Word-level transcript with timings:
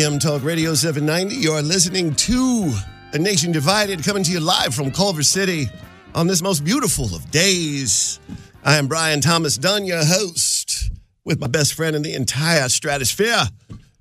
AM 0.00 0.18
Talk 0.18 0.42
Radio 0.42 0.72
790. 0.72 1.34
You 1.36 1.52
are 1.52 1.60
listening 1.60 2.14
to 2.14 2.72
A 3.12 3.18
Nation 3.18 3.52
Divided 3.52 4.02
coming 4.02 4.22
to 4.22 4.32
you 4.32 4.40
live 4.40 4.74
from 4.74 4.90
Culver 4.90 5.22
City 5.22 5.66
on 6.14 6.26
this 6.26 6.40
most 6.40 6.64
beautiful 6.64 7.04
of 7.14 7.30
days. 7.30 8.18
I 8.64 8.76
am 8.76 8.86
Brian 8.86 9.20
Thomas 9.20 9.58
Dunn, 9.58 9.84
your 9.84 10.02
host, 10.02 10.90
with 11.26 11.38
my 11.38 11.48
best 11.48 11.74
friend 11.74 11.94
in 11.94 12.00
the 12.00 12.14
entire 12.14 12.70
stratosphere, 12.70 13.42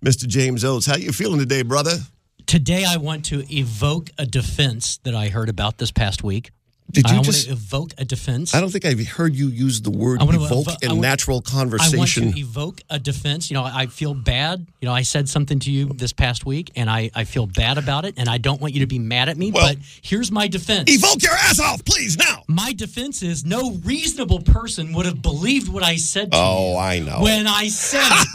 Mr. 0.02 0.26
James 0.26 0.64
Oates. 0.64 0.86
How 0.86 0.96
you 0.96 1.12
feeling 1.12 1.40
today, 1.40 1.64
brother? 1.64 1.98
Today, 2.46 2.86
I 2.86 2.96
want 2.96 3.26
to 3.26 3.44
evoke 3.54 4.10
a 4.18 4.26
defense 4.26 5.00
that 5.04 5.16
I 5.16 5.28
heard 5.28 5.50
about 5.50 5.80
this 5.80 5.92
past 5.92 6.24
week. 6.24 6.52
Did 6.92 7.10
you 7.10 7.18
I 7.18 7.22
just? 7.22 7.48
want 7.48 7.60
to 7.60 7.64
evoke 7.66 7.92
a 7.98 8.06
defense. 8.06 8.56
I 8.56 8.60
don't 8.62 8.70
think 8.72 8.86
I've 8.86 9.06
heard 9.08 9.36
you 9.36 9.48
use 9.48 9.82
the 9.82 9.92
word 9.92 10.22
evoke 10.22 10.68
evo- 10.68 10.84
in 10.84 10.90
want- 10.90 11.02
natural 11.02 11.42
conversation. 11.42 12.24
I 12.24 12.26
want 12.28 12.36
to 12.36 12.42
evoke 12.42 12.82
a 12.90 12.98
defense. 13.00 13.50
You 13.52 13.56
know, 13.56 13.64
I 13.64 13.86
feel 13.88 14.14
bad. 14.14 14.66
You 14.82 14.88
know, 14.88 14.94
I 14.94 15.04
said 15.04 15.30
something 15.30 15.60
to 15.60 15.72
you 15.72 15.86
this 15.94 16.14
past 16.14 16.46
week, 16.46 16.72
and 16.76 16.90
I, 16.90 17.12
I 17.14 17.26
feel 17.26 17.46
bad 17.46 17.78
about 17.78 18.06
it, 18.06 18.16
and 18.18 18.28
I 18.28 18.38
don't 18.40 18.60
want 18.60 18.74
you 18.74 18.80
to 18.82 18.88
be 18.88 18.98
mad 19.00 19.30
at 19.30 19.38
me. 19.38 19.52
Well- 19.52 19.68
but 19.70 19.78
here's 20.02 20.32
my 20.32 20.48
defense. 20.48 20.90
Evoke 20.92 21.22
your 21.22 21.34
ass 21.34 21.60
off, 21.60 21.86
please, 21.86 22.18
now. 22.18 22.44
my 22.48 22.74
defense 22.74 23.22
is 23.22 23.46
no 23.46 23.72
reasonable 23.84 24.42
person 24.42 24.94
would 24.94 25.06
have 25.06 25.22
believed 25.22 25.70
what 25.72 25.84
I 25.84 25.96
said 25.98 26.32
to 26.32 26.38
Oh, 26.40 26.72
you. 26.74 26.78
I 26.78 27.00
know. 27.00 27.20
When 27.22 27.46
I 27.48 27.68
said 27.68 28.02
it. 28.04 28.28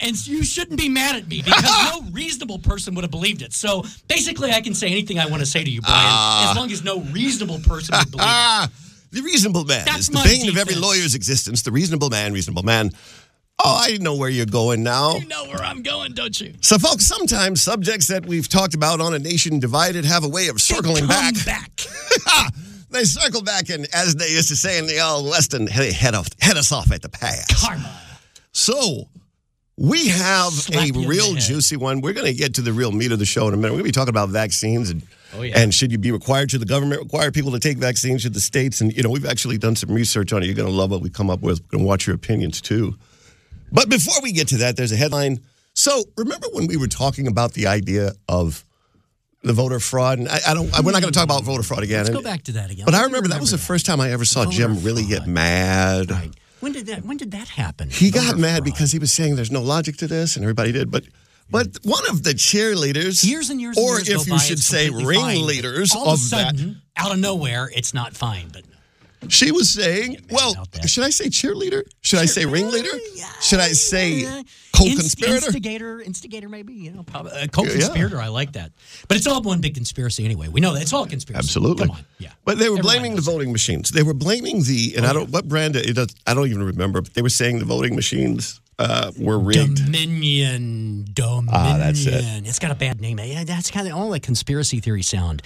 and 0.02 0.26
you 0.26 0.42
shouldn't 0.42 0.78
be 0.80 0.88
mad 0.88 1.16
at 1.16 1.28
me 1.28 1.42
because 1.42 1.62
no 1.62 2.02
reasonable 2.12 2.58
person 2.58 2.94
would 2.94 3.04
have 3.04 3.10
believed 3.10 3.42
it. 3.42 3.52
So 3.52 3.84
basically, 4.08 4.50
I 4.50 4.60
can 4.62 4.74
say 4.74 4.88
anything 4.88 5.18
I 5.18 5.26
want 5.26 5.40
to 5.40 5.46
say 5.46 5.62
to 5.62 5.70
you, 5.70 5.80
Brian, 5.80 5.96
Ah. 6.00 6.50
as 6.50 6.56
long 6.56 6.70
as 6.72 6.82
no 6.82 7.00
reasonable 7.12 7.60
person 7.60 7.94
would 8.04 8.10
believe 8.12 8.24
it. 8.24 8.28
Ah, 8.28 8.68
the 9.12 9.22
reasonable 9.22 9.64
man 9.64 9.84
That's 9.86 10.00
is 10.00 10.06
the 10.08 10.14
my 10.14 10.24
bane 10.24 10.48
of 10.48 10.56
every 10.56 10.74
defense. 10.74 10.80
lawyer's 10.80 11.14
existence. 11.14 11.62
The 11.62 11.72
reasonable 11.72 12.10
man, 12.10 12.32
reasonable 12.32 12.62
man. 12.62 12.90
Oh, 13.62 13.78
I 13.78 13.98
know 13.98 14.14
where 14.16 14.30
you're 14.30 14.46
going 14.46 14.82
now. 14.82 15.16
You 15.16 15.26
know 15.26 15.44
where 15.44 15.62
I'm 15.62 15.82
going, 15.82 16.14
don't 16.14 16.40
you? 16.40 16.54
So, 16.62 16.78
folks, 16.78 17.06
sometimes 17.06 17.60
subjects 17.60 18.06
that 18.06 18.24
we've 18.24 18.48
talked 18.48 18.72
about 18.74 19.00
on 19.02 19.12
a 19.12 19.18
nation 19.18 19.58
divided 19.60 20.04
have 20.06 20.24
a 20.24 20.28
way 20.28 20.48
of 20.48 20.60
circling 20.60 21.06
Come 21.06 21.08
back. 21.08 21.34
back. 21.44 21.70
they 22.90 23.04
circle 23.04 23.42
back, 23.42 23.68
and 23.68 23.86
as 23.92 24.14
they 24.14 24.28
used 24.30 24.48
to 24.48 24.56
say 24.56 24.78
in 24.78 24.86
the 24.86 25.00
old 25.00 25.26
West, 25.28 25.52
and 25.52 25.68
they 25.68 25.92
head, 25.92 26.14
off, 26.14 26.28
head 26.40 26.56
us 26.56 26.72
off 26.72 26.90
at 26.90 27.02
the 27.02 27.10
pass. 27.10 27.46
Karma. 27.62 28.00
So, 28.52 29.08
we 29.76 30.08
have 30.08 30.52
Slap 30.52 30.88
a 30.96 31.06
real 31.06 31.34
head. 31.34 31.42
juicy 31.42 31.76
one. 31.76 32.00
We're 32.00 32.14
going 32.14 32.26
to 32.26 32.34
get 32.34 32.54
to 32.54 32.62
the 32.62 32.72
real 32.72 32.92
meat 32.92 33.12
of 33.12 33.18
the 33.18 33.26
show 33.26 33.46
in 33.48 33.52
a 33.54 33.56
minute. 33.58 33.72
We're 33.72 33.80
going 33.80 33.84
to 33.84 33.88
be 33.88 33.92
talking 33.92 34.08
about 34.10 34.30
vaccines 34.30 34.88
and 34.90 35.02
Oh, 35.34 35.42
yeah. 35.42 35.58
and 35.58 35.72
should 35.72 35.92
you 35.92 35.98
be 35.98 36.10
required? 36.10 36.50
Should 36.50 36.60
the 36.62 36.66
government 36.66 37.00
require 37.02 37.30
people 37.30 37.52
to 37.52 37.60
take 37.60 37.78
vaccines? 37.78 38.22
Should 38.22 38.34
the 38.34 38.40
states? 38.40 38.80
And 38.80 38.92
you 38.96 39.02
know, 39.02 39.10
we've 39.10 39.26
actually 39.26 39.58
done 39.58 39.76
some 39.76 39.90
research 39.90 40.32
on 40.32 40.42
it. 40.42 40.46
You're 40.46 40.54
going 40.56 40.68
to 40.68 40.74
love 40.74 40.90
what 40.90 41.02
we 41.02 41.10
come 41.10 41.30
up 41.30 41.40
with. 41.40 41.68
To 41.70 41.78
watch 41.78 42.06
your 42.06 42.16
opinions 42.16 42.60
too. 42.60 42.96
But 43.72 43.88
before 43.88 44.20
we 44.22 44.32
get 44.32 44.48
to 44.48 44.56
that, 44.58 44.76
there's 44.76 44.92
a 44.92 44.96
headline. 44.96 45.40
So 45.74 46.02
remember 46.16 46.48
when 46.52 46.66
we 46.66 46.76
were 46.76 46.88
talking 46.88 47.26
about 47.28 47.52
the 47.52 47.68
idea 47.68 48.12
of 48.28 48.64
the 49.42 49.52
voter 49.52 49.78
fraud? 49.78 50.18
And 50.18 50.28
I, 50.28 50.40
I 50.48 50.54
don't. 50.54 50.66
we're 50.84 50.90
not 50.92 51.00
going 51.00 51.12
to 51.12 51.18
talk 51.18 51.24
about 51.24 51.44
voter 51.44 51.62
fraud 51.62 51.82
again. 51.84 51.98
Let's 51.98 52.08
And- 52.08 52.18
go 52.18 52.22
back 52.22 52.42
to 52.44 52.52
that 52.52 52.70
again. 52.70 52.84
But 52.84 52.94
I 52.94 52.98
Let's 52.98 53.06
remember 53.08 53.28
that 53.28 53.40
was 53.40 53.52
the 53.52 53.58
first 53.58 53.86
time 53.86 54.00
I 54.00 54.10
ever 54.10 54.24
saw 54.24 54.44
Voter 54.44 54.56
Jim 54.56 54.82
really 54.82 55.04
get 55.06 55.26
mad. 55.28 56.10
Right. 56.10 56.32
When 56.58 56.72
did 56.72 56.86
that? 56.86 57.04
When 57.04 57.16
did 57.16 57.30
that 57.30 57.48
happen? 57.48 57.88
He 57.88 58.10
got 58.10 58.36
mad 58.36 58.56
fraud. 58.58 58.64
because 58.64 58.92
he 58.92 58.98
was 58.98 59.12
saying 59.12 59.36
there's 59.36 59.50
no 59.52 59.62
logic 59.62 59.96
to 59.98 60.06
this, 60.06 60.36
and 60.36 60.44
everybody 60.44 60.72
did. 60.72 60.90
But 60.90 61.04
but 61.50 61.78
one 61.82 62.08
of 62.08 62.22
the 62.22 62.32
cheerleaders, 62.32 63.24
years 63.24 63.50
and 63.50 63.60
years, 63.60 63.76
and 63.76 63.86
or 63.86 63.96
years 63.96 64.08
if 64.08 64.26
you 64.26 64.32
by, 64.34 64.38
should 64.38 64.58
say 64.58 64.88
fine. 64.88 65.04
ringleaders 65.04 65.94
All 65.94 66.02
of, 66.02 66.08
a 66.08 66.12
of 66.12 66.30
that, 66.30 66.76
out 66.96 67.12
of 67.12 67.18
nowhere, 67.18 67.70
it's 67.74 67.94
not 67.94 68.16
fine. 68.16 68.48
But 68.52 68.64
she 69.28 69.52
was 69.52 69.70
saying, 69.70 70.18
well, 70.30 70.54
should 70.86 71.04
I 71.04 71.10
say 71.10 71.26
cheerleader? 71.26 71.82
Should 72.00 72.20
I 72.20 72.24
say 72.24 72.46
ringleader? 72.46 72.88
Yeah, 73.14 73.26
Should 73.40 73.60
I 73.60 73.68
say 73.72 74.22
co-conspirator? 74.72 75.34
Inst- 75.34 75.46
instigator, 75.46 76.00
instigator, 76.00 76.48
maybe 76.48 76.72
you 76.72 76.90
know, 76.92 77.02
probably, 77.02 77.32
uh, 77.32 77.46
co-conspirator. 77.48 78.18
I 78.18 78.28
like 78.28 78.52
that, 78.52 78.72
but 79.08 79.16
it's 79.18 79.26
all 79.26 79.42
one 79.42 79.60
big 79.60 79.74
conspiracy 79.74 80.24
anyway. 80.24 80.48
We 80.48 80.60
know 80.60 80.72
that 80.72 80.82
it's 80.82 80.92
all 80.92 81.06
conspiracy. 81.06 81.38
Absolutely. 81.38 81.86
Come 81.86 81.96
on, 81.96 82.04
yeah. 82.18 82.30
But 82.44 82.58
they 82.58 82.70
were 82.70 82.78
Everyone 82.78 82.82
blaming 82.82 83.14
the. 83.16 83.20
Oh, 83.20 83.32
voting 83.32 83.52
machines. 83.52 83.90
They 83.90 84.02
were 84.02 84.14
blaming 84.14 84.62
the, 84.62 84.94
and 84.96 85.04
I 85.04 85.12
don't, 85.12 85.30
what 85.30 85.46
brand, 85.46 85.76
it 85.76 85.94
does, 85.94 86.14
I 86.26 86.32
don't 86.32 86.46
even 86.46 86.62
remember, 86.62 87.02
but 87.02 87.12
they 87.14 87.22
were 87.22 87.28
saying 87.28 87.58
the 87.58 87.66
voting 87.66 87.94
machines 87.94 88.60
uh, 88.80 89.12
were 89.18 89.38
rigged. 89.38 89.84
Dominion, 89.84 91.04
Dominion. 91.12 91.48
Ah, 91.52 91.76
that's 91.78 92.06
it. 92.06 92.24
It's 92.46 92.58
got 92.58 92.70
a 92.70 92.74
bad 92.74 93.00
name. 93.00 93.18
Yeah, 93.18 93.44
that's 93.44 93.70
kind 93.70 93.86
of 93.86 93.94
all 93.94 94.08
like 94.08 94.22
conspiracy 94.22 94.80
theory 94.80 95.02
sound. 95.02 95.42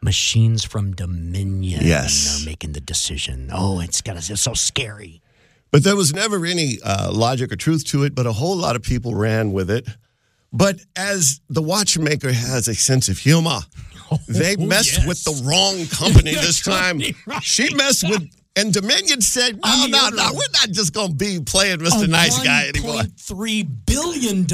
Machines 0.00 0.64
from 0.64 0.94
Dominion. 0.94 1.80
Yes. 1.84 2.42
are 2.42 2.46
making 2.46 2.72
the 2.72 2.80
decision. 2.80 3.50
Oh, 3.52 3.80
it's 3.80 4.00
got 4.00 4.16
it's 4.16 4.40
so 4.40 4.54
scary. 4.54 5.20
But 5.70 5.84
there 5.84 5.96
was 5.96 6.14
never 6.14 6.44
any 6.46 6.78
uh, 6.82 7.12
logic 7.12 7.52
or 7.52 7.56
truth 7.56 7.84
to 7.86 8.04
it, 8.04 8.14
but 8.14 8.26
a 8.26 8.32
whole 8.32 8.56
lot 8.56 8.74
of 8.74 8.82
people 8.82 9.14
ran 9.14 9.52
with 9.52 9.70
it. 9.70 9.86
But 10.50 10.76
as 10.96 11.40
the 11.50 11.60
watchmaker 11.60 12.32
has 12.32 12.68
a 12.68 12.74
sense 12.74 13.08
of 13.08 13.18
humor, 13.18 13.60
they 14.28 14.56
messed 14.56 14.98
yes. 14.98 15.06
with 15.06 15.22
the 15.24 15.42
wrong 15.44 15.86
company 15.88 16.34
this 16.34 16.62
time. 16.62 17.02
Right. 17.26 17.42
She 17.42 17.74
messed 17.74 18.08
with, 18.08 18.30
and 18.58 18.72
Dominion 18.74 19.20
said, 19.20 19.58
no, 19.64 19.86
no, 19.88 20.08
no, 20.08 20.30
we're 20.32 20.52
not 20.52 20.70
just 20.70 20.92
going 20.92 21.10
to 21.10 21.14
be 21.14 21.40
playing 21.44 21.78
Mr. 21.78 22.04
A 22.04 22.06
Nice 22.06 22.42
Guy 22.42 22.68
anymore. 22.68 22.94
$1.3 23.02 23.68
billion 23.86 24.44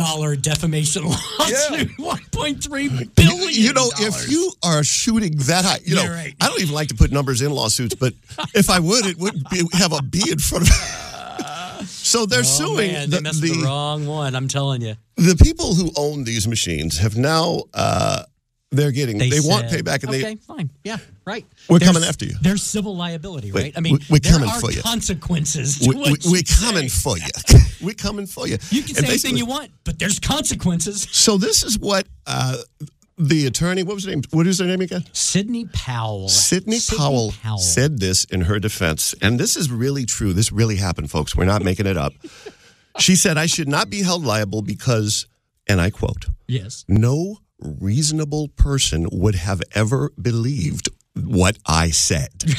defamation 0.40 1.04
lawsuit. 1.04 1.88
$1.3 1.98 3.14
billion. 3.14 3.48
You 3.50 3.72
know, 3.72 3.90
if 3.98 4.30
you 4.30 4.52
are 4.62 4.84
shooting 4.84 5.36
that 5.38 5.64
high, 5.64 5.78
you 5.84 5.94
know, 5.96 6.06
right. 6.08 6.34
I 6.40 6.48
don't 6.48 6.60
even 6.60 6.74
like 6.74 6.88
to 6.88 6.94
put 6.94 7.10
numbers 7.12 7.42
in 7.42 7.50
lawsuits, 7.52 7.94
but 7.94 8.12
if 8.54 8.70
I 8.70 8.80
would, 8.80 9.06
it 9.06 9.18
would 9.18 9.48
be, 9.50 9.62
have 9.72 9.92
a 9.92 10.02
B 10.02 10.22
in 10.30 10.38
front 10.38 10.68
of 10.68 10.74
it. 10.74 11.86
so 11.88 12.26
they're 12.26 12.40
Oh, 12.40 12.42
suing 12.42 12.92
man, 12.92 13.10
the, 13.10 13.20
they 13.20 13.48
the, 13.48 13.54
the 13.54 13.62
wrong 13.64 14.06
one. 14.06 14.34
I'm 14.34 14.48
telling 14.48 14.82
you. 14.82 14.94
the 15.16 15.36
people 15.42 15.74
who 15.74 15.90
own 15.96 16.24
these 16.24 16.46
machines 16.46 16.98
have 16.98 17.16
now 17.16 17.62
uh, 17.72 18.24
they're 18.76 18.92
getting 18.92 19.18
they, 19.18 19.30
They, 19.30 19.40
want 19.40 19.66
payback 19.68 20.02
and 20.02 20.10
okay, 20.10 20.22
they 20.22 20.36
fine. 20.36 20.70
Yeah, 20.84 20.98
right. 21.24 21.44
We're 21.68 21.78
There's- 21.78 21.92
coming 21.94 22.08
after 22.08 22.24
you. 22.26 22.34
There's 22.40 22.62
civil 22.62 22.96
liability, 22.96 23.52
Wait, 23.52 23.62
right? 23.62 23.72
I 23.76 23.80
mean, 23.80 23.94
we- 23.94 24.06
we're 24.10 24.18
there 24.20 24.32
coming 24.32 24.48
are 24.50 24.60
for 24.60 24.70
you. 24.72 24.82
consequences. 24.82 25.78
To 25.80 25.88
we, 25.90 25.96
what 25.96 26.06
we, 26.10 26.18
you 26.20 26.30
we're 26.32 26.36
say. 26.44 26.66
coming 26.66 26.88
for 26.88 27.16
you. 27.18 27.26
we're 27.82 27.94
coming 27.94 28.26
for 28.26 28.46
you. 28.48 28.58
You 28.70 28.82
can 28.82 28.96
And 28.96 29.06
say 29.06 29.12
anything 29.12 29.36
you 29.36 29.46
want, 29.46 29.70
but 29.84 29.98
there's 29.98 30.18
consequences. 30.18 31.06
So 31.10 31.36
this 31.38 31.62
is 31.64 31.78
what 31.78 32.06
uh, 32.26 32.56
the 33.18 33.46
attorney. 33.46 33.82
What 33.82 33.94
was 33.94 34.04
her 34.04 34.10
name? 34.10 34.22
What 34.30 34.46
is 34.46 34.58
her 34.58 34.66
name 34.66 34.80
again? 34.80 35.04
Sidney 35.12 35.66
Powell. 35.72 36.28
Sidney 36.28 36.78
Powell, 36.96 37.32
Powell. 37.42 37.58
said 37.58 38.00
this 38.00 38.24
in 38.24 38.42
her 38.42 38.58
defense, 38.58 39.14
and 39.22 39.38
this 39.38 39.56
is 39.56 39.70
really 39.70 40.04
true. 40.04 40.32
This 40.32 40.50
really 40.52 40.76
happened, 40.76 41.10
folks. 41.10 41.36
We're 41.36 41.44
not 41.44 41.62
making 41.62 41.86
it 41.86 41.96
up. 41.96 42.12
She 42.98 43.16
said, 43.16 43.38
"I 43.38 43.46
should 43.46 43.68
not 43.68 43.88
be 43.90 44.02
held 44.02 44.24
liable 44.24 44.62
because," 44.62 45.26
and 45.68 45.80
I 45.80 45.90
quote. 45.90 46.26
Yes. 46.46 46.84
no 46.88 47.38
reasonable 47.64 48.48
person 48.48 49.08
would 49.12 49.34
have 49.34 49.62
ever 49.74 50.10
believed 50.20 50.88
what 51.14 51.58
I 51.66 51.90
said. 51.90 52.30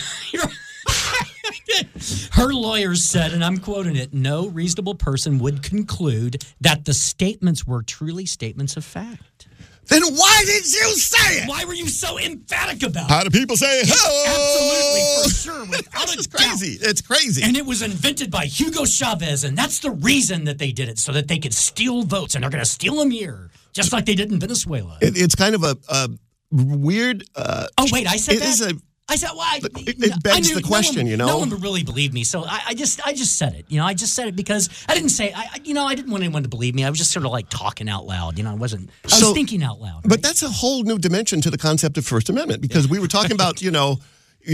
Her 2.31 2.53
lawyers 2.53 3.03
said, 3.07 3.33
and 3.33 3.43
I'm 3.43 3.57
quoting 3.57 3.95
it 3.95 4.13
no 4.13 4.47
reasonable 4.47 4.95
person 4.95 5.39
would 5.39 5.63
conclude 5.63 6.43
that 6.61 6.85
the 6.85 6.93
statements 6.93 7.65
were 7.65 7.81
truly 7.83 8.25
statements 8.25 8.77
of 8.77 8.85
fact. 8.85 9.47
then 9.87 10.01
why 10.03 10.43
did 10.45 10.65
you 10.65 10.95
say 10.95 11.39
it? 11.41 11.49
Why 11.49 11.65
were 11.65 11.73
you 11.73 11.87
so 11.87 12.17
emphatic 12.19 12.83
about 12.83 13.09
it? 13.09 13.13
How 13.13 13.23
do 13.23 13.29
people 13.29 13.55
say 13.57 13.81
oh? 13.87 14.25
Absolutely, 14.27 15.23
for 15.23 15.29
sure, 15.35 15.65
without 15.77 16.13
It's 16.15 16.27
doubt. 16.27 16.41
crazy. 16.41 16.77
It's 16.81 17.01
crazy. 17.01 17.43
And 17.43 17.57
it 17.57 17.65
was 17.65 17.81
invented 17.81 18.31
by 18.31 18.45
Hugo 18.45 18.85
Chavez, 18.85 19.43
and 19.43 19.57
that's 19.57 19.79
the 19.79 19.91
reason 19.91 20.45
that 20.45 20.57
they 20.59 20.71
did 20.71 20.87
it, 20.89 20.97
so 20.99 21.11
that 21.11 21.27
they 21.27 21.39
could 21.39 21.53
steal 21.53 22.03
votes, 22.03 22.35
and 22.35 22.43
they're 22.43 22.51
going 22.51 22.63
to 22.63 22.69
steal 22.69 22.95
them 22.95 23.11
here, 23.11 23.49
just 23.75 23.93
like 23.93 24.05
they 24.05 24.15
did 24.15 24.31
in 24.31 24.39
Venezuela. 24.39 24.97
It- 25.01 25.17
it's 25.17 25.35
kind 25.35 25.53
of 25.53 25.63
a, 25.63 25.77
a 25.89 26.09
weird. 26.51 27.23
Uh, 27.35 27.67
oh 27.77 27.87
wait, 27.91 28.07
I 28.07 28.17
said 28.17 28.35
it 28.35 28.39
that. 28.39 28.49
is 28.49 28.61
a. 28.61 28.73
I 29.07 29.17
said, 29.17 29.29
well, 29.37 29.45
It- 29.85 30.03
it 30.03 30.23
begs 30.23 30.49
I 30.49 30.55
the 30.55 30.61
no 30.61 30.67
question, 30.67 31.01
one- 31.03 31.05
you 31.07 31.15
know? 31.15 31.27
No 31.27 31.37
one 31.37 31.51
would 31.51 31.61
really 31.61 31.83
believe 31.83 32.11
me, 32.11 32.23
so 32.23 32.43
I, 32.43 32.59
I 32.69 32.73
just, 32.73 33.05
I 33.05 33.13
just 33.13 33.37
said 33.37 33.53
it. 33.53 33.65
You 33.69 33.77
know, 33.77 33.85
I 33.85 33.93
just 33.93 34.15
said 34.15 34.27
it 34.27 34.35
because 34.35 34.67
I 34.89 34.95
didn't 34.95 35.09
say, 35.09 35.31
I, 35.31 35.45
you 35.63 35.75
know, 35.75 35.85
I 35.85 35.93
didn't 35.93 36.09
want 36.09 36.23
anyone 36.23 36.41
to 36.41 36.49
believe 36.49 36.73
me. 36.73 36.83
I 36.83 36.89
was 36.89 36.97
just 36.97 37.11
sort 37.11 37.23
of 37.23 37.31
like 37.31 37.47
talking 37.49 37.87
out 37.87 38.07
loud. 38.07 38.35
You 38.39 38.43
know, 38.45 38.49
I 38.49 38.55
wasn't. 38.55 38.89
I 38.89 39.05
was 39.05 39.19
So- 39.19 39.33
thinking 39.35 39.61
out 39.61 39.79
loud. 39.79 40.01
But 40.05 40.23
that's 40.23 40.41
a 40.41 40.49
whole 40.49 40.81
new 40.81 40.97
dimension 40.97 41.39
to 41.41 41.51
the 41.51 41.57
concept 41.59 41.99
of 41.99 42.05
First 42.07 42.29
Amendment 42.29 42.63
because 42.63 42.87
we 42.87 42.97
were 42.97 43.07
talking 43.07 43.33
about, 43.33 43.61
you 43.61 43.69
know, 43.69 43.99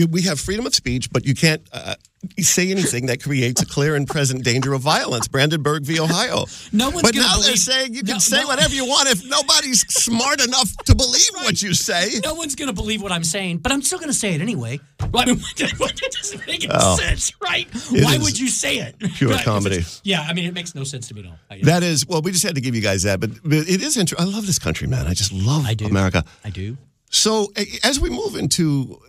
we 0.10 0.24
have 0.24 0.38
freedom 0.38 0.66
of 0.66 0.76
speech, 0.76 1.10
but 1.14 1.26
you 1.26 1.34
can't 1.34 1.62
uh, 1.72 1.96
say 2.40 2.70
anything 2.72 3.08
that 3.08 3.22
creates 3.22 3.62
a 3.62 3.66
clear 3.66 3.96
and 3.96 4.08
present 4.08 4.44
danger 4.44 4.74
of 4.74 4.82
violence. 4.82 5.28
Brandenburg 5.28 5.84
v. 5.84 6.00
Ohio. 6.00 6.46
No 6.72 6.90
one's 6.90 7.02
But 7.02 7.16
now 7.16 7.34
they're 7.38 7.44
believe- 7.46 7.60
saying 7.60 7.94
you 7.96 8.04
can 8.04 8.14
No, 8.16 8.20
say 8.20 8.42
no. 8.42 8.48
whatever 8.48 8.74
you 8.76 8.86
want 8.86 9.10
if 9.10 9.26
nobody's 9.26 9.82
smart 9.94 10.40
enough 10.44 10.76
to 10.86 10.96
believe 10.96 11.30
what 11.36 11.62
you 11.62 11.74
say. 11.74 12.20
no 12.24 12.34
one's 12.36 12.56
going 12.56 12.68
to 12.68 12.74
believe 12.74 13.02
what 13.02 13.12
I'm 13.12 13.24
saying, 13.24 13.58
but 13.60 13.72
I'm 13.72 13.82
still 13.82 13.98
going 13.98 14.10
to 14.12 14.18
say 14.18 14.34
it 14.36 14.42
anyway. 14.42 14.80
Well, 15.12 15.24
I 15.24 15.26
mean, 15.26 15.42
it 15.58 16.12
doesn't 16.16 16.46
make 16.48 16.64
any 16.64 16.74
Oh. 16.74 16.96
sense, 16.98 17.32
right? 17.42 17.68
It 17.92 18.04
Why 18.04 18.18
would 18.20 18.40
you 18.40 18.48
say 18.50 18.78
it? 18.78 18.96
pure 19.16 19.32
Right, 19.32 19.44
comedy. 19.44 19.84
Yeah, 20.04 20.22
I 20.22 20.34
mean, 20.34 20.46
it 20.46 20.54
makes 20.54 20.76
no 20.76 20.84
sense 20.84 21.08
to 21.08 21.16
me, 21.16 21.22
at 21.22 21.28
all. 21.28 21.38
That 21.64 21.82
is, 21.84 22.06
well, 22.08 22.22
we 22.22 22.32
just 22.32 22.44
had 22.44 22.56
to 22.56 22.62
give 22.62 22.76
you 22.76 22.82
guys 22.82 23.04
that, 23.04 23.20
but, 23.20 23.32
but 23.44 23.54
it 23.54 23.82
is 23.82 23.98
interesting. 23.98 24.28
I 24.28 24.30
love 24.32 24.46
this 24.46 24.60
country, 24.60 24.88
man. 24.88 25.08
I 25.08 25.14
just 25.14 25.32
love 25.34 25.66
I 25.66 25.74
do. 25.74 25.86
America. 25.86 26.24
I 26.46 26.50
do. 26.52 26.78
So 27.10 27.52
as 27.84 28.00
we 28.00 28.10
move 28.10 28.36
into 28.36 29.00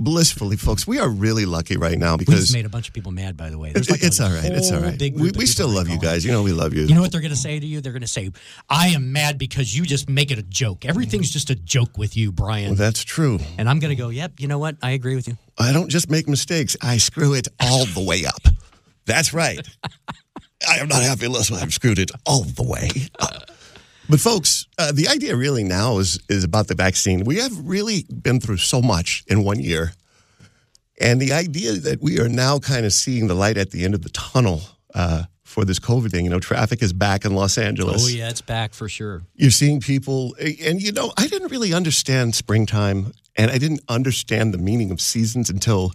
blissfully, 0.00 0.56
folks. 0.56 0.86
We 0.86 0.98
are 0.98 1.08
really 1.08 1.44
lucky 1.44 1.76
right 1.76 1.96
now 1.98 2.14
We 2.14 2.24
because 2.24 2.40
just 2.40 2.54
made 2.54 2.66
a 2.66 2.68
bunch 2.68 2.88
of 2.88 2.94
people 2.94 3.12
mad, 3.12 3.36
by 3.36 3.50
the 3.50 3.58
way. 3.58 3.72
Like 3.72 4.02
it's 4.02 4.18
all 4.20 4.30
right. 4.30 4.50
It's 4.50 4.72
all 4.72 4.80
right. 4.80 4.98
big 4.98 5.14
We, 5.18 5.30
we 5.30 5.46
still 5.46 5.68
love 5.68 5.88
you 5.88 5.98
guys. 5.98 6.24
You 6.24 6.32
know 6.32 6.42
we 6.42 6.52
love 6.52 6.74
you. 6.74 6.82
You 6.84 6.94
know 6.94 7.02
what 7.02 7.12
they're 7.12 7.20
going 7.20 7.30
to 7.30 7.36
say 7.36 7.60
to 7.60 7.66
you? 7.66 7.80
They're 7.80 7.92
going 7.92 8.02
to 8.02 8.08
say, 8.08 8.30
"I 8.68 8.88
am 8.88 9.12
mad 9.12 9.38
because 9.38 9.76
you 9.76 9.84
just 9.84 10.08
make 10.08 10.30
it 10.30 10.38
a 10.38 10.42
joke. 10.42 10.84
Everything's 10.84 11.30
just 11.30 11.50
a 11.50 11.54
joke 11.54 11.96
with 11.98 12.16
you, 12.16 12.32
Brian." 12.32 12.70
Well, 12.70 12.76
that's 12.76 13.04
true. 13.04 13.38
and 13.58 13.68
I'm 13.68 13.78
going 13.78 13.94
to 13.94 14.02
go, 14.02 14.08
"Yep, 14.08 14.40
you 14.40 14.48
know 14.48 14.58
what? 14.58 14.76
I 14.82 14.92
agree 14.92 15.14
with 15.14 15.28
you." 15.28 15.36
I 15.58 15.72
don't 15.72 15.88
just 15.90 16.10
make 16.10 16.28
mistakes. 16.28 16.76
I 16.82 16.96
screw 16.96 17.34
it 17.34 17.46
all 17.60 17.84
the 17.84 18.02
way 18.02 18.24
up. 18.24 18.42
That's 19.04 19.34
right. 19.34 19.60
I 20.68 20.76
am 20.78 20.88
not 20.88 21.02
happy 21.02 21.26
unless 21.26 21.50
I've 21.50 21.72
screwed 21.72 21.98
it 21.98 22.10
all 22.26 22.44
the 22.44 22.62
way 22.62 22.90
up. 23.18 23.50
But 24.10 24.18
folks, 24.18 24.66
uh, 24.76 24.90
the 24.90 25.06
idea 25.06 25.36
really 25.36 25.62
now 25.62 25.98
is 25.98 26.18
is 26.28 26.42
about 26.42 26.66
the 26.66 26.74
vaccine. 26.74 27.22
We 27.22 27.36
have 27.36 27.52
really 27.56 28.04
been 28.10 28.40
through 28.40 28.56
so 28.56 28.82
much 28.82 29.22
in 29.28 29.44
one 29.44 29.60
year, 29.60 29.92
and 31.00 31.20
the 31.20 31.32
idea 31.32 31.74
that 31.74 32.02
we 32.02 32.18
are 32.18 32.28
now 32.28 32.58
kind 32.58 32.84
of 32.84 32.92
seeing 32.92 33.28
the 33.28 33.34
light 33.34 33.56
at 33.56 33.70
the 33.70 33.84
end 33.84 33.94
of 33.94 34.02
the 34.02 34.08
tunnel 34.08 34.62
uh, 34.96 35.24
for 35.44 35.64
this 35.64 35.78
COVID 35.78 36.10
thing. 36.10 36.24
You 36.24 36.30
know, 36.32 36.40
traffic 36.40 36.82
is 36.82 36.92
back 36.92 37.24
in 37.24 37.36
Los 37.36 37.56
Angeles. 37.56 38.04
Oh 38.04 38.08
yeah, 38.08 38.28
it's 38.28 38.40
back 38.40 38.74
for 38.74 38.88
sure. 38.88 39.22
You're 39.36 39.52
seeing 39.52 39.78
people, 39.78 40.34
and 40.40 40.82
you 40.82 40.90
know, 40.90 41.12
I 41.16 41.28
didn't 41.28 41.52
really 41.52 41.72
understand 41.72 42.34
springtime, 42.34 43.12
and 43.36 43.48
I 43.52 43.58
didn't 43.58 43.82
understand 43.88 44.52
the 44.52 44.58
meaning 44.58 44.90
of 44.90 45.00
seasons 45.00 45.48
until 45.50 45.92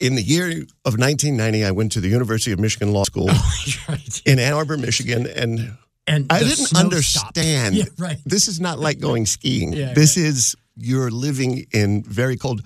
in 0.00 0.14
the 0.14 0.22
year 0.22 0.48
of 0.86 0.98
1990. 0.98 1.62
I 1.62 1.72
went 1.72 1.92
to 1.92 2.00
the 2.00 2.08
University 2.08 2.52
of 2.52 2.58
Michigan 2.58 2.90
Law 2.94 3.04
School 3.04 3.28
right. 3.88 4.22
in 4.24 4.38
Ann 4.38 4.54
Arbor, 4.54 4.78
Michigan, 4.78 5.26
and 5.26 5.76
And 6.06 6.26
I 6.30 6.40
didn't 6.40 6.74
understand. 6.76 7.74
Yeah, 7.74 7.84
right. 7.98 8.18
This 8.26 8.46
is 8.48 8.60
not 8.60 8.78
like 8.78 9.00
going 9.00 9.26
skiing. 9.26 9.72
Yeah, 9.72 9.94
this 9.94 10.16
is 10.16 10.54
you're 10.76 11.10
living 11.10 11.66
in 11.72 12.02
very 12.02 12.36
cold, 12.36 12.62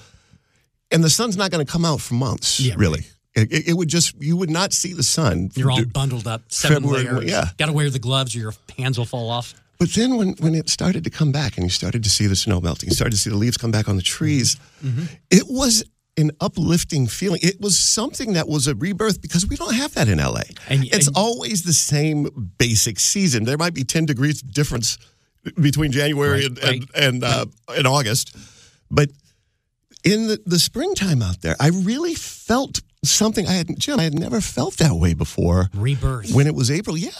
and 0.91 1.05
the 1.05 1.11
sun's 1.11 1.37
not 1.37 1.51
going 1.51 1.65
to 1.65 1.71
come 1.71 1.85
out 1.85 2.01
for 2.01 2.15
months. 2.15 2.59
Yeah, 2.61 2.75
really. 2.77 3.01
It, 3.35 3.53
it- 3.53 3.69
it 3.69 3.73
would 3.75 3.89
just 3.89 4.21
you 4.21 4.37
would 4.37 4.51
not 4.51 4.73
see 4.73 4.93
the 4.93 5.03
sun. 5.05 5.51
You're 5.55 5.71
all 5.71 5.85
bundled 5.85 6.27
up, 6.27 6.43
seven 6.49 6.83
February, 6.83 7.05
layers. 7.05 7.31
yeah. 7.31 7.45
Got 7.59 7.67
to 7.67 7.73
wear 7.73 7.91
the 7.91 7.99
gloves, 8.01 8.35
or 8.35 8.41
your 8.41 8.55
hands 8.77 8.99
will 8.99 9.05
fall 9.07 9.31
off. 9.31 9.55
But 9.79 9.91
then 9.91 10.17
when, 10.17 10.31
when 10.41 10.57
it 10.57 10.69
started 10.69 11.05
to 11.05 11.11
come 11.11 11.31
back 11.31 11.57
and 11.57 11.63
you 11.65 11.71
started 11.71 12.03
to 12.03 12.11
see 12.11 12.27
the 12.27 12.35
snow 12.35 12.61
melting, 12.61 12.89
you 12.89 12.95
started 12.97 13.13
to 13.13 13.17
see 13.19 13.31
the 13.31 13.37
leaves 13.37 13.57
come 13.57 13.71
back 13.71 13.89
on 13.89 13.95
the 13.95 14.03
trees, 14.03 14.57
Mm-hmm. 14.83 15.05
it 15.31 15.45
was 15.49 15.85
an 16.19 16.33
uplifting 16.41 17.07
feeling. 17.07 17.41
It 17.43 17.61
was 17.61 17.79
something 17.79 18.35
that 18.35 18.49
was 18.49 18.67
a 18.67 18.75
rebirth 18.75 19.23
because 19.23 19.47
we 19.47 19.57
don't 19.57 19.75
have 19.75 19.95
that 19.95 20.09
in 20.09 20.19
LA. 20.19 20.43
And- 20.69 20.85
it's 20.85 21.07
and- 21.07 21.17
always 21.17 21.63
the 21.63 21.73
same 21.73 22.53
basic 22.59 22.99
season. 22.99 23.45
There 23.45 23.57
might 23.57 23.75
be 23.75 23.85
10 23.85 24.07
degrees 24.07 24.43
difference 24.43 24.99
between 25.61 25.93
January 25.93 26.47
and, 26.47 26.59
Right, 26.63 26.83
and, 26.95 27.23
and, 27.23 27.25
uh, 27.25 27.47
and 27.69 27.87
August. 27.87 28.37
But 28.91 29.11
in 30.05 30.27
the, 30.29 30.41
the 30.45 30.59
springtime 30.59 31.23
out 31.23 31.41
there, 31.41 31.57
I 31.61 31.69
really 31.69 32.15
felt 32.15 32.81
something 33.05 33.47
I 33.47 33.53
had, 33.53 33.79
Jim, 33.79 34.01
I 34.01 34.05
had 34.05 34.19
never 34.19 34.41
felt 34.41 34.77
that 34.79 34.95
way 34.95 35.15
before 35.15 35.71
Rebirth. 35.75 36.33
when 36.35 36.47
it 36.47 36.55
was 36.55 36.71
April. 36.71 36.97
Yeah. 36.97 37.11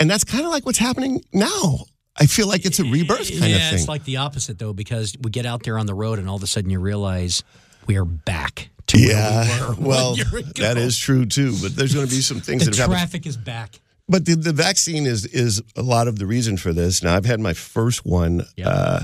And 0.00 0.10
that's 0.10 0.24
kind 0.24 0.44
of 0.44 0.50
like 0.50 0.66
what's 0.66 0.78
happening 0.78 1.22
now. 1.32 1.84
I 2.20 2.26
feel 2.26 2.48
like 2.48 2.66
it's 2.66 2.80
a 2.80 2.84
rebirth 2.84 3.28
kind 3.28 3.30
yeah, 3.30 3.34
of 3.34 3.40
thing. 3.40 3.50
Yeah, 3.50 3.74
it's 3.74 3.88
like 3.88 4.04
the 4.04 4.16
opposite 4.16 4.58
though, 4.58 4.72
because 4.72 5.16
we 5.20 5.30
get 5.30 5.46
out 5.46 5.62
there 5.62 5.78
on 5.78 5.86
the 5.86 5.94
road, 5.94 6.18
and 6.18 6.28
all 6.28 6.36
of 6.36 6.42
a 6.42 6.48
sudden 6.48 6.68
you 6.68 6.80
realize 6.80 7.44
we 7.88 7.96
are 7.96 8.04
back 8.04 8.68
to 8.86 8.98
yeah. 9.00 9.44
where 9.46 9.70
we 9.70 9.82
were 9.82 9.88
Well, 9.88 10.10
one 10.10 10.16
year 10.18 10.36
ago. 10.38 10.50
that 10.62 10.76
is 10.76 10.96
true 10.96 11.26
too. 11.26 11.56
But 11.60 11.74
there's 11.74 11.92
going 11.94 12.06
to 12.06 12.14
be 12.14 12.20
some 12.20 12.40
things 12.40 12.64
the 12.64 12.70
that 12.70 12.76
have 12.76 12.90
happened. 12.90 12.98
traffic 13.10 13.26
is 13.26 13.36
back. 13.36 13.80
But 14.08 14.24
the, 14.24 14.36
the 14.36 14.52
vaccine 14.52 15.04
is 15.06 15.26
is 15.26 15.60
a 15.76 15.82
lot 15.82 16.06
of 16.08 16.18
the 16.18 16.26
reason 16.26 16.56
for 16.56 16.72
this. 16.72 17.02
Now 17.02 17.16
I've 17.16 17.26
had 17.26 17.40
my 17.40 17.52
first 17.54 18.06
one. 18.06 18.44
Yep. 18.56 18.66
Uh, 18.70 19.00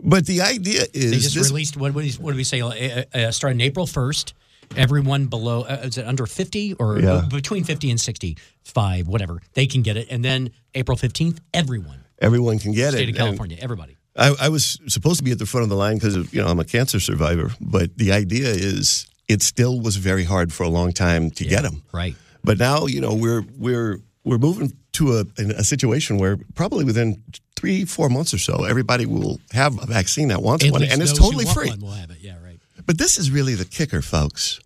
but 0.00 0.26
the 0.26 0.40
idea 0.42 0.82
is 0.94 1.10
They 1.10 1.18
just 1.18 1.34
this, 1.34 1.50
released 1.50 1.76
what? 1.76 1.92
What, 1.92 2.02
do 2.04 2.36
we 2.36 2.44
say? 2.44 2.60
Uh, 2.60 3.04
uh, 3.14 3.30
starting 3.32 3.60
April 3.60 3.86
first, 3.86 4.32
everyone 4.76 5.26
below 5.26 5.62
uh, 5.62 5.80
is 5.84 5.98
it 5.98 6.06
under 6.06 6.26
fifty 6.26 6.72
or 6.74 6.98
Yeah. 7.00 7.10
uh, 7.14 7.28
between 7.28 7.64
fifty 7.64 7.90
and 7.90 8.00
sixty-five, 8.00 9.06
whatever 9.08 9.40
they 9.54 9.66
can 9.66 9.82
get 9.82 9.96
it, 9.96 10.08
and 10.10 10.24
then 10.24 10.50
April 10.74 10.96
fifteenth, 10.96 11.40
everyone, 11.54 12.00
everyone 12.20 12.58
can 12.60 12.72
get 12.72 12.90
state 12.92 13.02
it. 13.02 13.02
State 13.02 13.02
of 13.04 13.08
And 13.10 13.16
California, 13.18 13.58
everybody. 13.60 13.96
I, 14.18 14.34
I 14.40 14.48
was 14.48 14.78
supposed 14.88 15.18
to 15.18 15.24
be 15.24 15.30
at 15.30 15.38
the 15.38 15.46
front 15.46 15.62
of 15.62 15.68
the 15.68 15.76
line 15.76 15.96
because 15.96 16.32
you 16.32 16.42
know 16.42 16.48
I'm 16.48 16.58
a 16.58 16.64
cancer 16.64 17.00
survivor. 17.00 17.52
But 17.60 17.96
the 17.96 18.12
idea 18.12 18.48
is 18.48 19.06
it 19.28 19.42
still 19.42 19.80
was 19.80 19.96
very 19.96 20.24
hard 20.24 20.52
for 20.52 20.64
a 20.64 20.68
long 20.68 20.92
time 20.92 21.30
to 21.32 21.44
get 21.44 21.62
them. 21.62 21.82
Right. 21.92 22.16
But 22.42 22.58
now, 22.58 22.86
you 22.86 23.00
know, 23.00 23.14
we're 23.14 23.44
we're 23.56 24.00
we're 24.24 24.38
moving 24.38 24.72
to 24.92 25.18
a, 25.18 25.24
a 25.56 25.64
situation 25.64 26.18
where 26.18 26.36
probably 26.54 26.84
within 26.84 27.22
three, 27.56 27.84
four 27.84 28.08
months 28.08 28.32
or 28.34 28.38
so, 28.38 28.64
everybody 28.64 29.06
will 29.06 29.40
have 29.52 29.80
a 29.82 29.86
vaccine 29.86 30.28
that 30.28 30.42
wants 30.42 30.64
At 30.64 30.72
one, 30.72 30.82
and 30.82 31.00
it's 31.02 31.16
totally 31.16 31.44
free. 31.44 31.70
One 31.70 31.80
will 31.80 31.90
have 31.92 32.10
it. 32.10 32.18
Yeah. 32.20 32.36
Right. 32.42 32.58
But 32.86 32.98
this 32.98 33.18
is 33.18 33.30
really 33.30 33.54
the 33.54 33.64
kicker, 33.64 34.02
folks. 34.02 34.60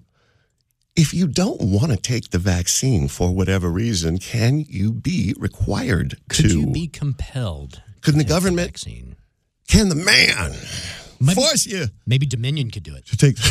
If 0.95 1.15
you 1.15 1.27
don't 1.27 1.61
want 1.61 1.91
to 1.91 1.97
take 1.97 2.31
the 2.31 2.39
vaccine 2.39 3.09
for 3.09 3.35
whatever 3.35 3.71
reason, 3.71 4.19
can 4.19 4.67
you 4.69 4.93
be 4.93 5.35
required 5.39 6.19
Could 6.29 6.51
to? 6.51 6.61
you 6.61 6.67
be 6.67 6.87
compelled? 6.87 7.83
Couldn't 8.03 8.21
to 8.21 8.27
the 8.27 8.29
government- 8.29 8.67
vaccine? 8.69 9.17
Can 9.69 9.89
the 9.89 9.95
man 9.95 10.53
Maybe- 11.21 11.35
force 11.41 11.67
you 11.67 11.87
Maybe 12.07 12.27
Dominion 12.27 12.71
could 12.71 12.83
do 12.83 12.95
it. 12.97 13.07
to 13.07 13.17
take? 13.17 13.37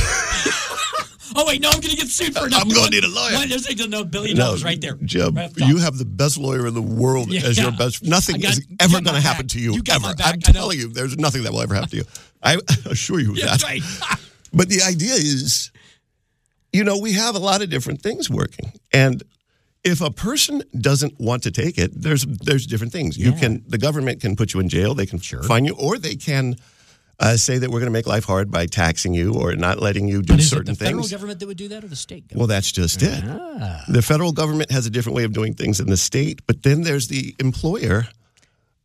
Oh 1.34 1.46
wait, 1.48 1.62
no, 1.62 1.70
I'm 1.70 1.80
going 1.80 1.92
to 1.92 1.96
get 1.96 2.10
sued 2.10 2.34
for. 2.34 2.44
I'm 2.44 2.68
gonna 2.68 2.90
need 2.90 3.06
a 3.06 3.08
lawyer. 3.08 3.32
Why, 3.36 3.48
There's 3.48 3.66
like 3.66 3.78
no 3.90 4.04
billion 4.04 4.36
dollars 4.36 4.66
right 4.66 4.80
there. 4.82 4.96
Jim, 5.06 5.34
Right 5.36 5.50
you 5.56 5.78
have 5.78 5.98
the 5.98 6.04
best 6.04 6.38
lawyer 6.38 6.68
in 6.68 6.74
the 6.74 6.82
world 6.82 7.32
Yeah, 7.32 7.46
as 7.46 7.58
your 7.58 7.72
best. 7.72 8.04
Nothing 8.04 8.42
got- 8.42 8.52
is 8.58 8.68
ever 8.82 9.00
going 9.00 9.16
to 9.16 9.22
happen 9.22 9.48
to 9.48 9.58
you, 9.60 9.72
You 9.74 9.82
got 9.82 10.04
ever. 10.04 10.14
I'm 10.26 10.42
telling 10.42 10.78
you, 10.78 10.90
there's 10.90 11.18
nothing 11.18 11.44
that 11.44 11.54
will 11.54 11.62
ever 11.62 11.74
happen 11.74 11.90
to 11.92 11.96
you. 11.96 12.04
I 12.44 12.58
assure 12.86 13.22
you 13.22 13.32
of 13.32 13.38
Yeah, 13.38 13.46
that. 13.46 13.64
right. 13.64 13.82
But 14.54 14.68
the 14.68 14.82
idea 14.82 15.14
is, 15.14 15.72
you 16.74 16.84
know, 16.84 16.98
we 16.98 17.14
have 17.14 17.36
a 17.36 17.40
lot 17.40 17.62
of 17.62 17.70
different 17.70 18.02
things 18.02 18.30
working, 18.30 18.70
and 18.92 19.24
if 19.84 20.02
a 20.02 20.12
person 20.12 20.62
doesn't 20.80 21.20
want 21.20 21.44
to 21.44 21.52
take 21.52 21.78
it, 21.78 21.92
there's 21.96 22.26
there's 22.26 22.66
different 22.68 22.94
things. 22.94 23.18
You 23.18 23.32
Yeah. 23.32 23.40
can 23.40 23.64
the 23.68 23.78
government 23.78 24.22
can 24.22 24.36
put 24.36 24.54
you 24.54 24.60
in 24.60 24.70
jail, 24.70 24.94
they 24.94 25.06
can 25.06 25.20
fine 25.20 25.66
you, 25.66 25.74
or 25.76 25.98
they 25.98 26.16
can. 26.16 26.56
Uh, 27.20 27.38
say 27.38 27.60
that 27.60 27.70
we're 27.70 27.78
going 27.80 27.86
to 27.94 28.00
make 28.00 28.08
life 28.08 28.26
hard 28.26 28.50
by 28.50 28.66
taxing 28.66 29.14
you 29.14 29.36
or 29.36 29.54
not 29.56 29.80
letting 29.80 30.08
you 30.08 30.24
do 30.24 30.34
But 30.34 30.40
is 30.40 30.48
it 30.48 30.50
certain 30.50 30.74
the 30.74 30.76
federal 30.86 31.04
things. 31.04 31.12
government 31.12 31.40
that 31.40 31.46
would 31.46 31.58
do 31.58 31.68
that, 31.68 31.84
or 31.84 31.88
the 31.88 31.96
state 31.96 32.28
government? 32.28 32.40
Well, 32.40 32.48
that's 32.48 32.72
just 32.72 33.04
it. 33.04 33.24
Ah. 33.24 33.84
The 33.88 34.02
federal 34.02 34.32
government 34.32 34.72
has 34.72 34.88
a 34.88 34.90
different 34.90 35.16
way 35.18 35.24
of 35.24 35.32
doing 35.32 35.54
things 35.54 35.78
than 35.78 35.88
the 35.92 35.98
state, 35.98 36.42
but 36.48 36.64
then 36.64 36.82
there's 36.82 37.10
the 37.10 37.36
employer, 37.38 38.08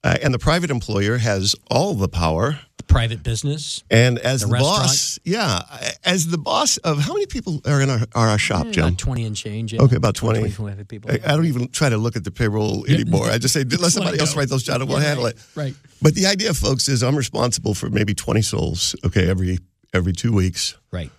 uh, 0.06 0.16
and 0.22 0.32
the 0.32 0.38
private 0.38 0.70
employer 0.70 1.18
has 1.18 1.54
all 1.70 1.94
the 1.94 2.08
power. 2.08 2.58
The 2.76 2.84
private 2.84 3.22
business. 3.22 3.82
And 3.90 4.18
as 4.18 4.40
The 4.42 4.46
the, 4.48 4.58
boss, 4.58 5.18
yeah, 5.24 5.60
as 6.04 6.28
the 6.28 6.38
boss 6.38 6.76
of 6.78 6.98
how 7.00 7.12
many 7.14 7.26
people 7.26 7.60
are 7.66 7.80
in 7.82 7.90
our, 7.90 8.00
are 8.14 8.28
our 8.28 8.38
shop, 8.38 8.68
Jim? 8.70 8.84
About 8.84 8.98
twenty 8.98 9.24
and 9.24 9.36
change. 9.36 9.72
yeah. 9.72 9.82
Okay, 9.82 9.96
about 9.96 10.14
20. 10.14 10.38
25 10.52 10.88
people. 10.88 11.10
I, 11.10 11.14
I 11.26 11.36
don't 11.36 11.46
even 11.46 11.68
try 11.68 11.88
to 11.88 11.96
look 11.98 12.16
at 12.16 12.24
the 12.24 12.30
payroll 12.30 12.86
anymore. 12.86 13.26
I 13.30 13.38
just 13.38 13.52
say, 13.54 13.64
let 13.84 13.92
somebody 13.92 14.18
else 14.20 14.36
write 14.36 14.48
those 14.48 14.64
down 14.64 14.80
and 14.80 14.88
we'll 14.88 15.00
Yeah, 15.00 15.08
handle 15.08 15.24
right, 15.26 15.34
it. 15.34 15.40
right. 15.56 15.74
But 16.00 16.14
the 16.14 16.26
idea, 16.26 16.54
folks, 16.54 16.88
is 16.88 17.02
I'm 17.02 17.16
responsible 17.16 17.74
for 17.74 17.90
maybe 17.90 18.14
20 18.14 18.42
souls, 18.42 18.94
okay, 19.04 19.28
every 19.28 19.58
every 19.92 20.12
two 20.12 20.32
weeks. 20.32 20.76
Right. 20.92 21.10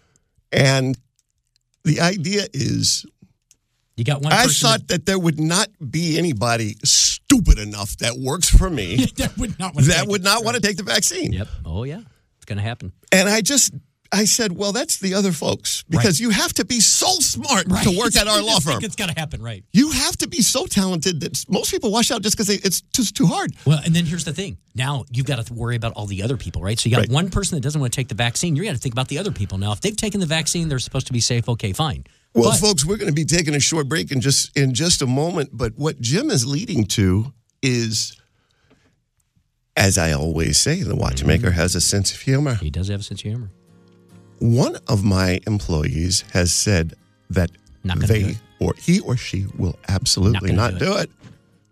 And 0.52 0.98
the 1.84 2.00
idea 2.02 2.44
is 2.54 3.06
You 3.98 4.04
got 4.04 4.22
one. 4.22 4.32
I 4.32 4.46
thought 4.46 4.88
that 4.90 5.08
there 5.08 5.18
would 5.18 5.40
not 5.40 5.68
be 5.92 6.18
anybody 6.20 6.76
stupid 6.84 7.58
enough 7.58 7.98
that 7.98 8.16
works 8.18 8.48
for 8.50 8.70
me 8.70 8.96
that, 8.98 9.16
that 9.18 9.38
would 9.38 9.60
not. 9.60 9.74
want 9.74 9.86
to 9.86 9.92
that 9.92 10.02
take 10.02 10.10
would 10.10 10.24
not 10.24 10.46
want 10.46 10.56
to 10.56 10.62
take 10.62 10.78
the 10.78 10.84
vaccine. 10.84 11.34
Yep. 11.34 11.48
Oh 11.66 11.84
yeah, 11.84 12.02
it's 12.38 12.46
going 12.46 12.58
to 12.58 12.64
happen. 12.64 12.94
And 13.12 13.28
I 13.28 13.42
just, 13.42 13.74
I 14.12 14.26
said, 14.26 14.56
well, 14.56 14.72
that's 14.72 14.98
the 14.98 15.14
other 15.14 15.32
folks 15.32 15.84
because 15.90 16.20
you 16.20 16.30
have 16.30 16.54
to 16.54 16.66
be 16.66 16.80
so 16.80 17.08
smart 17.20 17.66
to 17.84 17.98
work 17.98 18.16
at 18.16 18.28
our 18.28 18.42
law 18.50 18.60
firm. 18.60 18.84
It's 18.84 18.96
going 18.96 19.14
to 19.14 19.20
happen, 19.20 19.42
right? 19.42 19.64
You 19.74 19.92
have 19.92 20.16
to 20.18 20.28
be 20.28 20.42
so 20.42 20.66
talented 20.66 21.20
that 21.22 21.46
most 21.50 21.72
people 21.72 21.92
wash 21.92 22.10
out 22.12 22.22
just 22.22 22.38
because 22.38 22.50
it's 22.50 22.82
just 22.94 23.16
too 23.16 23.26
hard. 23.26 23.54
Well, 23.66 23.80
and 23.84 23.96
then 23.96 24.06
here's 24.06 24.24
the 24.26 24.34
thing. 24.34 24.58
Now 24.76 25.06
you've 25.12 25.26
got 25.26 25.46
to 25.46 25.54
worry 25.54 25.76
about 25.76 25.94
all 25.94 26.06
the 26.06 26.24
other 26.24 26.38
people, 26.38 26.62
right? 26.62 26.78
So 26.80 26.88
you 26.90 26.96
got 26.96 27.02
Right. 27.02 27.10
one 27.10 27.30
person 27.30 27.56
that 27.56 27.62
doesn't 27.62 27.80
want 27.82 27.92
to 27.94 27.96
take 27.96 28.08
the 28.08 28.16
vaccine. 28.16 28.56
You 28.56 28.64
got 28.64 28.72
to 28.74 28.78
think 28.78 28.94
about 28.94 29.08
the 29.08 29.18
other 29.18 29.32
people. 29.32 29.58
Now, 29.58 29.72
if 29.72 29.82
they've 29.82 29.96
taken 29.96 30.20
the 30.20 30.26
vaccine, 30.26 30.70
they're 30.70 30.80
supposed 30.80 31.08
to 31.08 31.14
be 31.14 31.20
safe. 31.20 31.50
Okay, 31.50 31.74
fine. 31.74 32.06
Well, 32.34 32.52
But- 32.52 32.60
folks, 32.60 32.86
we're 32.86 32.98
going 32.98 33.10
to 33.10 33.14
be 33.16 33.26
taking 33.26 33.56
a 33.56 33.60
short 33.60 33.90
break 33.90 34.12
in 34.12 34.22
just 34.22 34.56
in 34.56 34.74
just 34.74 35.02
a 35.02 35.08
moment. 35.08 35.50
But 35.54 35.74
what 35.78 36.00
Jim 36.00 36.30
is 36.30 36.46
leading 36.46 36.86
to 36.86 37.34
is, 37.62 38.16
as 39.76 39.98
I 39.98 40.12
always 40.14 40.58
say, 40.58 40.82
the 40.84 40.96
watchmaker 40.96 41.48
mm-hmm. 41.48 41.56
has 41.60 41.76
a 41.76 41.82
sense 41.82 42.14
of 42.14 42.22
humor. 42.22 42.56
he 42.56 42.70
does 42.70 42.88
have 42.90 43.00
a 43.02 43.04
sense 43.04 43.22
of 43.22 43.26
humor. 43.26 43.50
One 44.40 44.78
of 44.88 45.04
my 45.04 45.40
employees 45.48 46.24
has 46.34 46.54
said 46.54 46.94
that 47.30 47.52
Not 47.84 48.00
gonna 48.00 48.08
do 48.08 48.24
they 48.26 48.36
or 48.60 48.74
he 48.78 49.00
or 49.02 49.18
she 49.18 49.46
will 49.58 49.78
absolutely 49.88 50.52
Not 50.54 50.74
not, 50.74 50.80
do 50.80 50.86
do 50.86 50.98
it. 50.98 51.10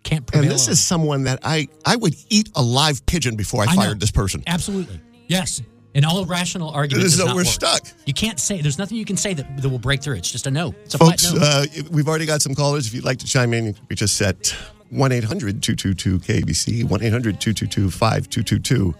Can't 0.04 0.26
prevail. 0.26 0.44
And 0.44 0.52
this 0.52 0.68
is 0.68 0.80
someone 0.80 1.24
that 1.24 1.40
I 1.44 1.68
I 1.86 1.96
would 1.96 2.16
eat 2.30 2.50
a 2.56 2.62
live 2.62 3.06
pigeon 3.06 3.36
before 3.36 3.64
I, 3.64 3.66
I 3.66 3.76
know. 3.76 3.82
fired 3.82 4.00
this 4.00 4.12
person. 4.12 4.44
Absolutely. 4.46 5.00
Yes. 5.28 5.62
And 5.96 6.06
all 6.06 6.26
rational 6.26 6.70
arguments. 6.72 7.16
So 7.16 7.26
we're 7.28 7.36
work. 7.36 7.46
stuck. 7.46 7.88
You 8.06 8.14
can't 8.14 8.40
say 8.40 8.62
there's 8.62 8.78
nothing 8.78 8.98
you 8.98 9.06
can 9.06 9.16
say 9.16 9.34
that, 9.34 9.62
that 9.62 9.70
will 9.70 9.80
break 9.80 10.04
through. 10.04 10.18
It's 10.18 10.30
just 10.30 10.46
a 10.46 10.52
no. 10.52 10.76
It's 10.84 10.94
a 10.94 10.98
Folks, 10.98 11.32
flat 11.32 11.40
no. 11.40 11.82
uh, 11.82 11.84
we've 11.90 12.08
already 12.08 12.26
got 12.26 12.42
some 12.42 12.54
callers. 12.54 12.86
If 12.86 12.94
you'd 12.94 13.06
like 13.06 13.18
to 13.20 13.26
chime 13.26 13.54
in, 13.54 13.74
reach 13.90 14.04
us 14.04 14.22
at 14.22 14.54
1 14.90 15.12
800 15.14 15.64
222 15.64 16.20
KABC, 16.20 16.84
1 16.84 17.02
800 17.02 17.40
222 17.40 17.90
5222. 17.90 18.94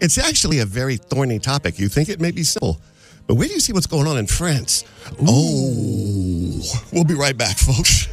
It's 0.00 0.18
actually 0.18 0.58
a 0.58 0.66
very 0.66 0.96
thorny 0.96 1.38
topic. 1.38 1.78
You 1.78 1.88
think 1.88 2.08
it 2.08 2.20
may 2.20 2.32
be 2.32 2.42
simple, 2.42 2.80
But 3.26 3.36
wait 3.36 3.48
do 3.48 3.54
you 3.54 3.60
see 3.60 3.72
what's 3.72 3.86
going 3.86 4.06
on 4.06 4.18
in 4.18 4.26
France. 4.26 4.84
Oh, 5.26 6.62
we'll 6.92 7.04
be 7.04 7.14
right 7.14 7.36
back, 7.36 7.56
folks. 7.58 8.08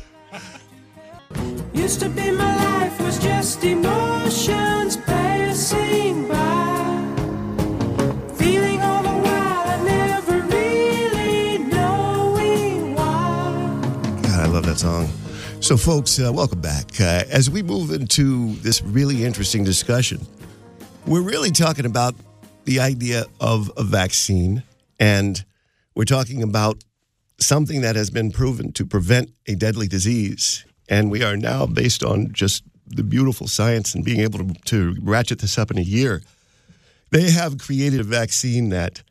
Used 1.74 2.00
to 2.02 2.10
be 2.10 2.32
my 2.32 2.56
life 2.56 3.00
was 3.02 3.20
just 3.20 3.64
emotions 3.64 4.98
passing 4.98 6.28
by. 6.28 7.16
Feeling 8.36 8.82
all 8.82 9.04
the 9.04 9.10
while, 9.10 9.68
I 9.68 9.82
never 9.84 10.42
really 10.42 11.58
knowing 11.60 12.96
why. 12.96 14.22
God, 14.24 14.40
I 14.40 14.46
love 14.48 14.66
that 14.66 14.80
song. 14.80 15.08
So, 15.62 15.76
folks, 15.78 16.20
uh, 16.20 16.32
welcome 16.34 16.62
back. 16.62 17.00
Uh, 17.00 17.24
as 17.30 17.50
we 17.50 17.62
move 17.62 17.92
into 17.92 18.54
this 18.56 18.82
really 18.82 19.26
interesting 19.26 19.64
discussion, 19.64 20.26
we're 21.06 21.22
really 21.22 21.52
talking 21.52 21.86
about 21.86 22.16
the 22.66 22.80
idea 22.80 23.26
of 23.40 23.72
a 23.78 23.84
vaccine, 23.84 24.64
and 25.00 25.44
we're 25.96 26.06
talking 26.06 26.44
about 26.44 26.84
something 27.40 27.82
that 27.82 27.96
has 27.96 28.10
been 28.10 28.32
proven 28.32 28.72
to 28.74 28.86
prevent 28.86 29.32
a 29.48 29.56
deadly 29.56 29.88
disease. 29.88 30.66
And 30.90 31.10
we 31.10 31.24
are 31.24 31.38
now, 31.38 31.66
based 31.66 32.04
on 32.04 32.32
just 32.34 32.64
the 32.88 33.04
beautiful 33.04 33.48
science 33.48 33.96
and 33.96 34.04
being 34.04 34.20
able 34.20 34.40
to, 34.40 34.54
to 34.66 34.96
ratchet 35.02 35.40
this 35.40 35.58
up 35.58 35.72
in 35.72 35.78
a 35.78 35.82
year, 35.82 36.22
they 37.12 37.32
have 37.32 37.58
created 37.58 38.00
a 38.00 38.04
vaccine 38.04 38.70
that 38.70 39.04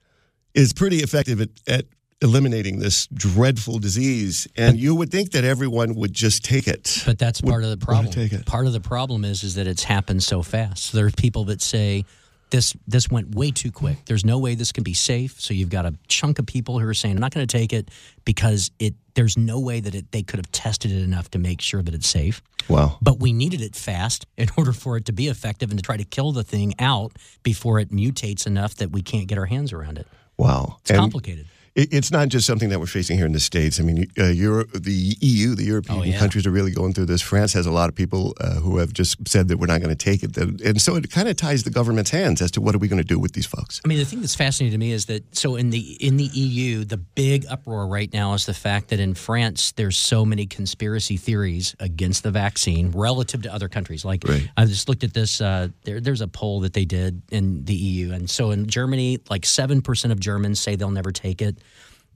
is 0.54 0.72
pretty 0.72 0.98
effective 0.98 1.40
at, 1.40 1.48
at 1.66 1.84
eliminating 2.20 2.80
this 2.80 3.06
dreadful 3.08 3.78
disease. 3.78 4.48
And 4.56 4.78
you 4.78 4.94
would 4.94 5.10
think 5.10 5.30
that 5.32 5.44
everyone 5.44 5.94
would 5.94 6.12
just 6.12 6.44
take 6.44 6.66
it. 6.66 7.02
But 7.06 7.18
that's 7.18 7.40
part 7.40 7.64
of 7.64 7.70
the 7.70 7.76
problem. 7.76 8.12
take 8.12 8.32
it. 8.32 8.44
Part 8.44 8.66
of 8.66 8.72
the 8.72 8.80
problem 8.80 9.24
is 9.24 9.44
is 9.44 9.54
that 9.54 9.66
it's 9.66 9.84
happened 9.84 10.22
so 10.22 10.42
fast. 10.42 10.92
There 10.92 11.06
are 11.06 11.10
people 11.10 11.44
that 11.44 11.62
say 11.62 12.04
this 12.50 12.74
this 12.86 13.10
went 13.10 13.34
way 13.34 13.50
too 13.50 13.70
quick. 13.70 14.04
There's 14.06 14.24
no 14.24 14.38
way 14.38 14.54
this 14.54 14.72
can 14.72 14.84
be 14.84 14.94
safe. 14.94 15.40
So 15.40 15.54
you've 15.54 15.70
got 15.70 15.86
a 15.86 15.94
chunk 16.08 16.38
of 16.38 16.46
people 16.46 16.78
who 16.78 16.86
are 16.86 16.94
saying 16.94 17.16
I'm 17.16 17.20
not 17.20 17.32
going 17.32 17.46
to 17.46 17.58
take 17.58 17.72
it 17.72 17.90
because 18.24 18.70
it 18.78 18.94
there's 19.14 19.36
no 19.36 19.58
way 19.58 19.80
that 19.80 19.94
it, 19.94 20.12
they 20.12 20.22
could 20.22 20.38
have 20.38 20.50
tested 20.52 20.92
it 20.92 21.02
enough 21.02 21.30
to 21.30 21.38
make 21.38 21.60
sure 21.60 21.82
that 21.82 21.94
it's 21.94 22.08
safe. 22.08 22.40
Wow. 22.68 22.98
But 23.02 23.18
we 23.20 23.32
needed 23.32 23.60
it 23.60 23.74
fast 23.74 24.26
in 24.36 24.48
order 24.56 24.72
for 24.72 24.96
it 24.96 25.04
to 25.06 25.12
be 25.12 25.28
effective 25.28 25.70
and 25.70 25.78
to 25.78 25.82
try 25.82 25.96
to 25.96 26.04
kill 26.04 26.32
the 26.32 26.44
thing 26.44 26.74
out 26.78 27.12
before 27.42 27.78
it 27.80 27.90
mutates 27.90 28.46
enough 28.46 28.76
that 28.76 28.90
we 28.90 29.02
can't 29.02 29.26
get 29.26 29.38
our 29.38 29.46
hands 29.46 29.72
around 29.72 29.98
it. 29.98 30.06
Wow. 30.36 30.76
It's 30.80 30.90
And 30.90 31.00
complicated. 31.00 31.46
It- 31.78 31.88
it's 31.92 32.10
not 32.10 32.28
just 32.28 32.46
something 32.46 32.68
that 32.70 32.80
we're 32.80 32.86
facing 32.86 33.16
here 33.16 33.26
in 33.26 33.32
the 33.32 33.40
States. 33.40 33.78
I 33.80 33.82
mean, 33.84 34.06
uh, 34.18 34.26
Europe, 34.26 34.70
the 34.74 35.16
EU, 35.20 35.54
the 35.54 35.64
European 35.64 35.98
Oh, 36.00 36.02
yeah. 36.02 36.18
countries 36.18 36.44
are 36.46 36.50
really 36.50 36.72
going 36.72 36.92
through 36.92 37.06
this. 37.06 37.22
France 37.22 37.52
has 37.52 37.66
a 37.66 37.70
lot 37.70 37.88
of 37.88 37.94
people 37.94 38.34
uh, 38.40 38.54
who 38.64 38.78
have 38.78 38.92
just 38.92 39.16
said 39.28 39.48
that 39.48 39.58
we're 39.58 39.66
not 39.74 39.80
going 39.80 39.94
to 39.96 40.04
take 40.10 40.22
it. 40.22 40.36
And 40.36 40.80
so 40.82 40.96
it 40.96 41.10
kind 41.10 41.28
of 41.28 41.36
ties 41.36 41.62
the 41.62 41.70
government's 41.70 42.10
hands 42.10 42.42
as 42.42 42.50
to 42.52 42.60
what 42.60 42.74
are 42.74 42.78
we 42.78 42.88
going 42.88 43.02
to 43.06 43.12
do 43.14 43.18
with 43.18 43.32
these 43.32 43.46
folks. 43.46 43.80
I 43.84 43.88
mean, 43.88 43.98
the 43.98 44.04
thing 44.04 44.20
that's 44.20 44.34
fascinating 44.34 44.72
to 44.72 44.78
me 44.78 44.92
is 44.92 45.06
that 45.06 45.22
so 45.36 45.56
in 45.56 45.70
the 45.70 45.80
in 46.04 46.16
the 46.16 46.30
EU, 46.34 46.84
the 46.84 46.96
big 46.98 47.46
uproar 47.48 47.86
right 47.86 48.12
now 48.12 48.34
is 48.34 48.44
the 48.46 48.54
fact 48.54 48.88
that 48.88 48.98
in 49.00 49.14
France 49.14 49.72
there's 49.76 49.96
so 49.96 50.24
many 50.24 50.46
conspiracy 50.46 51.16
theories 51.16 51.74
against 51.80 52.22
the 52.24 52.30
vaccine 52.30 52.90
relative 52.90 53.42
to 53.42 53.54
other 53.54 53.68
countries. 53.68 54.04
Like 54.04 54.24
Right. 54.26 54.48
I 54.56 54.64
just 54.66 54.88
looked 54.88 55.04
at 55.04 55.14
this. 55.14 55.40
Uh, 55.40 55.68
there, 55.84 56.00
there's 56.00 56.20
a 56.20 56.28
poll 56.28 56.60
that 56.60 56.72
they 56.72 56.84
did 56.84 57.22
in 57.30 57.64
the 57.64 57.74
EU, 57.74 58.12
and 58.12 58.28
so 58.28 58.50
in 58.50 58.66
Germany, 58.66 59.18
like 59.30 59.46
seven 59.46 59.80
percent 59.80 60.12
of 60.12 60.18
Germans 60.20 60.58
say 60.58 60.74
they'll 60.76 60.90
never 60.90 61.12
take 61.12 61.40
it. 61.40 61.58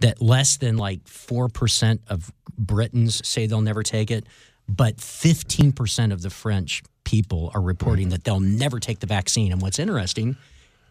That 0.02 0.20
less 0.20 0.56
than 0.58 0.76
like 0.76 1.08
four 1.08 1.48
percent 1.48 2.02
of 2.08 2.30
Britons 2.58 3.26
say 3.26 3.46
they'll 3.46 3.60
never 3.60 3.82
take 3.82 4.10
it, 4.10 4.26
but 4.68 5.00
fifteen 5.00 5.72
percent 5.72 6.12
of 6.12 6.22
the 6.22 6.30
French 6.30 6.82
people 7.04 7.50
are 7.54 7.60
reporting 7.60 8.06
mm-hmm. 8.06 8.10
that 8.10 8.24
they'll 8.24 8.40
never 8.40 8.78
take 8.78 8.98
the 9.00 9.06
vaccine. 9.06 9.52
And 9.52 9.62
what's 9.62 9.78
interesting 9.78 10.36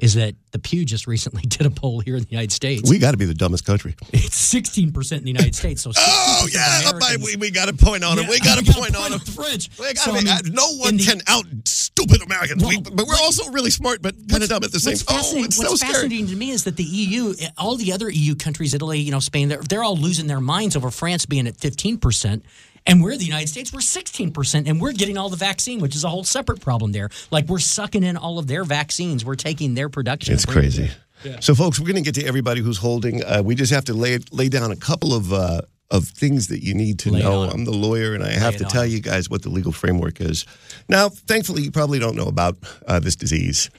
is 0.02 0.16
that 0.16 0.34
the 0.52 0.60
Pew 0.60 0.84
just 0.84 1.08
recently 1.08 1.42
did 1.48 1.66
a 1.66 1.70
poll 1.70 2.02
here 2.02 2.18
in 2.18 2.24
the 2.24 2.30
United 2.30 2.52
States. 2.52 2.90
We 2.90 2.98
got 3.00 3.12
to 3.12 3.18
be 3.18 3.26
the 3.26 3.34
dumbest 3.34 3.66
country. 3.66 3.96
it's 4.12 4.36
sixteen 4.36 4.92
percent 4.92 5.20
in 5.20 5.26
the 5.26 5.32
United 5.32 5.56
States. 5.56 5.82
So 5.84 5.92
Oh, 5.98 6.48
yeah. 6.52 6.92
We, 7.24 7.36
we 7.38 7.52
got 7.52 7.70
a 7.70 7.74
point 7.74 8.04
on 8.04 8.18
it. 8.20 8.24
Yeah, 8.24 8.30
We 8.30 8.40
got 8.52 8.60
a 8.60 8.74
point 8.74 8.96
on 8.98 9.14
it. 9.14 9.24
the 9.24 9.32
French. 9.32 9.70
We 9.80 9.94
So, 9.96 10.12
I 10.12 10.16
mean, 10.24 10.54
no 10.54 10.68
one 10.76 10.98
the- 10.98 11.04
can 11.06 11.22
out 11.28 11.46
stupid 11.66 12.22
Americans. 12.24 12.64
We- 12.66 12.82
but 12.82 13.06
we're 13.08 13.16
also 13.22 13.50
really 13.52 13.70
smart, 13.72 14.02
but 14.02 14.16
kind 14.28 14.44
of 14.44 14.50
dumb 14.50 14.64
at 14.64 14.72
the 14.72 14.80
same 14.80 14.98
time. 14.98 15.20
Oh, 15.24 15.44
it's 15.44 15.58
what's 15.58 15.70
so 15.70 15.76
scary. 15.76 15.94
fascinating 15.94 16.28
to 16.28 16.36
me 16.36 16.50
is 16.52 16.64
that 16.66 16.76
the 16.78 16.84
EU, 16.84 17.34
all 17.58 17.76
the 17.78 17.94
other 17.94 18.10
EU 18.10 18.36
countries, 18.36 18.74
Italy, 18.74 19.00
you 19.00 19.12
know, 19.12 19.20
Spain, 19.20 19.48
they're, 19.50 19.62
they're 19.62 19.84
all 19.84 19.96
losing 19.98 20.28
their 20.28 20.42
minds 20.42 20.76
over 20.76 20.90
France 20.92 21.26
being 21.26 21.48
at 21.48 21.56
15%. 21.58 22.42
And 22.88 23.04
we're 23.04 23.16
the 23.16 23.26
United 23.26 23.48
States, 23.48 23.72
we're 23.72 23.80
16%, 23.80 24.68
and 24.68 24.82
we're 24.82 24.92
getting 24.92 25.18
all 25.18 25.30
the 25.30 25.38
vaccine, 25.38 25.80
which 25.80 25.96
is 25.96 26.04
a 26.04 26.10
whole 26.10 26.24
separate 26.24 26.62
problem 26.62 26.92
there. 26.92 27.10
Like 27.30 27.46
we're 27.48 27.60
sucking 27.60 28.04
in 28.04 28.18
all 28.18 28.40
of 28.40 28.48
their 28.48 28.64
vaccines, 28.64 29.24
we're 29.24 29.36
taking 29.36 29.76
their 29.76 29.88
production. 29.90 30.34
It's 30.34 30.44
and 30.46 30.54
bringing 30.54 30.72
it 30.72 30.76
crazy. 30.78 30.92
So, 31.40 31.54
folks, 31.54 31.80
we're 31.80 31.86
going 31.86 32.04
to 32.04 32.12
get 32.12 32.16
to 32.20 32.26
everybody 32.26 32.62
who's 32.62 32.80
holding. 32.80 33.24
Uh, 33.24 33.44
we 33.46 33.54
just 33.54 33.72
have 33.72 33.86
to 33.86 33.94
lay 33.94 34.18
lay 34.32 34.50
down 34.50 34.72
a 34.72 34.76
couple 34.76 35.14
of 35.14 35.32
uh, 35.32 35.62
of 35.92 36.06
things 36.06 36.48
that 36.48 36.64
you 36.64 36.74
need 36.74 36.98
to 37.00 37.12
Lay 37.12 37.22
know. 37.22 37.44
I'm 37.44 37.66
the 37.66 37.72
lawyer, 37.72 38.16
and 38.16 38.24
I 38.24 38.32
have 38.32 38.56
it 38.56 38.60
to 38.60 38.66
on 38.66 38.72
tell 38.72 38.84
'em. 38.84 38.90
you 38.90 39.02
guys 39.02 39.30
what 39.30 39.44
the 39.44 39.50
legal 39.50 39.72
framework 39.72 40.20
is. 40.20 40.46
Now, 40.90 41.10
thankfully, 41.10 41.62
you 41.62 41.70
probably 41.70 42.00
don't 42.00 42.16
know 42.16 42.26
about 42.28 42.58
uh, 42.88 43.00
this 43.00 43.16
disease. 43.16 43.70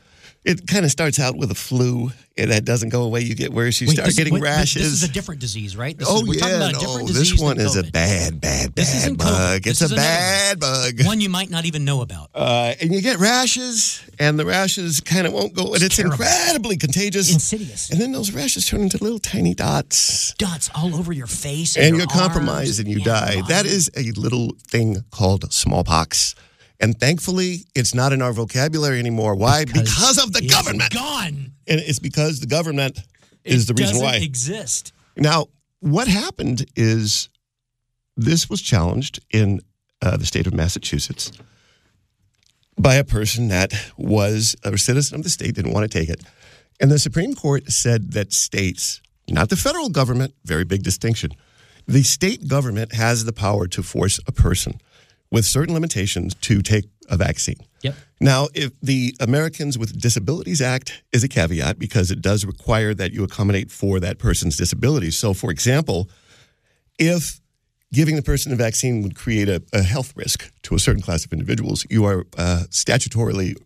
It 0.44 0.66
kind 0.66 0.84
of 0.84 0.90
starts 0.90 1.20
out 1.20 1.36
with 1.36 1.52
a 1.52 1.54
flu, 1.54 2.10
and 2.36 2.50
that 2.50 2.64
doesn't 2.64 2.88
go 2.88 3.04
away. 3.04 3.20
You 3.20 3.36
get 3.36 3.52
worse. 3.52 3.80
You 3.80 3.86
Wait, 3.86 3.94
start 3.94 4.06
this- 4.06 4.16
getting 4.16 4.34
wait, 4.34 4.42
rashes. 4.42 4.82
This 4.82 4.92
is 4.92 5.02
a 5.04 5.12
different 5.12 5.40
disease, 5.40 5.76
right? 5.76 5.96
This 5.96 6.08
oh 6.10 6.16
is, 6.22 6.28
we're 6.28 6.34
talking 6.40 6.54
yeah, 6.60 6.70
no, 6.72 6.80
different 6.80 7.08
this 7.10 7.38
one 7.38 7.60
is 7.60 7.76
a 7.76 7.84
bad, 7.84 8.40
bad, 8.40 8.74
bad 8.74 9.16
bug. 9.16 9.66
It's 9.68 9.80
a 9.82 9.94
bad 9.94 10.58
bug. 10.58 11.04
One 11.04 11.20
you 11.20 11.28
might 11.30 11.48
not 11.48 11.64
even 11.64 11.84
know 11.84 12.00
about. 12.00 12.30
Uh, 12.34 12.74
and 12.80 12.92
you 12.92 13.00
get 13.00 13.18
rashes, 13.18 14.02
and 14.18 14.36
the 14.36 14.44
rashes 14.44 15.00
kind 15.00 15.28
of 15.28 15.32
won't 15.32 15.54
go, 15.54 15.74
and 15.74 15.82
it's, 15.82 15.94
terrible. 15.96 16.14
incredibly 16.14 16.76
contagious. 16.76 17.32
Insidious. 17.32 17.90
And 17.90 18.00
then 18.00 18.10
those 18.10 18.32
rashes 18.32 18.66
turn 18.66 18.80
into 18.80 18.98
little 19.00 19.20
tiny 19.20 19.54
dots. 19.54 20.34
Dots 20.38 20.70
all 20.74 20.96
over 20.96 21.12
your 21.12 21.28
face. 21.28 21.76
and 21.76 21.90
your 21.90 21.98
you're 21.98 22.06
compromised 22.08 22.80
and 22.80 22.88
you 22.88 22.98
yeah, 22.98 23.04
die. 23.04 23.32
your 23.34 23.42
That 23.44 23.62
body. 23.64 23.68
is 23.68 23.90
a 23.96 24.10
little 24.20 24.56
thing 24.66 25.04
called 25.12 25.52
smallpox. 25.52 26.34
And 26.82 26.98
thankfully, 26.98 27.64
it's 27.76 27.94
not 27.94 28.12
in 28.12 28.20
our 28.20 28.32
vocabulary 28.32 28.98
anymore. 28.98 29.36
Why? 29.36 29.64
Because, 29.64 30.18
of 30.18 30.32
the 30.32 30.40
it's 30.40 30.52
government. 30.52 30.92
Gone. 30.92 31.52
And 31.68 31.80
it's 31.80 32.00
because 32.00 32.40
the 32.40 32.48
government 32.48 32.98
is 33.44 33.66
the 33.66 33.74
reason 33.74 33.94
doesn't 33.94 34.04
why. 34.04 34.16
exist. 34.16 34.92
now, 35.16 35.46
what 35.78 36.08
happened 36.08 36.66
is 36.74 37.28
this 38.16 38.50
was 38.50 38.60
challenged 38.60 39.20
in 39.30 39.60
uh, 40.02 40.16
the 40.16 40.26
state 40.26 40.46
of 40.48 40.54
Massachusetts 40.54 41.30
by 42.78 42.96
a 42.96 43.04
person 43.04 43.48
that 43.48 43.72
was 43.96 44.56
a 44.64 44.76
citizen 44.76 45.16
of 45.16 45.22
the 45.22 45.30
state, 45.30 45.54
didn't 45.54 45.72
want 45.72 45.90
to 45.90 45.98
take 45.98 46.08
it. 46.08 46.20
And 46.80 46.90
the 46.90 46.98
Supreme 46.98 47.34
Court 47.34 47.70
said 47.70 48.12
that 48.12 48.32
states, 48.32 49.00
not 49.30 49.50
the 49.50 49.56
federal 49.56 49.88
government, 49.88 50.34
very 50.44 50.64
big 50.64 50.82
distinction, 50.82 51.30
the 51.86 52.02
state 52.02 52.48
government 52.48 52.94
has 52.94 53.24
the 53.24 53.32
power 53.32 53.68
to 53.68 53.82
force 53.82 54.18
a 54.26 54.32
person 54.32 54.80
with 55.32 55.44
certain 55.44 55.74
limitations 55.74 56.34
to 56.42 56.62
take 56.62 56.84
a 57.08 57.16
vaccine. 57.16 57.56
Yep. 57.82 57.94
Now, 58.20 58.48
if 58.54 58.70
the 58.80 59.16
Americans 59.18 59.76
with 59.76 60.00
Disabilities 60.00 60.60
Act 60.62 61.02
is 61.12 61.24
a 61.24 61.28
caveat 61.28 61.78
because 61.78 62.10
it 62.12 62.20
does 62.22 62.44
require 62.44 62.94
that 62.94 63.12
you 63.12 63.24
accommodate 63.24 63.70
for 63.70 63.98
that 63.98 64.18
person's 64.18 64.56
disability. 64.56 65.10
So, 65.10 65.34
for 65.34 65.50
example, 65.50 66.08
if 66.98 67.40
giving 67.92 68.14
the 68.16 68.22
person 68.22 68.52
a 68.52 68.56
vaccine 68.56 69.02
would 69.02 69.16
create 69.16 69.48
a, 69.48 69.62
a 69.72 69.82
health 69.82 70.12
risk 70.16 70.50
to 70.62 70.74
a 70.74 70.78
certain 70.78 71.02
class 71.02 71.24
of 71.24 71.32
individuals, 71.32 71.84
you 71.90 72.04
are 72.04 72.24
uh, 72.38 72.64
statutorily 72.70 73.56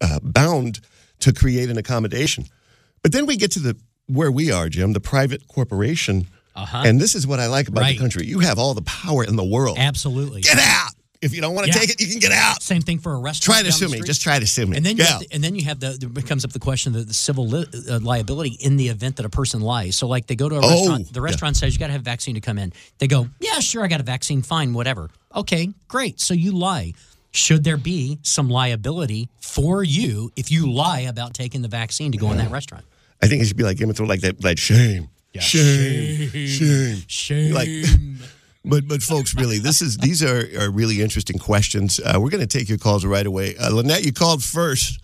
uh, 0.00 0.20
bound 0.22 0.80
to 1.20 1.32
create 1.32 1.68
an 1.68 1.76
accommodation. 1.76 2.44
But 3.02 3.12
then 3.12 3.26
we 3.26 3.36
get 3.36 3.50
to 3.52 3.60
the 3.60 3.76
where 4.06 4.30
we 4.32 4.50
are, 4.50 4.68
Jim, 4.70 4.94
the 4.94 5.00
private 5.00 5.46
corporation. 5.48 6.26
Uh-huh. 6.56 6.82
And 6.86 6.98
this 7.00 7.14
is 7.14 7.26
what 7.26 7.38
I 7.38 7.46
like 7.46 7.68
about 7.68 7.82
Right. 7.82 7.94
the 7.96 8.00
country. 8.00 8.26
You 8.26 8.38
have 8.40 8.58
all 8.58 8.72
the 8.74 8.82
power 8.82 9.22
in 9.22 9.36
the 9.36 9.44
world. 9.44 9.76
Absolutely. 9.78 10.40
Get 10.40 10.58
out. 10.58 10.92
If 11.20 11.34
you 11.34 11.40
don't 11.40 11.54
want 11.54 11.66
to 11.66 11.72
Yeah. 11.72 11.80
take 11.80 11.90
it, 11.90 12.00
you 12.00 12.06
can 12.08 12.20
get 12.20 12.30
out. 12.32 12.62
Same 12.62 12.80
thing 12.80 12.98
for 13.00 13.12
a 13.12 13.18
restaurant. 13.18 13.58
Try 13.58 13.62
to 13.68 13.72
sue 13.72 13.88
me. 13.88 14.00
Just 14.02 14.22
try 14.22 14.38
to 14.38 14.46
sue 14.46 14.66
me. 14.66 14.76
And 14.76 14.86
then, 14.86 14.96
you 14.96 15.02
yeah. 15.02 15.10
have 15.10 15.20
the, 15.20 15.26
and 15.32 15.42
then 15.42 15.54
you 15.56 15.64
have 15.64 15.80
the 15.80 16.22
comes 16.26 16.44
up 16.44 16.52
the 16.52 16.58
question 16.60 16.94
of 16.94 17.08
the 17.08 17.14
civil 17.14 17.46
li- 17.48 17.66
uh, 17.90 17.98
liability 18.00 18.56
in 18.60 18.76
the 18.76 18.88
event 18.88 19.16
that 19.16 19.26
a 19.26 19.28
person 19.28 19.60
lies. 19.60 19.96
So, 19.96 20.06
like 20.06 20.26
they 20.28 20.36
go 20.36 20.48
to 20.48 20.56
a 20.56 20.60
Oh, 20.62 20.68
restaurant, 20.70 21.12
the 21.12 21.20
yeah. 21.20 21.24
restaurant 21.24 21.56
says 21.56 21.72
you 21.74 21.80
got 21.80 21.86
to 21.88 21.92
have 21.92 22.02
a 22.02 22.04
vaccine 22.04 22.34
to 22.36 22.40
come 22.40 22.56
in. 22.58 22.72
They 22.98 23.08
go, 23.08 23.28
yeah, 23.40 23.58
sure, 23.58 23.82
I 23.84 23.88
got 23.88 24.00
a 24.00 24.04
vaccine, 24.04 24.42
fine, 24.42 24.72
whatever. 24.74 25.10
Okay, 25.34 25.70
great. 25.88 26.20
So 26.20 26.34
you 26.34 26.52
lie. 26.52 26.94
Should 27.30 27.62
there 27.64 27.76
be 27.76 28.18
some 28.22 28.48
liability 28.48 29.28
for 29.40 29.82
you 29.84 30.32
if 30.36 30.50
you 30.50 30.70
lie 30.72 31.00
about 31.00 31.34
taking 31.34 31.62
the 31.62 31.68
vaccine 31.68 32.10
to 32.12 32.18
go 32.18 32.30
in 32.30 32.38
that 32.38 32.50
restaurant? 32.50 32.84
I 33.20 33.26
think 33.26 33.42
it 33.42 33.46
should 33.46 33.56
be 33.56 33.64
like 33.64 33.76
Game 33.76 33.90
of 33.90 33.96
Thrones, 33.96 34.08
like 34.08 34.20
that, 34.22 34.42
like 34.42 34.58
shame, 34.58 35.08
shame, 35.38 36.30
shame, 36.30 37.02
Shame. 37.06 37.52
Like, 37.52 37.68
but 38.64 38.86
but 38.88 39.02
folks, 39.02 39.34
really, 39.34 39.58
this 39.58 39.80
is 39.82 39.96
these 39.98 40.22
are, 40.22 40.46
are 40.60 40.70
really 40.70 41.00
interesting 41.02 41.38
questions. 41.38 42.00
Uh, 42.00 42.18
we're 42.20 42.30
going 42.30 42.46
to 42.46 42.58
take 42.58 42.68
your 42.68 42.78
calls 42.78 43.04
right 43.04 43.26
away. 43.26 43.56
Uh, 43.56 43.70
Lynette, 43.70 44.04
you 44.04 44.12
called 44.12 44.42
first. 44.42 45.00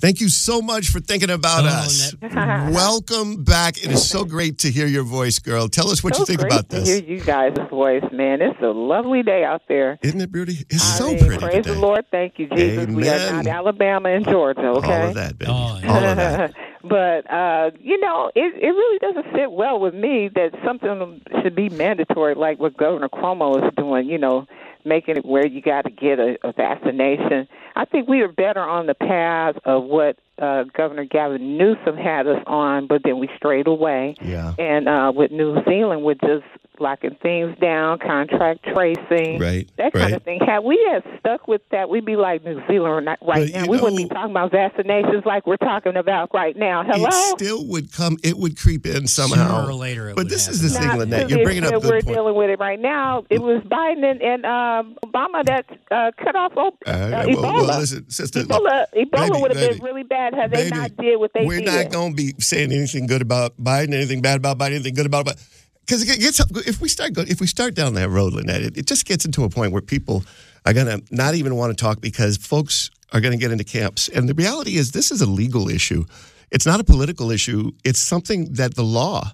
Thank 0.00 0.20
you 0.20 0.28
so 0.28 0.62
much 0.62 0.90
for 0.90 1.00
thinking 1.00 1.28
about 1.28 1.64
Oh, 1.64 1.68
us. 1.68 2.14
Welcome 2.22 3.42
back. 3.42 3.78
It 3.78 3.90
is 3.90 4.08
so 4.08 4.24
great 4.24 4.58
to 4.60 4.70
hear 4.70 4.86
your 4.86 5.02
voice, 5.02 5.40
girl. 5.40 5.68
Tell 5.68 5.90
us 5.90 6.04
what 6.04 6.14
so 6.14 6.20
you 6.22 6.26
think 6.26 6.38
great 6.40 6.52
about 6.52 6.68
to 6.70 6.76
this. 6.80 6.88
hear 6.88 7.02
you 7.02 7.20
guys' 7.20 7.56
voice, 7.68 8.04
man. 8.12 8.40
It's 8.40 8.60
a 8.62 8.66
lovely 8.68 9.24
day 9.24 9.42
out 9.42 9.62
there. 9.66 9.98
Isn't 10.02 10.20
it 10.20 10.30
beauty? 10.30 10.58
It's 10.70 10.94
I 10.94 10.98
so 10.98 11.06
mean, 11.08 11.18
pretty 11.18 11.38
praise 11.38 11.64
today. 11.64 11.74
the 11.74 11.80
Lord. 11.80 12.04
Thank 12.12 12.38
you, 12.38 12.46
Jesus. 12.48 12.86
We 12.86 13.08
are 13.08 13.14
Amen. 13.14 13.44
not 13.44 13.46
Alabama 13.48 14.10
and 14.10 14.24
Georgia, 14.24 14.60
okay? 14.76 15.00
All 15.02 15.08
of 15.08 15.14
that, 15.14 15.36
baby. 15.36 15.50
Oh, 15.52 15.80
yeah. 15.82 15.92
All 15.92 16.04
of 16.04 16.16
that. 16.16 16.54
But 16.88 17.30
uh, 17.30 17.70
you 17.80 18.00
know, 18.00 18.30
it 18.34 18.54
it 18.62 18.68
really 18.68 18.98
doesn't 18.98 19.26
sit 19.34 19.52
well 19.52 19.78
with 19.78 19.94
me 19.94 20.30
that 20.34 20.50
something 20.64 21.20
should 21.42 21.54
be 21.54 21.68
mandatory, 21.68 22.34
like 22.34 22.58
what 22.58 22.76
Governor 22.76 23.08
Cuomo 23.08 23.56
is 23.56 23.74
doing. 23.76 24.08
You 24.08 24.18
know, 24.18 24.46
making 24.84 25.16
it 25.16 25.24
where 25.24 25.46
you 25.46 25.60
got 25.60 25.82
to 25.82 25.90
get 25.90 26.18
a, 26.18 26.36
a 26.42 26.52
vaccination. 26.52 27.48
I 27.76 27.84
think 27.84 28.08
we 28.08 28.20
are 28.22 28.28
better 28.28 28.60
on 28.60 28.86
the 28.86 28.94
path 28.94 29.56
of 29.64 29.84
what 29.84 30.18
uh, 30.38 30.64
Governor 30.76 31.04
Gavin 31.04 31.56
Newsom 31.58 31.96
had 31.96 32.26
us 32.26 32.42
on, 32.46 32.86
but 32.86 33.02
then 33.04 33.18
we 33.18 33.28
strayed 33.36 33.66
away. 33.66 34.14
Yeah. 34.20 34.54
And 34.58 34.88
uh, 34.88 35.12
with 35.14 35.30
New 35.30 35.62
Zealand, 35.64 36.02
we're 36.02 36.14
just 36.14 36.44
locking 36.80 37.16
things 37.22 37.56
down, 37.58 37.98
contract 37.98 38.64
tracing, 38.74 39.38
Right, 39.38 39.68
that 39.76 39.92
kind 39.92 40.04
right. 40.04 40.12
of 40.14 40.22
thing. 40.22 40.40
Had 40.44 40.60
we 40.60 40.78
had 40.92 41.02
stuck 41.18 41.48
with 41.48 41.62
that, 41.70 41.88
we'd 41.88 42.04
be 42.04 42.16
like 42.16 42.44
New 42.44 42.60
Zealand 42.68 43.06
right 43.06 43.18
But, 43.20 43.50
now. 43.50 43.64
you 43.64 43.70
We 43.70 43.76
wouldn't 43.78 43.96
be 43.96 44.08
talking 44.08 44.30
about 44.30 44.52
vaccinations 44.52 45.24
like 45.26 45.46
we're 45.46 45.56
talking 45.56 45.96
about 45.96 46.30
right 46.34 46.56
now. 46.56 46.82
Hello. 46.84 47.08
It 47.08 47.12
still 47.38 47.66
would 47.66 47.92
come. 47.92 48.16
It 48.22 48.36
would 48.38 48.58
creep 48.58 48.86
in 48.86 49.06
somehow. 49.06 49.58
Sooner 49.58 49.68
or 49.70 49.74
later 49.74 50.08
it 50.10 50.16
but 50.16 50.24
would 50.24 50.30
this 50.32 50.48
is 50.48 50.62
the 50.62 50.68
thing, 50.78 50.88
Not 50.88 50.98
Lynette. 50.98 51.30
You're 51.30 51.44
bringing 51.44 51.64
up 51.64 51.72
we're 51.82 52.00
point. 52.02 52.06
dealing 52.06 52.34
with 52.34 52.50
it 52.50 52.58
right 52.58 52.80
now. 52.80 53.24
It 53.30 53.40
was 53.40 53.62
Biden 53.64 54.04
and, 54.04 54.22
and 54.22 54.44
um, 54.46 54.96
Obama 55.04 55.44
that 55.46 55.66
uh, 55.90 56.10
cut 56.22 56.34
off 56.36 56.52
uh, 56.56 56.60
All 56.60 56.70
right, 56.86 57.26
Ebola. 57.28 57.42
well, 57.42 57.52
well, 57.66 57.80
listen, 57.80 58.08
sister. 58.10 58.40
Ebola, 58.42 58.84
Ebola 58.96 59.40
would 59.40 59.54
have 59.56 59.70
been 59.70 59.82
really 59.84 60.02
bad 60.02 60.34
had 60.34 60.50
they 60.50 60.68
not 60.70 60.96
did 60.96 61.16
what 61.18 61.32
they 61.34 61.44
We're 61.44 61.60
did. 61.60 61.66
not 61.66 61.90
going 61.92 62.12
to 62.12 62.16
be 62.16 62.34
saying 62.38 62.72
anything 62.72 63.06
good 63.06 63.22
about 63.22 63.56
Biden, 63.62 63.92
anything 63.94 64.20
bad 64.22 64.36
about 64.36 64.58
Biden, 64.58 64.74
anything 64.76 64.94
good 64.94 65.06
about 65.06 65.26
Biden. 65.26 65.64
Because 65.88 66.02
it 66.02 66.20
gets 66.20 66.38
if 66.68 66.82
we 66.82 66.88
start 66.88 67.14
go, 67.14 67.22
if 67.22 67.40
we 67.40 67.46
start 67.46 67.74
down 67.74 67.94
that 67.94 68.10
road, 68.10 68.34
Lynette, 68.34 68.60
it, 68.60 68.76
it 68.76 68.86
just 68.86 69.06
gets 69.06 69.24
into 69.24 69.44
a 69.44 69.48
point 69.48 69.72
where 69.72 69.80
people 69.80 70.22
are 70.66 70.74
going 70.74 70.86
to 70.86 71.02
not 71.10 71.34
even 71.34 71.56
want 71.56 71.74
to 71.74 71.82
talk 71.82 72.02
because 72.02 72.36
folks 72.36 72.90
are 73.12 73.22
going 73.22 73.32
to 73.32 73.38
get 73.38 73.50
into 73.50 73.64
camps. 73.64 74.08
And 74.08 74.28
the 74.28 74.34
reality 74.34 74.76
is, 74.76 74.90
this 74.92 75.10
is 75.10 75.22
a 75.22 75.26
legal 75.26 75.70
issue. 75.70 76.04
It's 76.50 76.66
not 76.66 76.78
a 76.78 76.84
political 76.84 77.30
issue. 77.30 77.72
It's 77.84 78.00
something 78.00 78.52
that 78.52 78.74
the 78.74 78.82
law 78.82 79.32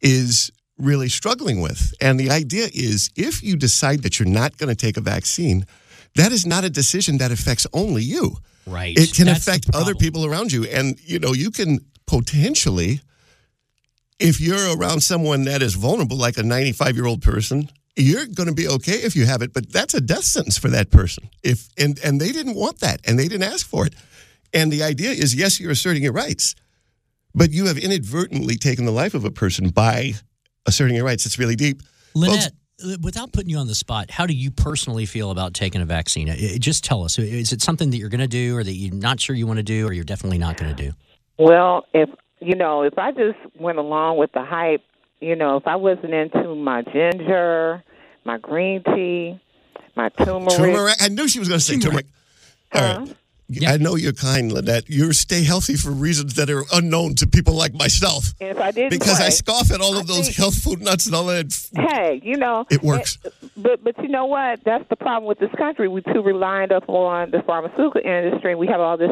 is 0.00 0.52
really 0.78 1.08
struggling 1.08 1.60
with. 1.60 1.92
And 2.00 2.20
the 2.20 2.30
idea 2.30 2.68
is, 2.72 3.10
if 3.16 3.42
you 3.42 3.56
decide 3.56 4.04
that 4.04 4.20
you're 4.20 4.28
not 4.28 4.56
going 4.56 4.68
to 4.68 4.76
take 4.76 4.96
a 4.96 5.00
vaccine, 5.00 5.66
that 6.14 6.30
is 6.30 6.46
not 6.46 6.62
a 6.62 6.70
decision 6.70 7.18
that 7.18 7.32
affects 7.32 7.66
only 7.72 8.04
you. 8.04 8.36
Right. 8.66 8.96
It 8.96 9.14
can 9.14 9.26
That's 9.26 9.48
affect 9.48 9.74
other 9.74 9.96
people 9.96 10.24
around 10.24 10.52
you. 10.52 10.64
And, 10.64 10.96
you 11.00 11.18
know, 11.18 11.32
you 11.32 11.50
can 11.50 11.80
potentially, 12.06 13.00
if 14.18 14.40
you're 14.40 14.76
around 14.76 15.00
someone 15.00 15.44
that 15.44 15.62
is 15.62 15.74
vulnerable, 15.74 16.16
like 16.16 16.38
a 16.38 16.42
95 16.42 16.96
year 16.96 17.06
old 17.06 17.22
person, 17.22 17.70
you're 17.96 18.26
going 18.26 18.48
to 18.48 18.54
be 18.54 18.68
okay 18.68 18.92
if 18.92 19.16
you 19.16 19.26
have 19.26 19.42
it, 19.42 19.52
but 19.52 19.72
that's 19.72 19.94
a 19.94 20.00
death 20.00 20.24
sentence 20.24 20.56
for 20.56 20.68
that 20.68 20.90
person. 20.90 21.28
If 21.42 21.68
and 21.76 21.98
and 22.04 22.20
they 22.20 22.32
didn't 22.32 22.54
want 22.54 22.80
that, 22.80 23.00
and 23.04 23.18
they 23.18 23.28
didn't 23.28 23.50
ask 23.52 23.66
for 23.66 23.86
it. 23.86 23.94
And 24.54 24.72
the 24.72 24.82
idea 24.82 25.10
is, 25.10 25.34
yes, 25.34 25.60
you're 25.60 25.72
asserting 25.72 26.02
your 26.02 26.12
rights, 26.12 26.54
but 27.34 27.50
you 27.50 27.66
have 27.66 27.76
inadvertently 27.76 28.56
taken 28.56 28.86
the 28.86 28.92
life 28.92 29.14
of 29.14 29.24
a 29.24 29.30
person 29.30 29.68
by 29.70 30.12
asserting 30.66 30.96
your 30.96 31.04
rights. 31.04 31.26
It's 31.26 31.38
really 31.38 31.56
deep. 31.56 31.82
Lynette, 32.14 32.52
uh, 32.82 32.96
without 33.02 33.32
putting 33.32 33.50
you 33.50 33.58
on 33.58 33.66
the 33.66 33.74
spot, 33.74 34.10
how 34.10 34.26
do 34.26 34.32
you 34.32 34.50
personally 34.50 35.04
feel 35.04 35.30
about 35.30 35.52
taking 35.52 35.82
a 35.82 35.84
vaccine? 35.84 36.30
Uh, 36.30 36.32
uh, 36.32 36.58
Just 36.58 36.84
tell 36.84 37.04
us. 37.04 37.18
Is 37.18 37.52
it 37.52 37.60
something 37.60 37.90
that 37.90 37.98
you're 37.98 38.08
going 38.08 38.20
to 38.20 38.26
do 38.26 38.56
or 38.56 38.64
that 38.64 38.72
you're 38.72 38.94
not 38.94 39.20
sure 39.20 39.36
you 39.36 39.46
want 39.46 39.58
to 39.58 39.64
do 39.64 39.86
or 39.86 39.92
you're 39.92 40.04
definitely 40.04 40.38
not 40.38 40.56
going 40.56 40.74
to 40.74 40.82
do? 40.82 40.92
Well, 41.36 41.84
if 41.92 42.08
you 42.40 42.54
know, 42.54 42.82
if 42.82 42.98
I 42.98 43.12
just 43.12 43.38
went 43.58 43.78
along 43.78 44.18
with 44.18 44.32
the 44.32 44.44
hype, 44.44 44.82
you 45.20 45.34
know, 45.36 45.56
if 45.56 45.66
I 45.66 45.76
wasn't 45.76 46.14
into 46.14 46.54
my 46.54 46.82
ginger, 46.82 47.82
my 48.24 48.38
green 48.38 48.82
tea, 48.84 49.40
my 49.96 50.08
turmeric, 50.10 50.50
Turmeric. 50.56 50.94
I 51.00 51.08
knew 51.08 51.26
she 51.28 51.38
was 51.38 51.48
going 51.48 51.58
to 51.58 51.64
say 51.64 51.78
turmeric. 51.78 52.06
All 52.74 52.80
right. 52.98 53.14
Yeah. 53.50 53.72
I 53.72 53.78
know 53.78 53.94
you're 53.96 54.12
kind, 54.12 54.52
Lynette. 54.52 54.90
You 54.90 55.10
stay 55.14 55.42
healthy 55.42 55.74
for 55.74 55.90
reasons 55.90 56.34
that 56.34 56.50
are 56.50 56.64
unknown 56.74 57.14
to 57.16 57.26
people 57.26 57.54
like 57.54 57.72
myself. 57.72 58.34
and 58.42 58.50
if 58.50 58.58
I 58.60 58.70
didn't 58.72 58.90
Because 58.90 59.20
I 59.22 59.30
scoff 59.30 59.70
at 59.72 59.80
all 59.80 59.96
of 59.96 60.02
I 60.04 60.12
those 60.14 60.26
think- 60.26 60.36
health 60.36 60.54
food 60.62 60.82
nuts 60.82 61.06
and 61.06 61.14
all 61.14 61.24
that. 61.26 61.46
hey, 61.74 62.20
you 62.22 62.36
know, 62.36 62.66
It 62.70 62.82
works. 62.82 63.16
eh, 63.24 63.30
But 63.56 63.82
but 63.82 63.96
you 64.02 64.08
know 64.08 64.26
what? 64.26 64.62
That's 64.64 64.86
the 64.90 64.96
problem 64.96 65.26
with 65.26 65.38
this 65.38 65.50
country. 65.56 65.88
We're 65.88 66.02
too 66.02 66.20
reliant 66.22 66.72
upon 66.72 67.30
the 67.30 67.40
pharmaceutical 67.42 68.02
industry. 68.04 68.54
We 68.54 68.66
have 68.66 68.80
all 68.80 68.98
this 68.98 69.10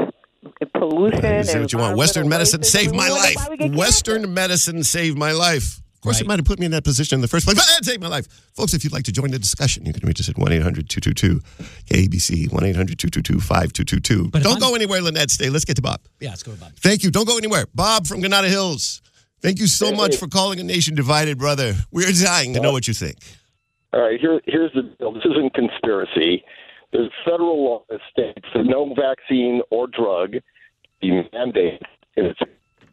pollution. 0.74 1.24
You 1.24 1.44
say 1.44 1.60
what 1.60 1.72
you 1.72 1.78
want. 1.78 1.96
Western 1.96 2.28
medicine 2.28 2.60
racism. 2.60 2.64
saved 2.64 2.94
my 2.94 3.08
life. 3.08 3.36
why 3.36 3.48
we 3.50 3.56
get 3.56 3.74
Western 3.74 4.16
cancer. 4.22 4.30
medicine 4.30 4.82
saved 4.84 5.18
my 5.18 5.32
life. 5.32 5.80
Of 5.96 6.00
course, 6.02 6.20
it 6.20 6.26
might 6.28 6.38
have 6.38 6.44
put 6.46 6.60
me 6.60 6.66
in 6.66 6.72
that 6.72 6.84
position 6.84 7.16
in 7.16 7.20
the 7.20 7.26
first 7.26 7.46
place, 7.46 7.56
but 7.56 7.64
it 7.80 7.84
saved 7.84 8.00
my 8.00 8.06
life. 8.06 8.28
Folks, 8.54 8.74
if 8.74 8.84
you'd 8.84 8.92
like 8.92 9.02
to 9.04 9.12
join 9.12 9.32
the 9.32 9.40
discussion, 9.40 9.84
you 9.86 9.92
can 9.92 10.06
reach 10.06 10.20
us 10.20 10.28
at 10.28 10.38
1 10.38 10.52
800 10.52 10.88
222 10.88 11.40
KABC, 11.92 12.52
1 12.52 12.64
800 12.64 12.98
222 12.98 13.40
5222. 13.40 14.30
Don't 14.30 14.46
I'm- 14.46 14.58
go 14.60 14.74
anywhere, 14.76 15.00
Lynette. 15.00 15.30
Stay. 15.30 15.50
Let's 15.50 15.64
get 15.64 15.76
to 15.76 15.82
Bob. 15.82 16.00
Yeah, 16.20 16.30
let's 16.30 16.44
go 16.44 16.52
to 16.52 16.60
Bob. 16.60 16.72
Thank 16.76 17.02
you. 17.02 17.10
Don't 17.10 17.26
go 17.26 17.36
anywhere. 17.38 17.66
Bob 17.74 18.06
from 18.06 18.20
Granada 18.20 18.48
Hills. 18.48 19.02
Thank 19.42 19.58
you 19.58 19.66
so 19.66 19.92
much 19.92 20.16
for 20.16 20.28
calling 20.28 20.60
a 20.60 20.64
nation 20.64 20.94
divided, 20.94 21.38
brother. 21.38 21.74
We're 21.90 22.10
dying 22.12 22.54
to 22.54 22.60
know 22.60 22.72
what 22.72 22.86
you 22.88 22.94
think. 22.94 23.16
All 23.92 24.00
right, 24.00 24.20
here, 24.20 24.40
here's 24.46 24.72
the 24.74 24.82
deal. 24.82 25.12
This 25.12 25.24
isn't 25.24 25.54
conspiracy. 25.54 26.44
There's 26.96 27.10
federal 27.24 27.62
law 27.64 27.82
that 27.90 28.00
states 28.10 28.46
that 28.54 28.64
no 28.64 28.94
vaccine 28.94 29.60
or 29.70 29.86
drug 29.86 30.36
be 31.02 31.10
mandated. 31.34 31.78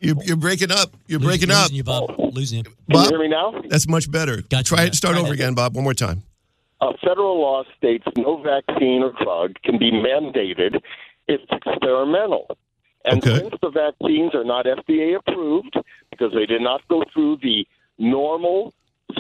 You, 0.01 0.15
you're 0.25 0.35
breaking 0.35 0.71
up. 0.71 0.93
You're 1.07 1.21
breaking 1.21 1.47
losing 1.47 1.63
up. 1.65 1.71
you, 1.71 1.83
Bob. 1.85 2.13
Losing 2.33 2.57
you. 2.59 2.63
can 2.65 2.73
Bob? 2.89 3.03
you 3.05 3.09
hear 3.11 3.19
me 3.19 3.29
now? 3.29 3.61
That's 3.69 3.87
much 3.87 4.11
better. 4.11 4.41
Gotcha. 4.41 4.63
Try 4.75 4.83
it. 4.83 4.95
Start 4.95 5.13
Try 5.13 5.21
over 5.21 5.29
that. 5.29 5.33
again, 5.35 5.53
Bob. 5.53 5.75
One 5.75 5.85
more 5.85 5.93
time. 5.93 6.23
A 6.81 6.91
federal 6.97 7.39
law 7.39 7.63
states 7.77 8.03
no 8.17 8.41
vaccine 8.43 9.01
or 9.03 9.13
drug 9.23 9.55
can 9.63 9.79
be 9.79 9.91
mandated. 9.91 10.81
It's 11.29 11.45
experimental. 11.49 12.57
And 13.05 13.25
Okay. 13.25 13.39
since 13.39 13.55
the 13.61 13.69
vaccines 13.69 14.35
are 14.35 14.43
not 14.43 14.65
FDA 14.65 15.15
approved 15.17 15.75
because 16.11 16.33
they 16.33 16.45
did 16.45 16.61
not 16.61 16.85
go 16.89 17.03
through 17.13 17.37
the 17.41 17.65
normal 17.97 18.73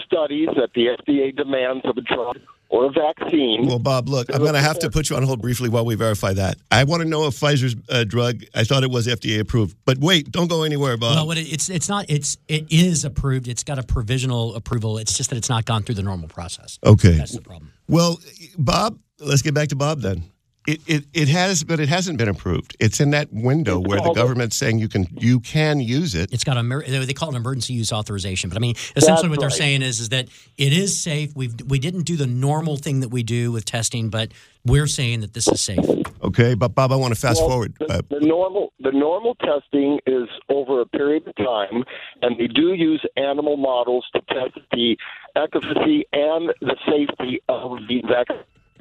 studies 0.03 0.49
that 0.57 0.71
the 0.75 0.87
FDA 0.87 1.33
demands 1.33 1.85
of 1.85 1.95
a 1.97 2.01
drug 2.01 2.39
or 2.73 2.85
a 2.85 2.89
vaccine, 2.89 3.67
Well, 3.67 3.77
Bob, 3.77 4.09
look, 4.09 4.33
I'm 4.33 4.41
going 4.41 4.55
to 4.55 4.59
have 4.59 4.79
to 4.79 4.89
put 4.89 5.07
you 5.07 5.15
on 5.15 5.21
hold 5.21 5.43
briefly 5.43 5.69
while 5.69 5.85
we 5.85 5.93
verify 5.93 6.33
that. 6.33 6.57
I 6.71 6.83
want 6.85 7.03
to 7.03 7.07
know 7.07 7.27
if 7.27 7.35
Pfizer's 7.39 7.75
uh, 7.87 8.03
drug, 8.03 8.41
I 8.55 8.63
thought 8.63 8.81
it 8.81 8.89
was 8.89 9.05
FDA 9.05 9.39
approved. 9.39 9.77
But 9.85 9.99
wait, 9.99 10.31
don't 10.31 10.47
go 10.47 10.63
anywhere, 10.63 10.97
Bob. 10.97 11.15
Well, 11.15 11.27
what 11.27 11.37
it, 11.37 11.53
it's 11.53 11.69
it's 11.69 11.87
not 11.87 12.05
it's 12.09 12.35
it 12.47 12.65
is 12.71 13.05
approved. 13.05 13.47
It's 13.47 13.63
got 13.63 13.77
a 13.77 13.83
provisional 13.83 14.55
approval. 14.55 14.97
It's 14.97 15.15
just 15.15 15.29
that 15.29 15.35
it's 15.35 15.49
not 15.49 15.65
gone 15.65 15.83
through 15.83 15.95
the 15.95 16.03
normal 16.03 16.29
process. 16.29 16.79
okay. 16.83 17.11
That's 17.11 17.33
the 17.33 17.41
problem. 17.41 17.71
Well, 17.87 18.19
Bob, 18.57 18.97
let's 19.19 19.43
get 19.43 19.53
back 19.53 19.67
to 19.67 19.75
Bob 19.75 20.01
then. 20.01 20.23
It, 20.65 20.79
it, 20.87 21.03
it 21.13 21.27
has, 21.27 21.63
but 21.65 21.81
it 21.81 21.89
hasn't 21.89 22.17
been 22.17 22.29
approved. 22.29 22.77
It's 22.79 23.01
in 23.01 23.09
that 23.11 23.27
window 23.33 23.79
where 23.79 23.97
the 23.97 24.03
called- 24.05 24.15
government's 24.15 24.55
saying 24.55 24.79
you 24.79 24.87
can 24.87 25.07
you 25.19 25.41
can 25.41 25.81
use 25.81 26.15
it. 26.15 26.31
It's 26.31 26.45
got 26.45 26.57
a 26.57 26.63
they 27.05 27.13
call 27.13 27.33
it 27.33 27.35
emergency 27.35 27.73
use 27.73 27.91
authorization, 27.91 28.49
but 28.49 28.55
I 28.57 28.61
mean 28.61 28.75
essentially 28.95 29.27
what 29.29 29.39
they're 29.39 29.49
right. 29.49 29.57
saying 29.57 29.81
is 29.81 29.99
is 29.99 30.09
that 30.09 30.29
it 30.57 30.71
is 30.71 30.97
safe. 31.01 31.35
We 31.35 31.49
we 31.67 31.79
didn't 31.79 32.03
do 32.03 32.15
the 32.15 32.27
normal 32.27 32.77
thing 32.77 33.01
that 33.01 33.09
we 33.09 33.23
do 33.23 33.51
with 33.51 33.65
testing, 33.65 34.09
but 34.09 34.31
we're 34.65 34.87
saying 34.87 35.19
that 35.21 35.33
this 35.33 35.49
is 35.49 35.59
safe. 35.59 35.83
Okay, 36.23 36.53
but 36.53 36.69
Bob, 36.69 36.93
I 36.93 36.95
want 36.95 37.13
to 37.13 37.19
fast 37.19 37.41
Well, 37.41 37.49
forward. 37.49 37.73
The, 37.79 37.95
Uh, 37.95 38.01
the 38.09 38.21
normal 38.25 38.71
the 38.79 38.93
normal 38.93 39.35
testing 39.35 39.99
is 40.07 40.29
over 40.47 40.79
a 40.79 40.85
period 40.85 41.27
of 41.27 41.35
time, 41.35 41.83
and 42.21 42.37
they 42.39 42.47
do 42.47 42.73
use 42.73 43.03
animal 43.17 43.57
models 43.57 44.05
to 44.15 44.21
test 44.29 44.57
the 44.71 44.97
efficacy 45.35 46.05
and 46.13 46.53
the 46.61 46.77
safety 46.87 47.41
of 47.49 47.79
the 47.89 48.01
vaccine 48.07 48.37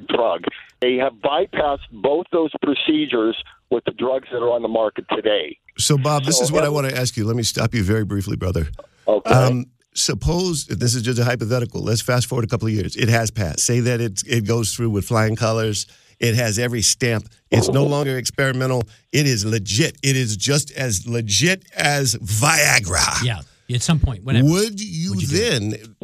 drug. 0.07 0.43
They 0.83 0.95
have 0.97 1.13
bypassed 1.13 1.89
both 1.93 2.25
those 2.33 2.51
procedures 2.61 3.41
with 3.71 3.85
the 3.85 3.91
drugs 3.91 4.27
that 4.33 4.39
are 4.39 4.51
on 4.51 4.61
the 4.61 4.67
market 4.67 5.05
today. 5.15 5.57
so, 5.77 5.97
Bob, 5.97 6.25
this 6.25 6.39
so 6.39 6.43
is 6.43 6.51
what 6.51 6.65
I 6.65 6.69
want 6.69 6.89
to 6.89 6.97
ask 6.97 7.15
you. 7.15 7.23
Let 7.23 7.37
me 7.37 7.43
stop 7.43 7.73
you 7.73 7.83
very 7.83 8.03
briefly, 8.03 8.35
brother. 8.35 8.67
Okay. 9.07 9.31
Um, 9.33 9.67
suppose 9.93 10.65
this 10.65 10.93
is 10.93 11.01
just 11.01 11.19
a 11.19 11.23
hypothetical. 11.23 11.81
Let's 11.81 12.01
fast 12.01 12.27
forward 12.27 12.43
a 12.43 12.49
couple 12.49 12.67
of 12.67 12.73
years. 12.73 12.97
It 12.97 13.07
has 13.07 13.31
passed. 13.31 13.61
Say 13.61 13.79
that 13.79 14.01
it 14.01 14.23
it 14.27 14.45
goes 14.45 14.73
through 14.73 14.89
with 14.89 15.05
flying 15.05 15.37
colors. 15.37 15.87
It 16.19 16.35
has 16.35 16.59
every 16.59 16.81
stamp. 16.81 17.29
It's 17.49 17.69
no 17.69 17.85
longer 17.85 18.17
experimental. 18.17 18.83
It 19.13 19.25
is 19.25 19.45
legit. 19.45 19.97
It 20.03 20.17
is 20.17 20.35
just 20.35 20.71
as 20.71 21.07
legit 21.07 21.63
as 21.77 22.15
Viagra. 22.15 23.23
Yeah, 23.23 23.39
at 23.73 23.81
some 23.81 23.99
point, 23.99 24.25
whenever. 24.25 24.49
Would 24.49 24.81
you, 24.81 25.11
Would 25.11 25.21
you 25.21 25.27
then 25.27 25.95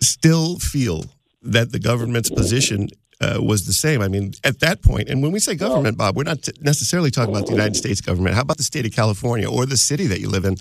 still 0.00 0.58
feel 0.58 1.04
that 1.42 1.72
the 1.72 1.78
government's 1.78 2.30
position 2.30 2.88
uh, 3.20 3.38
was 3.42 3.66
the 3.66 3.72
same? 3.72 4.00
I 4.02 4.08
mean, 4.08 4.32
at 4.42 4.60
that 4.60 4.82
point, 4.82 5.08
and 5.08 5.22
when 5.22 5.32
we 5.32 5.38
say 5.40 5.54
government, 5.54 5.96
Bob, 5.96 6.16
we're 6.16 6.24
not 6.24 6.42
t- 6.42 6.52
necessarily 6.60 7.10
talking 7.10 7.34
about 7.34 7.46
the 7.46 7.52
United 7.52 7.76
States 7.76 8.00
government. 8.00 8.34
How 8.34 8.42
about 8.42 8.56
the 8.56 8.64
state 8.64 8.86
of 8.86 8.92
California 8.92 9.48
or 9.50 9.66
the 9.66 9.76
city 9.76 10.06
that 10.08 10.20
you 10.20 10.28
live 10.28 10.44
in? 10.44 10.56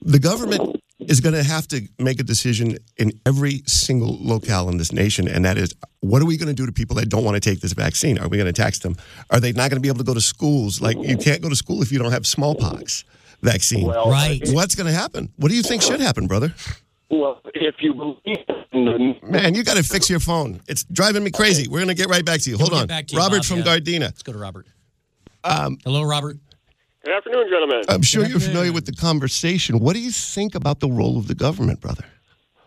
The 0.00 0.18
government 0.18 0.80
is 1.00 1.20
going 1.20 1.34
to 1.34 1.42
have 1.42 1.66
to 1.68 1.82
make 1.98 2.20
a 2.20 2.22
decision 2.22 2.76
in 2.96 3.12
every 3.26 3.62
single 3.66 4.16
locale 4.20 4.68
in 4.68 4.76
this 4.76 4.92
nation, 4.92 5.28
and 5.28 5.44
that 5.44 5.58
is 5.58 5.74
what 6.00 6.22
are 6.22 6.24
we 6.26 6.36
going 6.36 6.48
to 6.48 6.54
do 6.54 6.66
to 6.66 6.72
people 6.72 6.96
that 6.96 7.08
don't 7.08 7.24
want 7.24 7.34
to 7.34 7.40
take 7.40 7.60
this 7.60 7.72
vaccine? 7.72 8.18
Are 8.18 8.28
we 8.28 8.36
going 8.36 8.52
to 8.52 8.62
tax 8.62 8.80
them? 8.80 8.96
Are 9.30 9.40
they 9.40 9.52
not 9.52 9.70
going 9.70 9.76
to 9.76 9.80
be 9.80 9.88
able 9.88 9.98
to 9.98 10.04
go 10.04 10.14
to 10.14 10.20
schools? 10.20 10.80
Like, 10.80 10.96
you 10.98 11.16
can't 11.16 11.40
go 11.42 11.48
to 11.48 11.56
school 11.56 11.82
if 11.82 11.92
you 11.92 11.98
don't 11.98 12.12
have 12.12 12.26
smallpox 12.26 13.04
vaccine. 13.42 13.86
well, 13.86 14.10
Right. 14.10 14.40
What's 14.46 14.74
going 14.74 14.86
to 14.86 14.92
happen? 14.92 15.30
What 15.36 15.48
do 15.50 15.56
you 15.56 15.62
think 15.62 15.82
should 15.82 16.00
happen, 16.00 16.26
brother? 16.26 16.54
Well, 17.12 17.40
if 17.54 17.76
you 17.80 17.94
believe 17.94 18.38
in 18.72 18.84
the 18.86 19.14
Man, 19.22 19.54
you 19.54 19.62
got 19.62 19.76
to 19.76 19.82
fix 19.82 20.08
your 20.08 20.20
phone. 20.20 20.60
It's 20.66 20.84
driving 20.84 21.22
me 21.22 21.30
crazy. 21.30 21.68
We're 21.68 21.78
going 21.78 21.88
to 21.88 21.94
get 21.94 22.08
right 22.08 22.24
back 22.24 22.40
to 22.40 22.50
you. 22.50 22.56
Hold 22.56 22.72
We'll 22.72 22.80
on. 22.80 22.86
back 22.86 23.06
to 23.08 23.14
you, 23.14 23.18
Robert 23.20 23.38
Bob, 23.38 23.44
from 23.44 23.58
yeah. 23.58 23.64
Gardena. 23.64 24.00
Let's 24.00 24.22
go 24.22 24.32
to 24.32 24.38
Robert. 24.38 24.66
Um, 25.44 25.78
Hello, 25.84 26.02
Robert. 26.02 26.38
Good 27.04 27.14
afternoon, 27.14 27.48
gentlemen. 27.50 27.82
I'm 27.88 28.02
sure 28.02 28.24
you're 28.24 28.40
familiar 28.40 28.72
with 28.72 28.86
the 28.86 28.92
conversation. 28.92 29.78
What 29.80 29.94
do 29.94 30.00
you 30.00 30.10
think 30.12 30.54
about 30.54 30.80
the 30.80 30.88
role 30.88 31.18
of 31.18 31.26
the 31.28 31.34
government, 31.34 31.80
brother? 31.80 32.04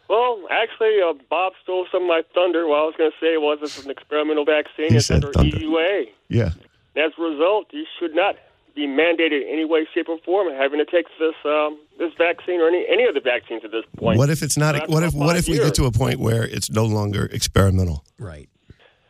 well, 0.10 0.40
actually, 0.52 1.00
uh, 1.02 1.14
Bob 1.30 1.54
stole 1.64 1.88
some 1.92 2.04
of 2.04 2.08
my 2.08 2.22
thunder. 2.34 2.68
What 2.68 2.80
I 2.80 2.84
was 2.84 2.94
going 2.98 3.10
to 3.12 3.18
say 3.20 3.34
it 3.34 3.42
was 3.42 3.60
this 3.62 3.84
an 3.84 3.90
experimental 3.90 4.46
vaccine. 4.46 4.90
He 4.90 4.98
it's 4.98 5.08
said 5.08 5.24
under 5.26 5.32
thunder. 5.32 5.58
EUA. 5.58 6.06
Yeah. 6.28 6.52
As 6.98 7.12
a 7.18 7.22
result, 7.22 7.68
you 7.72 7.86
should 8.00 8.14
not 8.14 8.36
be 8.76 8.88
mandated 8.88 9.42
in 9.42 9.48
any 9.50 9.66
way, 9.66 9.88
shape, 9.94 10.10
or 10.10 10.20
form 10.26 10.54
having 10.54 10.80
to 10.80 10.86
take 10.86 11.08
this 11.18 11.36
um, 11.46 11.80
this 11.98 12.12
vaccine 12.18 12.60
or 12.60 12.68
any 12.68 12.86
any 12.90 13.06
of 13.06 13.14
the 13.14 13.22
vaccines 13.22 13.64
at 13.64 13.72
this 13.72 13.86
point. 13.98 14.18
What 14.18 14.30
if 14.30 14.44
it's 14.44 14.58
not? 14.58 14.74
That's 14.74 14.90
What 14.90 15.04
if? 15.04 15.14
What 15.14 15.36
if 15.38 15.48
we 15.48 15.56
years. 15.56 15.68
get 15.68 15.76
to 15.76 15.86
a 15.86 15.92
point 15.92 16.20
where 16.20 16.44
it's 16.44 16.70
no 16.70 16.86
longer 16.86 17.26
experimental? 17.26 18.04
Right. 18.20 18.50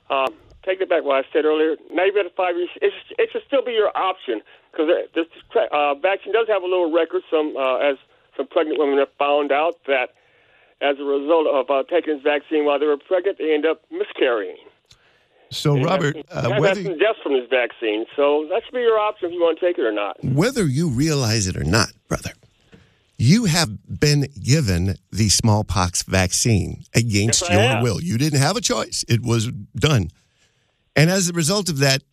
Um, 0.10 0.34
take 0.64 0.82
it 0.82 0.90
back 0.90 1.04
what 1.04 1.26
I 1.26 1.28
said 1.34 1.46
earlier. 1.46 1.76
Now 1.92 2.06
you've 2.06 2.16
got 2.16 2.26
five 2.36 2.56
years. 2.56 2.70
It's, 2.82 2.96
it 3.18 3.30
should 3.32 3.42
still 3.48 3.66
be 3.66 3.72
your 3.72 3.96
option 3.98 4.42
because 4.72 4.90
this 5.14 5.26
uh, 5.72 5.96
vaccine 5.96 6.34
does 6.34 6.48
have 6.48 6.62
a 6.62 6.66
little 6.66 6.92
record. 6.94 7.24
Some 7.32 7.58
uh, 7.58 7.78
as 7.78 7.98
some 8.38 8.48
pregnant 8.48 8.80
women 8.80 9.00
have 9.00 9.14
found 9.18 9.52
out 9.52 9.76
that 9.88 10.14
as 10.82 10.98
a 11.00 11.04
result 11.04 11.48
of 11.48 11.70
uh, 11.70 11.84
taking 11.90 12.16
this 12.16 12.24
vaccine 12.24 12.66
while 12.66 12.80
they 12.80 12.86
were 12.86 12.98
pregnant, 12.98 13.38
they 13.38 13.54
end 13.54 13.66
up 13.66 13.82
miscarrying. 13.92 14.58
So, 15.56 15.82
Robert, 15.82 16.18
I've 16.32 16.46
uh, 16.46 16.60
whether 16.60 16.84
some 16.84 16.98
deaths 16.98 17.20
from 17.24 17.34
this 17.34 17.50
vaccine, 17.50 18.06
so 18.16 18.46
that 18.50 18.62
should 18.66 18.74
be 18.74 18.82
your 18.82 19.00
option 19.00 19.30
if 19.30 19.34
you 19.34 19.42
want 19.42 19.60
to 19.60 19.66
take 19.66 19.78
it 19.78 19.86
or 19.86 19.92
not. 19.92 20.18
whether 20.24 20.66
you 20.66 20.90
realize 20.90 21.48
it 21.48 21.56
or 21.58 21.64
not, 21.64 21.90
brother, 22.08 22.32
you 23.18 23.46
have 23.46 23.70
been 24.00 24.28
given 24.44 24.96
the 25.12 25.30
smallpox 25.30 26.04
vaccine 26.04 26.84
against 26.94 27.42
Yes, 27.50 27.52
your 27.52 27.84
will. 27.84 28.02
You 28.02 28.18
didn't 28.18 28.40
have 28.40 28.58
a 28.58 28.62
choice. 28.62 29.06
It 29.08 29.22
was 29.24 29.50
done. 29.76 30.10
And 30.96 31.10
as 31.10 31.30
a 31.30 31.34
result 31.34 31.70
of 31.70 31.80
that, 31.80 32.04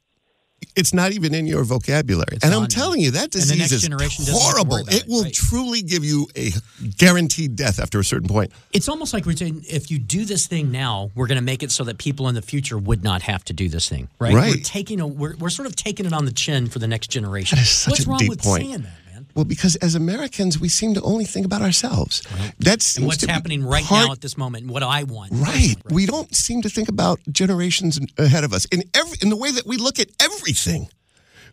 it's 0.75 0.95
not 0.95 1.13
even 1.13 1.35
in 1.35 1.47
your 1.47 1.65
vocabulary. 1.65 2.37
It's 2.37 2.45
and 2.45 2.55
I'm 2.55 2.69
telling 2.69 3.01
you, 3.01 3.13
that 3.13 3.31
disease 3.31 3.73
is 3.73 3.83
generation 3.83 4.25
doesn't 4.25 4.41
have 4.41 4.53
to 4.53 4.69
horrible. 4.69 4.89
It 4.89 5.03
it, 5.03 5.09
will 5.09 5.25
right. 5.25 5.33
truly 5.33 5.83
give 5.83 6.05
you 6.05 6.29
a 6.37 6.51
guaranteed 6.97 7.57
death 7.57 7.79
after 7.79 7.99
a 7.99 8.05
certain 8.05 8.29
point. 8.29 8.53
It's 8.73 8.89
almost 8.89 9.13
like 9.13 9.27
we're 9.27 9.37
saying 9.37 9.65
if 9.69 9.91
you 9.91 9.99
do 9.99 10.25
this 10.25 10.47
thing 10.47 10.71
now, 10.71 11.11
we're 11.15 11.27
going 11.27 11.41
to 11.41 11.45
make 11.45 11.63
it 11.63 11.71
so 11.71 11.85
that 11.85 11.99
people 11.99 12.29
in 12.29 12.35
the 12.35 12.43
future 12.43 12.79
would 12.79 13.03
not 13.03 13.23
have 13.23 13.45
to 13.45 13.53
do 13.53 13.69
this 13.69 13.89
thing, 13.89 14.09
right? 14.19 14.35
Right. 14.35 14.55
We're 14.55 14.63
taking 14.63 15.01
a 15.01 15.07
we're, 15.07 15.37
we're 15.37 15.51
sort 15.51 15.67
of 15.67 15.77
taking 15.77 16.07
it 16.07 16.13
on 16.13 16.25
the 16.25 16.33
chin 16.33 16.69
for 16.69 16.79
the 16.79 16.89
next 16.89 17.09
generation. 17.09 17.57
That 17.57 17.63
is 17.63 17.71
such 17.71 17.91
What's 17.93 18.07
wrong 18.07 18.29
with 18.29 18.43
point. 18.43 18.63
saying 18.63 18.83
that? 18.83 19.02
Well, 19.35 19.45
because 19.45 19.77
as 19.77 19.95
Americans, 19.95 20.59
we 20.59 20.69
seem 20.69 20.95
to 20.95 21.03
only 21.03 21.25
think 21.25 21.47
about 21.47 21.63
ourselves. 21.63 22.23
That 22.59 22.83
seems 22.83 22.97
And 22.99 23.07
what's 23.07 23.25
happening 23.25 23.65
right 23.65 23.85
part- 23.85 24.07
now 24.07 24.13
at 24.13 24.21
this 24.21 24.37
moment, 24.37 24.63
and 24.65 24.71
what 24.71 24.83
I 24.83 25.05
want? 25.05 25.33
Right. 25.33 25.77
We 25.91 26.07
don't 26.07 26.35
seem 26.35 26.63
to 26.63 26.69
think 26.69 26.89
about 26.89 27.21
generations 27.31 27.99
ahead 28.19 28.45
of 28.45 28.53
us. 28.53 28.65
In 28.67 28.83
every 28.95 29.17
in 29.23 29.29
the 29.31 29.37
way 29.37 29.51
that 29.53 29.67
we 29.67 29.77
look 29.77 29.99
at 29.99 30.09
everything. 30.21 30.89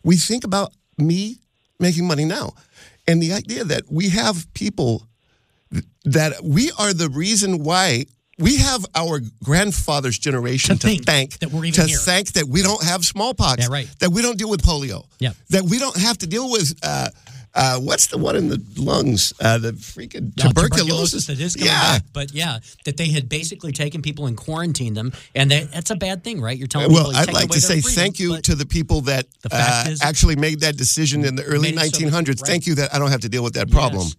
We 0.04 0.16
think 0.16 0.44
about 0.46 0.72
me 0.98 1.38
making 1.80 2.08
money 2.08 2.26
now. 2.26 2.54
And 3.08 3.22
the 3.22 3.34
idea 3.34 3.64
that 3.66 3.84
we 3.92 4.10
have 4.10 4.48
people 4.54 5.08
that 6.06 6.34
we 6.44 6.72
are 6.80 6.94
the 6.94 7.10
reason 7.10 7.64
why 7.64 8.06
we 8.38 8.58
have 8.58 8.86
our 8.96 9.20
grandfather's 9.44 10.18
generation 10.18 10.78
To 10.78 10.88
to, 10.96 11.04
thank 11.04 11.40
that 11.40 11.52
we're 11.52 11.66
even 11.66 11.82
to 11.84 11.88
here. 11.88 11.98
thank 11.98 12.32
that 12.34 12.48
we 12.48 12.62
don't 12.62 12.82
have 12.84 13.04
smallpox, 13.04 13.64
Yeah, 13.64 13.68
right. 13.70 13.90
that 14.00 14.12
we 14.12 14.22
don't 14.22 14.38
deal 14.38 14.50
with 14.50 14.62
polio, 14.64 15.06
Yeah. 15.20 15.34
that 15.50 15.64
we 15.64 15.78
don't 15.78 15.98
have 15.98 16.18
to 16.20 16.28
deal 16.28 16.50
with 16.50 16.74
uh, 16.82 17.10
uh, 17.60 17.78
what's 17.78 18.08
the 18.08 18.18
one 18.18 18.38
in 18.38 18.48
the 18.48 18.64
lungs, 18.78 19.34
uh, 19.42 19.58
the 19.58 19.74
freaking 19.74 20.34
tuberculosis. 20.38 21.28
that 21.28 21.40
is 21.42 21.56
coming 21.56 21.68
yeah, 21.68 21.98
back. 21.98 22.04
But 22.14 22.34
yeah, 22.34 22.60
that 22.86 22.96
they 22.96 23.10
had 23.10 23.28
basically 23.28 23.74
taken 23.74 24.02
people 24.02 24.28
and 24.28 24.38
quarantined 24.38 24.96
them, 24.96 25.12
and 25.36 25.52
they, 25.52 25.66
that's 25.66 25.90
a 25.92 25.96
bad 25.98 26.24
thing, 26.24 26.40
right? 26.40 26.58
You're 26.58 26.68
telling 26.68 26.94
Well, 26.94 27.08
people 27.12 27.20
you're 27.20 27.30
I'd 27.30 27.34
like 27.34 27.50
to 27.50 27.60
say 27.60 27.82
freedom, 27.82 28.02
thank 28.02 28.20
you 28.20 28.40
to 28.42 28.56
the 28.56 28.66
people 28.66 29.02
that 29.02 29.26
The 29.42 29.50
uh, 29.52 29.86
is- 29.90 30.02
actually 30.02 30.38
made 30.38 30.62
that 30.62 30.78
decision 30.78 31.26
in 31.26 31.36
the 31.36 31.44
early 31.44 31.74
Made 31.74 31.82
it 31.88 31.96
so 31.96 32.10
that- 32.10 32.14
1900s. 32.14 32.28
right. 32.28 32.40
Thank 32.48 32.66
you 32.66 32.76
that 32.76 32.96
I 32.96 33.00
don't 33.00 33.12
have 33.12 33.22
to 33.22 33.30
deal 33.30 33.44
with 33.44 33.56
that 33.56 33.70
problem. 33.70 34.04
Yes. 34.04 34.16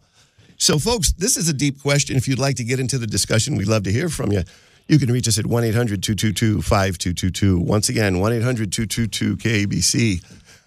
So, 0.59 0.79
folks, 0.79 1.13
this 1.13 1.39
is 1.39 1.49
a 1.49 1.55
deep 1.55 1.81
question. 1.81 2.17
If 2.17 2.29
you'd 2.29 2.39
like 2.39 2.57
to 2.57 2.65
get 2.65 2.79
into 2.79 2.99
the 2.99 3.07
discussion, 3.07 3.57
we'd 3.57 3.69
love 3.69 3.85
to 3.85 3.93
hear 3.93 4.11
from 4.11 4.33
you. 4.33 4.43
You 4.89 4.99
can 4.99 5.11
reach 5.11 5.27
us 5.29 5.39
at 5.39 5.47
1 5.47 5.65
800 5.65 6.03
222 6.03 6.61
5222. 6.61 7.59
Once 7.59 7.89
again, 7.89 8.19
1 8.19 8.33
800 8.35 8.71
222 8.71 9.37
KABC. 9.39 10.23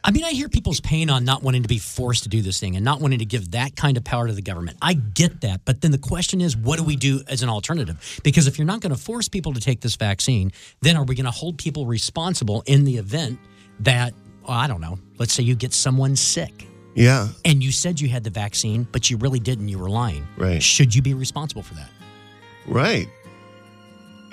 I 0.06 0.12
mean, 0.12 0.26
I 0.26 0.32
hear 0.32 0.50
people's 0.50 0.82
pain 0.82 1.10
on 1.10 1.24
not 1.24 1.44
wanting 1.44 1.62
to 1.62 1.70
be 1.70 1.78
forced 1.78 2.24
to 2.24 2.30
do 2.30 2.42
this 2.42 2.60
thing 2.60 2.76
and 2.76 2.84
not 2.84 3.00
wanting 3.00 3.20
to 3.20 3.26
give 3.26 3.52
that 3.52 3.76
kind 3.78 3.96
of 3.96 4.04
power 4.04 4.28
to 4.28 4.34
the 4.34 4.42
government. 4.42 4.78
I 4.82 4.96
get 4.96 5.40
that. 5.42 5.62
But 5.64 5.80
then 5.80 5.92
the 5.92 5.98
question 5.98 6.42
is, 6.42 6.58
what 6.58 6.78
do 6.78 6.84
we 6.84 6.98
do 6.98 7.22
as 7.30 7.42
an 7.42 7.48
alternative? 7.50 8.20
Because 8.22 8.46
if 8.48 8.58
you're 8.58 8.68
not 8.68 8.82
going 8.82 8.94
to 8.94 9.00
force 9.00 9.30
people 9.30 9.54
to 9.54 9.62
take 9.62 9.80
this 9.80 9.96
vaccine, 9.96 10.52
then 10.82 10.98
are 10.98 11.06
we 11.06 11.16
going 11.16 11.24
to 11.26 11.32
hold 11.32 11.58
people 11.58 11.86
responsible 11.86 12.64
in 12.66 12.84
the 12.84 12.98
event 12.98 13.40
that, 13.80 14.14
well, 14.46 14.58
I 14.58 14.68
don't 14.68 14.82
know, 14.82 15.00
let's 15.20 15.32
say 15.32 15.44
you 15.44 15.56
get 15.56 15.74
someone 15.74 16.18
sick 16.18 16.68
Yeah. 16.96 17.30
and 17.46 17.64
you 17.64 17.72
said 17.72 18.02
you 18.02 18.10
had 18.10 18.26
the 18.26 18.30
vaccine, 18.30 18.86
but 18.92 19.10
you 19.10 19.16
really 19.16 19.40
didn't, 19.40 19.70
you 19.70 19.80
were 19.80 19.90
lying. 19.90 20.28
Right. 20.36 20.62
Should 20.62 20.94
you 20.94 21.02
be 21.02 21.14
responsible 21.14 21.64
for 21.64 21.76
that? 21.76 21.90
Right. 22.68 23.08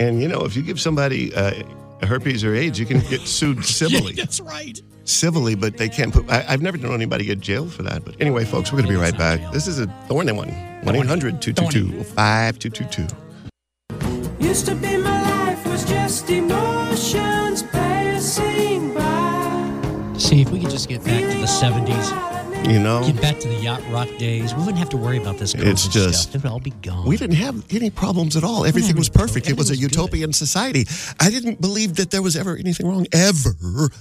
And, 0.00 0.20
you 0.20 0.26
know, 0.28 0.44
if 0.44 0.56
you 0.56 0.62
give 0.62 0.80
somebody 0.80 1.32
uh, 1.34 1.62
herpes 2.02 2.42
or 2.42 2.54
AIDS, 2.56 2.78
you 2.80 2.86
can 2.86 3.00
get 3.08 3.20
sued 3.20 3.64
civilly. 3.64 4.12
That's 4.16 4.40
right. 4.40 4.80
Civilly, 5.10 5.54
but 5.54 5.76
they 5.76 5.88
can't 5.88 6.12
put. 6.12 6.28
I, 6.30 6.44
I've 6.48 6.62
never 6.62 6.76
known 6.76 6.94
anybody 6.94 7.24
get 7.24 7.40
jailed 7.40 7.72
for 7.72 7.82
that. 7.82 8.04
But 8.04 8.16
anyway, 8.20 8.44
folks, 8.44 8.72
we're 8.72 8.78
going 8.78 8.92
to 8.92 8.98
be 8.98 9.00
right 9.00 9.16
back. 9.16 9.52
This 9.52 9.66
is 9.66 9.78
a 9.78 9.86
thorny 10.08 10.32
one. 10.32 10.48
1 10.84 10.96
800 10.96 11.42
222 11.42 12.04
5222. 12.04 14.44
Used 14.44 14.66
to 14.66 14.74
be 14.74 14.96
my 14.96 15.22
life 15.22 15.66
was 15.66 15.84
just 15.84 16.28
emotions 16.30 17.62
passing 17.64 18.94
by. 18.94 20.14
See, 20.16 20.40
if 20.40 20.50
we 20.50 20.60
could 20.60 20.70
just 20.70 20.88
get 20.88 21.04
back 21.04 21.20
to 21.20 21.38
the 21.38 21.46
70s, 21.46 22.39
You 22.68 22.78
know, 22.78 23.04
get 23.04 23.20
back 23.20 23.38
to 23.40 23.48
the 23.48 23.54
yacht 23.56 23.82
rock 23.90 24.08
days, 24.18 24.54
we 24.54 24.60
wouldn't 24.60 24.78
have 24.78 24.90
to 24.90 24.96
worry 24.96 25.16
about 25.16 25.38
this 25.38 25.54
COVID 25.54 25.66
It's 25.66 25.88
just- 25.88 26.22
stuff. 26.24 26.34
It 26.36 26.42
would 26.44 26.52
all 26.52 26.60
be 26.60 26.70
gone. 26.82 27.04
we 27.06 27.16
didn't 27.16 27.36
have 27.36 27.64
any 27.70 27.90
problems 27.90 28.36
at 28.36 28.44
all. 28.44 28.64
Everything 28.64 28.96
was 28.96 29.08
perfect. 29.08 29.48
It 29.48 29.56
was 29.56 29.70
a 29.70 29.72
Everything 29.72 29.86
was 29.88 29.96
good. 29.96 29.96
utopian 30.02 30.32
society. 30.32 30.86
I 31.18 31.30
didn't 31.30 31.60
believe 31.60 31.96
that 31.96 32.10
there 32.10 32.22
was 32.22 32.36
ever 32.36 32.56
anything 32.56 32.86
wrong 32.86 33.06
ever 33.12 33.56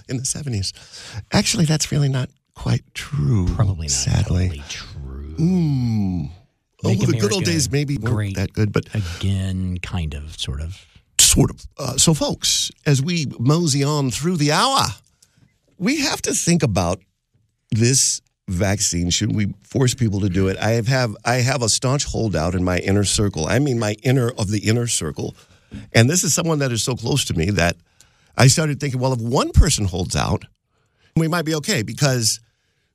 in 0.08 0.18
the 0.18 0.24
70s. 0.24 0.74
Actually, 1.32 1.66
that's 1.66 1.92
really 1.92 2.10
not 2.10 2.30
quite 2.54 2.84
true. 2.94 3.48
Probably 3.56 3.88
not 3.88 3.92
Sadly. 3.92 4.50
totally 4.50 4.64
true. 4.70 5.36
Mm. 5.40 6.30
Oh, 6.84 6.94
the 6.94 7.18
good 7.18 7.34
old 7.34 7.46
days 7.46 7.72
maybe 7.72 7.98
weren't 7.98 8.16
great. 8.16 8.36
that 8.36 8.54
good, 8.54 8.72
but 8.72 8.86
Again, 8.94 9.78
kind 9.82 10.14
of, 10.14 10.38
sort 10.40 10.62
of. 10.62 10.86
sort 11.20 11.50
of. 11.50 11.66
Uh, 11.78 11.98
so, 11.98 12.14
folks, 12.14 12.70
as 12.86 13.02
we 13.02 13.26
mosey 13.40 13.84
on 13.84 14.12
through 14.12 14.38
the 14.38 14.52
hour, 14.52 14.84
we 15.78 16.02
have 16.02 16.22
to 16.24 16.34
think 16.34 16.62
about 16.62 17.00
this 17.72 18.22
vaccine. 18.50 19.10
Should 19.10 19.36
we 19.36 19.54
force 19.64 19.94
people 19.94 20.20
to 20.22 20.30
do 20.30 20.48
it? 20.48 20.58
I 20.58 20.72
have, 20.72 20.88
have 20.88 21.16
I 21.26 21.36
have 21.36 21.62
a 21.62 21.70
staunch 21.70 22.06
holdout 22.06 22.56
in 22.56 22.64
my 22.64 22.80
inner 22.80 23.04
circle. 23.04 23.48
I 23.48 23.60
mean, 23.60 23.80
my 23.80 23.96
inner 24.04 24.32
of 24.32 24.50
the 24.50 24.60
inner 24.60 24.88
circle, 24.88 25.36
and 25.94 26.10
this 26.10 26.24
is 26.24 26.34
someone 26.34 26.60
that 26.60 26.72
is 26.72 26.84
so 26.84 26.96
close 26.96 27.26
to 27.26 27.34
me 27.34 27.52
that 27.52 27.78
I 28.38 28.48
started 28.48 28.80
thinking, 28.80 29.00
well, 29.00 29.14
if 29.14 29.22
one 29.22 29.52
person 29.52 29.86
holds 29.86 30.16
out, 30.16 30.44
we 31.16 31.28
might 31.28 31.46
be 31.46 31.56
okay 31.56 31.84
because. 31.84 32.40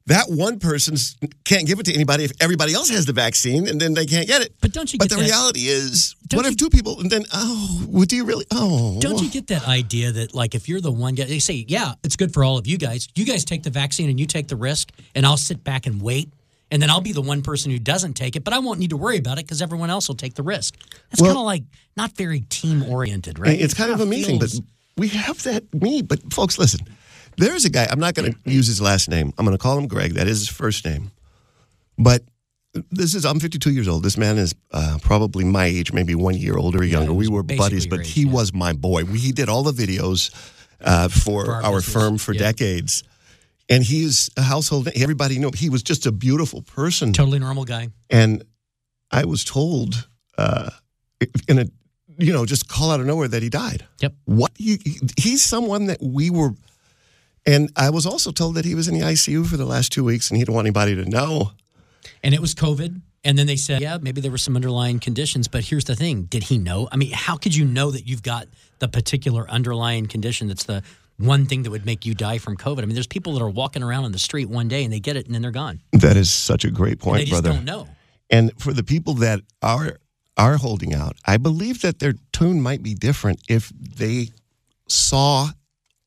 That 0.06 0.26
one 0.28 0.58
person 0.58 0.96
can't 1.44 1.66
give 1.66 1.80
it 1.80 1.86
to 1.86 1.94
anybody 1.94 2.24
if 2.24 2.32
everybody 2.38 2.74
else 2.74 2.90
has 2.90 3.06
the 3.06 3.14
vaccine, 3.14 3.66
and 3.66 3.80
then 3.80 3.94
they 3.94 4.04
can't 4.04 4.26
get 4.26 4.42
it. 4.42 4.54
But 4.60 4.72
don't 4.72 4.92
you 4.92 4.98
But 4.98 5.08
the 5.08 5.16
that- 5.16 5.22
reality 5.22 5.60
is, 5.68 6.14
Don't 6.28 6.38
what 6.42 6.46
if 6.46 6.58
two 6.58 6.68
people 6.68 7.00
and 7.00 7.10
then 7.10 7.24
oh, 7.32 7.84
well, 7.88 8.04
do 8.04 8.14
you 8.14 8.24
really? 8.26 8.44
Oh, 8.50 8.98
Don't 9.00 9.22
you 9.22 9.30
get 9.30 9.46
that 9.46 9.66
idea 9.66 10.12
that, 10.12 10.34
like, 10.34 10.54
if 10.54 10.68
you're 10.68 10.82
the 10.82 10.92
one 10.92 11.14
guy, 11.14 11.24
they 11.24 11.38
say, 11.38 11.64
yeah, 11.68 11.94
it's 12.02 12.16
good 12.16 12.34
for 12.34 12.44
all 12.44 12.58
of 12.58 12.66
you 12.66 12.76
guys. 12.76 13.08
You 13.14 13.24
guys 13.24 13.46
take 13.46 13.62
the 13.62 13.70
vaccine 13.70 14.10
and 14.10 14.20
you 14.20 14.26
take 14.26 14.48
the 14.48 14.56
risk, 14.56 14.90
and 15.14 15.24
I'll 15.24 15.38
sit 15.38 15.64
back 15.64 15.86
and 15.86 16.02
wait. 16.02 16.28
And 16.70 16.82
then 16.82 16.90
I'll 16.90 17.00
be 17.00 17.12
the 17.12 17.22
one 17.22 17.40
person 17.40 17.70
who 17.70 17.78
doesn't 17.78 18.12
take 18.14 18.36
it, 18.36 18.44
but 18.44 18.52
I 18.52 18.58
won't 18.58 18.80
need 18.80 18.90
to 18.90 18.96
worry 18.98 19.16
about 19.16 19.38
it 19.38 19.46
because 19.46 19.62
everyone 19.62 19.88
else 19.88 20.08
will 20.08 20.16
take 20.16 20.34
the 20.34 20.42
risk. 20.42 20.74
That's 21.10 21.22
Well- 21.22 21.30
kind 21.30 21.38
of 21.38 21.44
like 21.46 21.62
not 21.96 22.14
very 22.16 22.40
team 22.50 22.82
oriented, 22.82 23.38
right? 23.38 23.58
It's 23.58 23.72
kind 23.74 23.90
of 23.90 23.98
kinda 24.00 24.12
amazing, 24.14 24.38
feels- 24.40 24.60
but 24.60 24.68
we 24.98 25.08
have 25.08 25.42
that 25.44 25.72
me. 25.72 26.02
But 26.02 26.30
folks, 26.32 26.58
listen, 26.58 26.80
there's 27.36 27.64
a 27.64 27.70
guy. 27.70 27.86
I'm 27.90 28.00
not 28.00 28.14
going 28.14 28.32
to 28.32 28.38
use 28.50 28.66
his 28.66 28.80
last 28.80 29.08
name. 29.08 29.32
I'm 29.38 29.44
going 29.44 29.56
to 29.56 29.62
call 29.62 29.78
him 29.78 29.86
Greg. 29.86 30.14
That 30.14 30.26
is 30.26 30.40
his 30.40 30.48
first 30.48 30.84
name. 30.84 31.10
But 31.98 32.22
this 32.90 33.14
is. 33.14 33.24
I'm 33.24 33.40
52 33.40 33.72
years 33.72 33.88
old. 33.88 34.02
This 34.02 34.16
man 34.16 34.38
is 34.38 34.54
uh, 34.72 34.98
probably 35.02 35.44
my 35.44 35.66
age, 35.66 35.92
maybe 35.92 36.14
one 36.14 36.34
year 36.34 36.56
older 36.56 36.80
or 36.80 36.84
younger. 36.84 37.12
we 37.12 37.28
were 37.28 37.42
buddies, 37.42 37.86
but 37.86 38.00
age, 38.00 38.12
he 38.12 38.22
yeah. 38.22 38.32
was 38.32 38.52
my 38.52 38.72
boy. 38.72 39.04
We, 39.04 39.18
he 39.18 39.32
did 39.32 39.48
all 39.48 39.62
the 39.62 39.72
videos 39.72 40.32
uh, 40.80 41.08
for, 41.08 41.44
For 41.44 41.52
our 41.52 41.74
our 41.74 41.80
firm 41.80 42.18
for 42.18 42.32
yeah. 42.32 42.40
decades. 42.40 43.04
And 43.68 43.82
he 43.82 44.04
is 44.04 44.30
a 44.36 44.42
household. 44.42 44.88
Everybody 44.94 45.38
knew 45.38 45.48
him. 45.48 45.54
He 45.54 45.70
was 45.70 45.82
just 45.82 46.06
a 46.06 46.12
beautiful 46.12 46.62
person. 46.62 47.12
totally 47.12 47.38
normal 47.38 47.64
guy. 47.64 47.88
And 48.10 48.44
I 49.10 49.24
was 49.24 49.44
told 49.44 50.06
uh, 50.36 50.70
in 51.48 51.58
a, 51.58 51.66
you 52.18 52.32
know, 52.32 52.44
just 52.44 52.68
call 52.68 52.90
out 52.90 53.00
of 53.00 53.06
nowhere 53.06 53.28
that 53.28 53.42
he 53.42 53.48
died. 53.48 53.86
Yep. 54.00 54.14
What? 54.26 54.52
He, 54.56 54.78
he's 55.16 55.42
someone 55.42 55.86
that 55.86 56.02
we 56.02 56.28
were, 56.28 56.50
and 57.46 57.70
I 57.76 57.90
was 57.90 58.06
also 58.06 58.30
told 58.32 58.54
that 58.56 58.64
he 58.64 58.74
was 58.74 58.88
in 58.88 58.94
the 58.94 59.00
ICU 59.04 59.46
for 59.46 59.56
the 59.56 59.66
last 59.66 59.92
two 59.92 60.04
weeks 60.04 60.30
and 60.30 60.36
he 60.38 60.42
didn't 60.44 60.54
want 60.54 60.66
anybody 60.66 60.94
to 60.96 61.04
know. 61.04 61.52
and 62.22 62.34
it 62.34 62.40
was 62.40 62.54
COVID. 62.54 63.00
And 63.26 63.38
then 63.38 63.46
they 63.46 63.56
said, 63.56 63.80
yeah, 63.80 63.96
maybe 64.00 64.20
there 64.20 64.30
were 64.30 64.36
some 64.36 64.54
underlying 64.54 65.00
conditions. 65.00 65.48
But 65.48 65.64
here's 65.64 65.84
the 65.84 65.96
thing: 65.96 66.24
did 66.24 66.42
he 66.44 66.58
know? 66.58 66.88
I 66.92 66.96
mean, 66.96 67.10
how 67.12 67.36
could 67.38 67.54
you 67.56 67.64
know 67.64 67.90
that 67.90 68.06
you've 68.06 68.22
got 68.22 68.48
the 68.80 68.88
particular 68.88 69.48
underlying 69.50 70.06
condition 70.06 70.46
that's 70.48 70.64
the 70.64 70.82
one 71.16 71.46
thing 71.46 71.62
that 71.62 71.70
would 71.70 71.86
make 71.86 72.04
you 72.04 72.12
die 72.14 72.36
from 72.38 72.56
COVID. 72.56 72.82
I 72.82 72.86
mean, 72.86 72.94
there's 72.94 73.06
people 73.06 73.32
that 73.34 73.42
are 73.42 73.48
walking 73.48 73.82
around 73.82 74.04
on 74.04 74.12
the 74.12 74.18
street 74.18 74.48
one 74.50 74.66
day 74.68 74.82
and 74.84 74.92
they 74.92 74.98
get 75.00 75.16
it 75.16 75.24
and 75.26 75.34
then 75.34 75.40
they're 75.42 75.52
gone. 75.52 75.80
That 75.92 76.16
is 76.16 76.30
such 76.30 76.64
a 76.64 76.70
great 76.70 76.94
And 76.94 77.00
point, 77.00 77.18
they 77.18 77.24
just 77.26 77.42
brother. 77.42 77.56
don't 77.56 77.64
know. 77.64 77.88
And 78.30 78.50
for 78.60 78.72
the 78.74 78.82
people 78.82 79.14
that 79.14 79.40
are 79.62 79.98
are 80.36 80.56
holding 80.58 80.92
out, 80.92 81.16
I 81.24 81.36
believe 81.38 81.80
that 81.82 82.00
their 82.00 82.14
tune 82.32 82.60
might 82.60 82.82
be 82.82 82.92
different 82.94 83.40
if 83.48 83.70
they 83.70 84.30
saw 84.88 85.48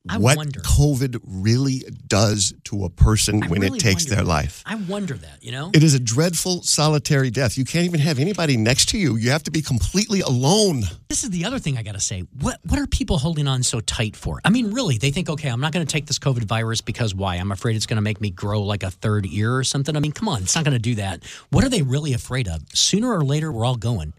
I 0.10 0.18
what 0.18 0.38
wonder. 0.38 0.60
COVID 0.62 1.20
really 1.26 1.84
does 2.08 2.54
to 2.66 2.86
a 2.86 2.90
person 2.90 3.44
I 3.44 3.48
when 3.48 3.62
really 3.62 3.78
it 3.78 3.82
takes 3.82 4.06
wonder 4.06 4.16
their 4.16 4.24
life. 4.26 4.64
I 4.66 4.76
wonder 4.76 5.14
that, 5.16 5.44
you 5.44 5.52
know? 5.52 5.72
It 5.74 5.84
is 5.84 5.94
a 5.94 6.00
dreadful 6.00 6.64
solitary 6.64 7.30
death. 7.30 7.58
You 7.58 7.66
can't 7.66 7.86
even 7.86 8.00
have 8.00 8.20
anybody 8.20 8.58
next 8.58 8.90
to 8.90 8.98
you. 8.98 9.16
You 9.16 9.32
have 9.32 9.44
to 9.44 9.52
be 9.52 9.62
completely 9.62 10.22
alone. 10.22 10.84
This 11.10 11.24
is 11.24 11.30
the 11.30 11.46
other 11.46 11.60
thing 11.60 11.78
I 11.78 11.84
got 11.84 11.94
to 11.94 12.00
say. 12.00 12.22
What 12.40 12.60
what 12.66 12.80
are 12.80 12.88
people 12.88 13.18
holding 13.18 13.48
on 13.48 13.64
so 13.64 13.80
tight 13.80 14.16
for? 14.16 14.40
I 14.44 14.50
mean, 14.50 14.72
really, 14.72 14.98
they 14.98 15.12
think, 15.12 15.30
okay, 15.30 15.50
I'm 15.50 15.62
not 15.62 15.74
going 15.74 15.86
to 15.86 15.92
take 15.92 16.06
this 16.06 16.20
COVID 16.20 16.44
virus 16.44 16.82
because 16.82 17.14
why? 17.14 17.36
I'm 17.36 17.52
afraid 17.52 17.76
it's 17.76 17.86
going 17.86 17.98
to 17.98 18.02
make 18.02 18.22
me 18.22 18.30
grow 18.30 18.62
like 18.64 18.84
a 18.84 18.92
third 18.92 19.26
ear 19.26 19.56
or 19.56 19.64
something. 19.64 19.96
I 19.96 20.00
mean, 20.00 20.12
come 20.12 20.28
on, 20.28 20.44
it's 20.44 20.56
not 20.56 20.64
going 20.64 20.74
to 20.74 20.80
do 20.80 20.96
that. 20.96 21.24
What 21.50 21.64
are 21.64 21.70
they 21.70 21.82
really 21.82 22.14
afraid 22.14 22.48
of? 22.48 22.62
Sooner 22.74 23.12
or 23.12 23.24
later, 23.24 23.52
we're 23.52 23.66
all 23.66 23.76
going. 23.76 24.14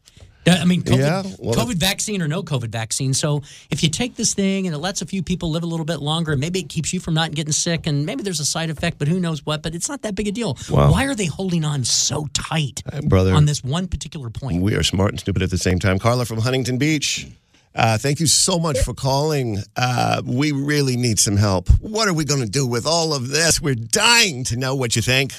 Yeah, 0.49 0.63
I 0.63 0.65
mean, 0.65 0.83
COVID, 0.83 0.99
Yeah, 0.99 1.23
well, 1.39 1.55
COVID 1.55 1.77
vaccine 1.77 2.23
or 2.23 2.29
no 2.29 2.43
COVID 2.43 2.69
vaccine. 2.71 3.15
So 3.15 3.43
if 3.71 3.83
you 3.83 3.89
take 3.89 4.17
this 4.17 4.35
thing 4.35 4.67
and 4.67 4.75
it 4.75 4.79
lets 4.79 5.03
a 5.03 5.07
few 5.07 5.23
people 5.23 5.51
live 5.51 5.63
a 5.63 5.67
little 5.67 5.87
bit 5.87 6.01
longer, 6.01 6.37
maybe 6.37 6.61
it 6.61 6.69
keeps 6.69 6.93
you 6.93 7.01
from 7.01 7.15
not 7.15 7.33
getting 7.33 7.53
sick, 7.53 7.87
and 7.87 8.07
maybe 8.07 8.23
there's 8.23 8.41
a 8.41 8.47
side 8.47 8.71
effect, 8.71 8.99
but 8.99 9.09
who 9.09 9.21
knows 9.21 9.45
what? 9.45 9.63
But 9.63 9.75
it's 9.75 9.89
not 9.89 10.03
that 10.03 10.15
big 10.15 10.29
a 10.29 10.33
deal. 10.33 10.57
Wow. 10.71 10.91
Why 10.91 11.07
are 11.07 11.15
they 11.15 11.27
holding 11.27 11.65
on 11.65 11.85
so 11.85 12.27
tight 12.33 12.83
brother. 13.05 13.35
on 13.35 13.45
this 13.45 13.63
one 13.63 13.89
particular 13.89 14.31
point? 14.31 14.63
We 14.63 14.75
are 14.75 14.83
smart 14.83 15.11
and 15.11 15.21
stupid 15.21 15.43
at 15.43 15.51
the 15.51 15.59
same 15.59 15.79
time. 15.79 15.99
Carla 15.99 16.25
from 16.25 16.39
Huntington 16.39 16.79
Beach. 16.79 17.27
Uh, 17.75 17.97
thank 17.97 18.19
you 18.19 18.27
so 18.27 18.59
much 18.59 18.79
for 18.79 18.93
calling. 18.93 19.59
Uh, 19.77 20.21
we 20.25 20.51
really 20.53 20.97
need 20.97 21.19
some 21.19 21.37
help. 21.37 21.69
What 21.81 22.09
are 22.09 22.15
we 22.15 22.25
going 22.25 22.41
to 22.41 22.49
do 22.49 22.67
with 22.67 22.87
all 22.87 23.15
of 23.15 23.29
this? 23.29 23.61
We're 23.61 23.77
dying 23.77 24.43
to 24.45 24.57
know 24.57 24.75
what 24.75 24.97
you 24.97 25.03
think. 25.03 25.33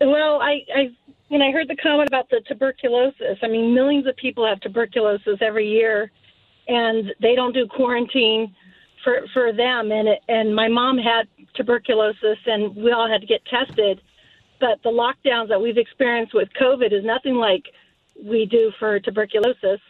Well, 0.00 0.40
I, 0.40 0.64
I 0.74 0.90
when 1.28 1.42
I 1.42 1.50
heard 1.50 1.68
the 1.68 1.76
comment 1.76 2.08
about 2.08 2.28
the 2.30 2.40
tuberculosis, 2.46 3.38
I 3.42 3.48
mean, 3.48 3.74
millions 3.74 4.06
of 4.06 4.16
people 4.16 4.46
have 4.46 4.60
tuberculosis 4.60 5.38
every 5.40 5.68
year, 5.68 6.10
and 6.68 7.12
they 7.20 7.34
don't 7.34 7.52
do 7.52 7.66
quarantine 7.66 8.54
for 9.02 9.22
for 9.32 9.52
them. 9.52 9.90
And 9.90 10.08
it, 10.08 10.20
and 10.28 10.54
my 10.54 10.68
mom 10.68 10.98
had 10.98 11.28
tuberculosis, 11.54 12.38
and 12.46 12.74
we 12.76 12.92
all 12.92 13.08
had 13.08 13.20
to 13.20 13.26
get 13.26 13.44
tested. 13.46 14.00
But 14.60 14.82
the 14.82 14.90
lockdowns 14.90 15.48
that 15.48 15.60
we've 15.60 15.76
experienced 15.76 16.32
with 16.32 16.48
COVID 16.60 16.92
is 16.92 17.04
nothing 17.04 17.34
like 17.34 17.64
we 18.24 18.46
do 18.46 18.72
for 18.78 18.98
tuberculosis. 19.00 19.80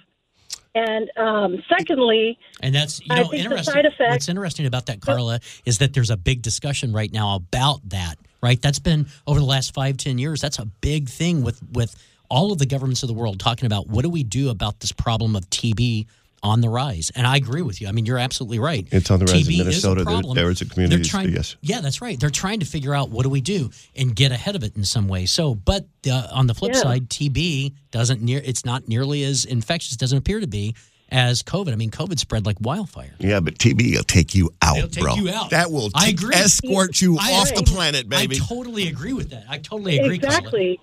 And 0.74 1.10
um, 1.16 1.62
secondly, 1.68 2.38
And 2.60 2.74
that's 2.74 3.00
you 3.00 3.14
know 3.14 3.32
interesting. 3.32 3.82
What's 3.98 4.28
interesting 4.28 4.66
about 4.66 4.86
that, 4.86 5.00
Carla, 5.00 5.40
is 5.64 5.78
that 5.78 5.94
there's 5.94 6.10
a 6.10 6.18
big 6.18 6.42
discussion 6.42 6.92
right 6.92 7.10
now 7.10 7.34
about 7.34 7.88
that. 7.88 8.16
Right, 8.42 8.60
that's 8.60 8.78
been 8.78 9.06
over 9.26 9.40
the 9.40 9.46
last 9.46 9.74
five, 9.74 9.96
ten 9.96 10.18
years. 10.18 10.40
That's 10.40 10.58
a 10.58 10.66
big 10.66 11.08
thing 11.08 11.42
with 11.42 11.60
with 11.72 11.94
all 12.28 12.52
of 12.52 12.58
the 12.58 12.66
governments 12.66 13.02
of 13.02 13.06
the 13.08 13.14
world 13.14 13.38
talking 13.40 13.66
about 13.66 13.86
what 13.88 14.02
do 14.02 14.10
we 14.10 14.22
do 14.24 14.50
about 14.50 14.80
this 14.80 14.92
problem 14.92 15.34
of 15.36 15.48
TB 15.50 16.06
on 16.42 16.60
the 16.60 16.68
rise. 16.68 17.10
And 17.16 17.26
I 17.26 17.36
agree 17.36 17.62
with 17.62 17.80
you. 17.80 17.88
I 17.88 17.92
mean, 17.92 18.04
you're 18.04 18.18
absolutely 18.18 18.58
right. 18.58 18.86
It's 18.92 19.10
on 19.10 19.18
the 19.20 19.24
rise 19.24 19.34
in 19.48 19.54
TB 19.54 19.54
is 19.54 19.60
a 19.60 19.64
Minnesota. 19.64 19.94
There- 20.04 20.04
problem. 20.04 20.34
there 20.36 20.50
is 20.50 20.60
a 20.60 20.64
They're 20.64 20.74
community, 20.74 21.08
trying- 21.08 21.32
yes. 21.32 21.56
Yeah, 21.62 21.80
that's 21.80 22.02
right. 22.02 22.18
They're 22.20 22.30
trying 22.30 22.60
to 22.60 22.66
figure 22.66 22.94
out 22.94 23.10
what 23.10 23.22
do 23.22 23.30
we 23.30 23.40
do 23.40 23.70
and 23.96 24.14
get 24.14 24.32
ahead 24.32 24.54
of 24.54 24.62
it 24.62 24.76
in 24.76 24.84
some 24.84 25.08
way. 25.08 25.26
So, 25.26 25.54
but 25.54 25.86
uh, 26.08 26.28
on 26.32 26.46
the 26.46 26.54
flip 26.54 26.74
Yeah. 26.74 26.82
side, 26.82 27.08
TB 27.08 27.72
doesn't 27.90 28.20
near. 28.20 28.42
It's 28.44 28.64
not 28.64 28.86
nearly 28.86 29.22
as 29.24 29.44
infectious. 29.44 29.96
Doesn't 29.96 30.18
appear 30.18 30.40
to 30.40 30.46
be 30.46 30.74
as 31.10 31.42
COVID. 31.42 31.72
I 31.72 31.76
mean, 31.76 31.90
COVID 31.90 32.18
spread 32.18 32.46
like 32.46 32.56
wildfire. 32.60 33.14
Yeah, 33.18 33.40
but 33.40 33.58
TB 33.58 33.96
will 33.96 34.02
take 34.04 34.34
you 34.34 34.50
out, 34.62 34.76
It'll 34.78 34.88
take 34.90 35.04
bro. 35.04 35.14
you 35.14 35.30
out. 35.30 35.50
That 35.50 35.70
will 35.70 35.90
I 35.94 36.06
t- 36.06 36.12
agree. 36.12 36.34
escort 36.34 37.00
you 37.00 37.16
I 37.20 37.32
off 37.34 37.50
agree. 37.50 37.62
the 37.64 37.70
planet, 37.70 38.08
baby. 38.08 38.36
I 38.36 38.38
totally 38.46 38.88
agree 38.88 39.12
with 39.12 39.30
that. 39.30 39.44
I 39.48 39.58
totally 39.58 39.98
agree. 39.98 40.18
Carla. 40.18 40.36
Exactly. 40.38 40.80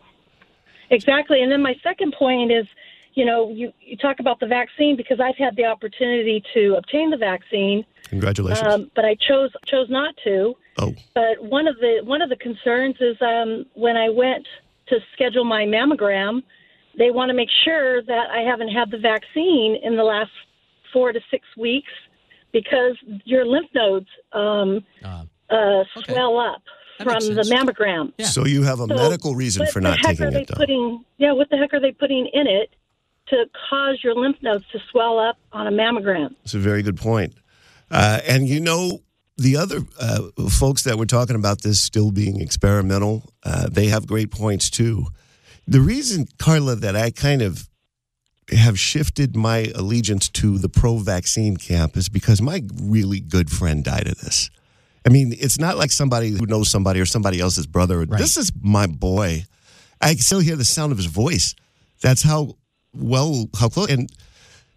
Exactly. 0.90 1.42
And 1.42 1.52
then 1.52 1.62
my 1.62 1.76
second 1.84 2.14
point 2.18 2.52
is, 2.52 2.66
you 3.16 3.26
know, 3.26 3.50
you, 3.50 3.72
you 3.82 3.96
talk 3.98 4.20
about 4.20 4.40
the 4.40 4.48
vaccine 4.48 4.96
because 4.96 5.20
I've 5.20 5.38
had 5.38 5.56
the 5.56 5.66
opportunity 5.66 6.44
to 6.54 6.76
obtain 6.76 7.10
the 7.10 7.18
vaccine, 7.18 7.86
Congratulations. 8.10 8.68
um, 8.68 8.92
but 8.96 9.06
I 9.06 9.16
chose 9.28 9.52
chose 9.68 9.88
not 9.90 10.16
to. 10.24 10.56
oh, 10.80 10.94
But 11.14 11.42
one 11.44 11.68
of 11.68 11.76
the 11.78 12.02
one 12.04 12.22
of 12.22 12.30
the 12.30 12.36
concerns 12.38 12.96
is 13.00 13.16
um, 13.22 13.66
when 13.76 13.98
I 13.98 14.10
went 14.10 14.48
to 14.88 14.98
schedule 15.14 15.44
my 15.46 15.64
mammogram, 15.66 16.42
they 16.98 17.12
want 17.12 17.30
to 17.30 17.34
make 17.34 17.50
sure 17.66 18.02
that 18.04 18.28
I 18.32 18.42
haven't 18.42 18.70
had 18.70 18.92
the 18.92 18.98
vaccine 18.98 19.78
in 19.84 19.96
the 19.96 20.04
last 20.04 20.32
four 20.92 21.12
to 21.12 21.20
six 21.32 21.46
weeks 21.58 21.90
because 22.52 22.96
your 23.26 23.46
lymph 23.46 23.68
nodes 23.74 24.08
um, 24.32 24.84
Uh, 25.04 25.24
uh, 25.50 25.84
Okay. 25.98 26.14
swell 26.14 26.38
up 26.40 26.62
That 27.00 27.06
from 27.06 27.36
the 27.36 27.42
mammogram. 27.44 28.14
Yeah. 28.18 28.28
so 28.28 28.46
you 28.46 28.64
have 28.64 28.80
a 28.80 28.88
So, 28.88 28.96
medical 28.96 29.36
reason 29.36 29.62
what 29.64 29.72
for 29.74 29.82
the 29.82 29.90
not 29.90 29.98
heck 30.00 30.10
taking 30.18 30.26
are 30.28 30.32
they 30.32 30.42
it, 30.42 30.48
though. 30.48 30.56
Putting, 30.56 31.04
yeah, 31.18 31.32
what 31.32 31.50
the 31.50 31.58
heck 31.58 31.74
are 31.74 31.80
they 31.80 31.92
putting 31.92 32.28
in 32.32 32.46
it 32.48 32.70
to 33.30 33.46
cause 33.70 34.00
your 34.04 34.14
lymph 34.16 34.38
nodes 34.42 34.66
to 34.72 34.80
swell 34.92 35.18
up 35.20 35.38
on 35.52 35.66
a 35.68 35.72
mammogram? 35.72 36.36
It's 36.44 36.54
a 36.54 36.60
very 36.60 36.84
good 36.84 36.98
point. 36.98 37.34
Uh, 37.90 38.20
and 38.28 38.48
you 38.48 38.60
know, 38.60 39.02
the 39.38 39.58
other 39.58 39.80
uh, 40.00 40.30
folks 40.50 40.84
that 40.84 40.98
were 40.98 41.06
talking 41.08 41.36
about 41.36 41.62
this 41.64 41.82
still 41.82 42.12
being 42.12 42.40
experimental, 42.40 43.34
uh, 43.44 43.68
they 43.70 43.88
have 43.88 44.06
great 44.06 44.30
points 44.30 44.70
too. 44.70 45.08
The 45.68 45.82
reason, 45.82 46.28
Carla, 46.38 46.76
that 46.76 46.96
I 46.96 47.12
kind 47.12 47.42
of 47.42 47.70
have 48.52 48.78
shifted 48.78 49.36
my 49.36 49.72
allegiance 49.76 50.30
to 50.30 50.58
the 50.58 50.70
pro 50.70 50.98
vaccine 50.98 51.58
camp 51.58 51.96
is 51.96 52.10
because 52.10 52.42
my 52.42 52.64
really 52.82 53.20
good 53.20 53.50
friend 53.50 53.84
died 53.84 54.08
of 54.08 54.20
this. 54.20 54.50
I 55.06 55.10
mean, 55.10 55.34
it's 55.38 55.60
not 55.60 55.78
like 55.78 55.92
somebody 55.92 56.30
who 56.30 56.46
knows 56.46 56.70
somebody 56.70 57.00
or 57.00 57.06
somebody 57.06 57.40
else's 57.40 57.68
brother. 57.68 58.06
This 58.06 58.38
is 58.38 58.52
my 58.62 58.88
boy. 58.88 59.46
I 60.00 60.10
can 60.10 60.20
still 60.20 60.40
hear 60.40 60.56
the 60.56 60.66
sound 60.66 60.92
of 60.92 60.98
his 60.98 61.08
voice. 61.08 61.56
That's 62.02 62.24
how 62.24 62.58
well, 62.94 63.50
how 63.58 63.70
close. 63.70 63.90
And 63.90 64.10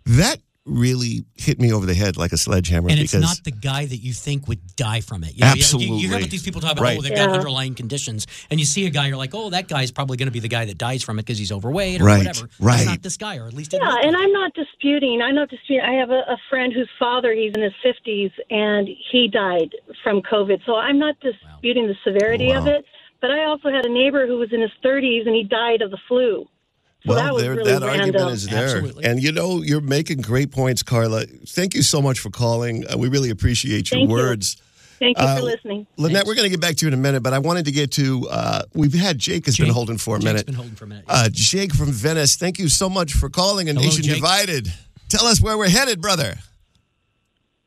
that 0.06 0.40
really 0.66 1.24
hit 1.36 1.60
me 1.60 1.72
over 1.72 1.86
the 1.86 1.94
head 1.94 2.16
like 2.16 2.32
a 2.32 2.36
sledgehammer 2.36 2.88
and 2.90 2.98
it's 2.98 3.12
because 3.12 3.24
not 3.24 3.44
the 3.44 3.52
guy 3.52 3.86
that 3.86 3.98
you 3.98 4.12
think 4.12 4.48
would 4.48 4.60
die 4.76 5.00
from 5.00 5.22
it. 5.24 5.34
You 5.34 5.40
know, 5.44 5.54
you- 5.54 5.96
You, 5.96 6.08
hear 6.08 6.18
what 6.20 6.28
these 6.30 6.42
people 6.42 6.60
talk 6.60 6.72
about, 6.72 6.82
Right. 6.82 6.98
oh, 6.98 7.02
they've 7.02 7.14
got 7.14 7.28
Yeah. 7.30 7.34
underlying 7.36 7.74
conditions. 7.74 8.26
And 8.50 8.58
you 8.58 8.66
see 8.66 8.84
a 8.86 8.90
guy, 8.90 9.06
you're 9.06 9.16
like, 9.16 9.34
oh, 9.34 9.50
that 9.50 9.68
guy's 9.68 9.90
probably 9.92 10.16
going 10.16 10.26
to 10.26 10.32
be 10.32 10.40
the 10.40 10.48
guy 10.48 10.64
that 10.64 10.76
dies 10.78 11.02
from 11.04 11.18
it 11.18 11.22
because 11.22 11.38
he's 11.38 11.52
overweight 11.52 12.00
or 12.00 12.04
Right, 12.04 12.18
whatever. 12.26 12.48
right. 12.60 12.80
It's 12.80 12.86
not 12.86 13.02
this 13.02 13.16
guy, 13.16 13.36
or 13.38 13.46
at 13.46 13.54
least 13.54 13.72
it 13.74 13.80
Yeah, 13.80 13.94
and 14.02 14.16
I'm 14.16 14.32
not 14.32 14.52
disputing. 14.54 15.22
I'm 15.22 15.34
not 15.36 15.48
disputing. 15.50 15.84
I 15.84 15.92
have 15.94 16.10
a, 16.10 16.22
a 16.28 16.36
friend 16.50 16.72
whose 16.72 16.88
father, 16.98 17.32
he's 17.32 17.52
in 17.54 17.62
his 17.62 17.72
50s, 17.84 18.32
and 18.50 18.88
he 19.12 19.28
died 19.28 19.70
from 20.02 20.20
COVID. 20.22 20.60
So 20.66 20.74
I'm 20.76 20.98
not 20.98 21.14
disputing 21.20 21.86
the 21.86 21.96
severity 22.04 22.52
of 22.52 22.66
it. 22.66 22.84
But 23.20 23.30
I 23.30 23.44
also 23.46 23.70
had 23.70 23.86
a 23.86 23.88
neighbor 23.88 24.26
who 24.26 24.36
was 24.38 24.52
in 24.52 24.60
his 24.60 24.70
30s, 24.84 25.26
and 25.26 25.34
he 25.34 25.42
died 25.42 25.80
of 25.80 25.90
the 25.90 25.98
flu. 26.06 26.46
So 27.06 27.12
well, 27.14 27.36
that 27.36 27.40
there, 27.42 27.54
really 27.54 27.72
that 27.72 27.82
argument 27.82 28.30
is 28.32 28.46
there. 28.46 28.64
Absolutely. 28.64 29.04
And 29.04 29.22
you 29.22 29.32
know, 29.32 29.62
you're 29.62 29.80
making 29.80 30.22
great 30.22 30.50
points, 30.50 30.82
Carla. 30.82 31.24
Thank 31.46 31.74
you 31.74 31.82
so 31.82 32.02
much 32.02 32.18
for 32.18 32.30
calling. 32.30 32.84
Uh, 32.92 32.98
we 32.98 33.08
really 33.08 33.30
appreciate 33.30 33.90
your 33.90 34.00
Thank 34.00 34.08
you. 34.10 34.14
words. 34.14 34.56
Thank 34.98 35.18
you 35.18 35.24
Uh, 35.24 35.36
for 35.36 35.42
listening. 35.42 35.86
Lynette, 35.98 36.26
we're 36.26 36.34
going 36.34 36.46
to 36.46 36.50
get 36.50 36.60
back 36.60 36.74
to 36.76 36.84
you 36.86 36.88
in 36.88 36.94
a 36.94 36.96
minute, 36.96 37.22
but 37.22 37.32
I 37.34 37.38
wanted 37.38 37.66
to 37.66 37.70
get 37.70 37.90
to, 37.92 38.26
uh, 38.30 38.62
we've 38.74 38.94
had 38.94 39.18
Jake 39.18 39.44
has 39.46 39.56
been 39.58 39.68
holding 39.68 39.98
for 39.98 40.16
a 40.16 40.18
Jake's 40.18 40.24
minute. 40.32 40.46
been 40.46 40.54
holding 40.54 40.74
for 40.74 40.84
a 40.86 40.88
minute. 40.88 41.04
Uh, 41.06 41.28
Jake 41.30 41.74
from 41.74 41.92
Venice, 41.92 42.36
thank 42.36 42.58
you 42.58 42.68
so 42.70 42.88
much 42.88 43.12
for 43.12 43.28
calling 43.28 43.68
a 43.68 43.72
Hello, 43.74 43.84
Nation 43.84 44.04
Jake. 44.04 44.14
Divided. 44.16 44.72
Tell 45.10 45.26
us 45.26 45.40
where 45.40 45.56
we're 45.58 45.68
headed, 45.68 46.00
brother. 46.00 46.36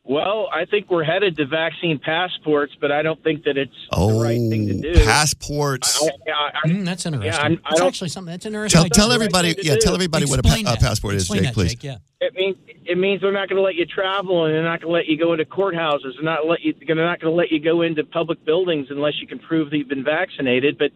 Well, 0.10 0.50
I 0.52 0.65
think 0.65 0.89
we're 0.89 1.04
headed 1.04 1.38
to 1.38 1.45
vaccine 1.45 2.00
passports, 2.00 2.74
but 2.82 2.91
I 2.91 3.04
don't 3.04 3.22
think 3.24 3.43
that 3.43 3.58
it's 3.58 3.72
Oh, 3.91 4.17
the 4.17 4.24
right 4.24 4.39
thing 4.50 4.65
to 4.67 4.74
do. 4.82 5.06
passports. 5.06 6.02
I, 6.02 6.32
I, 6.32 6.52
I, 6.65 6.67
Mm, 6.67 6.84
that's 6.84 7.06
interesting. 7.06 7.32
I'm- 7.32 7.62
I 7.63 7.69
that's 7.69 7.80
don't- 7.80 7.88
actually 7.89 8.10
something 8.10 8.32
that's 8.32 8.45
interesting. 8.48 8.82
tell, 8.82 8.89
tell 8.89 9.08
the 9.10 9.12
right 9.12 9.15
everybody, 9.30 9.56
yeah, 9.62 9.76
do. 9.76 9.80
tell 9.82 9.93
everybody 9.93 10.26
what 10.26 10.39
a, 10.39 10.41
pa- 10.41 10.56
a 10.58 10.63
that. 10.63 10.80
passport 10.80 11.13
is, 11.13 11.22
Explain 11.24 11.41
Jake, 11.43 11.48
that, 11.50 11.54
please. 11.54 11.72
Jake, 11.76 11.84
yeah. 11.84 11.98
it 12.22 12.34
means 12.34 12.56
it 12.86 12.98
means 12.98 13.22
they're 13.22 13.32
not 13.32 13.50
going 13.50 13.58
to 13.58 13.62
let 13.62 13.76
you 13.76 13.86
travel, 13.86 14.45
and 14.45 14.56
they're 14.56 14.63
not 14.63 14.82
going 14.82 14.89
to 14.91 14.93
let 14.98 15.06
you 15.06 15.15
go 15.15 15.32
into 15.34 15.45
courthouses. 15.45 16.15
They're 16.15 16.24
not 16.24 16.48
let 16.48 16.62
you. 16.62 16.74
They're 16.88 16.95
not 16.95 17.19
going 17.19 17.32
to 17.32 17.38
let 17.38 17.52
you 17.52 17.60
go 17.60 17.84
into 17.84 18.04
public 18.04 18.43
buildings 18.43 18.88
unless 18.89 19.22
you 19.22 19.28
can 19.28 19.38
prove 19.38 19.69
that 19.69 19.78
you've 19.78 19.89
been 19.89 20.04
vaccinated. 20.04 20.80
But 20.80 20.89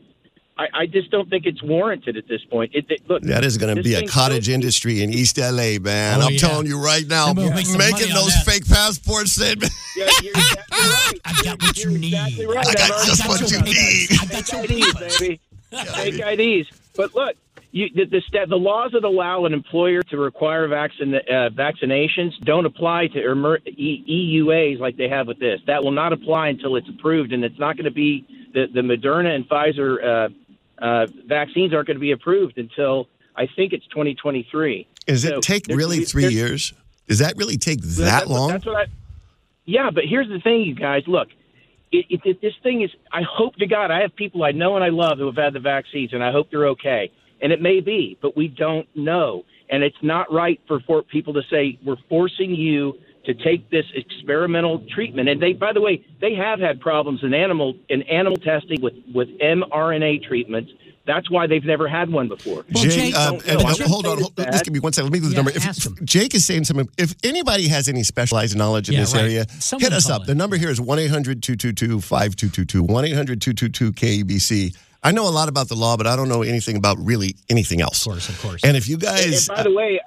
I, 0.57 0.67
I 0.73 0.85
just 0.85 1.09
don't 1.09 1.29
think 1.29 1.45
it's 1.47 1.63
warranted 1.63 2.15
at 2.15 2.27
this 2.27 2.43
point. 2.45 2.71
It, 2.75 2.85
it, 2.89 3.01
look, 3.09 3.23
That 3.23 3.43
is 3.43 3.57
going 3.57 3.75
to 3.75 3.81
be 3.81 3.95
a 3.95 4.05
cottage 4.07 4.45
so- 4.45 4.51
industry 4.51 5.01
in 5.01 5.09
East 5.11 5.37
LA, 5.39 5.79
man. 5.81 6.21
Oh, 6.21 6.27
I'm 6.27 6.33
yeah. 6.33 6.39
telling 6.39 6.67
you 6.67 6.79
right 6.79 7.07
now, 7.07 7.33
They're 7.33 7.45
gonna 7.45 7.55
make 7.55 7.65
some 7.65 7.79
making 7.79 8.13
those 8.13 8.33
that. 8.35 8.45
fake 8.45 8.67
passports 8.67 9.31
said, 9.33 9.61
Yeah, 9.97 10.07
you're 10.21 10.31
exactly 10.31 10.77
right. 10.79 11.13
I 11.25 11.43
got 11.43 11.61
what 11.61 11.77
you 11.83 11.89
You're 11.91 11.99
need. 11.99 12.13
exactly 12.13 12.45
right. 12.45 12.67
I 12.67 12.73
got 12.73 12.91
I've 12.91 13.05
just 13.05 13.25
already 13.25 13.43
what 13.43 13.51
you 13.51 13.57
about 13.57 13.65
need. 13.67 14.09
that. 14.09 14.19
I 14.21 14.25
got 14.31 14.51
your 14.51 14.63
Fake 14.63 15.01
IDs, 15.01 15.17
baby. 15.19 15.39
Fake 16.21 16.39
IDs. 16.39 16.69
But 16.95 17.15
look, 17.15 17.35
you, 17.71 17.89
the, 17.95 18.05
the, 18.05 18.21
sta- 18.27 18.45
the 18.45 18.55
laws 18.55 18.91
that 18.91 19.03
allow 19.03 19.45
an 19.45 19.53
employer 19.53 20.03
to 20.03 20.17
require 20.17 20.67
vaccine, 20.67 21.15
uh, 21.15 21.49
vaccinations 21.49 22.37
don't 22.41 22.67
apply 22.67 23.07
to 23.07 23.19
emer- 23.31 23.59
e- 23.65 24.37
EUAs 24.39 24.79
like 24.79 24.97
they 24.97 25.09
have 25.09 25.25
with 25.25 25.39
this. 25.39 25.59
That 25.65 25.83
will 25.83 25.91
not 25.91 26.13
apply 26.13 26.49
until 26.49 26.75
it's 26.75 26.87
approved, 26.87 27.33
and 27.33 27.43
it's 27.43 27.57
not 27.57 27.75
going 27.75 27.85
to 27.85 27.91
be 27.91 28.23
the, 28.53 28.67
the 28.71 28.81
Moderna 28.81 29.33
and 29.35 29.49
Pfizer 29.49 30.29
uh, 30.79 31.07
vaccines 31.27 31.73
aren't 31.73 31.87
going 31.87 31.95
to 31.95 32.01
be 32.01 32.11
approved 32.11 32.57
until 32.57 33.07
I 33.35 33.47
think 33.55 33.73
it's 33.73 33.85
2023. 33.87 34.87
Does 35.05 35.25
it 35.25 35.29
So 35.29 35.41
take 35.41 35.67
really 35.67 36.05
three 36.05 36.27
years? 36.27 36.73
Does 37.07 37.19
that 37.19 37.35
really 37.37 37.57
take 37.57 37.81
that 37.81 37.97
that's 37.97 38.27
long? 38.27 38.49
That's 38.49 38.65
what 38.65 38.75
I. 38.75 38.85
Yeah, 39.65 39.91
but 39.91 40.05
here's 40.05 40.27
the 40.27 40.39
thing, 40.39 40.61
you 40.61 40.75
guys. 40.75 41.03
Look, 41.07 41.29
it, 41.91 42.05
it, 42.09 42.21
it, 42.25 42.41
this 42.41 42.53
thing 42.63 42.81
is. 42.81 42.91
I 43.11 43.21
hope 43.21 43.55
to 43.57 43.67
God 43.67 43.91
I 43.91 44.01
have 44.01 44.15
people 44.15 44.43
I 44.43 44.51
know 44.51 44.75
and 44.75 44.83
I 44.83 44.89
love 44.89 45.17
who 45.17 45.25
have 45.27 45.35
had 45.35 45.53
the 45.53 45.59
vaccines, 45.59 46.13
and 46.13 46.23
I 46.23 46.31
hope 46.31 46.49
they're 46.51 46.67
okay. 46.69 47.11
And 47.41 47.51
it 47.51 47.61
may 47.61 47.81
be, 47.81 48.17
but 48.21 48.37
we 48.37 48.47
don't 48.47 48.87
know. 48.95 49.43
And 49.69 49.83
it's 49.83 49.97
not 50.01 50.31
right 50.31 50.61
for, 50.67 50.79
for 50.81 51.03
people 51.03 51.33
to 51.33 51.41
say 51.49 51.77
we're 51.85 51.97
forcing 52.07 52.55
you 52.55 52.93
to 53.25 53.33
take 53.33 53.69
this 53.69 53.85
experimental 53.95 54.83
treatment. 54.93 55.29
And 55.29 55.41
they, 55.41 55.53
by 55.53 55.73
the 55.73 55.81
way, 55.81 56.05
they 56.21 56.33
have 56.35 56.59
had 56.59 56.79
problems 56.81 57.21
in 57.23 57.33
animal 57.33 57.75
in 57.89 58.01
animal 58.03 58.37
testing 58.37 58.81
with 58.81 58.93
with 59.13 59.29
mRNA 59.39 60.23
treatments. 60.27 60.71
That's 61.05 61.29
why 61.29 61.47
they've 61.47 61.65
never 61.65 61.89
had 61.89 62.09
one 62.09 62.29
before. 62.29 62.63
Well, 62.73 62.83
Jake, 62.85 62.91
Jake- 62.93 63.15
uh, 63.15 63.31
Don't 63.31 63.45
and, 63.47 63.59
know. 63.59 63.65
I'm 63.65 63.75
just 63.75 63.89
hold 63.89 64.05
on. 64.05 64.11
saying 64.17 64.19
Hold, 64.21 64.33
it's 64.37 64.45
just 64.45 64.51
bad. 64.59 64.63
give 64.63 64.73
me 64.73 64.79
one 64.79 64.93
second. 64.93 65.11
Let 65.11 65.13
me 65.13 65.19
get 65.19 65.25
the 65.25 65.31
Yeah, 65.31 65.35
number. 65.35 65.51
If, 65.51 65.65
ask 65.67 65.85
him. 65.85 65.97
Jake 66.05 66.33
is 66.33 66.45
saying 66.45 66.63
something. 66.63 66.87
If 66.97 67.13
anybody 67.25 67.67
has 67.67 67.89
any 67.89 68.03
specialized 68.03 68.55
knowledge 68.55 68.87
in 68.87 68.93
Yeah, 68.95 69.01
this 69.01 69.13
right. 69.13 69.23
area, 69.23 69.45
Someone 69.59 69.81
hit 69.91 69.93
us 69.97 70.09
up. 70.09 70.21
in. 70.21 70.27
The 70.27 70.35
number 70.35 70.55
here 70.55 70.69
is 70.69 70.79
1 70.79 70.99
800 70.99 71.43
222 71.43 71.99
5222. 71.99 72.83
1 72.83 73.05
800 73.05 73.41
222 73.41 73.91
KABC. 73.91 74.75
I 75.03 75.11
know 75.11 75.27
a 75.27 75.31
lot 75.31 75.49
about 75.49 75.67
the 75.67 75.75
law, 75.75 75.97
but 75.97 76.07
I 76.07 76.15
don't 76.15 76.29
know 76.29 76.41
anything 76.43 76.77
about 76.77 76.97
really 76.99 77.35
anything 77.49 77.81
else. 77.81 78.05
Of 78.05 78.13
course, 78.13 78.29
of 78.29 78.41
course. 78.41 78.61
And 78.63 78.77
if 78.77 78.87
you 78.87 78.93
And 78.95 79.01
guys. 79.03 79.49
uh, 79.49 79.55
by 79.55 79.63
the 79.63 79.71
way, 79.73 79.99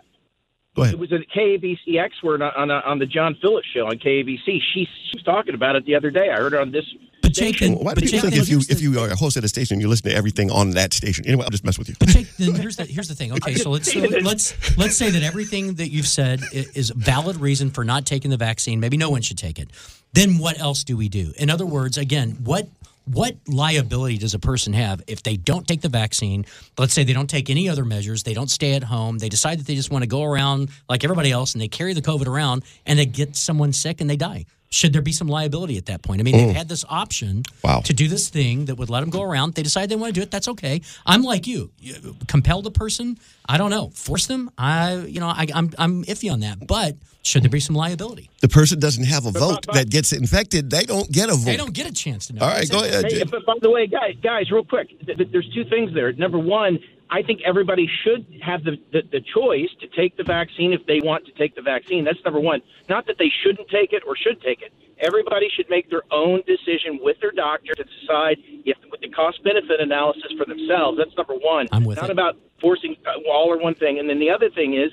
go 0.76 0.82
ahead. 0.82 0.94
it 0.94 1.00
was 1.00 1.10
a 1.12 1.18
KABC 1.36 1.98
expert 1.98 2.40
on 2.42 2.52
on, 2.56 2.70
on 2.70 2.98
the 2.98 3.06
John 3.06 3.34
Phillips 3.40 3.66
show 3.74 3.86
on 3.86 3.98
KABC. 3.98 4.44
She, 4.46 4.60
she 4.84 4.88
was 5.14 5.22
talking 5.24 5.54
about 5.54 5.74
it 5.76 5.84
the 5.86 5.94
other 5.96 6.10
day. 6.10 6.30
I 6.30 6.36
heard 6.36 6.52
her 6.52 6.60
on 6.60 6.70
this. 6.70 6.84
But 7.22 7.32
Jake, 7.32 7.56
station. 7.56 7.74
then- 7.74 7.84
Why 7.84 7.94
do 7.94 8.00
but 8.00 8.04
people 8.04 8.10
Jake, 8.12 8.20
think 8.20 8.34
then 8.34 8.42
if 8.42 8.48
you 8.48 8.60
if 8.68 8.80
you 8.80 9.00
are 9.00 9.08
a 9.08 9.16
host 9.16 9.36
at 9.36 9.42
a 9.42 9.48
station, 9.48 9.80
you 9.80 9.88
listen 9.88 10.08
to 10.10 10.14
everything 10.16 10.48
on 10.50 10.70
that 10.72 10.92
station? 10.92 11.26
Anyway, 11.26 11.42
I'll 11.42 11.50
just 11.50 11.64
mess 11.64 11.76
with 11.78 11.88
you. 11.88 11.96
But 11.98 12.08
Jake, 12.10 12.28
then 12.36 12.54
here's 12.54 12.76
the 12.76 12.84
here's 12.84 13.08
the 13.08 13.14
thing. 13.16 13.32
Okay, 13.32 13.54
so 13.56 13.70
let's 13.70 13.90
saying 13.90 14.10
that- 14.10 14.22
let's 14.22 14.76
let's 14.78 14.96
say 14.96 15.10
that 15.10 15.22
everything 15.24 15.74
that 15.74 15.88
you've 15.90 16.06
said 16.06 16.40
is 16.52 16.90
a 16.90 16.94
valid 16.94 17.36
reason 17.38 17.70
for 17.70 17.82
not 17.84 18.06
taking 18.06 18.30
the 18.30 18.36
vaccine. 18.36 18.78
Maybe 18.78 18.96
no 18.96 19.10
one 19.10 19.22
should 19.22 19.38
take 19.38 19.58
it. 19.58 19.68
Then 20.12 20.38
what 20.38 20.58
else 20.60 20.84
do 20.84 20.96
we 20.96 21.08
do? 21.08 21.32
In 21.36 21.50
other 21.50 21.66
words, 21.66 21.98
again, 21.98 22.38
what 22.44 22.68
what 23.06 23.36
liability 23.46 24.18
does 24.18 24.34
a 24.34 24.38
person 24.38 24.72
have 24.72 25.00
if 25.06 25.22
they 25.22 25.36
don't 25.36 25.66
take 25.66 25.80
the 25.80 25.88
vaccine? 25.88 26.44
Let's 26.76 26.92
say 26.92 27.04
they 27.04 27.12
don't 27.12 27.30
take 27.30 27.48
any 27.50 27.68
other 27.68 27.84
measures, 27.84 28.24
they 28.24 28.34
don't 28.34 28.50
stay 28.50 28.74
at 28.74 28.82
home, 28.82 29.18
they 29.18 29.28
decide 29.28 29.60
that 29.60 29.66
they 29.66 29.76
just 29.76 29.90
want 29.90 30.02
to 30.02 30.08
go 30.08 30.24
around 30.24 30.70
like 30.88 31.04
everybody 31.04 31.30
else 31.30 31.54
and 31.54 31.62
they 31.62 31.68
carry 31.68 31.92
the 31.94 32.02
COVID 32.02 32.26
around 32.26 32.64
and 32.84 32.98
they 32.98 33.06
get 33.06 33.36
someone 33.36 33.72
sick 33.72 34.00
and 34.00 34.10
they 34.10 34.16
die. 34.16 34.44
Should 34.68 34.92
there 34.92 35.02
be 35.02 35.12
some 35.12 35.28
liability 35.28 35.78
at 35.78 35.86
that 35.86 36.02
point? 36.02 36.20
I 36.20 36.24
mean, 36.24 36.36
they've 36.36 36.48
mm. 36.48 36.54
had 36.54 36.68
this 36.68 36.84
option 36.88 37.44
Wow. 37.62 37.80
to 37.80 37.92
do 37.94 38.08
this 38.08 38.28
thing 38.28 38.64
that 38.66 38.74
would 38.74 38.90
let 38.90 39.00
them 39.00 39.10
go 39.10 39.22
around. 39.22 39.54
They 39.54 39.62
decide 39.62 39.88
they 39.88 39.96
want 39.96 40.14
to 40.14 40.20
do 40.20 40.22
it. 40.22 40.30
That's 40.30 40.48
okay. 40.48 40.80
I'm 41.06 41.22
like 41.22 41.46
you. 41.46 41.70
You- 41.78 42.16
Compel 42.26 42.62
the 42.62 42.70
person. 42.70 43.18
I 43.48 43.58
don't 43.58 43.70
know. 43.70 43.90
Force 43.90 44.26
them. 44.26 44.50
I, 44.58 44.96
you 44.96 45.20
know, 45.20 45.28
I, 45.28 45.46
I'm, 45.54 45.70
I'm 45.78 46.04
iffy 46.04 46.30
on 46.32 46.40
that. 46.40 46.66
But 46.66 46.96
should 47.22 47.42
there 47.42 47.50
be 47.50 47.60
some 47.60 47.76
liability? 47.76 48.28
The 48.40 48.48
person 48.48 48.80
doesn't 48.80 49.04
have 49.04 49.24
a 49.26 49.30
vote 49.30 49.66
but- 49.66 49.74
that 49.76 49.90
gets 49.90 50.12
infected. 50.12 50.70
They 50.70 50.82
don't 50.82 51.10
get 51.10 51.28
a 51.28 51.34
vote. 51.34 51.44
They 51.44 51.56
don't 51.56 51.72
get 51.72 51.88
a 51.88 51.92
chance 51.92 52.26
to 52.26 52.32
know. 52.34 52.42
All 52.42 52.48
right, 52.48 52.68
go 52.68 52.82
ahead. 52.82 53.04
Hey, 53.10 53.22
but 53.22 53.46
by 53.46 53.54
the 53.62 53.70
way, 53.70 53.86
guys, 53.86 54.16
guys, 54.22 54.50
real 54.50 54.64
quick, 54.64 54.88
th- 55.06 55.16
th- 55.16 55.30
there's 55.30 55.48
two 55.54 55.64
things 55.64 55.94
there. 55.94 56.12
Number 56.12 56.38
one, 56.38 56.78
I 57.08 57.22
think 57.22 57.40
everybody 57.44 57.88
should 58.02 58.26
have 58.42 58.64
the, 58.64 58.78
the, 58.92 59.02
the 59.12 59.20
choice 59.20 59.68
to 59.80 59.86
take 59.88 60.16
the 60.16 60.24
vaccine 60.24 60.72
if 60.72 60.84
they 60.86 61.00
want 61.00 61.24
to 61.26 61.32
take 61.32 61.54
the 61.54 61.62
vaccine. 61.62 62.04
That's 62.04 62.18
number 62.24 62.40
one. 62.40 62.62
Not 62.88 63.06
that 63.06 63.16
they 63.18 63.30
shouldn't 63.42 63.68
take 63.68 63.92
it 63.92 64.02
or 64.06 64.16
should 64.16 64.40
take 64.42 64.60
it. 64.62 64.72
Everybody 64.98 65.48
should 65.54 65.68
make 65.70 65.88
their 65.90 66.02
own 66.10 66.42
decision 66.46 66.98
with 67.02 67.18
their 67.20 67.30
doctor 67.30 67.74
to 67.74 67.84
decide 67.84 68.38
if 68.64 68.76
with 68.90 69.00
the 69.02 69.08
cost 69.10 69.42
benefit 69.44 69.78
analysis 69.80 70.32
for 70.36 70.46
themselves. 70.46 70.98
That's 70.98 71.16
number 71.16 71.34
one. 71.34 71.68
I'm 71.70 71.84
with 71.84 71.96
Not 71.98 72.06
it. 72.10 72.12
about 72.12 72.38
forcing 72.60 72.96
uh, 73.06 73.30
all 73.30 73.52
or 73.52 73.58
one 73.58 73.74
thing. 73.74 73.98
And 73.98 74.08
then 74.08 74.18
the 74.18 74.30
other 74.30 74.48
thing 74.50 74.74
is, 74.74 74.90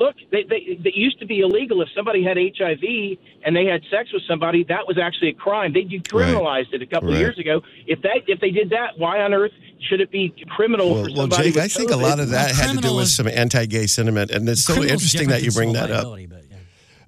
look, 0.00 0.16
they, 0.32 0.42
they, 0.44 0.78
they 0.82 0.92
used 0.94 1.18
to 1.20 1.26
be 1.26 1.40
illegal. 1.40 1.82
If 1.82 1.88
somebody 1.94 2.24
had 2.24 2.36
HIV 2.38 3.18
and 3.44 3.54
they 3.54 3.66
had 3.66 3.82
sex 3.90 4.12
with 4.12 4.22
somebody, 4.26 4.64
that 4.64 4.88
was 4.88 4.98
actually 4.98 5.28
a 5.28 5.34
crime. 5.34 5.72
They 5.74 5.84
decriminalized 5.84 6.72
it 6.72 6.82
a 6.82 6.86
couple 6.86 7.08
Right. 7.10 7.14
of 7.16 7.20
years 7.20 7.38
ago. 7.38 7.60
If 7.86 8.00
that 8.02 8.22
if 8.26 8.40
they 8.40 8.50
did 8.50 8.70
that, 8.70 8.98
why 8.98 9.20
on 9.20 9.34
earth 9.34 9.52
should 9.80 10.00
it 10.00 10.10
be 10.10 10.34
criminal 10.50 10.94
Well, 10.94 11.04
for 11.04 11.10
well. 11.14 11.26
Jake, 11.28 11.54
with 11.54 11.64
I 11.64 11.68
think 11.68 11.90
a 11.90 11.96
lot 11.96 12.20
of 12.20 12.30
that 12.30 12.52
Well, 12.52 12.66
had 12.68 12.76
to 12.76 12.88
do 12.88 12.96
with 12.96 13.08
some 13.08 13.28
anti-gay 13.28 13.86
sentiment, 13.86 14.30
and 14.30 14.48
it's 14.48 14.64
so 14.64 14.82
interesting 14.82 15.28
that 15.28 15.42
you 15.42 15.50
bring 15.50 15.72
that 15.74 15.90
up. 15.90 16.04
liability, 16.04 16.26
but, 16.26 16.42
yeah. 16.50 16.56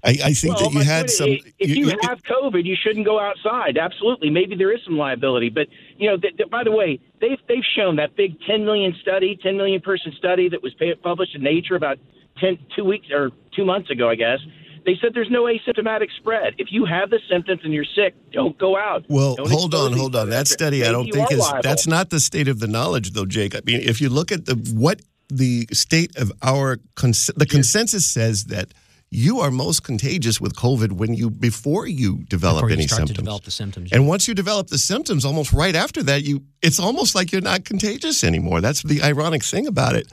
I, 0.04 0.10
I 0.28 0.32
think 0.34 0.56
Well, 0.56 0.70
that 0.70 0.78
you 0.78 0.84
had 0.84 1.00
point 1.06 1.10
some. 1.10 1.30
If 1.58 1.70
you, 1.70 1.88
have 2.02 2.22
COVID, 2.22 2.64
you 2.64 2.76
shouldn't 2.80 3.06
go 3.06 3.18
outside. 3.18 3.78
Absolutely, 3.78 4.30
maybe 4.30 4.54
there 4.54 4.72
is 4.72 4.80
some 4.84 4.96
liability, 4.98 5.48
but 5.48 5.66
you 5.96 6.08
know. 6.08 6.16
Th- 6.16 6.36
th- 6.36 6.50
by 6.50 6.62
the 6.64 6.70
way, 6.72 7.00
they've 7.20 7.38
they've 7.48 7.64
shown 7.76 7.96
that 7.96 8.14
big 8.16 8.38
10 8.46 8.64
million 8.64 8.94
study, 9.00 9.38
10 9.42 9.56
million 9.56 9.80
person 9.80 10.12
study 10.18 10.48
that 10.50 10.62
was 10.62 10.74
pa- 10.74 10.94
published 11.02 11.34
in 11.34 11.42
Nature 11.42 11.74
about 11.76 11.98
10, 12.38 12.58
two 12.76 12.84
weeks 12.84 13.06
or 13.10 13.30
two 13.54 13.64
months 13.64 13.90
ago, 13.90 14.08
I 14.08 14.14
guess. 14.14 14.38
They 14.86 14.96
said 15.00 15.14
there's 15.14 15.30
no 15.30 15.42
asymptomatic 15.44 16.08
spread. 16.16 16.54
If 16.58 16.68
you 16.70 16.84
have 16.84 17.10
the 17.10 17.18
symptoms 17.28 17.60
and 17.64 17.74
you're 17.74 17.84
sick, 17.84 18.14
don't 18.30 18.56
go 18.56 18.76
out. 18.78 19.04
Well, 19.08 19.34
Don't 19.34 19.50
hold 19.50 19.74
on, 19.74 19.92
hold 19.92 20.14
on. 20.14 20.30
That 20.30 20.46
study, 20.46 20.84
I 20.84 20.92
don't 20.92 21.10
think 21.12 21.32
is. 21.32 21.40
liable. 21.40 21.62
That's 21.62 21.88
not 21.88 22.10
the 22.10 22.20
state 22.20 22.46
of 22.46 22.60
the 22.60 22.68
knowledge, 22.68 23.10
though, 23.10 23.26
Jake. 23.26 23.56
I 23.56 23.60
mean, 23.66 23.80
if 23.80 24.00
you 24.00 24.08
look 24.08 24.30
at 24.30 24.46
the 24.46 24.54
what 24.72 25.00
the 25.28 25.66
state 25.72 26.16
of 26.16 26.30
our 26.40 26.78
cons- 26.94 27.32
the 27.36 27.46
consensus 27.46 28.06
says 28.06 28.44
that 28.44 28.72
you 29.10 29.40
are 29.40 29.50
most 29.50 29.82
contagious 29.82 30.40
with 30.40 30.54
COVID 30.54 30.92
when 30.92 31.14
you 31.14 31.30
before 31.30 31.88
you 31.88 32.24
develop 32.28 32.58
Before 32.58 32.70
you 32.70 32.74
any 32.74 32.86
start 32.86 33.02
to 33.02 33.06
symptoms. 33.08 33.24
develop 33.24 33.42
the 33.44 33.50
symptoms. 33.50 33.92
And 33.92 34.06
once 34.06 34.28
you 34.28 34.34
develop 34.34 34.68
the 34.68 34.78
symptoms, 34.78 35.24
almost 35.24 35.52
right 35.52 35.74
after 35.74 36.02
that, 36.04 36.22
you 36.22 36.42
it's 36.62 36.78
almost 36.78 37.16
like 37.16 37.32
you're 37.32 37.40
not 37.40 37.64
contagious 37.64 38.22
anymore. 38.22 38.60
That's 38.60 38.82
the 38.82 39.02
ironic 39.02 39.42
thing 39.42 39.66
about 39.66 39.96
it. 39.96 40.06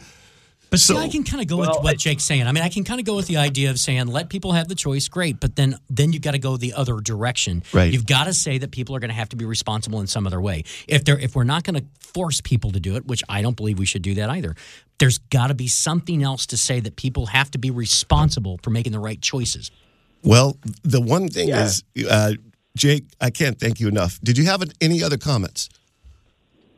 But 0.74 0.80
see, 0.80 0.94
So- 0.96 0.98
I 1.00 1.08
can 1.08 1.24
kind 1.24 1.40
of 1.40 1.48
go 1.48 1.58
Well, 1.58 1.70
with 1.76 1.84
what 1.84 1.94
I- 1.94 1.98
Jake's 1.98 2.24
saying. 2.24 2.48
I 2.48 2.52
mean, 2.52 2.64
I 2.64 2.70
can 2.70 2.84
kind 2.84 3.00
of 3.00 3.06
go 3.06 3.16
with 3.16 3.28
the 3.28 3.38
idea 3.38 3.70
of 3.70 3.80
saying 3.80 4.08
let 4.08 4.30
people 4.30 4.54
have 4.54 4.68
the 4.68 4.74
choice, 4.74 5.08
great, 5.08 5.40
but 5.40 5.56
then 5.56 5.78
then 5.88 6.14
you've 6.14 6.24
got 6.24 6.32
to 6.32 6.40
go 6.40 6.58
the 6.58 6.74
other 6.74 7.00
direction. 7.00 7.62
Right. 7.72 7.94
You've 7.94 8.08
got 8.08 8.24
to 8.24 8.34
say 8.34 8.58
that 8.58 8.72
people 8.72 8.96
are 8.96 9.00
going 9.00 9.12
to 9.12 9.16
have 9.16 9.30
to 9.30 9.36
be 9.36 9.46
responsible 9.46 10.02
in 10.02 10.08
some 10.08 10.26
other 10.26 10.42
way. 10.42 10.64
If 10.88 11.06
they're 11.06 11.20
if 11.20 11.36
we're 11.36 11.44
not 11.44 11.64
going 11.64 11.76
to 11.80 11.86
force 12.00 12.42
people 12.42 12.72
to 12.72 12.80
do 12.80 12.96
it, 12.96 13.06
which 13.06 13.22
I 13.30 13.44
don't 13.44 13.56
believe 13.56 13.78
we 13.78 13.86
should 13.86 14.02
do 14.02 14.16
that 14.16 14.32
either. 14.32 14.56
There's 14.98 15.20
got 15.20 15.48
to 15.48 15.54
be 15.54 15.68
something 15.68 16.24
else 16.24 16.48
to 16.48 16.58
say 16.58 16.80
that 16.80 16.96
people 16.96 17.28
have 17.28 17.52
to 17.52 17.60
be 17.60 17.70
responsible 17.70 18.60
for 18.64 18.72
making 18.72 18.94
the 18.94 19.00
right 19.00 19.22
choices. 19.22 19.70
Well, 20.24 20.58
the 20.82 21.02
one 21.02 21.28
thing 21.30 21.50
Yeah. 21.50 21.66
is, 21.66 21.84
uh, 22.10 22.34
Jake, 22.76 23.06
I 23.22 23.30
can't 23.30 23.60
thank 23.60 23.80
you 23.80 23.88
enough. 23.88 24.20
Did 24.24 24.40
you 24.40 24.46
have 24.46 24.64
any 24.82 25.04
other 25.04 25.18
comments? 25.18 25.70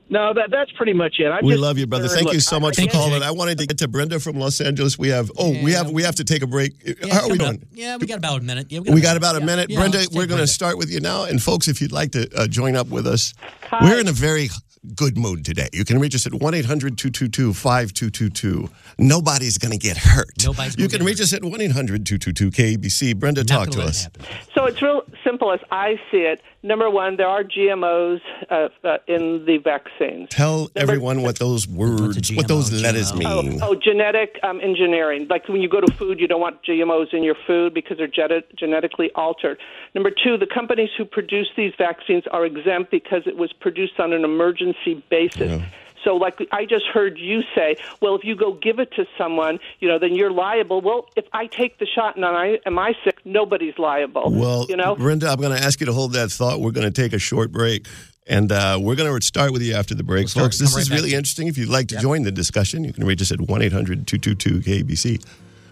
No, 0.08 0.34
that 0.36 0.52
that's 0.52 0.72
pretty 0.74 0.94
much 0.94 1.15
it. 1.20 1.28
I'm 1.28 1.44
We 1.44 1.54
just 1.54 1.62
love 1.63 1.78
you, 1.80 1.88
brother. 1.88 2.04
concerned. 2.04 2.26
Thank 2.28 2.34
you 2.36 2.39
so 2.39 2.58
I- 2.58 2.60
much 2.60 2.80
I 2.80 2.84
for 2.86 2.91
calling. 2.91 3.24
I 3.24 3.32
wanted 3.32 3.58
to 3.58 3.65
get 3.65 3.80
to 3.80 3.88
Brenda 3.88 4.20
from 4.20 4.38
Los 4.38 4.62
Angeles. 4.62 5.00
We 5.00 5.10
have 5.10 5.32
oh, 5.38 5.50
we 5.63 5.72
have 5.72 5.89
we 5.89 6.04
have 6.04 6.15
to 6.15 6.24
take 6.24 6.44
a 6.44 6.48
break. 6.48 6.74
Yeah, 6.86 7.13
How 7.13 7.24
are 7.26 7.30
we 7.32 7.38
doing? 7.39 7.56
up. 7.56 7.60
Yeah, 7.74 7.98
we 7.98 8.06
got 8.06 8.18
about 8.20 8.39
a 8.41 8.44
minute. 8.44 8.68
Yeah, 8.70 8.82
We 8.82 9.02
got 9.02 9.18
about 9.18 9.36
a 9.36 9.39
yeah, 9.39 9.46
minute. 9.46 9.70
yeah, 9.72 9.80
Brenda, 9.80 9.98
let's 10.00 10.12
we're 10.15 10.28
going 10.28 10.41
to 10.41 10.48
start 10.48 10.78
with 10.78 10.91
you 10.91 11.00
now. 11.00 11.24
And 11.24 11.41
folks, 11.41 11.68
if 11.68 11.82
you'd 11.82 11.91
like 11.91 12.12
to 12.12 12.30
uh, 12.38 12.48
join 12.48 12.76
up 12.76 12.88
with 12.88 13.08
us, 13.08 13.34
we're 13.82 14.00
in 14.00 14.08
a 14.08 14.12
very 14.12 14.50
good 14.96 15.18
mood 15.18 15.44
today. 15.44 15.68
You 15.74 15.84
can 15.84 15.98
reach 15.98 16.13
us 16.13 16.28
at 16.28 16.34
1 16.36 16.54
800 16.54 16.96
222 17.00 17.54
5222. 17.56 18.70
Nobody's 19.00 19.58
going 19.58 19.72
to 19.72 19.78
get 19.80 19.98
hurt. 19.98 20.30
Nobody's 20.44 20.78
You 20.78 20.88
can 20.88 21.00
get 21.00 21.06
reach 21.08 21.20
us 21.20 21.34
at 21.34 21.44
1 21.44 21.62
800 21.62 22.06
222 22.06 22.52
KABC. 22.52 23.15
Brenda, 23.18 23.41
Not 23.41 23.48
talk 23.48 23.58
gonna 23.65 23.72
to 23.72 23.78
let 23.80 23.86
it 23.88 23.89
us. 23.89 24.04
happen. 24.04 24.26
So 24.54 24.65
it's 24.65 24.80
real 24.84 25.02
simple 25.36 25.52
as 25.52 25.60
I 25.69 25.95
see 26.12 26.19
it. 26.19 26.41
Number 26.63 26.89
one, 26.89 27.17
there 27.17 27.28
are 27.28 27.43
GMOs 27.43 28.21
uh, 28.50 28.69
uh, 28.84 28.98
in 29.08 29.43
the 29.45 29.58
vaccines. 29.58 30.30
Tell 30.30 30.60
Number- 30.60 30.71
everyone 30.78 31.21
what 31.24 31.39
those 31.39 31.67
words, 31.67 32.17
GMO, 32.21 32.38
what 32.38 32.48
those 32.48 32.71
letters 32.71 33.12
GMO? 33.12 33.43
mean. 33.43 33.60
Oh, 33.62 33.76
genetic 33.76 34.39
um, 34.43 34.62
engineering. 34.62 35.28
Like 35.30 35.50
when 35.50 35.62
you 35.62 35.67
go 35.67 35.82
to 35.82 35.91
food, 35.93 36.19
you 36.21 36.28
don't 36.28 36.39
want 36.39 36.63
GMOs 36.63 37.13
in 37.13 37.21
your 37.24 37.36
food 37.45 37.74
because 37.74 37.98
they're 37.98 38.08
gene- 38.08 38.43
genetically 38.58 39.12
altered. 39.15 39.60
Number 39.93 40.10
two, 40.12 40.38
the 40.38 40.48
companies 40.48 40.89
who 40.98 41.04
produce 41.04 41.47
these 41.57 41.74
vaccines 41.78 42.24
are 42.32 42.45
exempt 42.45 42.91
because 42.91 43.24
it 43.26 43.36
was 43.36 43.51
produced 43.51 43.99
on 43.99 44.14
an 44.14 44.24
emergency 44.24 45.03
basis. 45.09 45.62
So, 46.06 46.16
like 46.16 46.39
I 46.53 46.66
just 46.66 46.86
heard 46.86 47.18
you 47.18 47.41
say, 47.53 47.76
well, 48.01 48.16
if 48.16 48.24
you 48.24 48.36
go 48.36 48.53
give 48.53 48.80
it 48.80 48.91
to 48.93 49.06
someone, 49.18 49.60
you 49.80 49.89
know, 49.89 49.99
then 49.99 50.16
you're 50.16 50.32
liable. 50.32 50.80
Well, 50.80 51.08
if 51.18 51.26
I 51.34 51.47
take 51.47 51.80
the 51.80 51.86
shot 51.86 52.16
and 52.16 52.24
I 52.24 52.60
am 52.66 52.80
I 52.80 52.93
sick, 53.03 53.20
nobody's 53.26 53.78
liable. 53.78 54.32
Well, 54.32 54.68
you 54.70 54.78
know, 54.78 54.95
Brenda, 54.95 55.28
I'm 55.30 55.41
going 55.41 55.58
to 55.58 55.62
ask 55.62 55.80
you 55.82 55.88
to 55.88 55.93
hold 55.93 56.14
that 56.14 56.32
thought. 56.32 56.62
We're 56.62 56.72
going 56.72 56.86
to 56.89 57.01
take 57.01 57.12
a 57.12 57.20
short 57.20 57.51
break. 57.51 57.88
And 58.28 58.51
uh, 58.51 58.80
we're 58.82 58.95
going 58.95 59.20
to 59.20 59.26
start 59.26 59.51
with 59.51 59.62
you 59.62 59.76
after 59.76 59.93
the 59.93 60.01
break. 60.03 60.30
start- 60.30 60.45
Folks, 60.45 60.58
this 60.60 60.74
right 60.74 60.82
is 60.82 60.89
back 60.89 60.97
really 60.97 61.14
interesting. 61.14 61.47
If 61.47 61.60
you'd 61.60 61.70
like 61.70 61.88
to 61.89 61.99
join 61.99 62.24
the 62.24 62.32
discussion, 62.32 62.84
you 62.84 62.91
can 62.93 63.03
reach 63.06 63.22
us 63.22 63.32
at 63.32 63.39
1 63.39 63.62
800 63.62 64.08
222 64.08 64.84
KABC. 64.84 65.24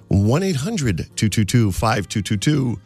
1 0.09 0.43
800 0.43 0.97
222 1.15 1.71
5222. 1.71 2.79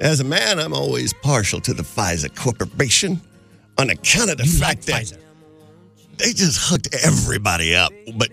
As 0.00 0.20
a 0.20 0.24
man, 0.24 0.58
I'm 0.58 0.72
always 0.72 1.12
partial 1.12 1.60
to 1.60 1.74
the 1.74 1.82
Pfizer 1.82 2.34
Corporation 2.34 3.20
on 3.78 3.90
account 3.90 4.30
of 4.30 4.38
the 4.38 4.44
You 4.44 4.50
fact 4.58 4.88
like 4.88 5.06
that 5.08 5.16
Pfizer. 5.16 5.18
They 6.18 6.32
just 6.32 6.58
hooked 6.70 6.94
everybody 7.04 7.74
up. 7.74 7.92
But 8.16 8.30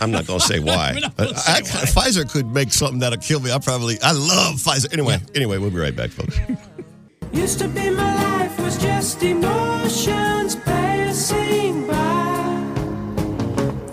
I'm 0.00 0.10
not 0.10 0.26
going 0.26 0.40
to 0.40 0.46
say 0.46 0.60
why. 0.60 0.92
Uh, 0.98 1.00
gonna 1.00 1.12
But 1.16 1.38
say 1.38 1.52
I, 1.52 1.60
why. 1.62 2.08
Pfizer 2.08 2.30
could 2.30 2.46
make 2.46 2.72
something 2.72 3.00
that'll 3.00 3.18
kill 3.18 3.40
me. 3.40 3.50
I 3.52 3.58
probably, 3.58 3.98
I 4.02 4.12
love 4.12 4.56
Pfizer. 4.56 4.92
Anyway, 4.92 5.18
anyway, 5.34 5.58
we'll 5.58 5.70
be 5.70 5.78
right 5.78 5.94
back, 5.96 6.10
folks. 6.10 6.38
Used 7.32 7.58
to 7.58 7.68
be 7.68 7.90
my 7.90 8.14
life 8.40 8.58
was 8.60 8.78
just 8.78 9.22
emotions 9.22 10.56
passing 10.56 11.86
by. 11.86 11.94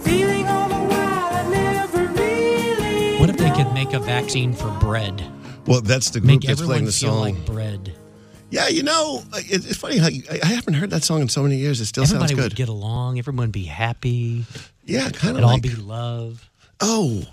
Feeling 0.01 0.47
all 0.47 0.69
the 0.69 0.75
while 0.75 1.33
I 1.33 1.49
never 1.49 2.05
really. 2.13 3.17
What 3.19 3.29
if 3.29 3.37
they 3.37 3.49
could 3.51 3.73
make 3.73 3.93
a 3.93 3.99
vaccine 3.99 4.53
for 4.53 4.69
bread? 4.79 5.23
Well, 5.65 5.81
that's 5.81 6.11
the 6.11 6.19
group 6.19 6.27
Make 6.27 6.41
that's 6.41 6.61
playing 6.61 6.83
everyone 6.83 6.85
the 6.85 6.91
feel 6.91 7.09
song. 7.11 7.19
like 7.21 7.45
bread. 7.45 7.93
Yeah, 8.55 8.69
you 8.69 8.83
know, 8.83 9.21
it's 9.33 9.75
funny 9.75 9.97
how 9.97 10.07
you, 10.07 10.23
I 10.41 10.45
haven't 10.47 10.75
heard 10.75 10.89
that 10.91 11.03
song 11.03 11.21
in 11.21 11.27
so 11.27 11.43
many 11.43 11.57
years. 11.57 11.81
It 11.81 11.87
still 11.87 12.03
Everybody 12.03 12.29
sounds 12.35 12.41
would 12.43 12.49
good. 12.51 12.55
get 12.55 12.69
along. 12.69 13.19
Everyone 13.19 13.47
would 13.47 13.51
be 13.51 13.65
happy. 13.65 14.45
yeah, 14.85 15.09
kind 15.09 15.31
of 15.37 15.43
It'd 15.43 15.43
all 15.43 15.59
be 15.59 15.75
love. 15.75 16.49
oh, 16.79 17.23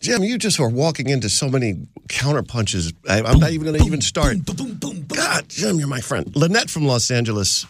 Jim, 0.00 0.24
you 0.24 0.36
just 0.38 0.58
are 0.58 0.68
walking 0.68 1.08
into 1.08 1.28
so 1.28 1.48
many 1.48 1.86
counter 2.08 2.42
punches. 2.42 2.92
I, 3.08 3.22
I'm 3.22 3.38
not 3.38 3.50
even 3.52 3.66
going 3.68 3.78
to 3.78 3.84
even 3.86 4.00
start. 4.00 4.38
God, 4.44 5.48
Jim, 5.48 5.78
you're 5.78 5.88
my 5.88 6.00
friend. 6.00 6.34
Lynette 6.34 6.68
from 6.68 6.84
Los 6.84 7.10
Angeles. 7.12 7.64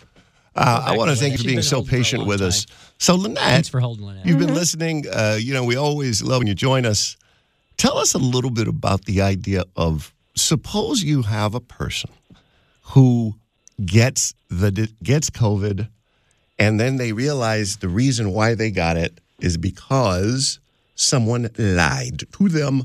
Uh, 0.54 0.84
I 0.86 0.96
want 0.96 1.10
to 1.10 1.16
thank 1.16 1.32
you 1.32 1.38
for 1.38 1.44
being 1.44 1.60
so 1.62 1.76
holding 1.76 1.88
for 1.90 1.94
a 1.94 1.98
patient 1.98 2.26
with 2.26 2.38
time. 2.38 2.48
us. 2.48 2.66
So, 2.98 3.14
Lynette, 3.14 3.42
Thanks 3.42 3.68
for 3.68 3.78
holding 3.80 4.06
Lynette. 4.06 4.24
You've 4.24 4.38
been 4.38 4.54
listening. 4.54 5.04
Uh, 5.12 5.36
you 5.38 5.52
know, 5.52 5.64
we 5.64 5.76
always 5.76 6.22
love 6.22 6.38
when 6.38 6.46
you 6.46 6.54
join 6.54 6.86
us. 6.86 7.16
Tell 7.76 7.98
us 7.98 8.14
a 8.14 8.18
little 8.18 8.50
bit 8.50 8.66
about 8.68 9.04
the 9.04 9.20
idea 9.20 9.64
of 9.76 10.14
suppose 10.34 11.02
you 11.02 11.22
have 11.22 11.54
a 11.54 11.60
person 11.60 12.10
who 12.94 13.34
gets 13.84 14.34
the 14.48 14.88
gets 15.02 15.30
COVID, 15.30 15.88
and 16.58 16.80
then 16.80 16.96
they 16.96 17.12
realize 17.12 17.78
the 17.78 17.88
reason 17.88 18.32
why 18.32 18.54
they 18.54 18.70
got 18.70 18.96
it 18.96 19.20
is 19.40 19.56
because 19.56 20.58
someone 20.94 21.50
lied 21.58 22.22
to 22.32 22.48
them 22.48 22.84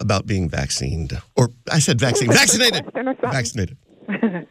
about 0.00 0.26
being 0.26 0.48
vaccinated, 0.48 1.18
or 1.36 1.50
I 1.70 1.78
said 1.78 2.00
vaccine, 2.00 2.30
Is 2.30 2.40
this 2.40 2.54
a 2.54 2.58
vaccinated, 2.58 2.82
question 2.92 3.08
or 3.08 3.14
something? 3.20 3.30
vaccinated. 3.30 3.76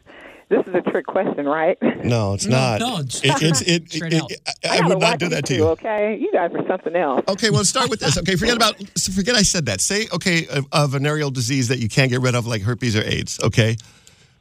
This 0.48 0.66
is 0.66 0.74
a 0.74 0.82
trick 0.90 1.06
question, 1.06 1.46
right? 1.46 1.78
No, 2.04 2.34
it's 2.34 2.44
No, 2.44 2.56
not. 2.56 2.80
no, 2.80 2.98
it's 2.98 3.24
It- 3.24 3.42
it's 3.42 3.60
it. 3.74 3.94
it- 3.94 4.12
it- 4.12 4.40
I, 4.68 4.68
I, 4.68 4.78
I 4.82 4.86
would 4.86 4.98
not 4.98 5.18
do 5.18 5.28
that 5.30 5.46
to 5.46 5.54
you. 5.54 5.64
Okay, 5.68 6.18
you 6.20 6.30
guys 6.30 6.50
are 6.54 6.66
something 6.68 6.94
else. 6.94 7.22
Okay, 7.26 7.48
well, 7.48 7.64
start 7.64 7.88
with 7.88 8.00
this. 8.00 8.18
Okay, 8.18 8.36
forget 8.36 8.56
about 8.56 8.74
forget 9.14 9.34
I 9.34 9.44
said 9.44 9.64
that. 9.66 9.80
Say 9.80 10.08
okay, 10.12 10.46
a, 10.48 10.62
a 10.72 10.86
venereal 10.88 11.30
disease 11.30 11.68
that 11.68 11.78
you 11.78 11.88
can't 11.88 12.10
get 12.10 12.20
rid 12.20 12.34
of, 12.34 12.46
like 12.46 12.60
herpes 12.60 12.94
or 12.94 13.02
AIDS. 13.02 13.40
Okay, 13.42 13.76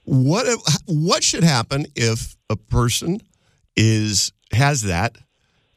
what 0.03 0.47
what 0.87 1.23
should 1.23 1.43
happen 1.43 1.85
if 1.95 2.35
a 2.49 2.55
person 2.55 3.21
is 3.75 4.31
has 4.51 4.83
that, 4.83 5.17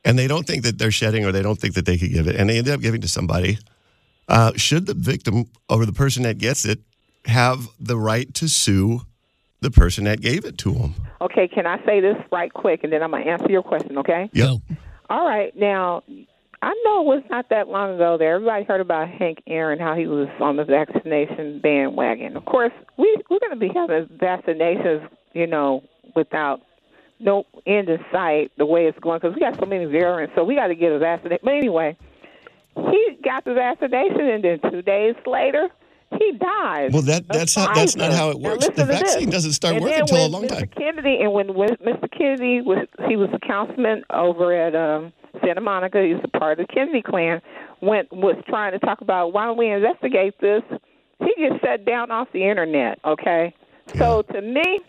and 0.05 0.19
they 0.19 0.27
don't 0.27 0.47
think 0.47 0.65
that 0.65 0.79
they're 0.79 0.91
shedding, 0.91 1.25
or 1.25 1.33
they 1.33 1.43
don't 1.43 1.59
think 1.59 1.75
that 1.75 1.87
they 1.87 1.97
could 1.97 2.13
give 2.13 2.27
it, 2.27 2.37
and 2.37 2.49
they 2.49 2.59
end 2.59 2.69
up 2.69 2.81
giving 2.81 3.01
to 3.01 3.09
somebody? 3.09 3.59
Uh, 4.29 4.53
should 4.57 4.87
the 4.87 4.95
victim 4.95 5.47
or 5.69 5.85
the 5.85 5.93
person 5.93 6.23
that 6.23 6.39
gets 6.39 6.65
it 6.65 6.81
have 7.27 7.69
the 7.79 7.97
right 7.97 8.33
to 8.35 8.49
sue 8.49 9.03
the 9.61 9.71
person 9.71 10.05
that 10.05 10.21
gave 10.21 10.45
it 10.45 10.59
to 10.59 10.73
them? 10.73 10.95
Okay, 11.21 11.47
can 11.49 11.67
I 11.67 11.85
say 11.85 12.01
this 12.01 12.17
right 12.33 12.53
quick, 12.53 12.85
and 12.85 12.93
then 12.93 13.03
I'm 13.03 13.11
gonna 13.11 13.25
answer 13.25 13.51
your 13.51 13.63
question. 13.63 13.99
Okay. 13.99 14.31
Yep. 14.33 14.59
All 15.11 15.27
right. 15.27 15.55
Now, 15.57 16.03
I 16.63 16.75
know 16.85 17.03
it 17.03 17.07
was 17.07 17.23
not 17.31 17.49
that 17.51 17.69
long 17.69 17.95
ago 17.95 18.17
that 18.19 18.25
everybody 18.25 18.65
heard 18.65 18.81
about 18.81 19.09
Hank 19.09 19.43
Aaron, 19.47 19.79
how 19.79 19.95
he 19.95 20.07
was 20.07 20.29
on 20.41 20.57
the 20.57 20.65
vaccination 20.65 21.61
bandwagon. 21.61 22.37
Of 22.37 22.45
course, 22.47 22.73
we 22.97 23.17
we're 23.31 23.39
going 23.41 23.51
to 23.53 23.57
be 23.57 23.71
having 23.75 24.07
vaccinations, 24.19 25.09
you 25.33 25.47
know, 25.47 25.83
without 26.17 26.61
no 27.21 27.45
end 27.67 27.89
in 27.89 27.99
sight 28.13 28.51
the 28.59 28.67
way 28.67 28.87
it's 28.87 28.99
going 28.99 29.21
because 29.21 29.35
we 29.35 29.41
got 29.41 29.59
so 29.59 29.67
many 29.67 29.85
variants. 29.87 30.35
So 30.35 30.45
we 30.45 30.55
got 30.55 30.69
to 30.69 30.75
get 30.75 30.93
a 30.93 30.99
vaccination. 30.99 31.41
But 31.45 31.53
anyway, 31.55 31.97
he 32.77 33.19
got 33.23 33.45
the 33.45 33.55
vaccination, 33.55 34.21
and 34.21 34.45
then 34.45 34.61
two 34.71 34.83
days 34.83 35.15
later. 35.27 35.69
He 36.19 36.33
died. 36.39 36.93
Well, 36.93 37.03
that- 37.03 37.27
that's 37.27 37.57
not, 37.57 37.75
that's 37.75 37.97
not 37.97 38.13
how 38.13 38.31
it 38.31 38.39
works. 38.39 38.69
The 38.69 38.85
vaccine 38.85 39.31
doesn't 39.31 39.53
start 39.53 39.75
And 39.75 39.85
working 39.85 40.01
until 40.03 40.27
a 40.27 40.29
long 40.29 40.45
Mr. 40.45 40.59
time. 40.59 40.69
Kennedy, 40.77 41.19
and 41.21 41.33
when, 41.33 41.55
when 41.55 41.71
Mr. 41.71 42.09
Kennedy 42.17 42.61
was, 42.61 42.87
he 43.09 43.17
was 43.17 43.31
a 43.33 43.39
councilman 43.41 44.05
over 44.11 44.53
at 44.55 44.77
um, 44.77 45.13
Santa 45.43 45.61
Monica. 45.61 45.99
Was 45.99 46.21
a 46.25 46.39
part 46.39 46.59
of 46.59 46.67
the 46.67 46.73
Kennedy 46.73 47.03
clan. 47.03 47.41
Went 47.81 48.13
was 48.13 48.37
trying 48.49 48.73
to 48.73 48.79
talk 48.79 49.01
about 49.01 49.33
why 49.33 49.45
don't 49.47 49.57
we 49.59 49.69
investigate 49.71 50.35
this. 50.41 50.63
He 51.21 51.33
just 51.39 51.63
shut 51.63 51.85
down 51.85 52.11
off 52.11 52.29
the 52.33 52.49
internet. 52.49 52.99
Okay, 53.05 53.55
so 53.97 54.23
to 54.23 54.41
me, 54.41 54.81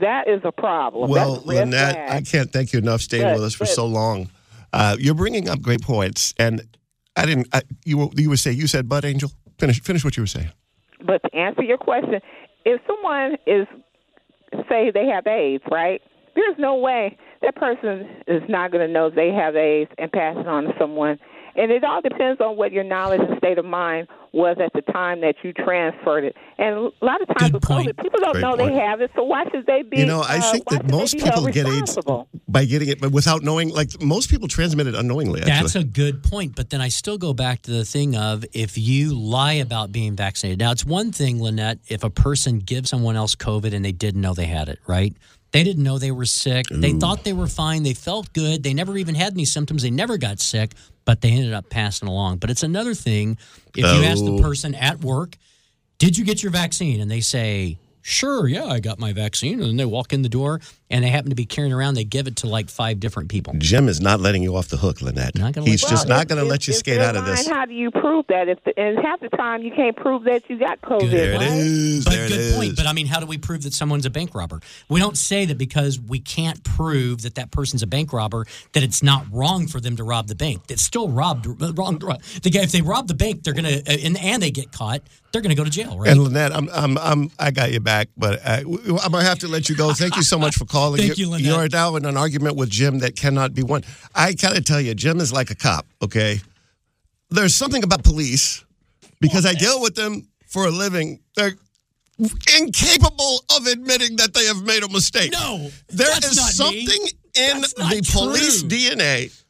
that 0.00 0.28
is 0.28 0.40
a 0.44 0.52
problem. 0.52 1.10
Well, 1.10 1.36
a 1.36 1.46
Lynette, 1.46 1.94
flag. 1.94 2.10
I 2.10 2.20
can't 2.22 2.52
thank 2.52 2.72
you 2.72 2.78
enough 2.78 3.00
staying 3.00 3.24
But- 3.24 3.34
with 3.34 3.44
us 3.44 3.54
for 3.54 3.64
but- 3.64 3.68
so 3.68 3.86
long. 3.86 4.28
Uh, 4.72 4.96
you're 4.98 5.14
bringing 5.14 5.48
up 5.48 5.62
great 5.62 5.80
points, 5.80 6.34
and 6.38 6.60
I 7.16 7.24
didn't. 7.24 7.48
I, 7.54 7.62
you 7.84 7.96
were- 7.98 8.10
you 8.14 8.28
would 8.28 8.38
say 8.38 8.52
you 8.52 8.66
said, 8.66 8.88
"Bud 8.88 9.04
Angel." 9.04 9.30
Finish 9.58 9.80
finish 9.80 10.04
what 10.04 10.16
you 10.16 10.22
were 10.22 10.26
saying. 10.28 10.50
But 11.04 11.22
to 11.24 11.34
answer 11.34 11.62
your 11.62 11.78
question, 11.78 12.20
if 12.64 12.80
someone 12.86 13.36
is 13.46 13.66
say 14.68 14.90
they 14.92 15.06
have 15.06 15.26
AIDS, 15.26 15.64
right? 15.70 16.00
There's 16.34 16.56
no 16.58 16.76
way 16.76 17.16
that 17.42 17.56
person 17.56 18.06
is 18.26 18.42
not 18.48 18.72
going 18.72 18.86
to 18.86 18.92
know 18.92 19.10
they 19.10 19.30
have 19.30 19.56
AIDS 19.56 19.90
and 19.98 20.10
pass 20.10 20.36
it 20.38 20.46
on 20.46 20.64
to 20.64 20.72
someone. 20.78 21.18
And 21.56 21.72
it 21.72 21.82
all 21.82 22.00
depends 22.00 22.40
on 22.40 22.56
what 22.56 22.70
your 22.70 22.84
knowledge 22.84 23.20
and 23.20 23.36
state 23.38 23.58
of 23.58 23.64
mind 23.64 24.06
was 24.32 24.58
at 24.62 24.72
the 24.74 24.92
time 24.92 25.20
that 25.22 25.34
you 25.42 25.52
transferred 25.52 26.24
it. 26.24 26.36
And 26.56 26.74
a 26.76 27.04
lot 27.04 27.20
of 27.20 27.28
times 27.28 27.50
Good 27.50 27.54
with 27.54 27.62
point. 27.64 27.88
COVID, 27.88 28.02
people 28.02 28.20
don't 28.20 28.32
Great 28.32 28.42
know 28.42 28.56
point. 28.56 28.74
they 28.74 28.80
have 28.80 29.00
it, 29.00 29.10
so 29.16 29.24
why 29.24 29.44
should 29.50 29.66
they 29.66 29.82
be? 29.82 29.98
You 29.98 30.06
know, 30.06 30.20
I 30.20 30.38
uh, 30.38 30.52
think 30.52 30.68
that 30.68 30.88
most 30.88 31.18
people 31.18 31.46
get 31.46 31.66
AIDS 31.66 31.98
by 32.46 32.64
getting 32.64 32.88
it, 32.88 33.00
but 33.00 33.10
without 33.10 33.42
knowing. 33.42 33.70
Like 33.70 34.00
most 34.00 34.30
people 34.30 34.46
transmit 34.46 34.86
it 34.86 34.94
unknowingly. 34.94 35.40
Actually, 35.40 35.54
That's 35.54 35.74
a 35.74 35.84
good 35.84 36.22
point. 36.22 36.54
But 36.54 36.70
then 36.70 36.80
I 36.80 36.88
still 36.88 37.18
go 37.18 37.32
back 37.32 37.62
to 37.62 37.70
the 37.70 37.84
thing 37.84 38.14
of 38.14 38.44
if 38.52 38.78
you 38.78 39.14
lie 39.14 39.54
about 39.54 39.90
being 39.90 40.14
vaccinated. 40.14 40.58
Now, 40.60 40.70
it's 40.70 40.84
one 40.84 41.12
thing, 41.12 41.42
Lynette, 41.42 41.78
if 41.88 42.04
a 42.04 42.10
person 42.10 42.58
gives 42.58 42.90
someone 42.90 43.16
else 43.16 43.34
COVID 43.34 43.74
and 43.74 43.84
they 43.84 43.92
didn't 43.92 44.20
know 44.20 44.34
they 44.34 44.46
had 44.46 44.68
it, 44.68 44.78
right? 44.86 45.16
They 45.50 45.64
didn't 45.64 45.82
know 45.82 45.98
they 45.98 46.10
were 46.10 46.26
sick. 46.26 46.66
They 46.70 46.92
thought 46.92 47.24
they 47.24 47.32
were 47.32 47.46
fine. 47.46 47.82
They 47.82 47.94
felt 47.94 48.32
good. 48.34 48.62
They 48.62 48.74
never 48.74 48.96
even 48.98 49.14
had 49.14 49.32
any 49.32 49.46
symptoms. 49.46 49.82
They 49.82 49.90
never 49.90 50.18
got 50.18 50.40
sick, 50.40 50.72
but 51.06 51.22
they 51.22 51.30
ended 51.30 51.54
up 51.54 51.70
passing 51.70 52.06
along. 52.06 52.36
But 52.38 52.50
it's 52.50 52.62
another 52.62 52.94
thing 52.94 53.38
if 53.74 53.84
you 53.84 54.04
ask 54.04 54.22
the 54.24 54.32
Oh. 54.32 54.38
person 54.42 54.74
at 54.74 55.00
work, 55.00 55.36
did 55.98 56.18
you 56.18 56.24
get 56.24 56.42
your 56.42 56.52
vaccine? 56.52 57.00
And 57.00 57.10
they 57.10 57.20
say, 57.22 57.78
sure, 58.02 58.46
yeah, 58.48 58.64
I 58.66 58.80
got 58.80 58.98
my 58.98 59.12
vaccine. 59.12 59.54
And 59.60 59.68
then 59.70 59.76
they 59.76 59.84
walk 59.84 60.12
in 60.12 60.22
the 60.22 60.28
door 60.28 60.60
and 60.90 61.04
they 61.04 61.08
happen 61.10 61.28
to 61.30 61.36
be 61.36 61.44
carrying 61.44 61.72
around, 61.72 61.94
they 61.94 62.04
give 62.04 62.26
it 62.26 62.36
to 62.36 62.46
like 62.46 62.70
five 62.70 62.98
different 63.00 63.28
people. 63.28 63.54
Jim 63.58 63.88
is 63.88 64.00
not 64.00 64.20
letting 64.20 64.42
you 64.42 64.56
off 64.56 64.68
the 64.68 64.78
hook, 64.78 65.02
Lynette. 65.02 65.36
Not 65.36 65.52
gonna 65.52 65.66
He's 65.68 65.82
let 65.82 65.90
you 65.90 65.96
just 65.96 66.08
Well, 66.08 66.18
not 66.18 66.28
going 66.28 66.42
to 66.42 66.48
let 66.48 66.66
you 66.66 66.72
if 66.72 66.78
skate 66.78 67.00
out 67.00 67.14
of 67.16 67.26
this. 67.26 67.46
lying, 67.46 67.58
How 67.58 67.66
do 67.66 67.74
you 67.74 67.90
prove 67.90 68.24
that? 68.28 68.48
If 68.48 68.58
and 68.76 68.98
half 69.04 69.20
the 69.20 69.28
time 69.30 69.62
you 69.62 69.70
can't 69.72 69.96
prove 69.96 70.24
that 70.24 70.48
you 70.48 70.58
got 70.58 70.80
COVID. 70.80 71.10
There 71.10 71.10
There 71.10 71.32
it 71.34 71.36
right? 71.38 71.48
is. 71.52 72.04
But 72.04 72.10
there 72.12 72.24
it 72.24 72.28
good 72.30 72.38
is. 72.40 72.56
point. 72.56 72.76
But 72.76 72.86
I 72.86 72.92
mean, 72.92 73.06
how 73.06 73.20
do 73.20 73.26
we 73.26 73.36
prove 73.38 73.62
that 73.64 73.74
someone's 73.74 74.06
a 74.06 74.10
bank 74.10 74.34
robber? 74.34 74.60
We 74.88 75.00
don't 75.00 75.16
say 75.18 75.44
that 75.44 75.58
because 75.58 76.00
we 76.00 76.20
can't 76.20 76.62
prove 76.64 77.22
that 77.22 77.34
that 77.34 77.50
person's 77.50 77.82
a 77.82 77.86
bank 77.86 78.12
robber 78.12 78.46
that 78.72 78.82
it's 78.82 79.02
not 79.02 79.26
wrong 79.30 79.66
for 79.66 79.80
them 79.80 79.96
to 79.96 80.04
rob 80.04 80.28
the 80.28 80.34
bank. 80.34 80.62
It's 80.70 80.82
still 80.82 81.08
robbed 81.08 81.46
wrong. 81.46 81.98
The 81.98 82.50
guy, 82.50 82.62
if 82.62 82.72
they 82.72 82.80
rob 82.82 83.08
the 83.08 83.14
bank, 83.14 83.42
they're 83.42 83.52
gonna 83.54 83.68
uh, 83.86 83.90
and, 84.02 84.16
and 84.18 84.42
they 84.42 84.50
get 84.50 84.72
caught, 84.72 85.02
they're 85.32 85.42
gonna 85.42 85.54
go 85.54 85.64
to 85.64 85.70
jail, 85.70 85.98
right? 85.98 86.10
And 86.10 86.22
Lynette, 86.22 86.54
I'm, 86.54 86.68
I'm, 86.72 86.98
I'm, 86.98 87.30
I 87.38 87.50
got 87.50 87.72
you 87.72 87.80
back, 87.80 88.08
but 88.16 88.40
I, 88.46 88.60
I'm 88.60 89.12
gonna 89.12 89.22
have 89.22 89.40
to 89.40 89.48
let 89.48 89.68
you 89.68 89.76
go. 89.76 89.92
Thank 89.92 90.16
you 90.16 90.22
so 90.22 90.38
much 90.38 90.56
for 90.56 90.64
calling. 90.64 91.00
Thank 91.00 91.18
you, 91.18 91.28
Lynette. 91.30 91.46
You're 91.46 91.68
now 91.68 91.96
in 91.96 92.04
an 92.06 92.16
argument 92.16 92.56
with 92.56 92.70
Jim 92.70 93.00
that 93.00 93.16
cannot 93.16 93.54
be 93.54 93.62
won. 93.62 93.84
I 94.14 94.32
gotta 94.32 94.60
tell 94.62 94.80
you, 94.80 94.94
Jim 94.94 95.20
is 95.20 95.32
like 95.32 95.50
a 95.50 95.54
cop. 95.54 95.86
Okay, 96.02 96.40
there's 97.30 97.54
something 97.54 97.84
about 97.84 98.04
police 98.04 98.64
because 99.20 99.44
I 99.44 99.52
deal 99.54 99.80
with 99.82 99.94
them 99.94 100.28
for 100.46 100.66
a 100.66 100.70
living. 100.70 101.20
They're 101.36 101.52
incapable 102.58 103.44
of 103.56 103.66
admitting 103.66 104.16
that 104.16 104.34
they 104.34 104.46
have 104.46 104.62
made 104.62 104.82
a 104.82 104.88
mistake. 104.88 105.32
No, 105.32 105.70
there 105.88 106.16
is 106.18 106.36
not 106.36 106.72
me. 106.72 106.86
something 106.86 107.06
in 107.34 107.60
That's 107.60 107.74
the 107.74 108.10
police 108.12 108.60
true. 108.60 108.68
DNA 108.70 109.42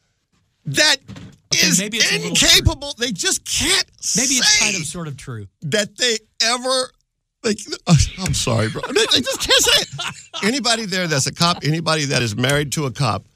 that 0.65 0.97
is 1.55 1.79
maybe 1.79 1.97
it's 1.97 2.25
incapable. 2.25 2.93
They 2.97 3.11
just 3.11 3.45
can't. 3.45 3.85
Maybe 4.15 4.35
it's 4.35 4.59
kind 4.59 4.75
of 4.75 4.83
sort 4.83 5.07
of 5.07 5.17
true. 5.17 5.47
that 5.61 5.97
they 5.97 6.17
ever 6.43 6.91
like 7.43 7.59
oh, 7.87 7.95
I'm 8.19 8.33
sorry, 8.33 8.69
bro. 8.69 8.81
They, 8.81 8.93
they 8.93 9.21
just 9.21 9.39
can't 9.39 9.63
say 9.63 9.81
it. 9.81 10.15
Anybody 10.43 10.85
there 10.85 11.07
that's 11.07 11.27
a 11.27 11.33
cop, 11.33 11.63
anybody 11.63 12.05
that 12.05 12.21
is 12.21 12.35
married 12.35 12.71
to 12.73 12.85
a 12.85 12.91
cop, 12.91 13.27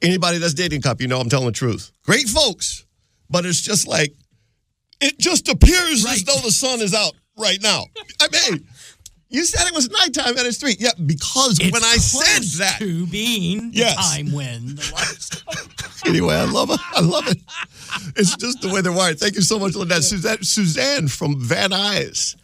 anybody 0.00 0.38
that's 0.38 0.54
dating 0.54 0.80
a 0.80 0.82
cop, 0.82 1.00
you 1.00 1.08
know 1.08 1.20
I'm 1.20 1.28
telling 1.28 1.46
the 1.46 1.52
truth. 1.52 1.92
Great 2.04 2.28
folks, 2.28 2.84
but 3.30 3.46
it's 3.46 3.60
just 3.60 3.86
like 3.86 4.14
it 5.00 5.18
just 5.18 5.48
appears 5.48 6.04
as 6.06 6.24
though 6.24 6.38
the 6.42 6.50
sun 6.50 6.80
is 6.80 6.94
out 6.94 7.14
right 7.38 7.60
now. 7.62 7.84
I 8.20 8.28
mean, 8.50 8.66
you 9.32 9.44
said 9.44 9.66
it 9.66 9.74
was 9.74 9.90
nighttime 9.90 10.36
and 10.36 10.46
it's 10.46 10.58
three. 10.58 10.76
Yeah, 10.78 10.90
because 11.04 11.58
It's 11.60 11.72
when 11.72 11.82
I 11.82 11.96
said 11.96 12.36
close 12.36 12.58
that, 12.58 12.78
to 12.78 13.06
being 13.06 13.70
Yes. 13.72 13.96
the 13.96 14.24
time 14.24 14.32
when 14.32 14.66
the 14.76 14.92
lights. 14.94 15.42
anyway, 16.06 16.36
I 16.36 16.44
love 16.44 16.70
it. 16.70 16.80
I 16.94 17.00
love 17.00 17.26
it. 17.28 17.38
It's 18.16 18.36
just 18.36 18.60
the 18.62 18.68
way 18.68 18.80
they're 18.80 18.92
wired. 18.92 19.18
Thank 19.18 19.34
you 19.34 19.42
so 19.42 19.58
much, 19.58 19.74
Lynette. 19.74 20.04
Suzanne, 20.04 20.42
Suzanne 20.42 21.08
from 21.08 21.40
Van 21.40 21.70
Nuys. 21.70 22.36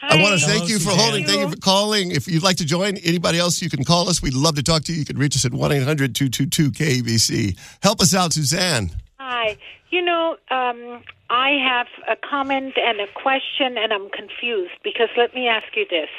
Hi. 0.00 0.18
I 0.18 0.22
want 0.22 0.38
to 0.38 0.46
Hello, 0.46 0.58
thank 0.58 0.68
you 0.70 0.76
for 0.78 0.90
Suzanne. 0.90 0.98
holding. 0.98 1.26
Thank 1.26 1.40
you 1.40 1.50
for 1.50 1.56
calling. 1.56 2.10
If 2.12 2.28
you'd 2.28 2.42
like 2.42 2.56
to 2.58 2.64
join, 2.64 2.96
anybody 2.98 3.38
else, 3.38 3.60
you 3.62 3.68
can 3.70 3.82
call 3.84 4.08
us. 4.08 4.22
We'd 4.22 4.34
love 4.34 4.54
to 4.56 4.62
talk 4.62 4.84
to 4.84 4.92
you. 4.92 4.98
You 5.00 5.04
can 5.04 5.18
reach 5.18 5.34
us 5.36 5.44
at 5.44 5.52
1 5.52 5.72
800 5.72 6.14
222 6.14 6.70
KABC. 6.70 7.58
Help 7.82 8.00
us 8.00 8.14
out, 8.14 8.32
Suzanne. 8.32 8.90
Hi. 9.18 9.56
You 9.96 10.02
know, 10.02 10.36
um, 10.50 11.00
I 11.30 11.52
have 11.52 11.86
a 12.06 12.16
comment 12.16 12.74
and 12.76 13.00
a 13.00 13.06
question, 13.06 13.78
and 13.78 13.94
I'm 13.94 14.10
confused 14.10 14.74
because 14.84 15.08
let 15.16 15.34
me 15.34 15.48
ask 15.48 15.74
you 15.74 15.86
this. 15.88 16.10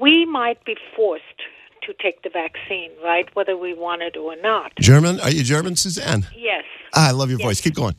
We 0.00 0.24
might 0.24 0.64
be 0.64 0.76
forced 0.94 1.24
to 1.82 1.92
take 2.00 2.22
the 2.22 2.30
vaccine, 2.30 2.92
right? 3.02 3.28
Whether 3.34 3.56
we 3.56 3.74
want 3.74 4.02
it 4.02 4.16
or 4.16 4.36
not. 4.40 4.76
German? 4.78 5.18
Are 5.18 5.30
you 5.30 5.42
German, 5.42 5.74
Suzanne? 5.74 6.28
Yes. 6.36 6.62
Ah, 6.94 7.08
I 7.08 7.10
love 7.10 7.30
your 7.30 7.40
voice. 7.40 7.60
Keep 7.60 7.74
going. 7.74 7.96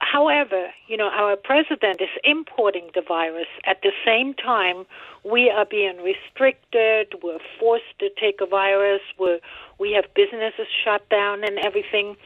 however, 0.00 0.70
you 0.88 0.96
know, 0.96 1.10
our 1.10 1.36
president 1.36 2.00
is 2.00 2.08
importing 2.24 2.90
the 2.94 3.02
virus. 3.16 3.46
At 3.64 3.82
the 3.82 3.92
same 4.04 4.34
time, 4.34 4.86
we 5.24 5.50
are 5.50 5.66
being 5.66 5.98
restricted. 6.02 7.14
We're 7.22 7.38
forced 7.60 7.98
to 8.00 8.08
take 8.20 8.40
a 8.40 8.46
virus. 8.46 9.02
We're, 9.18 9.38
we 9.78 9.92
have 9.92 10.06
businesses 10.14 10.66
shut 10.84 11.08
down 11.10 11.44
and 11.44 11.58
everything. 11.58 12.16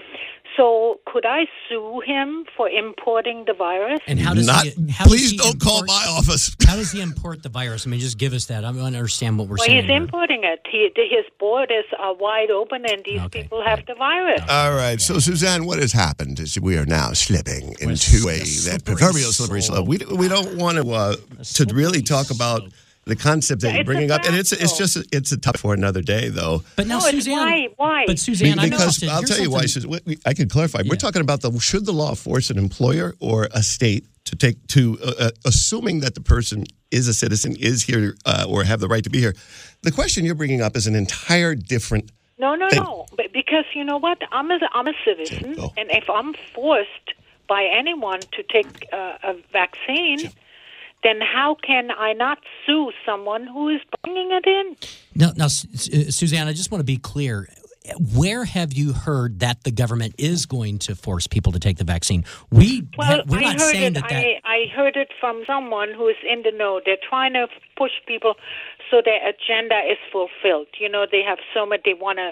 So, 0.56 1.00
could 1.06 1.24
I 1.24 1.46
sue 1.68 2.02
him 2.04 2.44
for 2.56 2.68
importing 2.68 3.44
the 3.46 3.54
virus? 3.54 4.00
And 4.06 4.18
how 4.20 4.34
does 4.34 4.46
Not, 4.46 4.64
he? 4.66 4.90
How 4.90 5.04
does 5.04 5.12
please 5.12 5.30
he 5.32 5.36
don't 5.38 5.58
call 5.60 5.84
my 5.86 6.04
office. 6.10 6.54
How 6.66 6.76
does 6.76 6.92
he 6.92 7.00
import 7.00 7.42
the 7.42 7.48
virus? 7.48 7.86
I 7.86 7.90
mean, 7.90 8.00
just 8.00 8.18
give 8.18 8.32
us 8.32 8.46
that. 8.46 8.64
I 8.64 8.70
want 8.70 8.92
to 8.92 8.98
understand 8.98 9.38
what 9.38 9.48
we're 9.48 9.56
Well, 9.56 9.66
saying. 9.66 9.76
Well, 9.76 9.82
he's 9.82 9.90
here. 9.90 10.02
importing 10.02 10.44
it. 10.44 10.60
He, 10.70 10.90
his 10.96 11.24
borders 11.38 11.84
are 11.98 12.14
wide 12.14 12.50
open, 12.50 12.84
and 12.86 13.02
these 13.04 13.20
Okay, 13.22 13.42
people 13.42 13.62
have 13.64 13.84
the 13.86 13.94
virus. 13.94 14.40
All 14.48 14.74
right. 14.74 15.00
So, 15.00 15.18
Suzanne, 15.18 15.64
what 15.66 15.78
has 15.78 15.92
happened 15.92 16.38
is 16.40 16.58
we 16.60 16.76
are 16.76 16.86
now 16.86 17.12
slipping 17.12 17.74
into 17.80 18.28
a 18.28 18.40
a 18.40 18.44
that 18.70 18.82
proverbial 18.84 19.32
slippery 19.32 19.62
slope. 19.62 19.86
slope. 19.86 19.88
We, 19.88 20.16
we 20.16 20.28
don't 20.28 20.56
want 20.56 20.76
to 20.78 20.90
uh, 20.90 21.16
to 21.54 21.64
really 21.74 22.02
talk 22.02 22.30
about 22.30 22.60
slope. 22.60 22.72
The 23.04 23.16
concept 23.16 23.62
that 23.62 23.68
Yeah, 23.70 23.74
you're 23.76 23.84
bringing 23.84 24.10
up, 24.10 24.24
and 24.24 24.36
it's 24.36 24.52
it's 24.52 24.76
just 24.78 24.96
it's 25.12 25.32
a 25.32 25.36
tough 25.36 25.56
for 25.60 25.74
another 25.74 26.02
day, 26.02 26.28
though. 26.28 26.62
But 26.76 26.86
now, 26.86 26.98
No, 26.98 27.10
Suzanne, 27.10 27.36
why- 27.36 27.68
why? 27.76 28.04
But 28.06 28.18
Suzanne, 28.18 28.58
I'm 28.58 28.70
because. 28.70 29.02
I'll 29.02 29.18
Here's 29.18 29.30
tell 29.30 29.40
you 29.40 29.50
why. 29.50 29.66
something- 29.66 29.90
Susan, 29.90 29.90
we- 29.90 30.00
we- 30.14 30.18
I 30.24 30.34
can 30.34 30.48
clarify. 30.48 30.82
We're 30.86 30.96
talking 30.96 31.20
about 31.22 31.40
the 31.40 31.50
should 31.58 31.84
the 31.86 31.92
law 31.92 32.14
force 32.14 32.50
an 32.50 32.58
employer 32.58 33.14
or 33.20 33.48
a 33.52 33.62
state 33.62 34.04
to 34.26 34.36
take 34.36 34.64
to 34.68 34.98
uh, 35.04 35.12
uh, 35.18 35.30
assuming 35.44 36.00
that 36.00 36.14
the 36.14 36.20
person 36.20 36.64
is 36.92 37.08
a 37.08 37.14
citizen, 37.14 37.56
is 37.58 37.82
here, 37.82 38.14
uh, 38.24 38.44
or 38.48 38.62
have 38.64 38.78
the 38.80 38.86
right 38.88 39.02
to 39.02 39.10
be 39.10 39.18
here. 39.18 39.34
The 39.82 39.90
question 39.90 40.24
you're 40.24 40.34
bringing 40.36 40.60
up 40.60 40.76
is 40.76 40.86
an 40.86 40.94
entire 40.94 41.54
different. 41.56 42.12
No, 42.38 42.54
no, 42.54 42.68
Thank- 42.70 42.82
no. 42.84 43.06
But 43.16 43.32
because 43.32 43.64
you 43.74 43.82
know 43.82 43.96
what, 43.98 44.18
I'm 44.30 44.50
a 44.50 44.58
I'm 44.74 44.86
a 44.86 44.92
citizen, 45.04 45.56
and 45.76 45.90
if 45.90 46.08
I'm 46.08 46.34
forced 46.54 46.88
by 47.48 47.64
anyone 47.64 48.20
to 48.20 48.42
take 48.44 48.86
uh, 48.92 49.18
a 49.24 49.34
vaccine, 49.52 50.30
then 51.02 51.20
how 51.20 51.56
can 51.66 51.90
I 51.90 52.12
not 52.12 52.38
sue 52.66 52.92
someone 53.04 53.46
who 53.46 53.68
is 53.68 53.80
bringing 54.02 54.30
it 54.32 54.46
in? 54.46 54.76
Now, 55.14 55.32
now, 55.36 55.48
Su- 55.48 55.68
Su- 55.76 56.10
Suzanne, 56.10 56.46
I 56.48 56.52
just 56.52 56.70
want 56.70 56.80
to 56.80 56.84
be 56.86 56.96
clear. 56.96 57.48
Where 58.14 58.44
have 58.44 58.72
you 58.72 58.92
heard 58.92 59.40
that 59.40 59.64
the 59.64 59.72
government 59.72 60.14
is 60.16 60.46
going 60.46 60.78
to 60.80 60.94
force 60.94 61.26
people 61.26 61.50
to 61.50 61.58
take 61.58 61.78
the 61.78 61.84
vaccine? 61.84 62.24
We 62.52 62.86
Well, 62.96 63.22
we're 63.26 63.38
I 63.38 63.42
not 63.42 63.52
heard 63.60 63.72
saying 63.72 63.84
it. 63.84 63.94
that 63.94 64.08
that. 64.08 64.24
I, 64.24 64.40
I 64.44 64.66
heard 64.72 64.94
it 64.94 65.08
from 65.18 65.42
someone 65.48 65.88
who 65.92 66.06
is 66.06 66.14
in 66.22 66.42
the 66.44 66.52
know. 66.56 66.80
They're 66.84 66.96
trying 67.08 67.32
to 67.32 67.48
push 67.76 67.90
people 68.06 68.34
so 68.88 69.02
their 69.04 69.18
agenda 69.28 69.80
is 69.90 69.98
fulfilled. 70.12 70.68
You 70.78 70.88
know, 70.88 71.06
they 71.10 71.22
have 71.26 71.38
so 71.52 71.66
much. 71.66 71.80
They 71.84 71.94
want 71.94 72.18
to. 72.18 72.30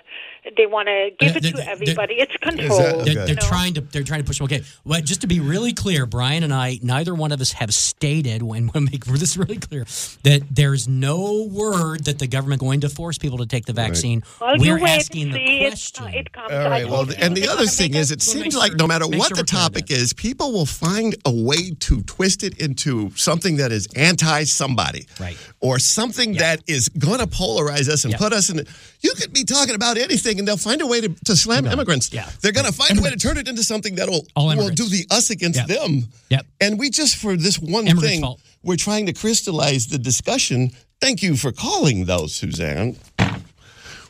They 0.57 0.67
want 0.67 0.89
to 0.89 1.11
give 1.19 1.37
Uh, 1.37 1.41
it 1.43 1.55
to 1.57 1.69
everybody. 1.69 2.15
It's 2.15 2.35
controlled. 2.39 2.81
that- 2.81 3.05
They're, 3.15 3.27
they're 3.27 3.35
trying 3.37 3.75
to 3.75 3.81
they're 3.83 4.03
trying 4.03 4.21
to 4.21 4.25
push 4.27 4.39
them. 4.39 4.45
Okay, 4.47 4.63
well, 4.85 5.01
just 5.03 5.21
to 5.21 5.27
be 5.27 5.39
really 5.41 5.73
clear, 5.73 6.07
Brian 6.07 6.43
and 6.43 6.53
I, 6.53 6.79
neither 6.83 7.15
one 7.15 7.31
of 7.33 7.41
us 7.41 7.53
have 7.53 7.75
stated, 7.75 8.43
when 8.51 8.71
we 8.75 8.81
make 8.81 9.05
this 9.05 9.37
really 9.37 9.59
clear, 9.59 9.85
that 10.25 10.43
there's 10.51 10.89
no 10.89 11.43
word 11.51 12.05
that 12.05 12.19
the 12.19 12.27
government 12.27 12.61
going 12.61 12.81
to 12.81 12.89
force 12.89 13.19
people 13.19 13.39
to 13.39 13.47
take 13.47 13.67
the 13.67 13.73
vaccine. 13.73 14.23
Well, 14.41 14.55
We're 14.59 14.85
asking 14.87 15.33
the 15.33 15.39
see. 15.47 15.61
question. 15.69 16.07
It, 16.09 16.15
it 16.15 16.33
comes. 16.33 16.51
All 16.53 16.59
I 16.59 16.69
right. 16.69 16.87
Well, 16.89 17.07
told 17.07 17.19
and 17.19 17.37
the 17.37 17.49
other 17.49 17.67
thing 17.67 17.95
is, 17.95 18.11
it- 18.11 18.21
it 18.21 18.23
seems 18.23 18.55
make 18.55 18.63
like 18.71 18.75
no 18.77 18.87
matter 18.87 19.07
what 19.07 19.29
sure 19.29 19.37
the 19.37 19.43
we're 19.43 19.45
clear 19.45 19.61
topic 19.61 19.87
that. 19.87 19.97
is, 19.99 20.13
people 20.13 20.53
will 20.53 20.67
find 20.67 21.15
a 21.25 21.31
way 21.33 21.71
to 21.81 22.03
twist 22.03 22.43
it 22.43 22.59
into 22.59 23.11
something 23.17 23.57
that 23.57 23.73
is 23.73 23.87
anti 23.97 24.45
somebody, 24.45 25.07
Right. 25.21 25.37
Or 25.61 25.79
something 25.79 26.35
that 26.35 26.63
is 26.67 26.89
going 26.89 27.19
to 27.19 27.27
polarize 27.27 27.89
us 27.89 28.05
and 28.05 28.13
Yeah. 28.13 28.19
put 28.19 28.33
us 28.33 28.49
in. 28.51 28.67
You 29.03 29.15
could 29.17 29.33
be 29.33 29.45
talking 29.45 29.75
about 29.75 29.97
anything, 29.97 30.39
and 30.39 30.47
they'll 30.47 30.57
find 30.59 30.81
a 30.83 30.87
way 30.87 31.01
to, 31.01 31.09
to 31.25 31.35
slam 31.37 31.67
immigrants. 31.67 32.13
Yeah. 32.13 32.29
They're 32.43 32.53
going 32.53 32.67
to 32.67 32.73
find 32.73 32.99
a 32.99 33.03
way 33.03 33.11
to 33.11 33.17
turn 33.17 33.39
it 33.39 33.49
into 33.49 33.63
something 33.63 33.95
that'll 33.95 34.27
will 34.37 34.69
do 34.71 34.85
the 34.89 35.07
us 35.11 35.31
against 35.31 35.59
Yep. 35.61 35.69
them. 35.69 36.09
Yep. 36.29 36.47
And 36.61 36.79
we 36.79 36.91
just 36.91 37.17
for 37.17 37.37
this 37.37 37.59
one 37.59 37.87
Immigrants' 37.87 38.03
thing, 38.09 38.21
fault. 38.21 38.41
we're 38.63 38.77
trying 38.77 39.07
to 39.07 39.13
crystallize 39.15 39.87
the 39.87 39.99
discussion. 39.99 40.71
Thank 41.01 41.23
you 41.23 41.37
for 41.37 41.51
calling, 41.51 42.05
though, 42.05 42.27
Suzanne. 42.27 42.97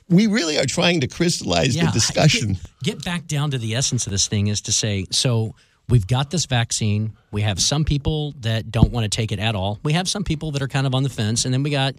We 0.08 0.26
really 0.26 0.58
are 0.58 0.66
trying 0.66 1.00
to 1.02 1.06
crystallize 1.06 1.76
the 1.76 1.86
discussion. 1.92 2.54
Get, 2.82 2.96
get 2.96 3.04
back 3.04 3.26
down 3.28 3.52
to 3.52 3.58
the 3.58 3.76
essence 3.76 4.06
of 4.06 4.10
this 4.10 4.26
thing 4.26 4.48
is 4.48 4.60
to 4.62 4.72
say, 4.72 5.06
so 5.12 5.54
we've 5.88 6.06
got 6.06 6.30
this 6.30 6.46
vaccine. 6.46 7.12
We 7.30 7.42
have 7.42 7.60
some 7.60 7.84
people 7.84 8.34
that 8.40 8.72
don't 8.72 8.90
want 8.90 9.04
to 9.04 9.08
take 9.08 9.30
it 9.30 9.38
at 9.38 9.54
all. 9.54 9.78
We 9.84 9.92
have 9.92 10.08
some 10.08 10.24
people 10.24 10.50
that 10.50 10.62
are 10.62 10.68
kind 10.68 10.84
of 10.88 10.96
on 10.96 11.04
the 11.04 11.08
fence, 11.10 11.44
and 11.44 11.54
then 11.54 11.62
we 11.62 11.70
got 11.70 11.94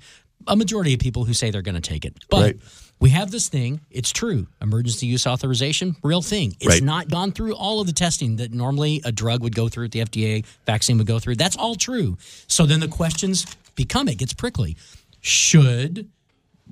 a 0.48 0.56
majority 0.56 0.94
of 0.94 1.00
people 1.00 1.26
who 1.26 1.34
say 1.34 1.52
they're 1.52 1.62
going 1.62 1.76
to 1.76 1.82
take 1.82 2.06
it. 2.06 2.14
But 2.30 2.42
Right. 2.42 2.60
we 3.00 3.10
have 3.12 3.32
this 3.32 3.50
thing. 3.50 3.82
It's 3.90 4.12
true. 4.12 4.48
Emergency 4.62 5.08
use 5.08 5.26
authorization, 5.28 5.96
real 6.04 6.22
thing. 6.22 6.56
It's 6.60 6.68
Right. 6.76 6.84
not 6.84 7.10
gone 7.10 7.32
through 7.32 7.54
all 7.56 7.82
of 7.82 7.88
the 7.88 7.94
testing 7.94 8.38
that 8.38 8.54
normally 8.54 9.02
a 9.06 9.12
drug 9.12 9.42
would 9.44 9.56
go 9.56 9.70
through 9.70 9.86
at 9.86 9.92
the 9.92 10.02
FDA, 10.02 10.44
vaccine 10.66 10.98
would 10.98 11.08
go 11.08 11.20
through. 11.20 11.36
That's 11.36 11.56
all 11.56 11.76
true. 11.76 12.18
So 12.48 12.66
then 12.66 12.80
the 12.80 12.88
questions 12.88 13.46
become 13.76 14.08
it 14.08 14.18
gets 14.18 14.34
prickly. 14.34 14.76
Should 15.22 16.10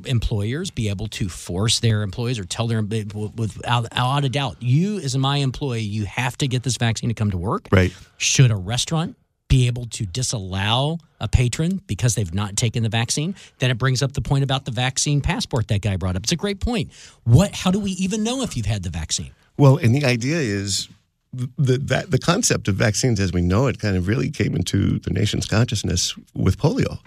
employers 0.05 0.71
be 0.71 0.87
able 0.87 1.07
to 1.07 1.27
force 1.27 1.79
their 1.79 2.03
employees 2.03 2.39
or 2.39 2.45
tell 2.45 2.67
their 2.67 2.81
without 2.81 3.85
out 3.91 4.23
a 4.23 4.29
doubt 4.29 4.55
you 4.61 4.97
as 4.99 5.17
my 5.17 5.37
employee 5.37 5.81
you 5.81 6.05
have 6.05 6.37
to 6.37 6.47
get 6.47 6.63
this 6.63 6.77
vaccine 6.77 7.09
to 7.09 7.13
come 7.13 7.29
to 7.31 7.37
work 7.37 7.67
Right. 7.69 7.91
should 8.17 8.49
a 8.49 8.55
restaurant 8.55 9.17
be 9.49 9.67
able 9.67 9.85
to 9.87 10.05
disallow 10.05 10.97
a 11.19 11.27
patron 11.27 11.81
because 11.87 12.15
they've 12.15 12.33
not 12.33 12.55
taken 12.55 12.81
the 12.83 12.89
vaccine 12.89 13.35
then 13.59 13.69
it 13.69 13.77
brings 13.77 14.01
up 14.01 14.13
the 14.13 14.21
point 14.21 14.43
about 14.43 14.63
the 14.65 14.71
vaccine 14.71 15.19
passport 15.19 15.67
that 15.67 15.81
guy 15.81 15.97
brought 15.97 16.15
up 16.15 16.23
it's 16.23 16.31
a 16.31 16.35
great 16.37 16.59
point 16.61 16.89
what 17.25 17.53
how 17.53 17.69
do 17.71 17.79
we 17.79 17.91
even 17.91 18.23
know 18.23 18.41
if 18.41 18.55
you've 18.55 18.65
had 18.65 18.83
the 18.83 18.89
vaccine 18.89 19.31
Well, 19.57 19.75
and 19.77 19.93
the 19.93 20.05
idea 20.05 20.37
is 20.37 20.87
the 21.57 21.77
that 21.77 22.09
the 22.09 22.17
concept 22.17 22.67
of 22.69 22.75
vaccines 22.75 23.19
as 23.19 23.33
we 23.33 23.41
know 23.41 23.67
it 23.67 23.77
kind 23.79 23.95
of 23.97 24.07
really 24.07 24.29
came 24.31 24.55
into 24.55 24.99
the 24.99 25.09
nation's 25.11 25.45
consciousness 25.45 26.15
with 26.33 26.57
polio. 26.57 26.99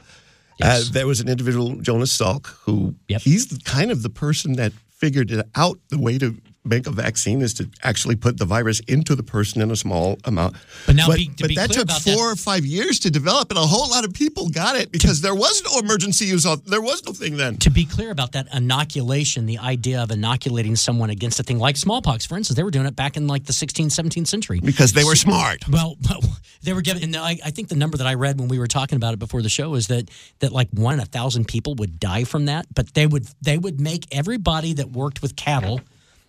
Yes. 0.60 0.88
Uh, 0.90 0.92
there 0.92 1.06
was 1.06 1.20
an 1.20 1.28
individual, 1.28 1.76
Jonas 1.76 2.16
Salk, 2.16 2.46
who 2.64 2.94
Yep. 3.08 3.20
he's 3.22 3.46
kind 3.64 3.90
of 3.90 4.02
the 4.02 4.10
person 4.10 4.52
that 4.56 4.72
figured 4.90 5.30
it 5.30 5.44
out. 5.56 5.78
The 5.88 5.98
way 5.98 6.18
to 6.18 6.36
make 6.64 6.86
a 6.86 6.90
vaccine 6.90 7.42
is 7.42 7.54
to 7.54 7.68
actually 7.82 8.14
put 8.14 8.38
the 8.38 8.44
virus 8.44 8.80
into 8.80 9.14
the 9.14 9.22
person 9.22 9.60
in 9.60 9.70
a 9.70 9.76
small 9.76 10.18
amount. 10.24 10.56
But 10.86 10.96
now 10.96 11.08
but, 11.08 11.16
be- 11.16 11.26
to 11.26 11.48
but 11.48 11.54
that 11.56 11.72
took 11.72 11.90
four 11.90 12.14
that- 12.28 12.32
or 12.32 12.36
five 12.36 12.64
years 12.64 13.00
to 13.00 13.10
develop, 13.10 13.50
and 13.50 13.58
a 13.58 13.62
whole 13.66 13.90
lot 13.90 14.04
of 14.04 14.12
people 14.12 14.48
got 14.48 14.76
it 14.76 14.92
because 14.92 15.20
there 15.20 15.34
was 15.34 15.62
no 15.64 15.78
emergency 15.80 16.26
use. 16.26 16.46
There 16.66 16.80
was 16.80 17.04
no 17.04 17.12
thing 17.12 17.36
then. 17.36 17.56
to 17.58 17.70
be 17.70 17.84
clear 17.84 18.10
about 18.10 18.32
that 18.32 18.46
inoculation 18.54 19.46
the 19.46 19.58
idea 19.58 20.00
of 20.02 20.10
inoculating 20.10 20.76
someone 20.76 21.10
against 21.10 21.40
a 21.40 21.42
thing 21.42 21.58
like 21.58 21.76
smallpox 21.76 22.26
for 22.26 22.36
instance 22.36 22.56
they 22.56 22.62
were 22.62 22.70
doing 22.70 22.86
it 22.86 22.96
back 22.96 23.16
in 23.16 23.26
like 23.26 23.44
the 23.44 23.52
16th 23.52 23.86
17th 23.86 24.26
century 24.26 24.60
Because 24.60 24.92
they 24.92 25.04
were 25.04 25.14
smart. 25.14 25.68
Well, 25.68 25.96
they 26.62 26.72
were 26.72 26.82
given, 26.82 27.02
and 27.02 27.16
I, 27.16 27.38
I 27.44 27.50
think 27.50 27.68
the 27.68 27.76
number 27.76 27.96
that 27.96 28.06
I 28.06 28.14
read 28.14 28.38
when 28.38 28.48
we 28.48 28.58
were 28.58 28.66
talking 28.66 28.96
about 28.96 29.14
it 29.14 29.18
before 29.18 29.42
the 29.42 29.48
show 29.48 29.74
is 29.74 29.88
that 29.88 30.10
that 30.40 30.52
like 30.52 30.68
one 30.70 30.94
in 30.94 31.00
a 31.00 31.04
thousand 31.04 31.48
people 31.48 31.74
would 31.76 31.98
die 31.98 32.24
from 32.24 32.46
that, 32.46 32.66
but 32.74 32.94
they 32.94 33.06
would 33.06 33.26
they 33.40 33.58
would 33.58 33.80
make 33.80 34.06
everybody 34.12 34.72
that 34.74 34.90
worked 34.90 35.22
with 35.22 35.34
cattle. 35.36 35.80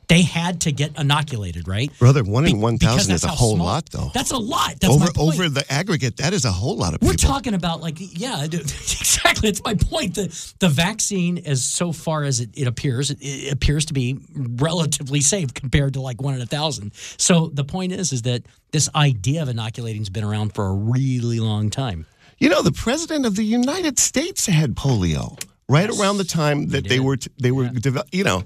They 0.07 0.21
had 0.21 0.61
to 0.61 0.71
get 0.71 0.99
inoculated, 0.99 1.67
right? 1.67 1.91
Brother, 1.97 2.23
one 2.23 2.45
in 2.45 2.55
Be- 2.55 2.61
1,000 2.61 2.99
is 3.13 3.21
that's 3.21 3.23
a 3.23 3.35
whole 3.35 3.55
small- 3.55 3.65
lot, 3.65 3.89
though. 3.89 4.11
That's 4.13 4.31
a 4.31 4.37
lot. 4.37 4.79
That's 4.79 4.93
over 4.93 5.05
my 5.05 5.11
point. 5.11 5.33
over 5.39 5.49
the 5.49 5.71
aggregate, 5.71 6.17
that 6.17 6.33
is 6.33 6.45
a 6.45 6.51
whole 6.51 6.75
lot 6.75 6.93
of 6.93 6.99
People. 6.99 7.13
We're 7.13 7.15
talking 7.15 7.53
about 7.53 7.81
like 7.81 7.97
yeah, 7.99 8.43
exactly. 8.45 9.49
It's 9.49 9.63
my 9.63 9.75
point. 9.75 10.15
The 10.15 10.53
the 10.59 10.69
vaccine, 10.69 11.37
as 11.39 11.63
so 11.63 11.91
far 11.91 12.23
as 12.23 12.39
it, 12.39 12.49
it 12.53 12.67
appears, 12.67 13.11
it, 13.11 13.17
it 13.21 13.53
appears 13.53 13.85
to 13.85 13.93
be 13.93 14.17
relatively 14.35 15.21
safe 15.21 15.53
compared 15.53 15.93
to 15.93 16.01
like 16.01 16.21
one 16.21 16.33
in 16.35 16.41
a 16.41 16.45
thousand. 16.45 16.93
So 17.17 17.49
the 17.53 17.63
point 17.63 17.91
is, 17.93 18.11
is 18.11 18.23
that 18.23 18.43
this 18.71 18.89
idea 18.95 19.41
of 19.41 19.49
inoculating 19.49 20.01
has 20.01 20.09
been 20.09 20.23
around 20.23 20.53
for 20.53 20.67
a 20.67 20.73
really 20.73 21.39
long 21.39 21.69
time. 21.69 22.05
You 22.39 22.49
know, 22.49 22.61
the 22.61 22.71
president 22.71 23.25
of 23.25 23.35
the 23.35 23.43
United 23.43 23.99
States 23.99 24.45
had 24.47 24.75
polio 24.75 25.41
right 25.69 25.89
around 25.89 26.17
the 26.17 26.23
time 26.25 26.67
that 26.69 26.87
they 26.87 26.99
were 26.99 27.17
t- 27.17 27.31
they 27.39 27.51
were 27.51 27.69
develop. 27.69 28.07
You 28.11 28.23
know, 28.23 28.43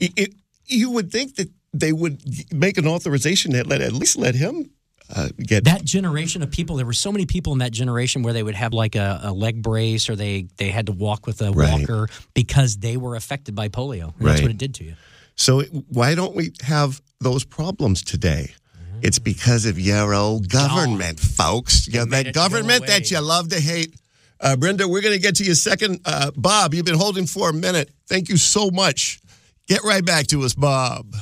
it, 0.00 0.12
it, 0.16 0.34
you 0.66 0.90
would 0.90 1.10
think 1.10 1.36
that 1.36 1.50
they 1.72 1.92
would 1.92 2.20
make 2.52 2.78
an 2.78 2.86
authorization 2.86 3.52
that 3.52 3.66
let 3.66 3.80
at 3.80 3.92
least 3.92 4.16
let 4.16 4.34
him 4.34 4.70
uh, 5.14 5.28
get 5.38 5.64
that 5.64 5.84
generation 5.84 6.42
of 6.42 6.50
people 6.50 6.76
there 6.76 6.86
were 6.86 6.92
so 6.94 7.12
many 7.12 7.26
people 7.26 7.52
in 7.52 7.58
that 7.58 7.72
generation 7.72 8.22
where 8.22 8.32
they 8.32 8.42
would 8.42 8.54
have 8.54 8.72
like 8.72 8.94
a, 8.94 9.20
a 9.24 9.32
leg 9.32 9.60
brace 9.62 10.08
or 10.08 10.16
they 10.16 10.46
they 10.56 10.70
had 10.70 10.86
to 10.86 10.92
walk 10.92 11.26
with 11.26 11.42
a 11.42 11.52
Right. 11.52 11.70
walker 11.80 12.08
because 12.32 12.78
they 12.78 12.96
were 12.96 13.14
affected 13.16 13.54
by 13.54 13.68
polio 13.68 14.14
and 14.18 14.26
that's 14.28 14.40
what 14.40 14.50
it 14.50 14.58
did 14.58 14.74
to 14.76 14.84
you 14.84 14.94
So 15.36 15.62
why 15.88 16.14
don't 16.14 16.34
we 16.34 16.52
have 16.62 17.02
those 17.20 17.44
problems 17.44 18.02
today? 18.02 18.54
It's 19.02 19.18
because 19.18 19.66
of 19.66 19.78
your 19.78 20.14
old 20.14 20.48
government, 20.48 21.18
folks. 21.20 21.86
Yeah, 21.88 22.04
made 22.04 22.26
that 22.26 22.34
go 22.34 22.40
government 22.40 22.86
that 22.86 23.10
you 23.10 23.20
love 23.20 23.48
to 23.48 23.60
hate. 23.60 23.94
Uh, 24.40 24.56
Brenda, 24.56 24.86
we're 24.88 25.02
going 25.02 25.14
to 25.14 25.20
get 25.20 25.36
to 25.36 25.44
you 25.44 25.54
second. 25.54 26.00
Uh, 26.06 26.30
Bob, 26.36 26.72
you've 26.72 26.86
been 26.86 26.98
holding 26.98 27.26
for 27.26 27.50
a 27.50 27.52
minute. 27.52 27.90
Thank 28.08 28.28
you 28.28 28.36
so 28.38 28.70
much. 28.70 29.20
Get 29.68 29.82
right 29.84 30.04
back 30.04 30.26
to 30.28 30.42
us, 30.42 30.54
Bob. 30.54 31.14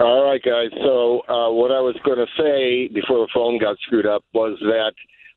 All 0.00 0.24
right, 0.24 0.42
guys. 0.42 0.70
So, 0.82 1.20
uh, 1.28 1.50
what 1.52 1.70
I 1.70 1.80
was 1.80 1.96
going 2.04 2.18
to 2.18 2.26
say 2.36 2.88
before 2.88 3.18
the 3.18 3.28
phone 3.32 3.58
got 3.58 3.78
screwed 3.78 4.06
up 4.06 4.24
was 4.34 4.58
that 4.60 4.92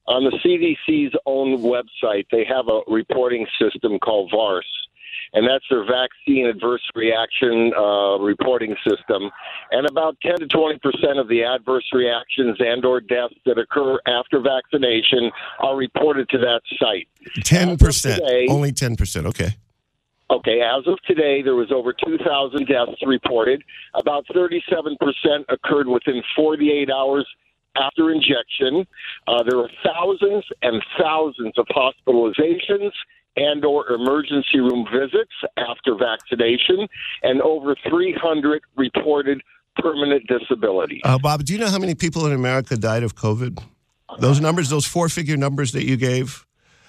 on 0.08 0.24
the 0.24 0.32
CDC's 0.43 1.14
own 1.26 1.60
website, 1.60 2.26
they 2.32 2.43
have 2.45 2.68
a 2.68 2.82
reporting 2.91 3.45
system 3.62 3.99
called 3.99 4.32
VAERS. 4.32 4.64
and 5.34 5.47
that's 5.47 5.66
their 5.70 5.86
vaccine 5.86 6.47
adverse 6.47 6.82
reaction 6.95 7.72
uh, 7.78 8.18
reporting 8.18 8.76
system. 8.88 9.30
And 9.72 9.88
about 9.89 10.18
10 10.22 10.38
to 10.39 10.47
20 10.47 10.80
percent 10.80 11.20
of 11.20 11.28
the 11.28 11.43
adverse 11.43 11.86
reactions 11.93 12.58
and/or 12.60 13.01
deaths 13.01 13.36
that 13.45 13.60
occur 13.60 13.99
after 14.08 14.39
vaccination 14.39 15.30
are 15.60 15.76
reported 15.76 16.30
to 16.30 16.38
that 16.39 16.62
site. 16.80 17.08
Ten 17.43 17.78
percent, 17.78 18.22
only 18.49 18.72
ten 18.72 18.95
percent. 18.95 19.28
Okay. 19.28 19.55
Okay, 20.30 20.61
as 20.61 20.86
of 20.88 20.99
today, 21.07 21.41
there 21.41 21.55
was 21.55 21.71
over 21.71 21.93
2,000 21.93 22.67
deaths 22.67 23.01
reported. 23.05 23.63
About 23.95 24.25
37% 24.28 24.97
occurred 25.47 25.88
within 25.88 26.21
48 26.36 26.89
hours 26.89 27.25
after 27.78 28.11
injection. 28.11 28.86
Uh, 29.28 29.43
there 29.43 29.57
were 29.57 29.69
thousands 29.86 30.43
and 30.61 30.84
thousands 30.99 31.53
of 31.57 31.65
hospitalizations 31.67 32.91
and 33.38 33.63
or 33.63 33.89
emergency 33.91 34.59
room 34.59 34.86
visits 34.91 35.32
after 35.57 35.95
vaccination, 35.95 36.88
and 37.21 37.41
over 37.43 37.75
300 37.88 38.63
reported 38.75 39.41
permanent 39.78 40.23
disabilities. 40.28 41.01
Uh, 41.03 41.19
Bob, 41.19 41.43
do 41.45 41.53
you 41.53 41.59
know 41.59 41.69
how 41.69 41.78
many 41.78 41.93
people 41.93 42.25
in 42.25 42.34
America 42.34 42.75
died 42.75 43.03
of 43.03 43.15
COVID? 43.15 43.61
Those 44.19 44.41
numbers, 44.41 44.69
those 44.69 44.88
four-figure 44.88 45.38
numbers 45.38 45.73
that 45.73 45.86
you 45.86 45.97
gave. 45.97 46.47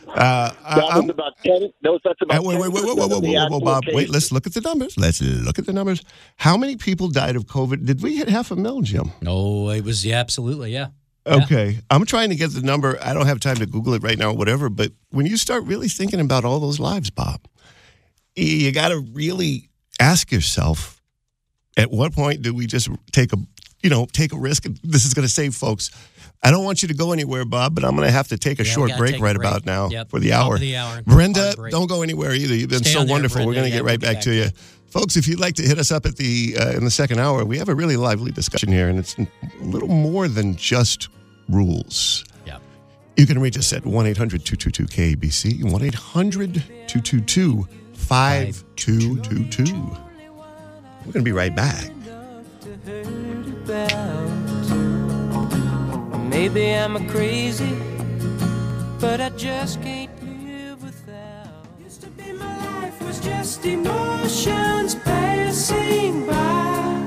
Uh, 0.09 0.51
That 0.51 0.85
I'm- 0.85 1.03
was 1.07 1.11
about 1.11 1.33
10. 1.45 1.71
Those, 1.83 2.01
that's 2.05 2.21
about 2.23 2.45
wait, 2.45 2.59
wait, 2.59 2.71
wait, 2.71 2.85
wait, 2.85 2.85
wait, 2.85 2.97
wait, 2.97 3.11
wait, 3.11 3.23
wait, 3.23 3.37
actual 3.37 3.61
Bob. 3.61 3.85
Wait, 3.93 4.09
let's 4.11 4.33
look 4.33 4.47
at 4.47 4.55
the 4.55 4.61
numbers. 4.61 4.97
Let's 4.97 5.21
look 5.21 5.59
at 5.59 5.67
the 5.67 5.73
numbers. 5.73 6.03
How 6.37 6.57
many 6.57 6.77
people 6.77 7.09
died 7.09 7.37
of 7.37 7.47
COVID? 7.47 7.85
Did 7.85 8.03
we 8.03 8.17
hit 8.17 8.29
half 8.29 8.51
a 8.51 8.57
mil, 8.57 8.81
Jim? 8.83 9.13
No, 9.23 9.71
it 9.71 9.85
was 9.85 10.05
yeah, 10.05 10.19
absolutely, 10.19 10.73
yeah. 10.73 10.89
Okay. 11.27 11.79
I'm 11.91 12.07
trying 12.07 12.31
to 12.31 12.37
get 12.37 12.53
the 12.53 12.63
number. 12.63 12.99
I 13.03 13.13
don't 13.13 13.27
have 13.27 13.39
time 13.41 13.57
to 13.57 13.67
Google 13.67 13.93
it 13.95 14.03
right 14.03 14.17
now 14.17 14.31
or 14.31 14.37
whatever, 14.37 14.71
but 14.71 14.93
when 15.11 15.27
you 15.27 15.37
start 15.37 15.65
really 15.65 15.89
thinking 15.89 16.21
about 16.21 16.45
all 16.47 16.59
those 16.59 16.81
lives, 16.81 17.11
Bob, 17.11 17.41
you 18.35 18.73
got 18.73 18.89
to 18.89 19.01
really 19.13 19.69
ask 20.01 20.33
yourself 20.33 21.03
at 21.77 21.91
what 21.91 22.15
point 22.15 22.41
do 22.43 22.55
we 22.55 22.67
just 22.67 22.89
take 23.13 23.33
a 23.33 23.37
you 23.83 23.91
know 23.91 24.07
take 24.13 24.33
a 24.33 24.39
risk 24.39 24.65
this 24.85 25.05
is 25.05 25.13
going 25.13 25.27
to 25.27 25.33
save 25.33 25.55
folks 25.55 25.91
i 26.43 26.51
don't 26.51 26.65
want 26.65 26.83
you 26.83 26.89
to 26.89 26.95
go 26.95 27.13
anywhere 27.13 27.45
bob 27.45 27.75
but 27.75 27.85
i'm 27.85 27.95
going 27.97 28.07
to 28.07 28.13
have 28.13 28.29
to 28.29 28.37
take 28.39 28.59
a 28.61 28.65
Yeah, 28.65 28.73
short 28.73 28.91
break 28.97 29.17
a 29.17 29.19
right 29.23 29.37
break. 29.37 29.49
about 29.49 29.67
now 29.67 29.89
Yep. 29.91 30.11
for 30.11 30.21
the 30.21 30.31
Top 30.31 30.47
hour 30.47 30.59
the 30.59 30.77
hour. 30.77 31.03
brenda 31.03 31.55
don't 31.71 31.89
go 31.89 32.03
anywhere 32.03 32.33
either 32.35 32.55
you've 32.55 32.71
been 32.71 32.79
Stay 32.85 32.91
so 32.93 33.01
on 33.01 33.07
there, 33.07 33.15
wonderful 33.15 33.47
we're 33.47 33.55
going 33.55 33.65
to 33.65 33.71
Yeah, 33.71 33.77
get 33.77 33.85
we'll 33.85 33.93
right 33.93 34.01
back 34.01 34.15
back 34.17 34.23
to 34.25 34.31
to 34.31 34.37
you 34.37 34.49
folks 34.89 35.17
if 35.17 35.27
you'd 35.29 35.41
like 35.41 35.55
to 35.57 35.63
hit 35.63 35.79
us 35.79 35.91
up 35.93 36.07
at 36.07 36.17
the 36.17 36.57
uh, 36.59 36.71
in 36.77 36.85
the 36.85 36.91
second 36.91 37.19
hour 37.21 37.45
we 37.45 37.59
have 37.59 37.69
a 37.69 37.75
really 37.75 37.97
lively 37.97 38.31
discussion 38.33 38.71
here 38.73 38.89
and 38.89 38.99
it's 38.99 39.17
a 39.19 39.27
little 39.61 39.89
more 39.89 40.29
than 40.29 40.55
just 40.57 41.09
rules 41.49 42.25
Yeah. 42.47 42.59
you 43.17 43.27
can 43.27 43.39
reach 43.41 43.59
us 43.59 43.73
at 43.73 43.85
1 43.85 44.07
800 44.07 44.45
222 44.45 44.87
KABC, 44.87 45.65
1 45.71 45.83
800 45.83 46.55
222 46.87 47.67
5222. 47.95 49.65
We're 51.05 51.13
going 51.13 51.13
to 51.15 51.23
be 51.23 51.33
right 51.33 51.55
back. 51.55 51.91
Maybe 56.39 56.73
I'm 56.73 56.95
a 56.95 57.05
crazy, 57.09 57.75
but 59.01 59.21
I 59.21 59.31
just 59.31 59.83
can't 59.83 60.09
live 60.23 60.81
without. 60.85 61.67
Used 61.83 62.03
to 62.03 62.11
be 62.11 62.31
my 62.31 62.81
life 62.81 63.03
was 63.03 63.19
just 63.19 63.67
emotions 63.67 64.95
passing 64.95 66.29
by. 66.29 67.03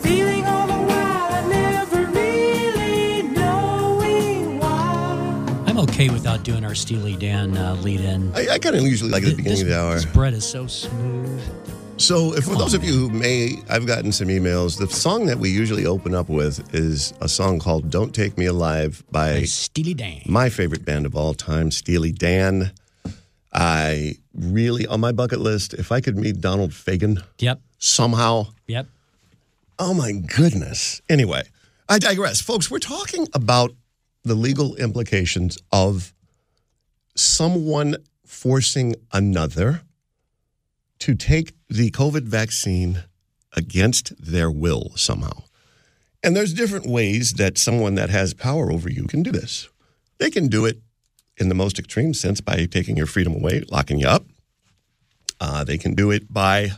Feeling 0.00 0.44
all 0.44 0.66
the 0.66 0.74
while, 0.74 1.32
I 1.32 1.48
never 1.48 2.04
really 2.04 3.22
knowing 3.22 4.58
why. 4.58 5.64
I'm 5.66 5.78
okay 5.78 6.10
without 6.10 6.42
doing 6.42 6.62
our 6.62 6.74
Steely 6.74 7.16
Dan 7.16 7.56
uh, 7.56 7.74
lead 7.76 8.02
in. 8.02 8.34
I, 8.34 8.48
I 8.50 8.58
kind 8.58 8.76
of 8.76 8.82
usually 8.82 9.12
like 9.12 9.22
at 9.22 9.30
the 9.30 9.36
beginning 9.36 9.62
of 9.62 9.68
the 9.68 9.80
hour. 9.80 9.94
This 9.94 10.04
bread 10.04 10.34
is 10.34 10.44
so 10.44 10.66
smooth. 10.66 11.42
So, 11.96 12.34
if 12.34 12.44
for 12.44 12.56
those 12.56 12.74
of 12.74 12.82
you 12.84 12.92
who 12.92 13.08
may, 13.08 13.62
I've 13.70 13.86
gotten 13.86 14.10
some 14.12 14.28
emails. 14.28 14.76
The 14.78 14.88
song 14.88 15.26
that 15.26 15.38
we 15.38 15.48
usually 15.48 15.86
open 15.86 16.14
up 16.14 16.28
with 16.28 16.74
is 16.74 17.14
a 17.20 17.28
song 17.28 17.58
called 17.60 17.88
Don't 17.88 18.12
Take 18.14 18.36
Me 18.36 18.46
Alive 18.46 19.02
by 19.10 19.44
Steely 19.44 19.94
Dan. 19.94 20.20
my 20.26 20.50
favorite 20.50 20.84
band 20.84 21.06
of 21.06 21.14
all 21.16 21.34
time, 21.34 21.70
Steely 21.70 22.12
Dan. 22.12 22.72
I 23.52 24.16
really, 24.34 24.86
on 24.86 25.00
my 25.00 25.12
bucket 25.12 25.38
list, 25.40 25.72
if 25.72 25.92
I 25.92 26.00
could 26.00 26.16
meet 26.18 26.40
Donald 26.40 26.72
Fagen 26.72 27.22
Yep. 27.38 27.60
somehow, 27.78 28.48
Yep. 28.66 28.88
Oh 29.78 29.94
my 29.94 30.12
goodness. 30.12 31.00
Anyway, 31.08 31.42
I 31.88 31.98
digress. 31.98 32.40
Folks, 32.40 32.70
we're 32.70 32.78
talking 32.80 33.28
about 33.32 33.72
the 34.24 34.34
legal 34.34 34.74
implications 34.76 35.58
of 35.72 36.12
someone 37.14 37.96
forcing 38.26 38.96
another 39.12 39.82
to 41.00 41.14
take 41.14 41.52
the 41.74 41.90
COVID 41.90 42.22
vaccine 42.22 43.02
against 43.56 44.12
their 44.24 44.48
will 44.48 44.92
somehow. 44.94 45.42
And 46.22 46.36
there's 46.36 46.54
different 46.54 46.86
ways 46.86 47.32
that 47.32 47.58
someone 47.58 47.96
that 47.96 48.10
has 48.10 48.32
power 48.32 48.70
over 48.70 48.88
you 48.88 49.08
can 49.08 49.24
do 49.24 49.32
this. 49.32 49.68
They 50.18 50.30
can 50.30 50.46
do 50.46 50.66
it 50.66 50.80
in 51.36 51.48
the 51.48 51.54
most 51.54 51.80
extreme 51.80 52.14
sense 52.14 52.40
by 52.40 52.66
taking 52.66 52.96
your 52.96 53.06
freedom 53.06 53.34
away, 53.34 53.64
locking 53.72 53.98
you 53.98 54.06
up. 54.06 54.24
Uh, 55.40 55.64
they 55.64 55.76
can 55.76 55.94
do 55.94 56.12
it 56.12 56.32
by 56.32 56.70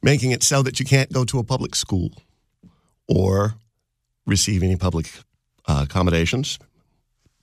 making 0.00 0.30
it 0.30 0.44
so 0.44 0.62
that 0.62 0.78
you 0.78 0.86
can't 0.86 1.12
go 1.12 1.24
to 1.24 1.40
a 1.40 1.44
public 1.44 1.74
school 1.74 2.12
or 3.08 3.56
receive 4.26 4.62
any 4.62 4.76
public 4.76 5.10
uh, 5.66 5.84
accommodations, 5.88 6.60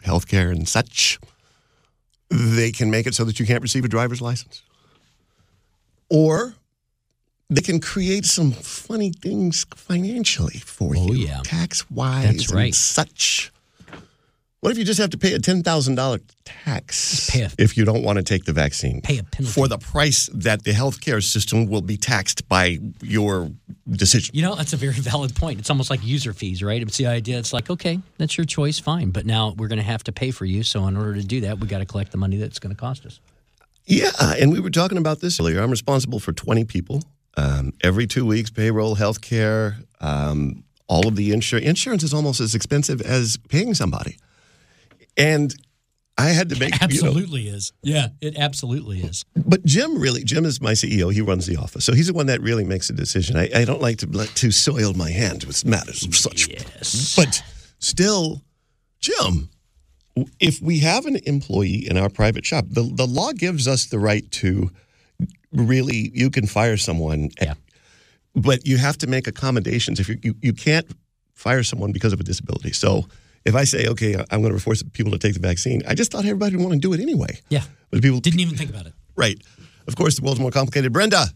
healthcare, 0.06 0.52
and 0.52 0.70
such. 0.70 1.20
They 2.30 2.72
can 2.72 2.90
make 2.90 3.08
it 3.08 3.14
so 3.14 3.26
that 3.26 3.42
you 3.42 3.46
can't 3.46 3.62
receive 3.62 3.84
a 3.84 3.90
driver's 3.90 4.22
license. 4.22 4.64
Or 6.10 6.56
they 7.50 7.62
can 7.62 7.80
create 7.80 8.26
some 8.26 8.52
funny 8.52 9.12
things 9.12 9.66
financially 9.76 10.60
for 10.60 10.96
Oh, 10.98 11.12
you, 11.14 11.28
yeah. 11.28 11.42
tax 11.44 11.90
wise 11.92 12.52
right. 12.52 12.66
and 12.66 12.76
such. 12.76 13.52
What 14.62 14.72
if 14.72 14.80
you 14.80 14.84
just 14.84 15.00
have 15.00 15.12
to 15.12 15.18
pay 15.20 15.34
a 15.34 15.40
ten 15.40 15.62
thousand 15.62 15.94
dollar 15.94 16.20
tax 16.44 17.30
a- 17.36 17.52
if 17.60 17.78
you 17.78 17.86
don't 17.86 18.02
want 18.02 18.18
to 18.18 18.24
take 18.24 18.46
the 18.46 18.54
vaccine? 18.54 19.00
Pay 19.02 19.20
a 19.20 19.24
penalty. 19.24 19.54
for 19.54 19.68
the 19.68 19.78
price 19.78 20.28
that 20.34 20.64
the 20.64 20.72
healthcare 20.72 21.22
system 21.24 21.68
will 21.68 21.84
be 21.84 21.98
taxed 21.98 22.50
by 22.50 22.80
your 23.04 23.52
decision. 23.88 24.34
You 24.36 24.42
know, 24.42 24.56
that's 24.56 24.74
a 24.74 24.78
very 24.78 24.94
valid 25.12 25.36
point. 25.36 25.60
It's 25.60 25.70
almost 25.70 25.92
like 25.92 26.04
user 26.04 26.34
fees, 26.34 26.64
right? 26.64 26.82
It's 26.82 26.98
the 26.98 27.06
idea. 27.06 27.38
It's 27.38 27.54
like, 27.54 27.70
okay, 27.70 28.00
that's 28.18 28.40
your 28.40 28.46
choice, 28.46 28.80
fine. 28.80 29.12
But 29.12 29.28
now 29.28 29.54
we're 29.56 29.68
going 29.68 29.78
to 29.78 29.86
have 29.86 30.04
to 30.06 30.12
pay 30.12 30.32
for 30.32 30.46
you. 30.46 30.64
So 30.64 30.88
in 30.88 30.98
order 30.98 31.14
to 31.14 31.24
do 31.24 31.42
that, 31.42 31.60
we 31.60 31.68
got 31.68 31.80
to 31.80 31.86
collect 31.86 32.12
the 32.12 32.18
money 32.18 32.38
that's 32.38 32.58
going 32.58 32.74
to 32.74 32.80
cost 32.80 33.06
us. 33.06 33.20
Yeah, 33.88 34.12
and 34.40 34.52
we 34.52 34.60
were 34.60 34.70
talking 34.72 34.98
about 34.98 35.20
this 35.20 35.40
earlier. 35.40 35.62
I'm 35.62 35.72
responsible 35.72 36.20
for 36.20 36.34
20 36.34 36.66
people. 36.66 37.04
Um, 37.38 37.74
every 37.84 38.08
two 38.08 38.26
weeks, 38.26 38.50
payroll, 38.50 38.96
healthcare, 38.96 39.86
um, 40.00 40.64
all 40.88 41.08
of 41.08 41.16
the 41.16 41.32
insurance. 41.34 41.68
Insurance 41.68 42.04
is 42.04 42.14
almost 42.14 42.40
as 42.40 42.56
expensive 42.56 43.02
as 43.02 43.38
paying 43.50 43.74
somebody. 43.74 44.18
And 45.18 45.54
I 46.18 46.30
had 46.30 46.50
to 46.50 46.60
make 46.60 46.74
you 46.74 47.02
know- 47.02 47.10
Absolutely 47.10 47.48
is. 47.50 47.74
Yeah, 47.84 48.08
it 48.22 48.38
absolutely 48.38 49.02
is. 49.02 49.26
but 49.36 49.64
Jim 49.66 50.00
really, 50.00 50.24
Jim 50.24 50.46
is 50.46 50.62
my 50.62 50.72
CEO. 50.72 51.12
He 51.14 51.22
runs 51.22 51.46
the 51.46 51.58
office, 51.58 51.84
so 51.84 51.94
he's 51.94 52.08
the 52.08 52.14
one 52.14 52.28
that 52.28 52.42
really 52.42 52.64
makes 52.64 52.90
a 52.90 52.94
decision. 52.94 53.36
I, 53.36 53.50
I 53.54 53.66
don't 53.66 53.82
like 53.82 53.98
to 53.98 54.08
let 54.08 54.30
to 54.36 54.52
soil 54.52 54.94
my 54.94 55.12
hands 55.12 55.46
with 55.46 55.66
matters 55.66 56.04
of 56.06 56.16
such. 56.16 56.48
Yes. 56.48 57.16
But 57.18 57.44
still, 57.80 58.42
Jim, 59.00 59.50
if 60.40 60.62
we 60.62 60.80
have 60.80 61.06
an 61.06 61.18
employee 61.26 61.88
in 61.90 61.98
our 61.98 62.10
private 62.10 62.46
shop, 62.46 62.66
the, 62.70 62.82
the 62.84 63.06
law 63.06 63.32
gives 63.34 63.68
us 63.68 63.86
the 63.88 64.00
right 64.00 64.30
to 64.32 64.72
really, 65.52 66.12
you 66.14 66.30
can 66.30 66.48
fire 66.48 66.78
someone, 66.78 67.30
Yeah. 67.42 67.54
but 68.36 68.66
you 68.66 68.78
have 68.78 68.98
to 69.00 69.08
make 69.08 69.28
accommodations. 69.28 70.00
If 70.00 70.10
you, 70.10 70.18
you, 70.22 70.36
you 70.42 70.54
can't 70.54 70.86
fire 71.34 71.64
someone 71.64 71.92
because 71.92 72.14
of 72.14 72.20
a 72.20 72.24
disability. 72.24 72.72
So 72.74 73.08
if 73.46 73.56
I 73.56 73.66
say, 73.66 73.88
okay, 73.88 74.16
I'm 74.32 74.42
going 74.42 74.54
to 74.54 74.60
force 74.60 74.82
people 74.84 75.12
to 75.12 75.18
take 75.20 75.34
the 75.34 75.40
vaccine, 75.40 75.82
I 75.88 75.96
just 75.96 76.12
thought 76.12 76.26
everybody 76.26 76.56
would 76.56 76.64
want 76.66 76.74
to 76.74 76.80
do 76.80 76.94
it 76.94 77.00
anyway. 77.02 77.40
Yeah. 77.50 77.64
But 77.92 78.02
people 78.02 78.20
Didn't 78.20 78.40
even 78.40 78.56
think 78.58 78.70
about 78.70 78.86
it. 78.88 78.94
Right. 79.16 79.40
Of 79.88 79.96
course, 79.96 80.18
the 80.18 80.24
world's 80.24 80.40
more 80.40 80.52
complicated. 80.52 80.92
Brenda, 80.94 81.28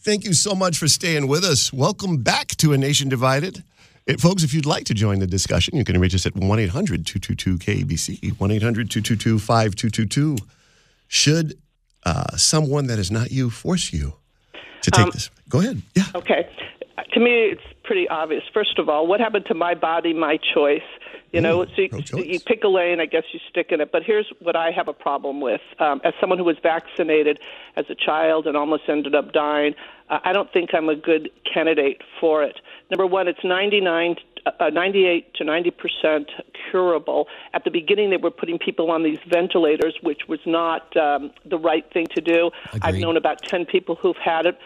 thank 0.00 0.24
you 0.24 0.32
so 0.32 0.54
much 0.54 0.78
for 0.78 0.88
staying 0.88 1.28
with 1.28 1.44
us. 1.44 1.72
Welcome 1.72 2.22
back 2.22 2.48
to 2.58 2.72
A 2.72 2.78
Nation 2.78 3.08
Divided. 3.08 3.62
Eh, 4.08 4.14
folks, 4.18 4.44
if 4.44 4.54
you'd 4.54 4.66
like 4.66 4.84
to 4.84 4.94
join 4.94 5.18
the 5.18 5.26
discussion, 5.26 5.76
you 5.76 5.84
can 5.84 5.98
reach 6.00 6.14
us 6.14 6.26
at 6.26 6.36
1 6.36 6.58
800 6.58 7.04
222 7.06 7.58
KABC, 7.58 8.38
1 8.38 8.50
800 8.50 8.90
222 8.90 9.38
5222. 9.38 10.36
Should 11.08 11.58
uh, 12.04 12.36
someone 12.36 12.86
that 12.86 13.00
is 13.00 13.10
not 13.10 13.32
you 13.32 13.50
force 13.50 13.92
you 13.92 14.14
to 14.82 14.90
take 14.92 15.12
this? 15.12 15.30
Go 15.48 15.58
ahead. 15.58 15.82
Yeah. 15.94 16.04
Okay. 16.14 16.48
To 17.14 17.20
me, 17.20 17.50
it's 17.50 17.62
pretty 17.82 18.08
obvious. 18.08 18.44
First 18.54 18.78
of 18.78 18.88
all, 18.88 19.06
what 19.06 19.18
happened 19.18 19.46
to 19.46 19.54
my 19.54 19.74
body, 19.74 20.14
my 20.14 20.38
choice? 20.54 20.82
You 21.32 21.40
know, 21.40 21.66
so 21.66 21.82
you, 21.82 22.24
you 22.24 22.40
pick 22.40 22.64
a 22.64 22.68
lane, 22.68 23.00
I 23.00 23.06
guess 23.06 23.24
you 23.32 23.40
stick 23.50 23.66
in 23.70 23.80
it. 23.80 23.90
But 23.92 24.04
here's 24.04 24.26
what 24.40 24.56
I 24.56 24.70
have 24.70 24.88
a 24.88 24.92
problem 24.92 25.40
with. 25.40 25.60
Um, 25.78 26.00
as 26.04 26.14
someone 26.20 26.38
who 26.38 26.44
was 26.44 26.56
vaccinated 26.62 27.40
as 27.76 27.84
a 27.90 27.94
child 27.94 28.46
and 28.46 28.56
almost 28.56 28.84
ended 28.88 29.14
up 29.14 29.32
dying, 29.32 29.74
uh, 30.08 30.20
I 30.24 30.32
don't 30.32 30.50
think 30.52 30.70
I'm 30.72 30.88
a 30.88 30.96
good 30.96 31.30
candidate 31.52 32.00
for 32.20 32.42
it. 32.42 32.60
Number 32.90 33.06
one, 33.06 33.26
it's 33.28 33.42
99, 33.42 34.16
uh, 34.60 34.70
98 34.70 35.34
to 35.34 35.44
90 35.44 35.70
percent 35.72 36.30
curable. 36.70 37.26
At 37.52 37.64
the 37.64 37.70
beginning, 37.70 38.10
they 38.10 38.16
were 38.16 38.30
putting 38.30 38.58
people 38.58 38.90
on 38.90 39.02
these 39.02 39.18
ventilators, 39.28 39.94
which 40.02 40.22
was 40.28 40.40
not 40.46 40.96
um, 40.96 41.32
the 41.44 41.58
right 41.58 41.84
thing 41.92 42.06
to 42.14 42.20
do. 42.20 42.50
I've 42.82 42.94
known 42.96 43.16
about 43.16 43.42
10 43.42 43.66
people 43.66 43.96
who've 43.96 44.16
had 44.16 44.46
it. 44.46 44.58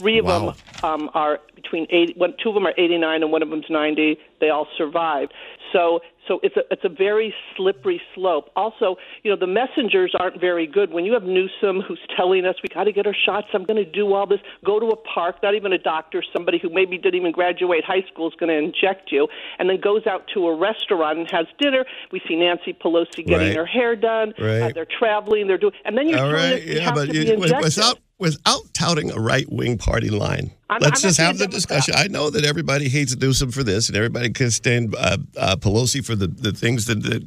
Three 0.00 0.18
of 0.18 0.26
Wow. 0.26 0.50
them 0.50 0.54
um, 0.82 1.10
are 1.14 1.40
between 1.54 1.86
80, 1.90 2.14
one, 2.14 2.34
two 2.42 2.50
of 2.50 2.54
them 2.54 2.66
are 2.66 2.74
89 2.76 3.22
and 3.22 3.32
one 3.32 3.42
of 3.42 3.50
them's 3.50 3.70
90. 3.70 4.18
They 4.40 4.50
all 4.50 4.68
survived. 4.76 5.32
So, 5.72 6.00
so 6.28 6.38
it's 6.42 6.56
a 6.56 6.60
it's 6.70 6.84
a 6.84 6.88
very 6.88 7.34
slippery 7.56 8.00
slope. 8.14 8.50
Also, 8.54 8.96
you 9.24 9.30
know, 9.30 9.36
the 9.36 9.46
messengers 9.46 10.14
aren't 10.18 10.40
very 10.40 10.66
good. 10.66 10.92
When 10.92 11.04
you 11.04 11.14
have 11.14 11.24
Newsom 11.24 11.80
who's 11.80 11.98
telling 12.16 12.44
us 12.44 12.54
we 12.62 12.68
got 12.72 12.84
to 12.84 12.92
get 12.92 13.06
our 13.06 13.14
shots, 13.26 13.48
I'm 13.54 13.64
going 13.64 13.82
to 13.82 13.90
do 13.90 14.12
all 14.14 14.26
this. 14.26 14.40
Go 14.64 14.78
to 14.78 14.86
a 14.88 14.96
park, 14.96 15.36
not 15.42 15.54
even 15.54 15.72
a 15.72 15.78
doctor, 15.78 16.22
somebody 16.32 16.58
who 16.58 16.68
maybe 16.68 16.98
didn't 16.98 17.16
even 17.20 17.32
graduate 17.32 17.82
high 17.84 18.04
school 18.12 18.28
is 18.28 18.34
going 18.38 18.50
to 18.50 18.56
inject 18.58 19.10
you, 19.10 19.26
and 19.58 19.68
then 19.70 19.80
goes 19.80 20.06
out 20.06 20.26
to 20.34 20.46
a 20.46 20.54
restaurant 20.54 21.18
and 21.18 21.30
has 21.30 21.46
dinner. 21.58 21.84
We 22.12 22.20
see 22.28 22.36
Nancy 22.36 22.72
Pelosi 22.74 23.26
getting 23.26 23.48
Right. 23.48 23.56
her 23.56 23.66
hair 23.66 23.96
done. 23.96 24.34
Uh, 24.38 24.44
Right. 24.44 24.74
they're 24.74 24.86
traveling. 24.98 25.46
They're 25.48 25.58
doing, 25.58 25.72
and 25.84 25.96
then 25.96 26.08
you're 26.08 26.18
All 26.20 26.32
right, 26.32 26.62
yeah, 26.62 26.92
but 26.92 27.12
you, 27.14 27.20
with- 27.20 27.30
injected. 27.44 27.64
without 27.64 27.98
without 28.18 28.62
touting 28.74 29.10
a 29.10 29.18
right 29.18 29.46
wing 29.50 29.78
party 29.78 30.10
line, 30.10 30.50
I'm- 30.70 30.80
let's 30.82 31.02
I'm 31.04 31.08
just 31.08 31.18
have 31.20 31.38
the 31.38 31.46
discussion. 31.46 31.94
I 31.96 32.08
know 32.08 32.30
that 32.30 32.44
everybody 32.44 32.88
hates 32.88 33.16
Newsom 33.16 33.50
for 33.50 33.62
this, 33.62 33.88
and 33.88 33.96
everybody 33.96 34.30
can 34.30 34.50
stand 34.50 34.94
uh, 34.96 35.18
uh, 35.36 35.56
Pelosi 35.56 36.04
for 36.04 36.14
the, 36.14 36.26
the 36.26 36.52
things 36.52 36.86
that, 36.86 37.02
that. 37.04 37.24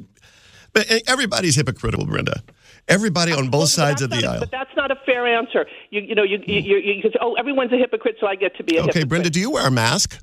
But 0.74 0.88
everybody's 1.08 1.56
hypocritical, 1.56 2.06
Brenda. 2.06 2.42
Everybody 2.88 3.32
on 3.32 3.50
both 3.50 3.70
sides 3.70 4.02
of 4.02 4.10
the 4.10 4.24
a- 4.26 4.30
aisle. 4.30 4.40
But 4.40 4.52
that's 4.52 4.76
not 4.76 4.92
a 4.92 4.96
fair 5.06 5.28
answer. 5.28 5.66
You, 5.92 6.02
you 6.02 6.16
know, 6.16 6.24
you, 6.24 6.40
you, 6.46 6.60
you, 6.60 6.78
you, 6.78 6.94
you 7.04 7.12
oh, 7.22 7.36
everyone's 7.36 7.72
a 7.74 7.78
hypocrite, 7.78 8.18
so 8.20 8.28
I 8.28 8.36
get 8.36 8.56
to 8.58 8.64
be 8.64 8.76
a 8.78 8.80
Okay, 8.80 8.88
hypocrite. 8.88 9.10
Brenda, 9.10 9.30
do 9.30 9.40
you 9.40 9.52
wear 9.52 9.68
a 9.68 9.72
mask? 9.72 10.20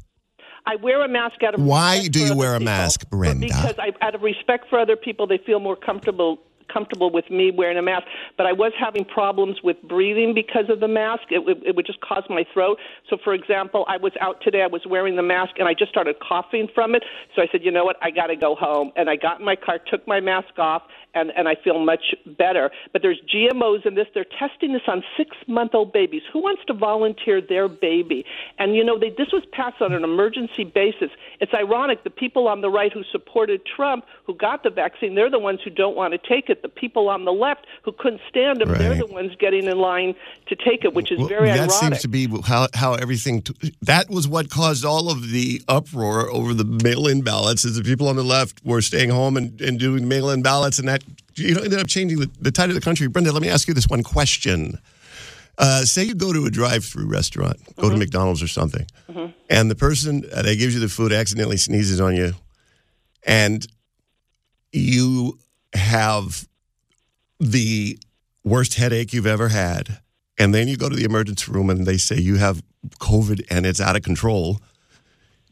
I 0.66 0.76
wear 0.76 1.02
a 1.02 1.08
mask 1.08 1.42
out 1.42 1.54
of 1.54 1.62
Why 1.62 2.08
do 2.08 2.18
you 2.20 2.36
wear 2.36 2.54
a 2.54 2.58
people. 2.58 2.64
mask, 2.72 3.08
Brenda? 3.10 3.46
Because 3.46 3.74
I, 3.78 3.92
out 4.04 4.14
of 4.14 4.22
respect 4.22 4.68
for 4.68 4.78
other 4.78 4.96
people, 4.96 5.26
they 5.26 5.38
feel 5.38 5.60
more 5.60 5.76
comfortable 5.76 6.40
comfortable 6.72 7.10
with 7.10 7.30
me 7.30 7.50
wearing 7.50 7.78
a 7.78 7.82
mask. 7.82 8.06
But 8.36 8.46
I 8.46 8.52
was 8.52 8.72
having 8.78 9.04
problems 9.04 9.62
with 9.62 9.80
breathing 9.82 10.34
because 10.34 10.68
of 10.68 10.80
the 10.80 10.88
mask. 10.88 11.24
It, 11.30 11.44
would 11.44 11.62
it 11.64 11.76
would 11.76 11.86
just 11.86 12.00
cause 12.00 12.24
my 12.28 12.44
throat. 12.52 12.78
So, 13.08 13.18
for 13.22 13.34
example, 13.34 13.84
I 13.88 13.96
was 13.96 14.12
out 14.20 14.40
today. 14.42 14.62
I 14.62 14.66
was 14.66 14.82
wearing 14.86 15.16
the 15.16 15.22
mask, 15.22 15.52
and 15.58 15.68
I 15.68 15.74
just 15.74 15.90
started 15.90 16.16
coughing 16.20 16.68
from 16.74 16.94
it. 16.94 17.02
So 17.34 17.42
I 17.42 17.48
said, 17.50 17.64
you 17.64 17.70
know 17.70 17.84
what? 17.84 17.96
I 18.02 18.10
got 18.10 18.26
to 18.28 18.36
go 18.36 18.54
home. 18.54 18.92
And 18.96 19.08
I 19.10 19.16
got 19.16 19.40
in 19.40 19.46
my 19.46 19.56
car, 19.56 19.78
took 19.78 20.06
my 20.06 20.20
mask 20.20 20.58
off, 20.58 20.82
and 21.20 21.30
and 21.36 21.48
I 21.48 21.54
feel 21.56 21.78
much 21.84 22.14
better. 22.26 22.70
But 22.92 23.02
there's 23.02 23.20
GMOs 23.32 23.86
in 23.86 23.94
this. 23.94 24.06
They're 24.14 24.26
testing 24.38 24.72
this 24.72 24.82
on 24.86 25.02
six-month-old 25.16 25.92
babies. 25.92 26.22
Who 26.32 26.40
wants 26.40 26.62
to 26.66 26.74
volunteer 26.74 27.40
their 27.40 27.68
baby? 27.68 28.24
And 28.58 28.74
you 28.74 28.84
know, 28.84 28.98
they, 28.98 29.10
this 29.10 29.28
was 29.32 29.44
passed 29.52 29.80
on 29.80 29.92
an 29.92 30.04
emergency 30.04 30.64
basis. 30.64 31.10
It's 31.40 31.52
ironic. 31.54 32.04
The 32.04 32.10
people 32.10 32.48
on 32.48 32.60
the 32.60 32.70
right 32.70 32.92
who 32.92 33.02
supported 33.12 33.60
Trump, 33.66 34.04
who 34.24 34.34
got 34.34 34.62
the 34.62 34.70
vaccine, 34.70 35.14
they're 35.14 35.30
the 35.30 35.38
ones 35.38 35.60
who 35.64 35.70
don't 35.70 35.96
want 35.96 36.12
to 36.12 36.18
take 36.18 36.48
it. 36.50 36.62
The 36.62 36.68
people 36.68 37.08
on 37.08 37.24
the 37.24 37.32
left 37.32 37.66
who 37.82 37.92
couldn't 37.92 38.20
stand 38.28 38.60
him, 38.62 38.68
they're 38.68 38.94
the 38.94 39.06
ones 39.06 39.32
getting 39.38 39.64
in 39.66 39.78
line 39.78 40.14
to 40.46 40.56
take 40.56 40.84
it, 40.84 40.94
which 40.94 41.10
is 41.12 41.18
Well, 41.18 41.28
very 41.28 41.48
that 41.48 41.56
ironic. 41.58 41.72
seems 41.72 42.00
to 42.02 42.08
be 42.08 42.26
how 42.44 42.68
how 42.74 42.94
everything. 42.94 43.42
T- 43.42 43.74
that 43.82 44.08
was 44.10 44.26
what 44.28 44.50
caused 44.50 44.84
all 44.84 45.10
of 45.10 45.30
the 45.30 45.62
uproar 45.68 46.30
over 46.30 46.54
the 46.54 46.64
mail-in 46.64 47.22
ballots. 47.22 47.64
Is 47.64 47.76
the 47.76 47.82
people 47.82 48.08
on 48.08 48.16
the 48.16 48.24
left 48.24 48.64
were 48.64 48.80
staying 48.82 49.10
home 49.10 49.36
and, 49.36 49.60
and 49.60 49.78
doing 49.78 50.08
mail-in 50.08 50.42
ballots, 50.42 50.78
and 50.78 50.88
that 50.88 51.02
you 51.34 51.54
know 51.54 51.62
ended 51.62 51.78
up 51.80 51.86
changing 51.86 52.18
the, 52.20 52.30
the 52.40 52.50
tide 52.50 52.68
of 52.70 52.74
the 52.74 52.80
country. 52.80 53.06
Brenda, 53.08 53.32
let 53.32 53.42
me 53.42 53.48
ask 53.48 53.68
you 53.68 53.74
this 53.74 53.88
one 53.88 54.02
question. 54.02 54.78
Uh, 55.60 55.84
say 55.84 56.04
you 56.04 56.14
go 56.14 56.32
to 56.32 56.46
a 56.46 56.50
drive-through 56.50 57.06
restaurant, 57.08 57.56
go 57.76 57.82
Mm-hmm. 57.84 57.92
to 57.94 57.96
McDonald's 57.98 58.42
or 58.42 58.46
something, 58.48 58.86
and 59.50 59.68
the 59.70 59.74
person 59.74 60.24
uh, 60.32 60.42
that 60.42 60.56
gives 60.56 60.72
you 60.74 60.80
the 60.80 60.88
food 60.88 61.12
accidentally 61.12 61.56
sneezes 61.56 62.00
on 62.00 62.14
you, 62.14 62.32
and 63.24 63.66
you 64.72 65.38
have 65.74 66.46
the 67.40 67.98
worst 68.44 68.74
headache 68.74 69.12
you've 69.12 69.26
ever 69.26 69.48
had, 69.48 69.98
and 70.38 70.54
then 70.54 70.68
you 70.68 70.76
go 70.76 70.88
to 70.88 70.94
the 70.96 71.04
emergency 71.04 71.50
room 71.50 71.70
and 71.70 71.86
they 71.86 71.96
say 71.96 72.16
you 72.16 72.36
have 72.36 72.62
COVID 73.00 73.44
and 73.50 73.66
it's 73.66 73.80
out 73.80 73.96
of 73.96 74.02
control, 74.02 74.60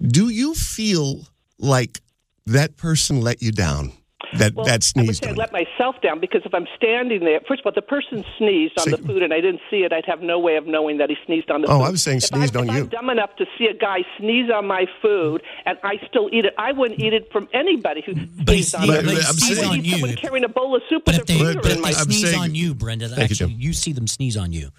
do 0.00 0.28
you 0.28 0.54
feel 0.54 1.26
like 1.58 2.00
that 2.46 2.76
person 2.76 3.20
let 3.20 3.42
you 3.42 3.50
down? 3.50 3.92
That 4.34 4.54
Well, 4.54 4.66
that 4.66 4.72
I 4.72 4.74
would 4.74 4.84
sneezed 4.84 5.24
say 5.24 5.30
I 5.30 5.32
let 5.34 5.52
myself 5.52 6.00
down 6.02 6.18
because 6.20 6.42
if 6.44 6.52
I'm 6.52 6.66
standing 6.76 7.20
there, 7.20 7.40
first 7.46 7.60
of 7.60 7.66
all, 7.66 7.72
the 7.72 7.80
person 7.82 8.24
sneezed 8.38 8.78
on 8.78 8.84
See- 8.86 8.90
the 8.90 8.98
food 8.98 9.22
and 9.22 9.32
I 9.32 9.40
didn't 9.40 9.60
see 9.70 9.78
it. 9.84 9.92
I'd 9.92 10.04
have 10.06 10.20
no 10.20 10.38
way 10.38 10.56
of 10.56 10.66
knowing 10.66 10.98
that 10.98 11.10
he 11.10 11.16
sneezed 11.26 11.50
on 11.50 11.62
the 11.62 11.68
Oh, 11.68 11.78
food. 11.78 11.84
I 11.84 11.90
was 11.90 12.02
saying 12.02 12.16
if 12.18 12.24
sneezed 12.24 12.56
I'm, 12.56 12.62
on 12.62 12.68
if 12.70 12.74
you. 12.76 12.82
I'm 12.82 12.88
dumb 12.88 13.10
enough 13.10 13.36
to 13.36 13.46
see 13.56 13.66
a 13.66 13.74
guy 13.74 13.98
sneeze 14.18 14.50
on 14.50 14.66
my 14.66 14.86
food 15.00 15.42
and 15.64 15.78
I 15.84 15.98
still 16.08 16.28
eat 16.32 16.44
it, 16.44 16.54
I 16.58 16.72
wouldn't 16.72 16.98
eat 17.00 17.12
it 17.12 17.30
from 17.30 17.48
anybody 17.52 18.02
who 18.04 18.14
But 18.14 18.48
sneezed 18.54 18.74
on 18.74 18.82
sneezed- 18.82 18.98
it. 18.98 19.04
but 19.04 19.10
he 19.12 19.16
I'm 19.18 19.22
sneezed 19.22 19.44
saying- 19.46 19.58
I 19.58 19.64
on 19.64 19.70
would 19.78 19.86
eat 19.86 19.90
someone 19.92 20.10
you. 20.10 20.16
carrying 20.16 20.44
a 20.44 20.48
bowl 20.48 20.74
of 20.76 20.82
soup 20.88 21.02
But 21.04 21.14
with 21.14 21.20
if 21.22 21.26
their 21.28 21.36
they, 21.38 21.44
finger 21.44 21.60
but 21.62 21.70
in 21.72 21.76
if 21.78 21.82
my 21.82 21.90
they 21.92 21.96
I'm 21.96 22.04
sneeze 22.04 22.22
saying- 22.30 22.40
on 22.42 22.54
you, 22.54 22.74
Brenda, 22.74 23.08
Thank 23.08 23.30
you, 23.30 23.36
Jim. 23.36 23.54
you 23.56 23.72
see 23.72 23.92
them 23.92 24.06
sneeze 24.06 24.36
on 24.36 24.52
you. 24.52 24.70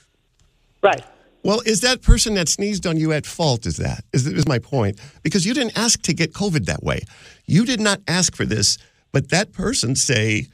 Right. 0.83 1.01
Well, 1.43 1.61
is 1.65 1.79
that 1.81 2.01
person 2.01 2.33
that 2.33 2.49
sneezed 2.49 2.85
on 2.85 2.97
you 2.97 3.13
at 3.13 3.25
fault? 3.25 3.65
Is 3.65 3.77
that 3.77 4.03
is, 4.11 4.27
is 4.27 4.47
my 4.47 4.59
point? 4.59 4.99
Because 5.23 5.45
you 5.45 5.53
didn't 5.53 5.77
ask 5.77 6.01
to 6.01 6.13
get 6.13 6.33
COVID 6.33 6.65
that 6.65 6.83
way. 6.83 7.01
You 7.45 7.65
did 7.65 7.79
not 7.79 8.01
ask 8.07 8.35
for 8.35 8.43
this, 8.45 8.77
but 9.11 9.29
that 9.29 9.53
person 9.53 9.95
say 9.95 10.47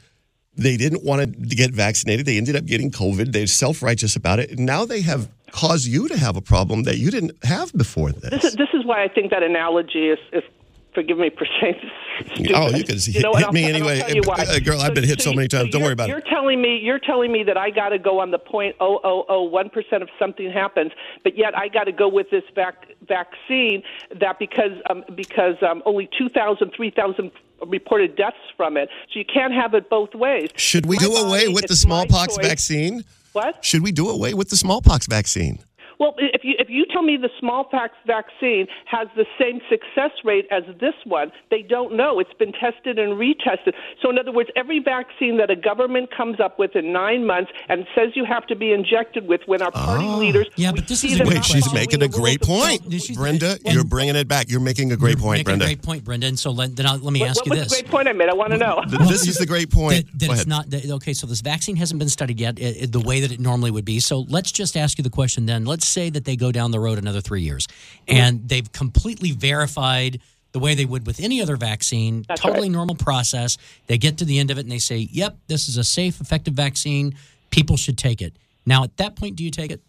they 0.56 0.76
didn't 0.76 1.04
want 1.04 1.22
to 1.22 1.56
get 1.56 1.72
vaccinated. 1.72 2.26
They 2.26 2.36
ended 2.36 2.56
up 2.56 2.64
getting 2.64 2.90
COVID. 2.90 3.32
They're 3.32 3.46
self 3.46 3.82
righteous 3.82 4.16
about 4.16 4.38
it, 4.38 4.50
and 4.50 4.60
now 4.60 4.84
they 4.84 5.00
have 5.02 5.28
caused 5.50 5.86
you 5.86 6.08
to 6.08 6.16
have 6.18 6.36
a 6.36 6.40
problem 6.40 6.82
that 6.84 6.98
you 6.98 7.10
didn't 7.10 7.32
have 7.44 7.72
before 7.74 8.10
This 8.12 8.30
this. 8.30 8.44
is, 8.44 8.56
this 8.56 8.68
is 8.74 8.84
why 8.84 9.04
I 9.04 9.08
think 9.08 9.30
that 9.30 9.42
analogy 9.42 10.08
is, 10.08 10.18
is 10.32 10.42
forgive 10.94 11.18
me 11.18 11.30
for 11.36 11.46
saying 11.60 11.74
this. 11.82 12.40
is 12.40 12.52
Oh, 12.54 12.70
you 12.70 12.84
can 12.84 12.98
hit- 12.98 13.22
know, 13.22 13.32
and 13.34 13.44
hit 13.44 13.52
me 13.52 13.64
I'll 13.64 13.74
anyway. 13.74 14.02
you. 14.14 14.22
Uh, 14.22 14.58
girl, 14.60 14.80
I've 14.80 14.94
been 14.94 15.04
hit 15.04 15.20
so 15.20 15.32
many 15.32 15.48
times. 15.48 15.70
Don't 15.70 15.80
you're- 15.80 15.84
worry 15.88 15.92
about 15.92 16.08
it. 16.08 16.12
You're 16.12 16.20
telling 16.20 16.60
me 16.62 16.78
you're 16.82 16.98
telling 16.98 17.32
me 17.32 17.42
that 17.44 17.56
I 17.56 17.70
got 17.70 17.90
to 17.90 17.98
go 17.98 18.20
on 18.20 18.30
the 18.30 18.38
point 18.38 18.76
oh 18.80 19.00
oh 19.04 19.24
oh 19.28 19.42
one 19.42 19.68
percent 19.70 20.02
of 20.02 20.08
something 20.18 20.50
happens, 20.50 20.92
but 21.22 21.36
yet 21.36 21.56
I 21.56 21.68
got 21.68 21.84
to 21.84 21.92
go 21.92 22.08
with 22.08 22.30
this 22.30 22.44
vac- 22.54 22.86
vaccine 23.08 23.82
that 24.20 24.38
because 24.38 24.72
um, 24.90 25.04
because 25.14 25.56
um, 25.68 25.82
only 25.86 26.08
2,000, 26.16 26.70
3,000 26.76 27.30
reported 27.66 28.16
deaths 28.16 28.36
from 28.56 28.76
it. 28.76 28.88
So 29.12 29.18
you 29.18 29.24
can't 29.24 29.52
have 29.52 29.74
it 29.74 29.88
both 29.90 30.14
ways. 30.14 30.50
Should 30.56 30.86
we 30.86 30.96
My 30.96 31.02
do 31.04 31.12
away 31.14 31.48
with 31.48 31.66
the 31.66 31.76
smallpox 31.76 32.36
vaccine? 32.36 33.04
What? 33.32 33.64
Should 33.64 33.82
we 33.82 33.90
do 33.90 34.08
away 34.08 34.34
with 34.34 34.48
the 34.50 34.56
smallpox 34.56 35.06
vaccine? 35.06 35.58
Well, 35.98 36.14
if 36.18 36.42
you 36.44 36.54
if 36.58 36.68
you 36.68 36.84
tell 36.92 37.02
me 37.02 37.16
the 37.16 37.30
smallpox 37.40 37.94
vaccine 38.06 38.66
has 38.86 39.08
the 39.16 39.24
same 39.40 39.60
success 39.68 40.10
rate 40.24 40.46
as 40.50 40.62
this 40.80 40.94
one, 41.04 41.30
they 41.50 41.62
don't 41.62 41.96
know. 41.96 42.18
It's 42.20 42.32
been 42.34 42.52
tested 42.52 42.98
and 42.98 43.12
retested. 43.14 43.74
So, 44.02 44.10
in 44.10 44.18
other 44.18 44.32
words, 44.32 44.50
every 44.56 44.80
vaccine 44.80 45.36
that 45.38 45.50
a 45.50 45.56
government 45.56 46.10
comes 46.14 46.40
up 46.40 46.58
with 46.58 46.74
in 46.76 46.92
nine 46.92 47.26
months 47.26 47.50
and 47.68 47.86
says 47.94 48.10
you 48.14 48.24
have 48.24 48.46
to 48.48 48.56
be 48.56 48.72
injected 48.72 49.26
with, 49.28 49.40
when 49.46 49.62
our 49.62 49.70
party 49.70 50.04
oh. 50.06 50.18
leaders, 50.18 50.46
Yeah, 50.56 50.72
but 50.72 50.88
this 50.88 51.04
is 51.04 51.14
a 51.14 51.18
them 51.18 51.26
great 51.28 51.36
Wait, 51.38 51.44
she's 51.44 51.72
making 51.72 52.02
a 52.02 52.08
great 52.08 52.40
the 52.40 52.46
rules 52.48 52.64
of 52.64 52.80
point. 52.80 53.16
Brenda, 53.16 53.58
and- 53.64 53.74
you're 53.74 53.84
bringing 53.84 54.16
it 54.16 54.28
back. 54.28 54.48
You're 54.50 54.60
making 54.60 54.92
a 54.92 54.96
great 54.96 55.18
point, 55.18 55.38
Making 55.40 55.44
Brenda. 55.44 55.64
a 55.64 55.68
great 55.68 55.82
point, 55.82 56.04
Brenda. 56.04 56.26
And 56.26 56.38
so 56.38 56.50
let, 56.50 56.76
then 56.76 56.86
I'll, 56.86 56.98
let 56.98 57.12
me 57.12 57.20
What, 57.20 57.30
ask 57.30 57.36
what 57.38 57.46
you 57.46 57.50
was 57.52 57.58
this. 57.60 57.78
the 57.78 57.82
great 57.82 57.90
point 57.90 58.08
I 58.08 58.12
made? 58.12 58.28
I 58.28 58.34
want 58.34 58.52
to 58.52 58.58
know. 58.58 58.82
Th- 58.88 59.08
This 59.08 59.26
is 59.28 59.36
the 59.38 59.46
great 59.46 59.70
point. 59.70 60.06
that, 60.06 60.18
that 60.20 60.26
Go 60.26 60.32
it's 60.32 60.40
ahead. 60.42 60.48
not 60.48 60.70
that, 60.70 60.90
okay 60.90 61.12
so 61.12 61.26
this 61.26 61.40
vaccine 61.40 61.76
hasn't 61.76 61.98
been 61.98 62.08
studied 62.08 62.40
yet 62.40 62.58
i 62.60 62.76
i- 62.82 62.86
the 62.86 63.00
way 63.00 63.20
that 63.20 63.30
it 63.32 63.40
normally 63.40 63.70
would 63.70 63.84
be 63.84 64.00
so 64.00 64.20
let's 64.28 64.50
just 64.52 64.76
ask 64.76 64.98
you 64.98 65.04
the 65.04 65.10
question 65.10 65.46
then 65.46 65.64
let's 65.64 65.86
say 65.94 66.10
that 66.10 66.24
they 66.24 66.36
go 66.36 66.52
down 66.52 66.72
the 66.72 66.80
road 66.80 66.98
another 66.98 67.20
three 67.20 67.42
years. 67.42 67.66
And 68.08 68.48
they've 68.48 68.70
completely 68.72 69.30
verified 69.30 70.20
the 70.52 70.58
way 70.60 70.74
they 70.74 70.84
would 70.84 71.06
with 71.06 71.20
any 71.20 71.42
other 71.42 71.56
vaccine. 71.56 72.24
That's 72.28 72.40
totally 72.40 72.68
right. 72.68 72.72
normal 72.72 72.94
process. 72.94 73.58
They 73.86 73.98
get 73.98 74.18
to 74.18 74.24
the 74.24 74.38
end 74.38 74.50
of 74.50 74.58
it 74.58 74.62
and 74.62 74.70
they 74.70 74.78
say 74.78 75.08
yep 75.10 75.36
this 75.48 75.68
is 75.68 75.76
a 75.76 75.84
safe 75.84 76.20
effective 76.20 76.54
vaccine. 76.54 77.16
People 77.50 77.76
should 77.76 77.98
take 77.98 78.22
it. 78.22 78.36
Now 78.64 78.84
at 78.84 78.96
that 78.98 79.16
point 79.16 79.36
do 79.36 79.44
you 79.44 79.50
take 79.50 79.72
it 79.72 79.80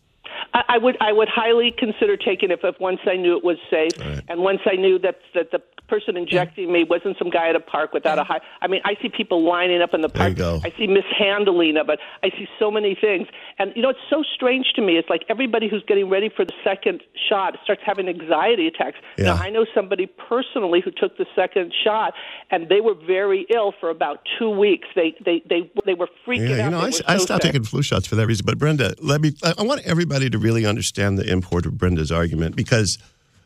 I, 0.56 0.64
I 0.76 0.78
would 0.78 0.98
I 1.02 1.12
would 1.12 1.28
highly 1.30 1.72
consider 1.78 2.16
taking 2.18 2.50
it 2.50 2.60
if 2.64 2.76
once 2.80 3.00
I 3.06 3.16
knew 3.16 3.36
it 3.38 3.44
was 3.44 3.58
safe 3.70 3.92
and 4.30 4.40
once 4.42 4.62
I 4.66 4.76
knew 4.76 4.98
that 5.00 5.18
that 5.36 5.52
the 5.52 5.60
person 5.88 6.18
injecting 6.18 6.72
me 6.74 6.84
wasn't 6.84 7.16
some 7.20 7.30
guy 7.30 7.48
at 7.48 7.56
a 7.56 7.60
park 7.60 7.94
without 7.94 8.18
a 8.18 8.24
high. 8.24 8.40
I 8.60 8.68
mean, 8.68 8.82
I 8.86 8.96
see 9.04 9.10
people 9.10 9.44
lining 9.48 9.84
up 9.84 9.94
in 9.94 10.02
the 10.02 10.08
There 10.08 10.30
you 10.30 10.36
park. 10.36 10.62
go. 10.64 10.68
I 10.68 10.74
see 10.80 10.88
mishandling 10.88 11.78
of 11.78 11.90
it. 11.90 12.00
I 12.24 12.30
see 12.32 12.48
so 12.58 12.72
many 12.72 12.98
things, 13.00 13.28
and 13.60 13.72
you 13.76 13.84
know 13.84 13.90
it's 13.90 14.00
so 14.10 14.24
strange 14.36 14.66
to 14.78 14.82
me. 14.82 14.94
It's 14.98 15.10
like 15.10 15.24
everybody 15.30 15.68
who's 15.70 15.84
getting 15.88 16.10
ready 16.10 16.30
for 16.36 16.44
the 16.44 16.54
second 16.64 17.04
shot 17.30 17.58
starts 17.64 17.82
having 17.86 18.08
anxiety 18.10 18.66
attacks. 18.68 18.98
Yeah. 19.18 19.26
Now 19.26 19.36
I 19.36 19.50
know 19.52 19.66
somebody 19.76 20.08
personally 20.08 20.82
who 20.84 20.90
took 20.90 21.18
the 21.20 21.28
second 21.36 21.72
shot, 21.84 22.14
and 22.50 22.68
they 22.68 22.82
were 22.82 22.96
very 22.96 23.46
ill 23.54 23.72
for 23.80 23.92
about 23.92 24.22
two 24.40 24.50
weeks. 24.50 24.88
They 24.96 25.14
they 25.24 25.44
they 25.48 25.72
they 25.86 25.94
were 25.94 26.10
freaking 26.26 26.50
Yeah, 26.50 26.62
out. 26.62 26.66
you 26.66 26.72
know, 26.72 26.80
I, 26.80 26.88
I 26.88 27.18
so 27.18 27.26
stopped 27.26 27.44
sick. 27.44 27.52
taking 27.52 27.64
flu 27.64 27.84
shots 27.84 28.08
for 28.08 28.16
that 28.16 28.26
reason. 28.26 28.44
But 28.46 28.58
Brenda, 28.58 28.96
let 29.02 29.22
me. 29.22 29.34
I 29.44 29.54
I 29.60 29.64
want 29.64 29.82
everybody 29.86 30.30
to 30.32 30.40
really 30.46 30.66
understand 30.66 31.18
the 31.18 31.28
import 31.36 31.66
of 31.66 31.78
Brenda's 31.78 32.12
argument 32.12 32.56
because 32.56 32.98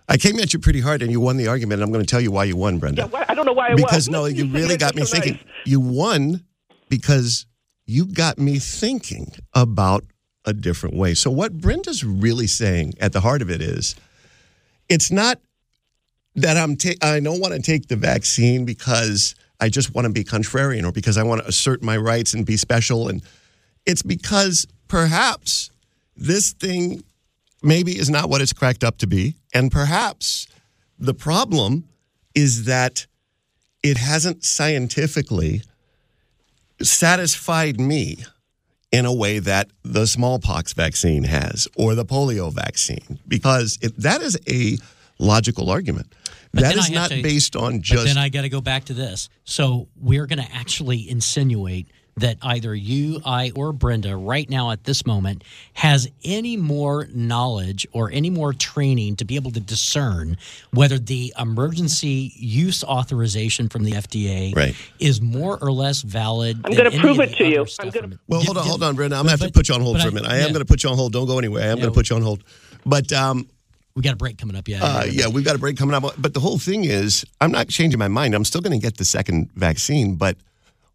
I 0.07 0.17
came 0.17 0.37
at 0.39 0.53
you 0.53 0.59
pretty 0.59 0.81
hard 0.81 1.01
and 1.01 1.11
you 1.11 1.21
won 1.21 1.37
the 1.37 1.47
argument. 1.47 1.75
And 1.81 1.83
I'm 1.87 1.93
going 1.93 2.05
to 2.05 2.09
tell 2.09 2.19
you 2.21 2.31
why 2.31 2.43
you 2.43 2.57
won, 2.57 2.77
Brenda. 2.79 3.03
Yeah, 3.03 3.07
why- 3.07 3.25
I 3.29 3.33
don't 3.35 3.45
know 3.45 3.53
why 3.53 3.69
I 3.69 3.75
because 3.75 4.07
was. 4.07 4.09
no, 4.09 4.25
you 4.25 4.45
really 4.51 4.75
got 4.77 4.95
me 4.95 5.03
thinking. 5.05 5.33
nice. 5.33 5.43
You 5.65 5.79
won 5.79 6.43
because 6.89 7.45
you 7.85 8.05
got 8.05 8.37
me 8.37 8.59
thinking 8.59 9.31
about 9.53 10.03
a 10.45 10.53
different 10.53 10.95
way. 10.95 11.13
So 11.13 11.29
what 11.31 11.53
Brenda's 11.53 12.03
really 12.03 12.47
saying 12.47 12.93
at 12.99 13.13
the 13.13 13.21
heart 13.21 13.41
of 13.41 13.49
it 13.49 13.61
is, 13.61 13.95
it's 14.89 15.11
not 15.11 15.39
that 16.35 16.57
I'm 16.57 16.75
ta- 16.75 16.99
I 17.01 17.19
don't 17.19 17.39
want 17.39 17.53
to 17.53 17.61
take 17.61 17.87
the 17.87 17.95
vaccine 17.95 18.65
because 18.65 19.35
I 19.59 19.69
just 19.69 19.93
want 19.93 20.05
to 20.07 20.13
be 20.13 20.23
contrarian 20.23 20.85
or 20.87 20.91
because 20.91 21.17
I 21.17 21.23
want 21.23 21.41
to 21.41 21.47
assert 21.47 21.83
my 21.83 21.97
rights 21.97 22.33
and 22.33 22.45
be 22.45 22.57
special. 22.57 23.07
And 23.09 23.21
it's 23.85 24.01
because 24.01 24.65
perhaps 24.87 25.69
this 26.19 26.53
thing 26.53 27.03
maybe 27.63 27.97
is 27.97 28.09
not 28.09 28.29
what 28.29 28.41
it's 28.41 28.53
cracked 28.53 28.83
up 28.83 28.97
to 28.99 29.07
be. 29.07 29.35
And 29.53 29.71
perhaps 29.71 30.47
the 30.97 31.13
problem 31.13 31.85
is 32.35 32.65
that 32.65 33.05
it 33.83 33.97
hasn't 33.97 34.45
scientifically 34.45 35.61
satisfied 36.81 37.79
me 37.79 38.17
in 38.91 39.05
a 39.05 39.13
way 39.13 39.39
that 39.39 39.69
the 39.83 40.05
smallpox 40.07 40.73
vaccine 40.73 41.23
has 41.23 41.67
or 41.77 41.95
the 41.95 42.05
polio 42.05 42.51
vaccine 42.51 43.19
because 43.27 43.77
it, 43.81 43.95
that 43.97 44.21
is 44.21 44.37
a 44.49 44.77
logical 45.19 45.69
argument. 45.69 46.13
But 46.51 46.61
that 46.61 46.75
is 46.77 46.89
not 46.89 47.11
to- 47.11 47.21
based 47.21 47.55
on 47.55 47.81
just 47.81 48.05
then 48.05 48.17
I 48.17 48.29
got 48.29 48.41
to 48.41 48.49
go 48.49 48.61
back 48.61 48.85
to 48.85 48.93
this. 48.93 49.29
So 49.43 49.87
we're 49.95 50.25
going 50.25 50.43
to 50.43 50.51
actually 50.51 51.09
insinuate 51.09 51.91
that 52.19 52.37
either 52.41 52.73
you, 52.75 53.21
I, 53.25 53.51
or 53.55 53.71
Brenda, 53.73 54.15
right 54.15 54.49
now 54.49 54.71
at 54.71 54.83
this 54.83 55.05
moment, 55.05 55.43
has 55.73 56.07
any 56.23 56.57
more 56.57 57.07
knowledge 57.13 57.87
or 57.91 58.11
any 58.11 58.29
more 58.29 58.53
training 58.53 59.15
to 59.17 59.25
be 59.25 59.35
able 59.35 59.51
to 59.51 59.59
discern 59.59 60.37
whether 60.71 60.97
the 60.99 61.33
emergency 61.39 62.31
use 62.35 62.83
authorization 62.83 63.69
from 63.69 63.83
the 63.83 63.91
FDA 63.91 64.55
Right. 64.55 64.75
is 64.99 65.21
more 65.21 65.57
or 65.61 65.71
less 65.71 66.01
valid. 66.01 66.59
I'm 66.65 66.73
going 66.73 66.91
to 66.91 66.99
prove 66.99 67.19
it 67.19 67.35
to 67.37 67.45
you. 67.45 67.65
I'm 67.79 67.89
going 67.89 67.91
from 67.91 68.09
to. 68.11 68.15
it. 68.15 68.19
Well, 68.27 68.39
Give- 68.41 68.47
hold 68.47 68.57
on, 68.57 68.65
hold 68.65 68.83
on, 68.83 68.95
Brenda. 68.95 69.15
I'm 69.15 69.21
gonna 69.23 69.31
have 69.31 69.39
to 69.41 69.51
put 69.51 69.69
you 69.69 69.75
on 69.75 69.81
hold 69.81 69.99
for 69.99 70.07
a 70.07 70.11
I- 70.11 70.13
minute. 70.13 70.29
I 70.29 70.37
am 70.37 70.47
yeah. 70.47 70.53
gonna 70.53 70.65
put 70.65 70.83
you 70.83 70.89
on 70.89 70.95
hold. 70.97 71.13
Don't 71.13 71.27
go 71.27 71.37
anywhere. 71.37 71.63
I 71.63 71.67
am 71.67 71.77
Yeah, 71.77 71.83
gonna 71.85 71.93
put 71.93 72.09
you 72.09 72.15
on 72.15 72.21
hold. 72.21 72.43
But 72.85 73.11
um, 73.13 73.47
We 73.95 74.01
got 74.01 74.13
a 74.13 74.17
break 74.17 74.37
coming 74.37 74.55
up. 74.55 74.67
Yeah. 74.67 74.83
uh, 74.83 75.05
yeah, 75.09 75.27
we've 75.27 75.43
got 75.45 75.55
a 75.55 75.59
break 75.59 75.77
coming 75.77 75.93
up. 75.95 76.03
But 76.17 76.33
the 76.33 76.39
whole 76.39 76.57
thing 76.59 76.85
is, 76.85 77.25
I'm 77.41 77.51
not 77.51 77.67
changing 77.69 77.99
my 77.99 78.07
mind. 78.07 78.33
I'm 78.35 78.45
still 78.45 78.61
going 78.61 78.79
to 78.79 78.83
get 78.85 78.97
the 78.97 79.05
second 79.05 79.49
vaccine. 79.55 80.15
But 80.15 80.37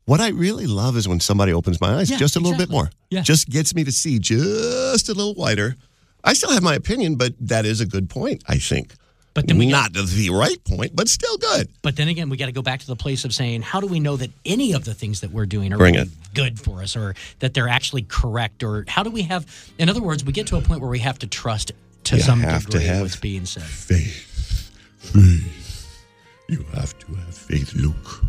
what 0.06 0.20
I 0.20 0.28
really 0.28 0.66
love 0.66 0.96
is 0.96 1.08
when 1.08 1.20
somebody 1.20 1.52
opens 1.52 1.80
my 1.80 1.94
eyes 1.96 2.10
Yeah, 2.10 2.18
just 2.18 2.36
a 2.36 2.40
little 2.40 2.58
bit 2.58 2.70
more. 2.70 2.90
Yeah. 3.10 3.22
Just 3.22 3.48
gets 3.48 3.74
me 3.74 3.84
to 3.84 3.92
see 3.92 4.18
just 4.18 5.08
a 5.08 5.14
little 5.14 5.34
wider. 5.34 5.76
I 6.22 6.32
still 6.32 6.50
have 6.52 6.62
my 6.62 6.74
opinion, 6.74 7.16
but 7.16 7.34
that 7.40 7.66
is 7.66 7.80
a 7.80 7.86
good 7.86 8.08
point, 8.08 8.42
I 8.46 8.58
think. 8.58 8.94
But 9.34 9.48
then 9.48 9.58
we 9.58 9.66
not 9.66 9.92
the 9.92 10.30
right 10.30 10.62
point, 10.64 10.94
but 10.94 11.08
still 11.08 11.36
good. 11.38 11.68
But 11.82 11.96
then 11.96 12.06
again, 12.06 12.30
we 12.30 12.36
got 12.36 12.46
to 12.46 12.52
go 12.52 12.62
back 12.62 12.78
to 12.80 12.86
the 12.86 12.94
place 12.94 13.24
of 13.24 13.34
saying, 13.34 13.62
how 13.62 13.80
do 13.80 13.88
we 13.88 13.98
know 13.98 14.16
that 14.16 14.30
any 14.44 14.72
of 14.72 14.84
the 14.84 14.94
things 14.94 15.22
that 15.22 15.32
we're 15.32 15.44
doing 15.44 15.72
are 15.72 15.76
really 15.76 16.08
good 16.34 16.60
for 16.60 16.82
us, 16.82 16.96
or 16.96 17.14
that 17.40 17.52
they're 17.52 17.68
actually 17.68 18.02
correct, 18.02 18.62
or 18.62 18.84
how 18.86 19.02
do 19.02 19.10
we 19.10 19.22
have? 19.22 19.44
In 19.78 19.88
other 19.88 20.00
words, 20.00 20.24
we 20.24 20.32
get 20.32 20.46
to 20.48 20.56
a 20.56 20.60
point 20.60 20.80
where 20.80 20.90
we 20.90 21.00
have 21.00 21.18
to 21.18 21.26
trust 21.26 21.72
to 22.04 22.16
You 22.16 22.22
some 22.22 22.42
to 22.42 22.58
degree 22.60 22.84
have 22.84 23.02
what's 23.02 23.16
being 23.16 23.44
said. 23.44 23.64
Faith. 23.64 24.70
Faith. 24.98 26.04
You 26.48 26.64
have 26.74 26.96
to 27.00 27.14
have 27.14 27.34
faith, 27.34 27.74
Luke. 27.74 28.22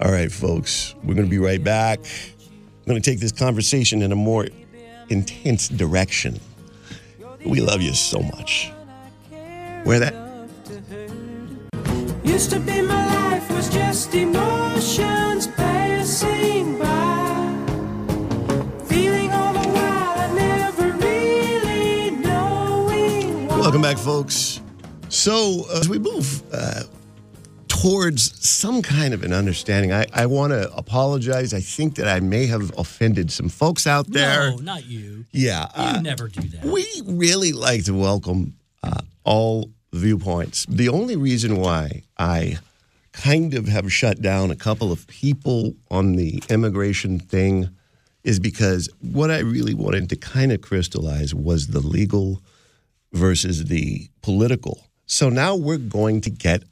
All 0.00 0.12
right, 0.12 0.30
folks, 0.30 0.94
we're 1.02 1.14
going 1.14 1.26
to 1.26 1.30
be 1.30 1.40
right 1.40 1.62
back. 1.62 1.98
I'm 1.98 2.84
going 2.86 3.02
to 3.02 3.10
take 3.10 3.18
this 3.18 3.32
conversation 3.32 4.00
in 4.00 4.12
a 4.12 4.16
more 4.16 4.46
intense 5.08 5.68
direction. 5.68 6.38
We 7.44 7.60
love 7.60 7.82
you 7.82 7.92
so 7.94 8.20
much. 8.20 8.70
Where 9.82 9.98
that? 9.98 10.14
Used 12.22 12.50
to 12.50 12.60
be 12.60 12.80
my 12.82 13.06
life 13.14 13.50
was 13.50 13.68
just 13.70 14.14
emotions 14.14 15.48
passing 15.48 16.78
by. 16.78 17.64
Feeling 18.84 19.32
all 19.32 19.52
the 19.52 19.68
while 19.68 20.18
I 20.18 20.32
never 20.32 20.92
really 20.92 22.10
knowing 22.10 23.48
why. 23.48 23.58
Welcome 23.58 23.82
back, 23.82 23.98
folks. 23.98 24.60
So, 25.08 25.64
uh, 25.68 25.80
as 25.80 25.88
we 25.88 25.98
move 25.98 26.42
uh, 26.52 26.82
towards 27.80 28.48
some 28.48 28.82
kind 28.82 29.14
of 29.14 29.22
an 29.22 29.32
understanding, 29.32 29.92
I, 29.92 30.06
I 30.12 30.26
want 30.26 30.52
to 30.52 30.72
apologize. 30.74 31.54
I 31.54 31.60
think 31.60 31.96
that 31.96 32.08
I 32.08 32.20
may 32.20 32.46
have 32.46 32.76
offended 32.76 33.30
some 33.30 33.48
folks 33.48 33.86
out 33.86 34.10
there. 34.10 34.50
No, 34.50 34.56
not 34.56 34.86
you. 34.86 35.24
Yeah. 35.32 35.68
You 35.76 35.98
uh, 35.98 36.00
never 36.00 36.28
do 36.28 36.40
that. 36.48 36.64
We 36.64 36.86
really 37.06 37.52
like 37.52 37.84
to 37.84 37.94
welcome 37.94 38.54
uh, 38.82 39.00
all 39.24 39.70
viewpoints. 39.92 40.66
The 40.68 40.88
only 40.88 41.16
reason 41.16 41.56
why 41.56 42.02
I 42.18 42.58
kind 43.12 43.54
of 43.54 43.68
have 43.68 43.92
shut 43.92 44.20
down 44.20 44.50
a 44.50 44.56
couple 44.56 44.92
of 44.92 45.06
people 45.06 45.74
on 45.90 46.16
the 46.16 46.42
immigration 46.48 47.18
thing 47.18 47.70
is 48.24 48.38
because 48.38 48.88
what 49.00 49.30
I 49.30 49.38
really 49.38 49.74
wanted 49.74 50.08
to 50.10 50.16
kind 50.16 50.52
of 50.52 50.60
crystallize 50.60 51.34
was 51.34 51.68
the 51.68 51.80
legal 51.80 52.42
versus 53.12 53.64
the 53.64 54.08
political. 54.22 54.84
So 55.06 55.30
now 55.30 55.54
we're 55.56 55.78
going 55.78 56.20
to 56.22 56.30
get 56.30 56.64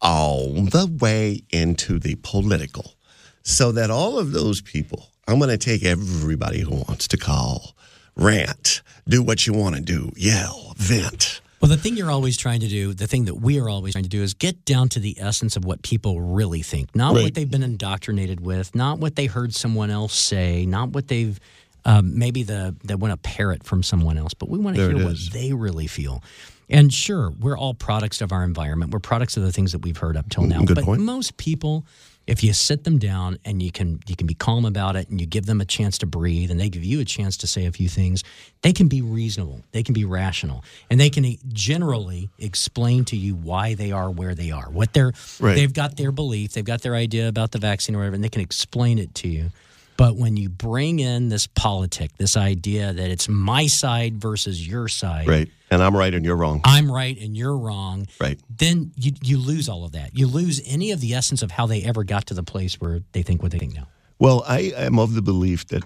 all 0.00 0.52
the 0.52 0.86
way 1.00 1.42
into 1.50 1.98
the 1.98 2.14
political 2.16 2.94
so 3.42 3.72
that 3.72 3.90
all 3.90 4.18
of 4.18 4.32
those 4.32 4.60
people, 4.60 5.10
I'm 5.26 5.38
going 5.38 5.50
to 5.50 5.58
take 5.58 5.84
everybody 5.84 6.60
who 6.60 6.76
wants 6.88 7.08
to 7.08 7.16
call, 7.16 7.74
rant, 8.16 8.82
do 9.08 9.22
what 9.22 9.46
you 9.46 9.52
want 9.52 9.76
to 9.76 9.80
do, 9.80 10.12
yell, 10.16 10.74
vent. 10.76 11.40
Well, 11.60 11.68
the 11.68 11.76
thing 11.76 11.96
you're 11.96 12.10
always 12.10 12.36
trying 12.36 12.60
to 12.60 12.68
do, 12.68 12.94
the 12.94 13.08
thing 13.08 13.24
that 13.24 13.34
we 13.34 13.58
are 13.58 13.68
always 13.68 13.94
trying 13.94 14.04
to 14.04 14.10
do, 14.10 14.22
is 14.22 14.32
get 14.32 14.64
down 14.64 14.88
to 14.90 15.00
the 15.00 15.16
essence 15.18 15.56
of 15.56 15.64
what 15.64 15.82
people 15.82 16.20
really 16.20 16.62
think, 16.62 16.94
not 16.94 17.14
Right. 17.14 17.24
what 17.24 17.34
they've 17.34 17.50
been 17.50 17.64
indoctrinated 17.64 18.40
with, 18.40 18.74
not 18.76 18.98
what 19.00 19.16
they 19.16 19.26
heard 19.26 19.54
someone 19.54 19.90
else 19.90 20.14
say, 20.14 20.66
not 20.66 20.90
what 20.90 21.08
they've 21.08 21.40
um, 21.84 22.18
maybe 22.18 22.42
the 22.42 22.74
they 22.84 22.94
want 22.94 23.12
to 23.12 23.16
parrot 23.16 23.64
from 23.64 23.82
someone 23.82 24.18
else, 24.18 24.34
but 24.34 24.50
we 24.50 24.58
want 24.58 24.76
to 24.76 24.88
hear 24.88 25.04
what 25.04 25.16
they 25.32 25.52
really 25.52 25.86
feel. 25.86 26.22
And 26.70 26.92
sure, 26.92 27.30
we're 27.30 27.56
all 27.56 27.74
products 27.74 28.20
of 28.20 28.32
our 28.32 28.44
environment. 28.44 28.92
We're 28.92 28.98
products 29.00 29.36
of 29.36 29.42
the 29.42 29.52
things 29.52 29.72
that 29.72 29.78
we've 29.80 29.96
heard 29.96 30.16
up 30.16 30.28
till 30.28 30.44
now. 30.44 30.60
Mm, 30.60 30.66
Good 30.66 30.74
but 30.76 30.84
point. 30.84 31.00
most 31.02 31.36
people, 31.38 31.86
if 32.26 32.44
you 32.44 32.52
sit 32.52 32.84
them 32.84 32.98
down 32.98 33.38
and 33.46 33.62
you 33.62 33.72
can 33.72 34.00
you 34.06 34.14
can 34.14 34.26
be 34.26 34.34
calm 34.34 34.66
about 34.66 34.94
it 34.94 35.08
and 35.08 35.18
you 35.18 35.26
give 35.26 35.46
them 35.46 35.62
a 35.62 35.64
chance 35.64 35.96
to 35.98 36.06
breathe 36.06 36.50
and 36.50 36.60
they 36.60 36.68
give 36.68 36.84
you 36.84 37.00
a 37.00 37.04
chance 37.06 37.38
to 37.38 37.46
say 37.46 37.64
a 37.64 37.72
few 37.72 37.88
things, 37.88 38.22
they 38.60 38.72
can 38.74 38.86
be 38.86 39.00
reasonable, 39.00 39.62
they 39.72 39.82
can 39.82 39.94
be 39.94 40.04
rational, 40.04 40.62
and 40.90 41.00
they 41.00 41.08
can 41.08 41.36
generally 41.54 42.28
explain 42.38 43.04
to 43.06 43.16
you 43.16 43.34
why 43.34 43.72
they 43.74 43.90
are 43.92 44.10
where 44.10 44.34
they 44.34 44.50
are. 44.50 44.68
What 44.70 44.92
they're 44.92 45.12
Right. 45.40 45.54
they've 45.54 45.72
got 45.72 45.96
their 45.96 46.12
belief, 46.12 46.52
they've 46.52 46.64
got 46.64 46.82
their 46.82 46.94
idea 46.94 47.28
about 47.28 47.52
the 47.52 47.58
vaccine 47.58 47.94
or 47.94 47.98
whatever, 48.00 48.14
and 48.16 48.24
they 48.24 48.28
can 48.28 48.42
explain 48.42 48.98
it 48.98 49.14
to 49.16 49.28
you. 49.28 49.50
But 49.98 50.16
when 50.16 50.36
you 50.36 50.48
bring 50.48 51.00
in 51.00 51.28
this 51.28 51.48
politic, 51.48 52.16
this 52.18 52.36
idea 52.36 52.92
that 52.92 53.10
it's 53.10 53.28
my 53.28 53.66
side 53.66 54.18
versus 54.18 54.66
your 54.66 54.88
side, 54.88 55.28
Right. 55.28 55.50
And 55.70 55.82
I'm 55.82 55.94
right 55.94 56.14
and 56.14 56.24
you're 56.24 56.36
wrong. 56.36 56.62
I'm 56.64 56.90
right 56.90 57.18
and 57.20 57.36
you're 57.36 57.56
wrong, 57.58 58.06
Right. 58.18 58.38
then 58.48 58.92
you, 58.96 59.12
you 59.22 59.36
lose 59.36 59.68
all 59.68 59.84
of 59.84 59.92
that. 59.92 60.16
You 60.16 60.26
lose 60.26 60.62
any 60.64 60.92
of 60.92 61.00
the 61.00 61.12
essence 61.14 61.42
of 61.42 61.50
how 61.50 61.66
they 61.66 61.82
ever 61.82 62.04
got 62.04 62.26
to 62.28 62.34
the 62.34 62.42
place 62.42 62.80
where 62.80 63.02
they 63.12 63.22
think 63.22 63.42
what 63.42 63.52
they 63.52 63.58
think 63.58 63.74
now. 63.74 63.88
Well, 64.18 64.44
I 64.46 64.72
am 64.76 64.98
of 64.98 65.14
the 65.14 65.20
belief 65.20 65.66
that 65.68 65.84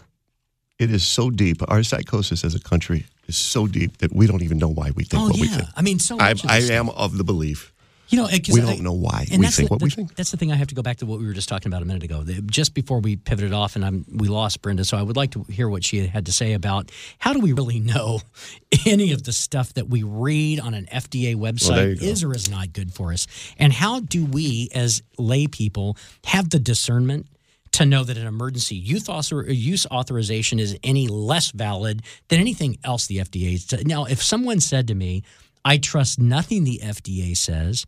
it 0.79 0.91
is 0.91 1.05
so 1.05 1.31
deep. 1.31 1.63
Our 1.69 1.83
psychosis 1.83 2.45
as 2.45 2.55
a 2.55 2.61
country 2.61 3.07
is 3.27 3.37
so 3.37 3.67
deep 3.67 3.99
that 3.99 4.15
we 4.15 4.27
don't 4.27 4.43
even 4.43 4.59
know 4.59 4.69
why 4.69 4.91
we 4.95 5.05
think 5.05 5.23
oh 5.23 5.29
what 5.29 5.41
we 5.41 5.49
yeah, 5.49 5.57
think. 5.57 5.69
I 5.75 5.83
mean, 5.83 5.99
so 5.99 6.19
I, 6.21 6.35
I 6.49 6.59
am 6.71 6.91
of 6.91 7.17
the 7.17 7.25
belief. 7.25 7.72
You 8.13 8.19
know, 8.19 8.29
We 8.31 8.61
don't 8.61 8.83
know 8.83 8.93
why 8.93 9.25
we 9.31 9.47
think 9.47 9.71
the, 9.71 9.73
what 9.73 9.81
we 9.81 9.89
think. 9.89 10.15
That's 10.17 10.31
the 10.31 10.37
thing. 10.37 10.53
I 10.53 10.57
have 10.57 10.69
to 10.69 10.75
go 10.75 10.83
back 10.83 10.99
to 10.99 11.07
what 11.07 11.19
we 11.19 11.25
were 11.27 11.33
just 11.33 11.49
talking 11.49 11.73
about 11.73 11.81
a 11.81 11.87
minute 11.87 12.03
ago. 12.03 12.23
Just 12.45 12.75
before 12.75 13.01
we 13.01 13.17
pivoted 13.17 13.55
off, 13.55 13.75
and 13.75 13.83
I'm 13.83 14.05
we 14.13 14.29
lost 14.29 14.61
Brenda, 14.61 14.85
so 14.85 14.99
I 14.99 15.03
would 15.03 15.17
like 15.17 15.31
to 15.31 15.45
hear 15.45 15.67
what 15.67 15.83
she 15.83 16.07
had 16.07 16.27
to 16.27 16.33
say 16.33 16.53
about 16.53 16.93
how 17.19 17.33
do 17.33 17.41
we 17.41 17.55
really 17.55 17.81
know 17.81 18.21
any 18.87 19.13
of 19.13 19.23
the 19.23 19.33
stuff 19.33 19.73
that 19.75 19.89
we 19.89 20.03
read 20.03 20.61
on 20.61 20.75
an 20.75 20.85
FDA 20.93 21.35
website 21.35 22.01
go. 22.01 22.05
is 22.05 22.23
or 22.23 22.35
is 22.35 22.51
not 22.51 22.75
good 22.75 22.93
for 22.93 23.15
us, 23.15 23.27
and 23.59 23.73
how 23.73 24.01
do 24.01 24.27
we 24.27 24.69
as 24.75 25.03
lay 25.17 25.47
people 25.47 25.97
have 26.25 26.51
the 26.51 26.59
discernment? 26.59 27.29
To 27.77 27.87
know 27.87 28.05
that 28.05 28.19
an 28.19 28.27
emergency 28.27 28.77
youth 28.77 29.09
author, 29.09 29.51
use 29.51 29.87
authorization 29.87 30.59
is 30.59 30.77
any 30.85 31.09
less 31.09 31.53
valid 31.53 32.03
than 32.29 32.39
anything 32.39 32.77
else 32.85 33.07
the 33.07 33.17
FDA. 33.17 33.87
Now, 33.87 34.05
if 34.05 34.23
someone 34.23 34.61
said 34.61 34.89
to 34.89 34.95
me, 34.95 35.23
"I 35.65 35.79
trust 35.79 36.21
nothing 36.21 36.65
the 36.65 36.81
FDA 36.83 37.35
says," 37.35 37.87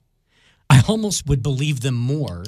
I 0.75 0.83
almost 0.89 1.27
would 1.27 1.43
believe 1.43 1.81
them 1.81 1.95
more 1.95 2.45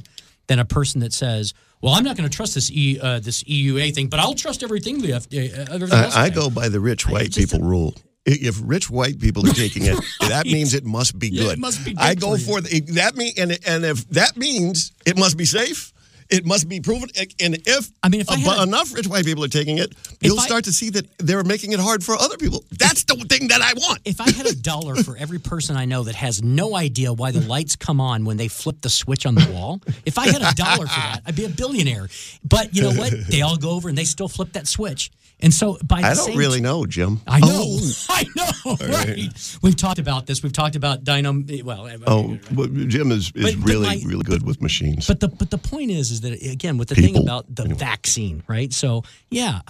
than 0.49 0.59
a 0.59 0.65
person 0.65 1.01
that 1.01 1.13
says, 1.13 1.55
"Well, 1.81 1.95
I'm 1.95 2.05
not 2.05 2.17
going 2.17 2.29
to 2.29 2.35
trust 2.35 2.55
this 2.55 2.71
e, 2.71 2.99
uh, 3.01 3.21
this 3.21 3.43
EUA 3.45 3.95
thing, 3.95 4.09
but 4.09 4.21
I'll 4.21 4.35
trust 4.35 4.63
everything 4.63 5.01
the 5.01 5.09
FDA." 5.13 5.53
Uh, 5.53 5.75
everything 5.75 5.99
else 5.99 6.17
I, 6.17 6.31
go 6.31 6.51
by 6.51 6.69
the 6.69 6.81
rich 6.81 7.07
white 7.09 7.35
people 7.35 7.61
rule. 7.61 7.95
If 8.29 8.59
rich 8.63 8.91
white 8.91 9.21
people 9.21 9.49
are 9.49 9.53
taking 9.53 9.85
it, 9.85 9.97
that 10.21 10.47
means 10.47 10.75
it 10.75 10.85
must 10.85 11.17
be 11.19 11.29
Yeah, 11.29 11.43
good. 11.45 11.53
it 11.55 11.59
must 11.61 11.85
be 11.85 11.93
good 11.95 12.03
I 12.03 12.15
go 12.15 12.37
for 12.37 12.45
for 12.57 12.61
the, 12.61 12.81
that 12.95 13.17
mean, 13.17 13.33
and 13.39 13.59
and 13.67 13.85
if 13.85 14.09
that 14.11 14.37
means 14.37 14.93
it 15.05 15.17
must 15.17 15.37
be 15.37 15.45
safe, 15.45 15.93
it 16.31 16.45
must 16.45 16.69
be 16.69 16.81
proven. 16.81 17.09
And 17.41 17.57
if 17.67 17.91
I 18.03 18.09
mean, 18.09 18.21
if 18.21 18.31
I 18.31 18.37
had 18.37 18.63
enough 18.67 18.95
rich 18.95 19.07
white 19.07 19.25
people 19.25 19.45
are 19.45 19.49
taking 19.49 19.79
it, 19.79 19.93
you'll 20.21 20.39
I- 20.41 20.47
start 20.47 20.65
to 20.65 20.73
see 20.73 20.91
that 20.91 21.07
they're 21.19 21.45
making 21.45 21.73
it 21.73 21.81
hard 21.81 22.03
for 22.05 22.15
other 22.17 22.37
people. 22.37 22.65
That's 22.79 23.05
the 23.05 23.15
thing 23.29 23.49
that 23.49 23.61
I 23.63 23.73
want. 23.75 24.01
If 24.05 24.21
I 24.21 24.31
had 24.31 24.47
a 24.47 24.55
dollar 24.55 24.97
for 24.97 25.17
every 25.17 25.39
person 25.39 25.77
I 25.77 25.85
know 25.85 26.05
that 26.05 26.15
has 26.15 26.43
no 26.43 26.77
idea 26.77 27.13
why 27.13 27.31
the 27.31 27.41
lights 27.41 27.77
come 27.77 28.01
on 28.01 28.25
when 28.25 28.37
they 28.37 28.49
flip 28.49 28.81
the 28.81 28.91
switch 28.91 29.27
on 29.27 29.35
the 29.35 29.49
wall, 29.53 29.81
if 30.05 30.19
I 30.19 30.27
had 30.29 30.43
a 30.43 30.55
dollar 30.55 30.87
for 30.87 31.01
that, 31.01 31.21
I'd 31.27 31.37
be 31.37 31.45
a 31.45 31.49
billionaire. 31.49 32.09
But 32.45 32.75
you 32.75 32.83
know 32.83 32.93
what? 32.93 33.13
They 33.29 33.43
all 33.43 33.57
go 33.57 33.71
over 33.71 33.89
and 33.89 33.97
they 33.97 34.05
still 34.05 34.29
flip 34.29 34.53
that 34.53 34.67
switch. 34.67 35.11
And 35.39 35.53
so 35.53 35.77
by 35.85 36.01
the 36.01 36.07
I 36.07 36.15
don't 36.15 36.37
really 36.37 36.63
know, 36.63 36.87
Jim. 36.87 37.21
I 37.27 37.41
know. 37.41 37.49
Oh, 37.51 37.93
I 38.09 38.25
know. 38.35 38.77
Right. 38.87 39.29
We've 39.63 39.77
talked 39.77 39.99
about 39.99 40.27
this. 40.27 40.43
We've 40.43 40.53
talked 40.53 40.77
about 40.77 41.05
dynamo. 41.05 41.45
Eh, 41.49 41.61
well, 41.63 41.89
oh, 42.07 42.39
but 42.51 42.73
Jim 42.89 43.13
is, 43.13 43.33
is 43.35 43.55
but 43.55 43.69
really 43.69 43.87
my- 43.87 44.01
really 44.05 44.25
good 44.25 44.45
with 44.45 44.63
machines. 44.63 45.07
But 45.07 45.21
the 45.21 45.29
but 45.29 45.51
the 45.51 45.59
point 45.59 45.91
is 45.91 46.16
is 46.17 46.21
that 46.23 46.43
again 46.43 46.79
with 46.79 46.89
the 46.89 46.95
thing 46.95 47.17
about 47.17 47.47
the 47.55 47.65
vaccine, 47.65 48.43
right? 48.49 48.73
So 48.73 49.05
yeah, 49.31 49.61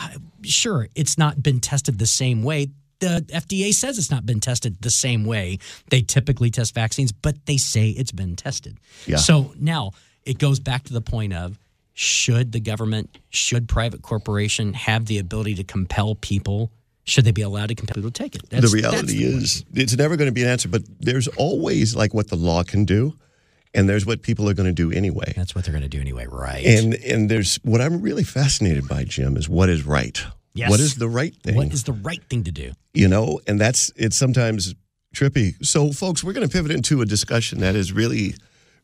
sure, 0.42 0.88
it's 0.94 1.18
not 1.18 1.42
been 1.42 1.60
tested 1.60 1.98
the 1.98 2.06
same 2.06 2.42
way. 2.42 2.68
The 2.98 3.24
FDA 3.28 3.74
says 3.74 3.98
it's 3.98 4.10
not 4.10 4.24
been 4.24 4.40
tested 4.40 4.80
the 4.80 4.90
same 4.90 5.24
way 5.26 5.58
they 5.90 6.00
typically 6.00 6.50
test 6.50 6.74
vaccines, 6.74 7.12
but 7.12 7.44
they 7.46 7.58
say 7.58 7.90
it's 7.90 8.12
been 8.12 8.36
tested. 8.36 8.78
Yeah. 9.06 9.16
So 9.16 9.52
now 9.58 9.92
it 10.24 10.38
goes 10.38 10.60
back 10.60 10.84
to 10.84 10.92
the 10.92 11.02
point 11.02 11.34
of 11.34 11.58
should 11.92 12.52
the 12.52 12.60
government, 12.60 13.18
should 13.30 13.68
private 13.68 14.02
corporation 14.02 14.74
have 14.74 15.06
the 15.06 15.18
ability 15.18 15.54
to 15.56 15.64
compel 15.64 16.14
people? 16.14 16.70
Should 17.04 17.24
they 17.24 17.30
be 17.30 17.42
allowed 17.42 17.68
to 17.68 17.74
compel 17.74 17.94
people 17.94 18.10
to 18.10 18.22
take 18.22 18.34
it? 18.34 18.48
That's- 18.50 18.70
the 18.70 18.76
reality 18.76 19.18
the 19.18 19.24
is 19.24 19.64
it's 19.72 19.96
never 19.96 20.16
going 20.16 20.26
to 20.28 20.32
be 20.32 20.42
an 20.42 20.48
answer, 20.48 20.68
but 20.68 20.82
there's 21.00 21.28
always 21.28 21.94
like 21.96 22.12
what 22.12 22.28
the 22.28 22.36
law 22.36 22.64
can 22.64 22.84
do, 22.84 23.16
and 23.76 23.88
there's 23.88 24.04
what 24.04 24.22
people 24.22 24.48
are 24.48 24.54
going 24.54 24.66
to 24.66 24.72
do 24.72 24.90
anyway. 24.90 25.32
That's 25.36 25.54
what 25.54 25.64
they're 25.64 25.72
going 25.72 25.82
to 25.82 25.88
do 25.88 26.00
anyway, 26.00 26.26
right? 26.26 26.64
And 26.64 26.94
and 26.94 27.30
there's 27.30 27.56
what 27.62 27.80
I'm 27.80 28.00
really 28.00 28.24
fascinated 28.24 28.88
by, 28.88 29.04
Jim, 29.04 29.36
is 29.36 29.48
what 29.48 29.68
is 29.68 29.84
right. 29.84 30.20
Yes. 30.54 30.70
What 30.70 30.80
is 30.80 30.94
the 30.94 31.08
right 31.08 31.34
thing? 31.36 31.54
what 31.54 31.72
is 31.72 31.84
the 31.84 31.92
right 31.92 32.22
thing 32.30 32.44
to 32.44 32.50
do? 32.50 32.72
you 32.94 33.08
know, 33.08 33.40
and 33.46 33.60
that's 33.60 33.92
it's 33.94 34.16
sometimes 34.16 34.74
trippy. 35.14 35.54
So, 35.64 35.92
folks, 35.92 36.24
we're 36.24 36.32
going 36.32 36.48
to 36.48 36.52
pivot 36.52 36.72
into 36.72 37.02
a 37.02 37.06
discussion 37.06 37.60
that 37.60 37.74
has 37.74 37.92
really, 37.92 38.34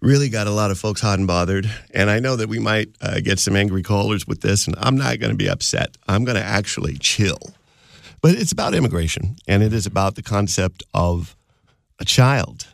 really 0.00 0.28
got 0.28 0.46
a 0.46 0.50
lot 0.50 0.70
of 0.70 0.78
folks 0.78 1.00
hot 1.00 1.18
and 1.18 1.26
bothered. 1.26 1.70
And 1.94 2.10
I 2.10 2.20
know 2.20 2.36
that 2.36 2.48
we 2.48 2.58
might 2.58 2.88
uh, 3.00 3.20
get 3.20 3.38
some 3.38 3.56
angry 3.56 3.82
callers 3.82 4.26
with 4.26 4.42
this, 4.42 4.66
and 4.66 4.76
I'm 4.78 4.96
not 4.96 5.18
going 5.18 5.30
to 5.30 5.36
be 5.36 5.48
upset. 5.48 5.96
I'm 6.06 6.24
going 6.24 6.36
to 6.36 6.44
actually 6.44 6.98
chill. 6.98 7.38
But 8.20 8.34
it's 8.34 8.52
about 8.52 8.74
immigration, 8.74 9.36
and 9.48 9.62
it 9.62 9.72
is 9.72 9.86
about 9.86 10.14
the 10.14 10.22
concept 10.22 10.82
of 10.94 11.34
a 11.98 12.04
child 12.04 12.68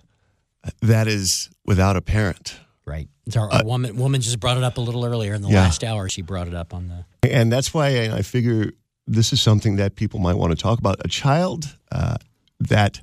that 0.83 1.07
is 1.09 1.51
without 1.65 1.97
a 1.97 2.01
parent. 2.03 2.59
Right. 2.87 3.09
It's 3.27 3.37
our, 3.37 3.51
our 3.53 3.65
woman 3.65 3.97
woman 3.97 4.21
just 4.21 4.41
brought 4.41 4.57
it 4.57 4.63
up 4.65 4.79
a 4.79 4.81
little 4.81 5.05
earlier 5.05 5.35
in 5.35 5.43
the 5.43 5.49
Uh, 5.49 5.53
Yeah. 5.53 5.63
last 5.63 5.85
hour. 5.85 6.09
She 6.09 6.23
brought 6.23 6.49
it 6.49 6.55
up 6.55 6.73
on 6.73 6.89
the 6.89 7.05
And 7.31 7.53
that's 7.53 7.75
why 7.75 7.87
I, 8.09 8.17
I 8.19 8.23
figure 8.23 8.73
this 9.07 9.33
is 9.33 9.43
something 9.43 9.77
that 9.77 9.95
people 9.97 10.21
might 10.21 10.35
want 10.37 10.51
to 10.53 10.57
talk 10.63 10.79
about. 10.79 10.97
A 11.05 11.09
child 11.09 11.77
uh, 11.93 12.17
that 12.61 13.01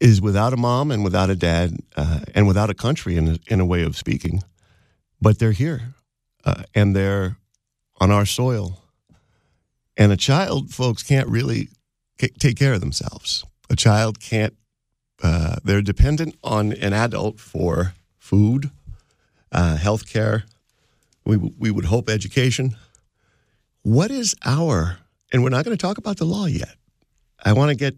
is 0.00 0.20
without 0.20 0.52
a 0.52 0.56
mom 0.56 0.90
and 0.90 1.02
without 1.04 1.30
a 1.30 1.36
dad 1.36 1.76
uh, 1.96 2.20
and 2.34 2.46
without 2.46 2.70
a 2.70 2.74
country, 2.74 3.16
in 3.16 3.28
a, 3.28 3.38
in 3.48 3.60
a 3.60 3.64
way 3.66 3.82
of 3.82 3.96
speaking, 3.96 4.42
but 5.20 5.38
they're 5.38 5.52
here 5.52 5.94
uh, 6.44 6.62
and 6.74 6.94
they're 6.96 7.36
on 8.00 8.10
our 8.10 8.26
soil. 8.26 8.80
And 9.96 10.10
a 10.12 10.16
child, 10.16 10.70
folks, 10.72 11.02
can't 11.04 11.28
really 11.28 11.68
take 12.18 12.56
care 12.56 12.72
of 12.72 12.80
themselves. 12.80 13.44
A 13.70 13.76
child 13.76 14.18
can't, 14.20 14.54
uh, 15.22 15.56
they're 15.64 15.82
dependent 15.82 16.36
on 16.42 16.72
an 16.72 16.92
adult 16.92 17.38
for 17.38 17.94
food, 18.18 18.70
uh, 19.52 19.76
health 19.76 20.08
care, 20.08 20.44
we, 21.24 21.36
we 21.36 21.70
would 21.70 21.84
hope 21.84 22.10
education. 22.10 22.76
What 23.82 24.10
is 24.10 24.34
our, 24.44 24.98
and 25.32 25.42
we're 25.42 25.50
not 25.50 25.64
going 25.64 25.76
to 25.76 25.80
talk 25.80 25.98
about 25.98 26.16
the 26.16 26.24
law 26.24 26.46
yet. 26.46 26.76
I 27.44 27.52
want 27.52 27.70
to 27.70 27.74
get 27.74 27.96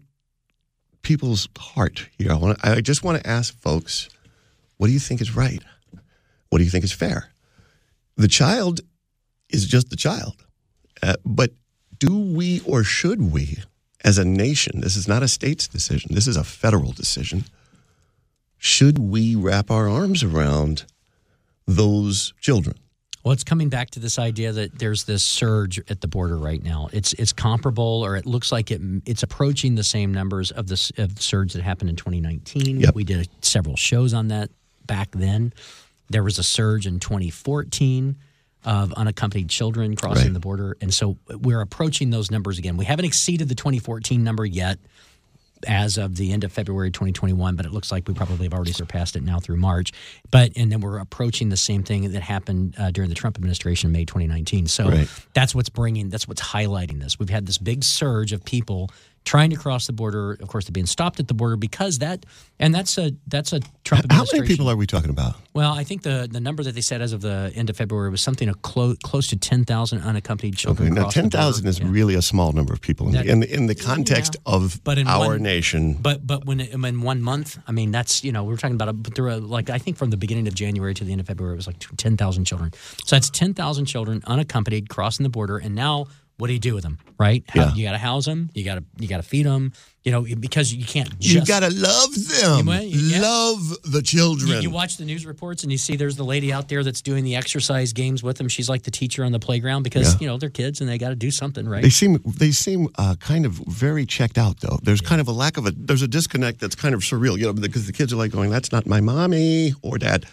people's 1.01 1.47
heart 1.57 2.09
here. 2.17 2.31
I, 2.31 2.35
want 2.35 2.59
to, 2.59 2.69
I 2.69 2.81
just 2.81 3.03
want 3.03 3.21
to 3.21 3.29
ask 3.29 3.53
folks, 3.59 4.09
what 4.77 4.87
do 4.87 4.93
you 4.93 4.99
think 4.99 5.21
is 5.21 5.35
right? 5.35 5.63
What 6.49 6.59
do 6.59 6.63
you 6.63 6.69
think 6.69 6.83
is 6.83 6.91
fair? 6.91 7.31
The 8.17 8.27
child 8.27 8.81
is 9.49 9.67
just 9.67 9.89
the 9.89 9.95
child. 9.95 10.45
Uh, 11.01 11.15
but 11.25 11.51
do 11.99 12.17
we 12.17 12.61
or 12.61 12.83
should 12.83 13.31
we, 13.31 13.59
as 14.05 14.19
a 14.19 14.23
nation, 14.23 14.81
this 14.81 14.95
is 14.95 15.07
not 15.07 15.23
a 15.23 15.27
state's 15.27 15.67
decision, 15.67 16.13
this 16.13 16.27
is 16.27 16.37
a 16.37 16.43
federal 16.43 16.91
decision, 16.91 17.43
should 18.57 18.99
we 18.99 19.35
wrap 19.35 19.71
our 19.71 19.89
arms 19.89 20.23
around 20.23 20.85
those 21.65 22.33
children? 22.39 22.77
Well, 23.23 23.33
it's 23.33 23.43
coming 23.43 23.69
back 23.69 23.89
to 23.91 23.99
this 23.99 24.19
idea 24.19 24.51
that 24.51 24.77
there's 24.77 25.05
this 25.05 25.23
surge 25.23 25.79
at 25.89 26.01
the 26.01 26.07
border 26.07 26.37
right 26.37 26.63
now. 26.63 26.89
It's 26.93 27.13
it's 27.13 27.33
comparable, 27.33 28.03
or 28.05 28.15
it 28.15 28.27
looks 28.27 28.51
like 28.51 28.69
it 28.69 28.79
it's 29.07 29.23
approaching 29.23 29.73
the 29.73 29.83
same 29.83 30.13
numbers 30.13 30.51
of 30.51 30.67
the 30.67 30.91
of 30.99 31.15
the 31.15 31.23
surge 31.23 31.53
that 31.53 31.63
happened 31.63 31.89
in 31.89 31.95
2019. 31.95 32.81
Yep. 32.81 32.93
We 32.93 33.03
did 33.03 33.27
several 33.41 33.77
shows 33.77 34.13
on 34.13 34.27
that 34.27 34.51
back 34.85 35.09
then. 35.09 35.53
There 36.11 36.21
was 36.21 36.37
a 36.37 36.43
surge 36.43 36.85
in 36.85 36.99
2014 36.99 38.15
of 38.65 38.91
unaccompanied 38.93 39.49
children 39.49 39.95
crossing 39.95 40.25
Right. 40.25 40.33
the 40.33 40.39
border, 40.39 40.75
and 40.81 40.93
so 40.93 41.17
we're 41.29 41.61
approaching 41.61 42.09
those 42.09 42.31
numbers 42.31 42.57
again. 42.59 42.77
We 42.77 42.85
haven't 42.85 43.05
exceeded 43.05 43.47
the 43.49 43.55
2014 43.55 44.23
number 44.23 44.45
yet 44.45 44.79
as 45.67 45.97
of 45.97 46.15
the 46.17 46.31
end 46.33 46.43
of 46.43 46.51
February 46.51 46.91
2021, 46.91 47.55
but 47.55 47.65
it 47.65 47.71
looks 47.71 47.91
like 47.91 48.07
we 48.07 48.13
probably 48.13 48.45
have 48.45 48.53
already 48.53 48.73
surpassed 48.73 49.15
it 49.15 49.23
now 49.23 49.39
through 49.39 49.55
March. 49.57 49.91
But 50.29 50.51
and 50.55 50.71
then 50.71 50.79
we're 50.81 50.99
approaching 50.99 51.49
the 51.49 51.57
same 51.57 51.81
thing 51.81 52.11
that 52.11 52.21
happened 52.21 52.75
uh, 52.77 52.91
during 52.91 53.09
the 53.09 53.15
Trump 53.15 53.37
administration 53.37 53.87
in 53.87 53.93
May 53.93 54.05
2019. 54.05 54.67
So 54.67 54.89
Right. 54.89 55.07
that's 55.33 55.55
what's 55.55 55.69
bringing, 55.69 56.09
that's 56.09 56.27
what's 56.27 56.41
highlighting 56.41 56.99
this. 56.99 57.17
We've 57.17 57.29
had 57.29 57.45
this 57.47 57.57
big 57.57 57.83
surge 57.83 58.31
of 58.33 58.43
people 58.45 58.91
trying 59.25 59.49
to 59.49 59.57
cross 59.57 59.87
the 59.87 59.93
border. 59.93 60.33
Of 60.33 60.47
course, 60.47 60.65
they're 60.65 60.71
being 60.71 60.85
stopped 60.85 61.19
at 61.19 61.27
the 61.27 61.33
border 61.33 61.57
because 61.57 61.97
that, 61.99 62.25
and 62.59 62.73
that's 62.73 62.97
a 62.97 63.11
that's 63.27 63.51
a 63.53 63.59
Trump 63.83 64.05
How 64.11 64.23
many 64.31 64.47
people 64.47 64.69
are 64.69 64.75
we 64.75 64.85
talking 64.87 65.09
about? 65.09 65.35
Well, 65.53 65.73
I 65.73 65.83
think 65.83 66.03
the 66.03 66.27
the 66.31 66.39
number 66.39 66.63
that 66.63 66.73
they 66.75 66.81
said 66.81 67.01
as 67.01 67.11
of 67.11 67.21
the 67.21 67.51
end 67.55 67.69
of 67.69 67.75
February 67.77 68.09
was 68.09 68.21
something 68.21 68.47
a 68.47 68.53
clo- 68.53 68.95
close 69.03 69.27
to 69.27 69.35
10,000 69.37 69.99
unaccompanied 70.01 70.55
children. 70.55 70.91
Okay, 70.93 71.01
now 71.01 71.09
ten 71.09 71.29
thousand 71.29 71.67
is 71.67 71.79
Yeah. 71.79 71.87
really 71.89 72.15
a 72.15 72.21
small 72.21 72.51
number 72.53 72.73
of 72.73 72.81
people 72.81 73.07
in, 73.07 73.13
That- 73.13 73.25
the, 73.25 73.31
in, 73.31 73.39
the, 73.41 73.53
in 73.53 73.65
the 73.67 73.75
context 73.75 74.37
of 74.45 74.79
But 74.83 74.97
in 74.97 75.07
our 75.07 75.27
one- 75.27 75.41
nation. 75.43 75.93
But 75.99 76.25
but 76.25 76.45
when 76.45 76.59
in 76.61 77.01
one 77.01 77.21
month, 77.21 77.57
I 77.67 77.71
mean 77.71 77.91
that's 77.91 78.23
you 78.23 78.31
know 78.31 78.43
we're 78.43 78.57
talking 78.57 78.75
about 78.75 78.89
a, 78.89 78.93
but 78.93 79.15
there 79.15 79.23
were 79.23 79.37
like 79.37 79.69
I 79.69 79.77
think 79.79 79.97
from 79.97 80.11
the 80.11 80.17
beginning 80.17 80.47
of 80.47 80.53
January 80.53 80.93
to 80.93 81.03
the 81.03 81.11
end 81.11 81.21
of 81.21 81.27
February 81.27 81.55
it 81.55 81.57
was 81.57 81.67
like 81.67 81.79
ten 81.97 82.15
thousand 82.15 82.45
children. 82.45 82.71
So 83.05 83.15
that's 83.15 83.29
ten 83.29 83.53
thousand 83.53 83.85
children 83.85 84.21
unaccompanied 84.27 84.89
crossing 84.89 85.23
the 85.23 85.29
border, 85.29 85.57
and 85.57 85.73
now 85.75 86.05
what 86.37 86.47
do 86.47 86.53
you 86.53 86.59
do 86.59 86.73
with 86.73 86.83
them? 86.83 86.99
Right? 87.17 87.43
How- 87.47 87.61
Yeah. 87.67 87.73
You 87.73 87.83
got 87.85 87.91
to 87.93 87.97
house 87.97 88.25
them. 88.25 88.49
You 88.53 88.63
got 88.65 88.75
to 88.75 88.83
you 88.99 89.07
got 89.07 89.17
to 89.17 89.23
feed 89.23 89.45
them. 89.45 89.73
You 90.03 90.11
know 90.11 90.21
because 90.39 90.71
you 90.71 90.85
can't. 90.85 91.09
You 91.19 91.43
gotta 91.43 91.71
love 91.71 92.13
them. 92.13 92.67
You- 92.67 92.99
yeah. 92.99 93.21
Love 93.21 93.75
the 93.85 94.03
children. 94.03 94.49
You, 94.51 94.59
you 94.59 94.69
watch 94.69 94.97
the 94.97 95.05
news 95.05 95.25
reports 95.25 95.63
and 95.63 95.71
you 95.71 95.79
see 95.79 95.95
there's 95.95 96.15
the 96.15 96.23
lady 96.23 96.53
out 96.53 96.69
there 96.69 96.83
that's 96.83 97.01
doing 97.01 97.23
the 97.23 97.35
exercise 97.35 97.91
games 97.91 98.21
with 98.21 98.37
them. 98.37 98.47
She's 98.47 98.69
like 98.69 98.83
the 98.83 98.91
teacher 98.91 99.23
on 99.23 99.31
the 99.31 99.39
playground 99.39 99.81
because 99.81 100.13
Yeah. 100.13 100.19
you 100.21 100.27
know 100.27 100.37
they're 100.37 100.51
kids 100.51 100.79
and 100.79 100.87
they 100.87 100.99
got 100.99 101.09
to 101.09 101.15
do 101.15 101.31
something, 101.31 101.67
right? 101.67 101.81
They 101.81 101.89
seem 101.89 102.19
they 102.37 102.51
seem 102.51 102.87
uh, 102.99 103.15
kind 103.19 103.47
of 103.47 103.53
very 103.67 104.05
checked 104.05 104.37
out 104.37 104.59
though. 104.59 104.77
There's 104.83 105.01
kind 105.01 105.19
of 105.21 105.27
a 105.27 105.31
lack 105.31 105.57
of 105.57 105.65
a 105.65 105.71
there's 105.71 106.03
a 106.03 106.07
disconnect 106.07 106.59
that's 106.59 106.75
kind 106.75 106.93
of 106.93 107.01
surreal, 107.01 107.35
you 107.39 107.45
know, 107.47 107.53
because 107.53 107.87
the 107.87 107.93
kids 107.93 108.13
are 108.13 108.17
like 108.17 108.31
going, 108.31 108.51
"That's 108.51 108.71
not 108.71 108.85
my 108.85 109.01
mommy 109.01 109.73
or 109.81 109.97
dad." 109.97 110.27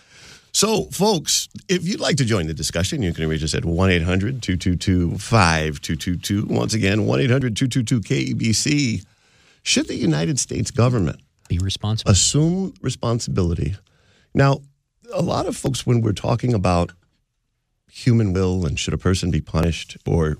So, 0.53 0.85
folks, 0.91 1.49
if 1.69 1.87
you'd 1.87 2.01
like 2.01 2.17
to 2.17 2.25
join 2.25 2.47
the 2.47 2.55
discussion, 2.55 3.03
you 3.03 3.15
can 3.15 3.27
reach 3.27 3.43
us 3.43 3.55
at 3.55 3.65
1 3.65 3.91
800 3.91 4.43
222 4.43 5.19
5222. 5.19 6.47
Once 6.47 6.75
again, 6.75 7.07
1 7.07 7.21
800 7.21 7.57
222 7.57 8.01
KABC. 8.01 9.05
Should 9.63 9.89
the 9.89 9.95
United 9.95 10.39
States 10.39 10.71
government 10.71 11.21
Be 11.49 11.59
responsible. 11.59 12.11
assume 12.11 12.75
responsibility. 12.83 13.77
Now, 14.35 14.61
a 15.13 15.23
lot 15.23 15.47
of 15.47 15.57
folks, 15.57 15.87
when 15.87 16.03
we're 16.03 16.13
talking 16.13 16.53
about 16.53 16.93
human 17.91 18.33
will 18.33 18.67
and 18.67 18.79
should 18.79 18.95
a 18.95 18.99
person 18.99 19.31
be 19.31 19.41
punished, 19.41 19.97
or 20.07 20.37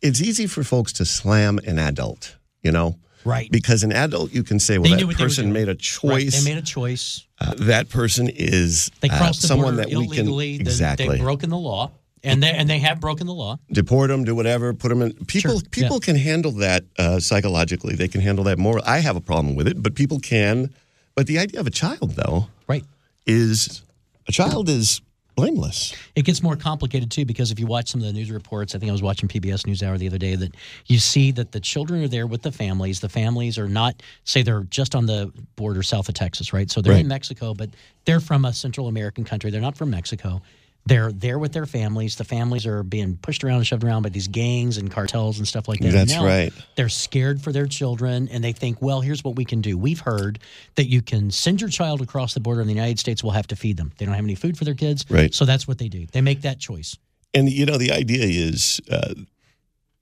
it's 0.00 0.20
easy 0.20 0.46
for 0.46 0.62
folks 0.62 0.92
to 0.94 1.04
slam 1.04 1.58
an 1.66 1.78
adult, 1.78 2.36
you 2.62 2.70
know? 2.70 2.96
Right. 3.26 3.50
Because 3.50 3.82
an 3.82 3.92
adult, 3.92 4.32
you 4.32 4.42
can 4.42 4.58
say, 4.60 4.78
well, 4.78 4.90
They 4.96 5.02
that 5.04 5.16
person 5.16 5.52
made 5.52 5.68
a 5.68 5.72
Right, 5.72 5.78
choice. 5.80 6.44
They 6.44 6.50
made 6.54 6.58
a 6.58 6.66
choice. 6.66 7.24
uh, 7.40 7.54
that 7.58 7.88
person 7.88 8.28
is 8.28 8.90
They 9.00 9.08
uh, 9.08 9.18
the 9.28 9.32
someone 9.34 9.76
that 9.76 9.88
we 9.88 10.06
can 10.08 10.26
illegally. 10.28 10.54
exactly 10.54 11.08
They've 11.08 11.20
broken 11.20 11.50
the 11.50 11.58
law, 11.58 11.90
and 12.22 12.42
they 12.42 12.50
and 12.52 12.68
they 12.70 12.78
have 12.78 13.00
broken 13.00 13.26
the 13.26 13.34
law. 13.34 13.58
deport 13.72 14.08
them, 14.10 14.24
do 14.24 14.34
whatever, 14.34 14.72
put 14.72 14.88
them 14.90 15.02
in. 15.02 15.12
People 15.26 15.58
Sure, 15.58 15.68
people 15.70 15.98
can 16.00 16.16
handle 16.16 16.52
that 16.52 16.84
uh, 16.98 17.18
psychologically. 17.20 17.94
They 17.96 18.08
can 18.08 18.20
handle 18.20 18.44
that 18.44 18.58
more. 18.58 18.80
I 18.84 18.98
have 19.00 19.16
a 19.16 19.20
problem 19.20 19.56
with 19.56 19.66
it, 19.68 19.82
but 19.82 19.94
people 19.94 20.18
can. 20.20 20.70
But 21.16 21.26
the 21.26 21.38
idea 21.38 21.60
of 21.60 21.66
a 21.66 21.70
child, 21.70 22.12
though, 22.12 22.46
Right. 22.68 22.84
is 23.26 23.82
a 24.28 24.32
child 24.32 24.68
is 24.68 25.00
blameless. 25.36 25.94
It 26.16 26.22
gets 26.24 26.42
more 26.42 26.56
complicated 26.56 27.10
too 27.10 27.24
because 27.24 27.52
if 27.52 27.60
you 27.60 27.66
watch 27.66 27.88
some 27.90 28.00
of 28.00 28.06
the 28.06 28.12
news 28.12 28.30
reports, 28.30 28.74
I 28.74 28.78
think 28.78 28.88
I 28.88 28.92
was 28.92 29.02
watching 29.02 29.28
PBS 29.28 29.64
NewsHour 29.66 29.98
the 29.98 30.08
other 30.08 30.18
day 30.18 30.34
that 30.34 30.54
you 30.86 30.98
see 30.98 31.30
that 31.32 31.52
the 31.52 31.60
children 31.60 32.02
are 32.02 32.08
there 32.08 32.26
with 32.26 32.42
the 32.42 32.50
families. 32.50 33.00
The 33.00 33.08
families 33.08 33.58
are 33.58 33.68
not, 33.68 34.02
say, 34.24 34.42
they're 34.42 34.64
just 34.64 34.94
on 34.94 35.06
the 35.06 35.30
border 35.54 35.82
south 35.82 36.08
of 36.08 36.14
Texas, 36.14 36.52
right? 36.52 36.70
So 36.70 36.80
they're 36.80 36.94
Right. 36.94 37.02
in 37.02 37.08
Mexico, 37.08 37.52
but 37.54 37.70
they're 38.06 38.20
from 38.20 38.44
a 38.46 38.52
Central 38.52 38.88
American 38.88 39.24
country. 39.24 39.50
They're 39.50 39.60
not 39.60 39.76
from 39.76 39.90
Mexico. 39.90 40.40
They're 40.86 41.10
there 41.10 41.38
with 41.38 41.52
their 41.52 41.66
families. 41.66 42.16
The 42.16 42.24
families 42.24 42.64
are 42.64 42.82
being 42.82 43.16
pushed 43.16 43.42
around 43.42 43.56
and 43.56 43.66
shoved 43.66 43.82
around 43.82 44.02
by 44.02 44.08
these 44.08 44.28
gangs 44.28 44.78
and 44.78 44.90
cartels 44.90 45.38
and 45.38 45.46
stuff 45.46 45.66
like 45.66 45.80
that. 45.80 45.92
That's 45.92 46.12
Now, 46.12 46.24
right. 46.24 46.52
They're 46.76 46.88
scared 46.88 47.42
for 47.42 47.52
their 47.52 47.66
children 47.66 48.28
and 48.28 48.42
they 48.42 48.52
think, 48.52 48.80
well, 48.80 49.00
here's 49.00 49.24
what 49.24 49.34
we 49.34 49.44
can 49.44 49.60
do. 49.60 49.76
We've 49.76 50.00
heard 50.00 50.38
that 50.76 50.86
you 50.86 51.02
can 51.02 51.30
send 51.32 51.60
your 51.60 51.70
child 51.70 52.02
across 52.02 52.34
the 52.34 52.40
border 52.40 52.60
and 52.60 52.70
the 52.70 52.74
United 52.74 53.00
States 53.00 53.22
will 53.24 53.32
have 53.32 53.48
to 53.48 53.56
feed 53.56 53.76
them. 53.76 53.92
They 53.98 54.06
don't 54.06 54.14
have 54.14 54.24
any 54.24 54.36
food 54.36 54.56
for 54.56 54.64
their 54.64 54.74
kids. 54.74 55.04
Right. 55.10 55.34
So 55.34 55.44
that's 55.44 55.66
what 55.66 55.78
they 55.78 55.88
do. 55.88 56.06
They 56.12 56.20
make 56.20 56.42
that 56.42 56.60
choice. 56.60 56.96
And 57.34 57.50
you 57.50 57.66
know, 57.66 57.78
the 57.78 57.92
idea 57.92 58.24
is 58.24 58.80
uh, 58.90 59.14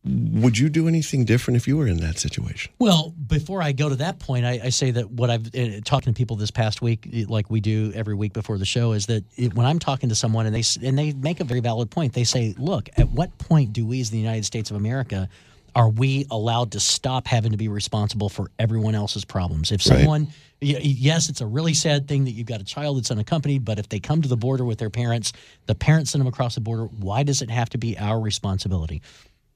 would 0.04 0.58
you 0.58 0.68
do 0.68 0.86
anything 0.86 1.24
different 1.24 1.56
if 1.56 1.66
you 1.66 1.76
were 1.78 1.86
in 1.86 1.96
that 1.98 2.18
situation? 2.18 2.72
Well, 2.78 3.14
before 3.26 3.62
I 3.62 3.72
go 3.72 3.88
to 3.88 3.96
that 3.96 4.18
point, 4.18 4.44
I, 4.44 4.60
I 4.64 4.68
say 4.68 4.90
that 4.90 5.10
what 5.10 5.30
I've 5.30 5.46
uh, 5.54 5.80
talking 5.84 6.12
to 6.12 6.16
people 6.16 6.36
this 6.36 6.50
past 6.50 6.82
week, 6.82 7.08
like 7.28 7.50
we 7.50 7.60
do 7.60 7.90
every 7.94 8.14
week 8.14 8.34
before 8.34 8.58
the 8.58 8.66
show, 8.66 8.92
is 8.92 9.06
that 9.06 9.24
it, 9.36 9.54
when 9.54 9.64
I'm 9.66 9.78
talking 9.78 10.10
to 10.10 10.14
someone 10.14 10.44
and 10.46 10.54
they 10.54 10.62
and 10.86 10.98
they 10.98 11.12
make 11.14 11.40
a 11.40 11.44
very 11.44 11.60
valid 11.60 11.90
point, 11.90 12.12
they 12.12 12.24
say, 12.24 12.54
"Look, 12.58 12.90
at 12.98 13.08
what 13.10 13.36
point 13.38 13.72
do 13.72 13.86
we, 13.86 14.00
as 14.00 14.10
the 14.10 14.18
United 14.18 14.44
States 14.44 14.70
of 14.70 14.76
America, 14.76 15.28
are 15.74 15.88
we 15.88 16.26
allowed 16.30 16.72
to 16.72 16.80
stop 16.80 17.26
having 17.26 17.52
to 17.52 17.56
be 17.56 17.68
responsible 17.68 18.28
for 18.28 18.50
everyone 18.58 18.94
else's 18.94 19.24
problems? 19.24 19.72
If 19.72 19.80
Right. 19.86 20.00
someone, 20.00 20.26
y- 20.62 20.78
yes, 20.82 21.28
it's 21.30 21.40
a 21.40 21.46
really 21.46 21.74
sad 21.74 22.06
thing 22.06 22.24
that 22.24 22.30
you've 22.32 22.46
got 22.46 22.60
a 22.60 22.64
child 22.64 22.98
that's 22.98 23.10
unaccompanied, 23.10 23.64
but 23.64 23.78
if 23.78 23.88
they 23.88 23.98
come 24.00 24.20
to 24.22 24.28
the 24.28 24.36
border 24.36 24.64
with 24.64 24.78
their 24.78 24.90
parents, 24.90 25.32
the 25.66 25.74
parents 25.74 26.10
send 26.12 26.20
them 26.20 26.28
across 26.28 26.54
the 26.54 26.60
border. 26.60 26.84
Why 26.84 27.22
does 27.24 27.42
it 27.42 27.50
have 27.50 27.70
to 27.70 27.78
be 27.78 27.98
our 27.98 28.20
responsibility? 28.20 29.02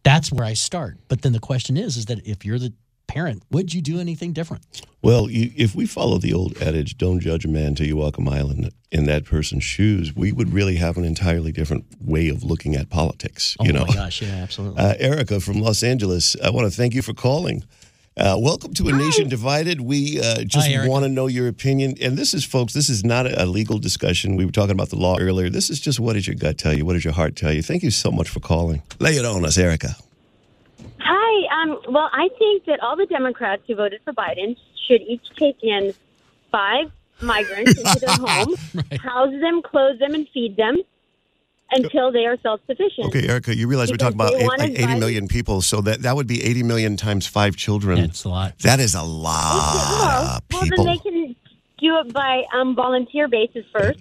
That's 0.08 0.32
where 0.32 0.46
I 0.46 0.54
start. 0.54 0.96
But 1.08 1.20
then 1.20 1.32
the 1.32 1.38
question 1.38 1.76
is, 1.76 1.98
is 1.98 2.06
that 2.06 2.26
if 2.26 2.42
you're 2.42 2.58
the 2.58 2.72
parent, 3.08 3.42
would 3.50 3.74
you 3.74 3.82
do 3.82 4.00
anything 4.00 4.32
different? 4.32 4.64
Well, 5.02 5.28
you, 5.28 5.50
if 5.54 5.74
we 5.74 5.84
follow 5.84 6.16
the 6.16 6.32
old 6.32 6.56
adage, 6.62 6.96
don't 6.96 7.20
judge 7.20 7.44
a 7.44 7.48
man 7.48 7.74
till 7.74 7.86
you 7.86 7.96
walk 7.96 8.16
a 8.16 8.22
mile 8.22 8.50
in, 8.50 8.70
in 8.90 9.04
that 9.04 9.26
person's 9.26 9.64
shoes, 9.64 10.16
we 10.16 10.32
would 10.32 10.50
really 10.50 10.76
have 10.76 10.96
an 10.96 11.04
entirely 11.04 11.52
different 11.52 11.84
way 12.00 12.30
of 12.30 12.42
looking 12.42 12.74
at 12.74 12.88
politics. 12.88 13.54
Oh 13.60 13.66
you 13.66 13.72
know, 13.74 13.84
my 13.84 13.92
gosh, 13.92 14.22
yeah, 14.22 14.36
absolutely. 14.36 14.82
Uh, 14.82 14.94
Erica 14.98 15.40
from 15.40 15.60
Los 15.60 15.82
Angeles, 15.82 16.36
I 16.42 16.48
want 16.48 16.66
to 16.66 16.74
thank 16.74 16.94
you 16.94 17.02
for 17.02 17.12
calling. 17.12 17.64
Uh, 18.18 18.36
welcome 18.36 18.74
to 18.74 18.88
A 18.88 18.92
Nation 18.92 19.28
Divided. 19.28 19.80
We 19.80 20.20
uh, 20.20 20.42
just 20.42 20.68
want 20.88 21.04
to 21.04 21.08
know 21.08 21.28
your 21.28 21.46
opinion. 21.46 21.94
And 22.00 22.18
this 22.18 22.34
is, 22.34 22.44
folks, 22.44 22.72
this 22.72 22.88
is 22.88 23.04
not 23.04 23.26
a, 23.26 23.44
a 23.44 23.46
legal 23.46 23.78
discussion. 23.78 24.34
We 24.34 24.44
were 24.44 24.50
talking 24.50 24.72
about 24.72 24.88
the 24.88 24.96
law 24.96 25.18
earlier. 25.20 25.48
This 25.48 25.70
is 25.70 25.78
just 25.78 26.00
what 26.00 26.14
does 26.14 26.26
your 26.26 26.34
gut 26.34 26.58
tell 26.58 26.76
you? 26.76 26.84
What 26.84 26.94
does 26.94 27.04
your 27.04 27.14
heart 27.14 27.36
tell 27.36 27.52
you? 27.52 27.62
Thank 27.62 27.84
you 27.84 27.92
so 27.92 28.10
much 28.10 28.28
for 28.28 28.40
calling. 28.40 28.82
Lay 28.98 29.12
it 29.12 29.24
on 29.24 29.44
us, 29.44 29.56
Erica. 29.56 29.94
Hi. 30.98 31.62
Um, 31.62 31.78
well, 31.90 32.10
I 32.12 32.28
think 32.40 32.64
that 32.64 32.80
all 32.80 32.96
the 32.96 33.06
Democrats 33.06 33.62
who 33.68 33.76
voted 33.76 34.00
for 34.04 34.12
Biden 34.12 34.56
should 34.88 35.02
each 35.02 35.24
take 35.38 35.62
in 35.62 35.94
five 36.50 36.90
migrants 37.20 37.78
into 37.78 38.00
their 38.00 38.16
home, 38.26 38.56
house 39.00 39.40
them, 39.40 39.62
clothe 39.62 40.00
them, 40.00 40.14
and 40.14 40.28
feed 40.30 40.56
them 40.56 40.82
until 41.70 42.10
they 42.10 42.24
are 42.26 42.36
self-sufficient. 42.42 43.08
Okay, 43.08 43.28
Erica, 43.28 43.56
you 43.56 43.68
realize 43.68 43.90
we're 43.90 43.96
talking 43.96 44.16
about 44.16 44.32
they 44.32 44.44
eight, 44.44 44.46
like 44.46 44.70
80 44.70 44.86
buy- 44.86 44.98
million 44.98 45.28
people. 45.28 45.60
So 45.62 45.80
that, 45.82 46.02
that 46.02 46.16
would 46.16 46.26
be 46.26 46.42
80 46.42 46.62
million 46.62 46.96
times 46.96 47.26
five 47.26 47.56
children. 47.56 48.00
That's 48.00 48.24
a 48.24 48.28
lot. 48.28 48.58
That 48.60 48.80
is 48.80 48.94
a 48.94 49.02
lot 49.02 50.38
of 50.38 50.42
well, 50.52 50.62
people. 50.62 50.84
then 50.84 50.96
they 50.96 50.98
can 50.98 51.36
do 51.78 51.98
it 51.98 52.12
by 52.12 52.44
um, 52.52 52.74
volunteer 52.74 53.28
basis 53.28 53.64
first. 53.72 54.00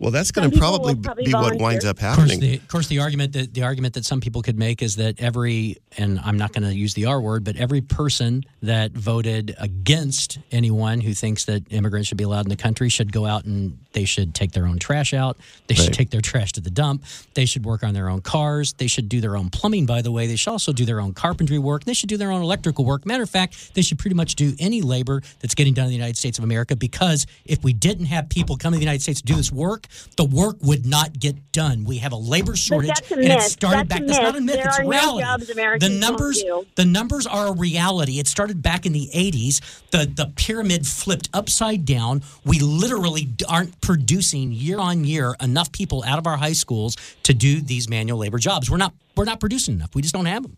Well, 0.00 0.10
that's 0.10 0.30
going 0.30 0.50
to 0.50 0.56
probably 0.56 0.94
probably 0.94 1.24
be 1.24 1.34
what 1.34 1.60
winds 1.60 1.84
up 1.84 1.98
Of 1.98 2.02
course, 2.02 2.16
happening. 2.16 2.40
the, 2.40 2.54
of 2.56 2.68
course, 2.68 2.86
the 2.86 3.00
argument 3.00 3.34
that 3.34 3.52
the 3.52 3.64
argument 3.64 3.92
that 3.94 4.06
some 4.06 4.22
people 4.22 4.40
could 4.40 4.58
make 4.58 4.80
is 4.80 4.96
that 4.96 5.20
every, 5.20 5.76
and 5.98 6.18
I'm 6.20 6.38
not 6.38 6.54
going 6.54 6.62
to 6.62 6.74
use 6.74 6.94
the 6.94 7.04
R 7.04 7.20
word, 7.20 7.44
but 7.44 7.56
every 7.56 7.82
person 7.82 8.42
that 8.62 8.92
voted 8.92 9.54
against 9.58 10.38
anyone 10.52 11.02
who 11.02 11.12
thinks 11.12 11.44
that 11.44 11.70
immigrants 11.70 12.08
should 12.08 12.16
be 12.16 12.24
allowed 12.24 12.46
in 12.46 12.48
the 12.48 12.56
country 12.56 12.88
should 12.88 13.12
go 13.12 13.26
out 13.26 13.44
and 13.44 13.76
they 13.92 14.04
should 14.04 14.34
take 14.34 14.52
their 14.52 14.66
own 14.66 14.78
trash 14.78 15.12
out. 15.14 15.36
They 15.66 15.74
should 15.74 15.92
take 15.94 16.10
their 16.10 16.20
trash 16.20 16.52
to 16.52 16.60
the 16.60 16.70
dump. 16.70 17.04
They 17.34 17.44
should 17.44 17.64
work 17.64 17.82
on 17.82 17.94
their 17.94 18.08
own 18.08 18.20
cars. 18.20 18.72
They 18.74 18.86
should 18.86 19.08
do 19.08 19.20
their 19.20 19.36
own 19.36 19.50
plumbing. 19.50 19.86
By 19.86 20.02
the 20.02 20.12
way, 20.12 20.26
they 20.26 20.36
should 20.36 20.50
also 20.50 20.72
do 20.72 20.84
their 20.84 21.00
own 21.00 21.12
carpentry 21.12 21.58
work. 21.58 21.84
They 21.84 21.94
should 21.94 22.08
do 22.08 22.16
their 22.16 22.30
own 22.30 22.42
electrical 22.42 22.84
work. 22.84 23.04
Matter 23.06 23.22
of 23.22 23.30
fact, 23.30 23.74
they 23.74 23.82
should 23.82 23.98
pretty 23.98 24.14
much 24.16 24.34
do 24.36 24.54
any 24.58 24.80
labor 24.82 25.22
that's 25.40 25.54
getting 25.54 25.74
done 25.74 25.84
in 25.86 25.90
the 25.90 25.96
United 25.96 26.16
States 26.16 26.38
of 26.38 26.44
America 26.44 26.76
because 26.76 27.26
if 27.44 27.62
we 27.64 27.72
didn't 27.72 28.06
have 28.06 28.28
people 28.28 28.56
come 28.56 28.72
to 28.72 28.78
the 28.78 28.84
United 28.84 29.02
States 29.02 29.20
to 29.20 29.26
do 29.26 29.34
this 29.34 29.50
work, 29.52 29.86
the 30.16 30.24
work 30.24 30.56
would 30.62 30.86
not 30.86 31.18
get 31.18 31.52
done. 31.52 31.84
We 31.84 31.98
have 31.98 32.12
a 32.12 32.16
labor 32.16 32.56
shortage, 32.56 32.88
that's 32.88 33.10
a 33.10 33.14
and 33.14 33.24
it 33.24 33.28
myth. 33.28 33.42
started 33.42 33.88
That's 33.88 34.00
back. 34.00 34.02
a 34.02 34.06
That's 34.06 34.18
not 34.20 34.36
a 34.36 34.40
myth. 34.40 34.44
myth. 34.44 34.54
There 34.56 34.66
it's 34.68 34.78
are 34.78 34.82
no 34.84 34.90
reality. 34.90 35.24
jobs 35.24 35.50
Americans 35.50 35.92
the 35.92 35.98
numbers, 35.98 36.42
do. 36.42 36.66
the 36.76 36.84
numbers 36.84 37.26
are 37.26 37.48
a 37.48 37.52
reality. 37.52 38.18
It 38.18 38.26
started 38.28 38.62
back 38.62 38.86
in 38.86 38.92
the 38.92 39.10
'80s. 39.14 39.60
The 39.90 40.06
the 40.12 40.32
pyramid 40.36 40.86
flipped 40.86 41.28
upside 41.34 41.84
down. 41.84 42.22
We 42.44 42.58
literally 42.60 43.28
aren't 43.48 43.79
producing 43.80 44.52
year 44.52 44.78
on 44.78 45.04
year 45.04 45.34
enough 45.40 45.72
people 45.72 46.02
out 46.06 46.18
of 46.18 46.26
our 46.26 46.36
high 46.36 46.52
schools 46.52 46.96
to 47.24 47.34
do 47.34 47.60
these 47.60 47.88
manual 47.88 48.18
labor 48.18 48.38
jobs. 48.38 48.70
We're 48.70 48.76
not 48.76 48.94
we're 49.16 49.24
not 49.24 49.40
producing 49.40 49.74
enough. 49.74 49.94
We 49.94 50.02
just 50.02 50.14
don't 50.14 50.26
have 50.26 50.42
them. 50.42 50.56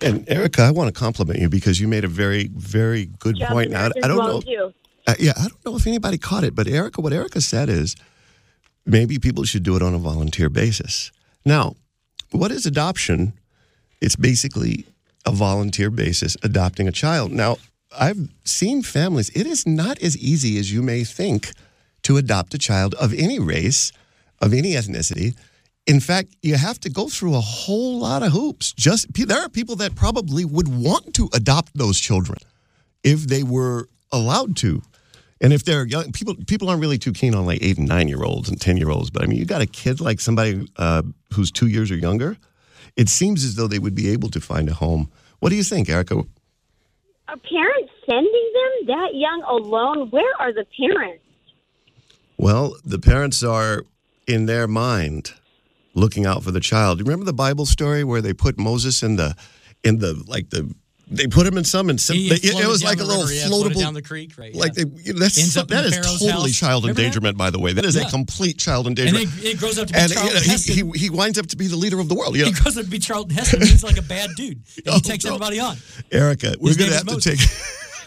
And 0.00 0.28
Erica, 0.28 0.62
I 0.62 0.70
want 0.70 0.92
to 0.94 0.98
compliment 0.98 1.40
you 1.40 1.48
because 1.48 1.80
you 1.80 1.88
made 1.88 2.04
a 2.04 2.08
very, 2.08 2.48
very 2.48 3.06
good 3.06 3.36
Jobs 3.36 3.52
point. 3.52 3.74
I, 3.74 3.86
I 3.86 4.08
don't 4.08 4.18
know. 4.18 4.42
won't. 4.44 4.74
Uh, 5.06 5.14
yeah, 5.18 5.32
I 5.36 5.48
don't 5.48 5.64
know 5.64 5.76
if 5.76 5.86
anybody 5.86 6.18
caught 6.18 6.44
it, 6.44 6.54
but 6.54 6.66
Erica, 6.66 7.00
what 7.00 7.12
Erica 7.12 7.40
said 7.40 7.68
is 7.68 7.94
maybe 8.86 9.18
people 9.18 9.44
should 9.44 9.62
do 9.62 9.76
it 9.76 9.82
on 9.82 9.94
a 9.94 9.98
volunteer 9.98 10.48
basis. 10.48 11.12
Now, 11.44 11.76
what 12.30 12.50
is 12.50 12.66
adoption? 12.66 13.34
It's 14.00 14.16
basically 14.16 14.86
a 15.24 15.32
volunteer 15.32 15.90
basis 15.90 16.36
adopting 16.42 16.88
a 16.88 16.92
child. 16.92 17.32
Now, 17.32 17.56
I've 17.98 18.28
seen 18.44 18.82
families, 18.82 19.30
it 19.30 19.46
is 19.46 19.66
not 19.66 20.02
as 20.02 20.16
easy 20.18 20.58
as 20.58 20.72
you 20.72 20.82
may 20.82 21.04
think 21.04 21.52
to 22.04 22.16
adopt 22.16 22.54
a 22.54 22.58
child 22.58 22.94
of 22.94 23.12
any 23.12 23.38
race, 23.38 23.92
of 24.40 24.54
any 24.54 24.72
ethnicity. 24.72 25.36
In 25.86 26.00
fact, 26.00 26.34
you 26.42 26.54
have 26.54 26.80
to 26.80 26.90
go 26.90 27.08
through 27.08 27.34
a 27.34 27.40
whole 27.40 27.98
lot 27.98 28.22
of 28.22 28.32
hoops. 28.32 28.72
Just 28.72 29.12
there 29.12 29.40
are 29.40 29.48
people 29.48 29.76
that 29.76 29.94
probably 29.94 30.44
would 30.44 30.68
want 30.68 31.14
to 31.14 31.28
adopt 31.34 31.76
those 31.76 31.98
children 32.00 32.38
if 33.02 33.26
they 33.26 33.42
were 33.42 33.88
allowed 34.10 34.56
to. 34.58 34.82
And 35.40 35.52
if 35.52 35.64
they're 35.64 35.86
young, 35.86 36.12
people 36.12 36.34
people 36.46 36.70
aren't 36.70 36.80
really 36.80 36.96
too 36.96 37.12
keen 37.12 37.34
on 37.34 37.44
like 37.44 37.62
eight 37.62 37.76
and 37.76 37.88
nine 37.88 38.08
year 38.08 38.22
olds 38.22 38.48
and 38.48 38.58
ten 38.58 38.76
year 38.76 38.90
olds. 38.90 39.10
But 39.10 39.22
I 39.22 39.26
mean, 39.26 39.38
you 39.38 39.44
got 39.44 39.60
a 39.60 39.66
kid 39.66 40.00
like 40.00 40.20
somebody 40.20 40.66
uh, 40.76 41.02
who's 41.34 41.50
two 41.50 41.66
years 41.66 41.90
or 41.90 41.96
younger. 41.96 42.38
It 42.96 43.08
seems 43.08 43.44
as 43.44 43.56
though 43.56 43.66
they 43.66 43.80
would 43.80 43.94
be 43.94 44.08
able 44.10 44.30
to 44.30 44.40
find 44.40 44.68
a 44.68 44.74
home. 44.74 45.10
What 45.40 45.50
do 45.50 45.56
you 45.56 45.64
think, 45.64 45.90
Erica? 45.90 46.14
Are 47.28 47.36
parents 47.36 47.92
sending 48.08 48.52
them 48.54 48.86
that 48.86 49.14
young 49.14 49.42
alone? 49.48 50.10
Where 50.10 50.32
are 50.38 50.52
the 50.52 50.64
parents? 50.78 51.23
Well, 52.36 52.76
the 52.84 52.98
parents 52.98 53.42
are 53.42 53.84
in 54.26 54.46
their 54.46 54.66
mind 54.66 55.32
looking 55.94 56.26
out 56.26 56.42
for 56.42 56.50
the 56.50 56.60
child. 56.60 56.98
You 56.98 57.04
remember 57.04 57.24
the 57.24 57.32
Bible 57.32 57.66
story 57.66 58.04
where 58.04 58.20
they 58.20 58.32
put 58.32 58.58
Moses 58.58 59.02
in 59.02 59.16
the 59.16 59.36
in 59.82 59.98
the 59.98 60.22
like 60.26 60.50
the 60.50 60.74
they 61.06 61.26
put 61.26 61.46
him 61.46 61.58
in 61.58 61.64
some 61.64 61.90
and 61.90 62.00
some, 62.00 62.16
He 62.16 62.28
it, 62.28 62.66
was 62.66 62.82
like 62.82 62.98
a 62.98 63.04
little 63.04 63.24
river, 63.24 63.34
yeah, 63.34 63.46
floatable 63.46 63.78
down 63.78 63.92
the 63.92 64.02
creek, 64.02 64.38
right? 64.38 64.54
Like 64.54 64.76
yeah. 64.76 64.84
they, 64.84 65.02
you 65.02 65.12
know, 65.12 65.20
that's 65.20 65.38
Ends 65.38 65.56
up 65.56 65.70
in 65.70 65.76
that 65.76 65.84
is 65.84 65.96
totally 65.98 66.30
house. 66.30 66.58
child 66.58 66.84
Remember 66.84 66.94
that? 66.94 67.04
endangerment. 67.04 67.36
By 67.38 67.50
the 67.50 67.58
way, 67.58 67.74
that 67.74 67.84
is 67.84 67.96
a 67.96 68.06
complete 68.06 68.58
child 68.58 68.86
endangerment. 68.86 69.28
then 69.30 69.46
it 69.46 69.58
grows 69.58 69.78
up 69.78 69.86
to 69.88 69.92
be 69.92 69.98
and 69.98 70.12
Charlton 70.12 70.28
you 70.28 70.34
know, 70.34 70.50
Heston. 70.50 70.74
he, 70.74 70.82
he, 70.92 70.98
he 70.98 71.10
winds 71.10 71.38
up 71.38 71.46
to 71.48 71.56
be 71.56 71.66
the 71.66 71.76
leader 71.76 72.00
of 72.00 72.08
the 72.08 72.14
world. 72.14 72.36
You 72.36 72.44
know? 72.44 72.52
he 72.52 72.54
grows 72.54 72.78
up 72.78 72.84
to 72.84 72.90
be 72.90 72.98
Charlton 72.98 73.36
Heston. 73.36 73.60
He's 73.60 73.84
like 73.84 73.98
a 73.98 74.02
bad 74.02 74.30
dude. 74.34 74.62
And 74.78 74.88
Oh, 74.88 74.94
he 74.94 75.00
takes 75.02 75.26
oh, 75.26 75.28
no. 75.28 75.34
everybody 75.34 75.60
on. 75.60 75.76
Erica, 76.10 76.54
we're 76.58 76.74
gonna 76.74 76.94
have 76.94 77.08
is 77.08 77.22
to 77.22 77.36
take 77.36 77.40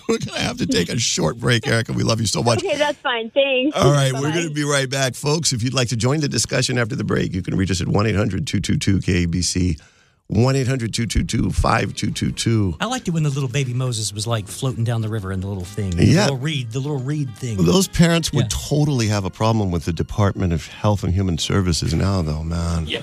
we're 0.08 0.18
gonna 0.20 0.40
have 0.40 0.58
to 0.58 0.66
take 0.68 0.90
a 0.90 0.98
short 1.00 1.38
break, 1.38 1.68
Erica. 1.68 1.94
We 1.94 2.04
love 2.04 2.20
you 2.22 2.28
so 2.28 2.42
much. 2.44 2.64
Okay, 2.64 2.78
that's 2.78 2.98
fine. 3.00 3.30
Thanks. 3.32 3.76
All 3.78 3.92
right, 3.92 4.14
we're 4.14 4.32
going 4.34 4.48
to 4.48 4.54
be 4.54 4.64
right 4.64 4.90
back, 4.90 5.16
folks. 5.16 5.54
If 5.54 5.64
you'd 5.64 5.74
like 5.74 5.90
to 5.90 5.96
join 5.98 6.20
the 6.20 6.30
discussion 6.30 6.78
after 6.78 6.96
the 6.96 7.04
break, 7.04 7.34
you 7.34 7.42
can 7.42 7.56
reach 7.58 7.72
us 7.72 7.82
at 7.82 7.88
1 7.88 8.06
800 8.08 8.48
222 8.48 9.00
KABC, 9.00 9.80
1 10.28 10.56
800 10.56 10.94
222 10.94 11.52
5222. 11.52 12.78
I 12.80 12.86
liked 12.86 13.08
it 13.08 13.12
when 13.12 13.24
the 13.24 13.30
little 13.30 13.50
baby 13.50 13.74
Moses 13.74 14.14
was 14.14 14.28
like 14.28 14.48
floating 14.48 14.84
down 14.84 15.02
the 15.02 15.10
river 15.10 15.32
in 15.32 15.40
the 15.42 15.48
little 15.48 15.64
thing. 15.66 15.94
Yeah. 15.98 16.06
The 16.28 16.34
little 16.34 16.38
reed, 16.38 16.72
the 16.72 16.80
little 16.80 17.00
reed 17.00 17.36
thing. 17.38 17.58
Those 17.64 17.88
parents 17.88 18.32
would 18.34 18.46
Yeah. 18.52 18.60
totally 18.70 19.08
have 19.08 19.26
a 19.26 19.30
problem 19.30 19.72
with 19.72 19.86
the 19.86 19.94
Department 19.94 20.54
of 20.54 20.66
Health 20.68 21.04
and 21.04 21.14
Human 21.14 21.38
Services 21.38 21.94
now, 21.94 22.22
though, 22.22 22.44
man. 22.44 22.86
yeah. 22.88 23.02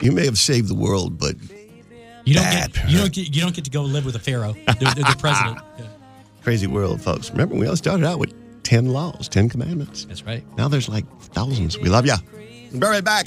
You 0.00 0.12
may 0.12 0.24
have 0.24 0.38
saved 0.38 0.68
the 0.68 0.74
world, 0.74 1.18
but 1.18 1.34
You 2.24 2.34
don't 2.34 2.44
Bad 2.44 2.72
get 2.72 2.88
you 2.88 2.98
don't 2.98 3.12
get 3.12 3.34
you 3.34 3.40
don't 3.42 3.54
get 3.54 3.64
to 3.64 3.70
go 3.70 3.82
live 3.82 4.04
with 4.06 4.14
a 4.14 4.18
pharaoh, 4.20 4.52
the, 4.52 4.72
the, 4.96 5.04
the 5.10 5.16
president. 5.18 5.58
Yeah, 5.78 5.84
crazy 6.42 6.66
world, 6.66 7.00
folks. 7.00 7.30
Remember, 7.30 7.54
we 7.54 7.66
all 7.66 7.76
started 7.76 8.04
out 8.06 8.18
with 8.18 8.34
10 8.64 8.86
laws, 8.92 9.28
10 9.28 9.48
commandments. 9.48 10.04
that's 10.04 10.24
right. 10.24 10.44
Now 10.56 10.68
there's 10.68 10.88
like 10.88 11.04
thousands. 11.20 11.78
We 11.78 11.88
love 11.88 12.06
ya. 12.06 12.16
We'll 12.70 12.80
be 12.80 12.86
right 12.86 13.04
back. 13.04 13.26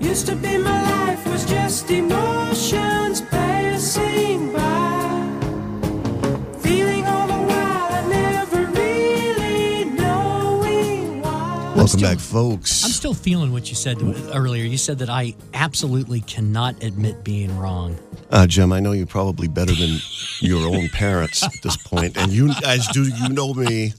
Used 0.00 0.26
to 0.26 0.36
be 0.36 0.58
my 0.58 0.82
life 1.06 1.26
was 1.26 1.44
just 1.46 1.90
emotions 1.90 3.20
passing 3.22 4.52
by. 4.52 4.67
Welcome 11.88 12.00
still- 12.00 12.10
back, 12.10 12.18
folks. 12.58 12.84
I'm 12.84 12.90
still 12.90 13.14
feeling 13.14 13.52
what 13.52 13.68
you 13.70 13.74
said 13.74 13.98
earlier. 14.34 14.64
You 14.64 14.76
said 14.78 14.98
that 14.98 15.08
I 15.08 15.34
absolutely 15.54 16.20
cannot 16.20 16.82
admit 16.82 17.24
being 17.24 17.56
wrong. 17.58 17.98
Uh, 18.30 18.46
Jim, 18.46 18.72
I 18.72 18.80
know 18.80 18.92
you're 18.92 19.06
probably 19.06 19.48
better 19.48 19.74
than 19.74 19.98
your 20.40 20.68
own 20.68 20.88
parents 20.92 21.42
at 21.42 21.52
this 21.62 21.76
point, 21.78 22.16
and 22.18 22.30
you 22.30 22.52
guys 22.60 22.86
do. 22.88 23.04
You 23.04 23.30
know 23.30 23.54
me. 23.54 23.94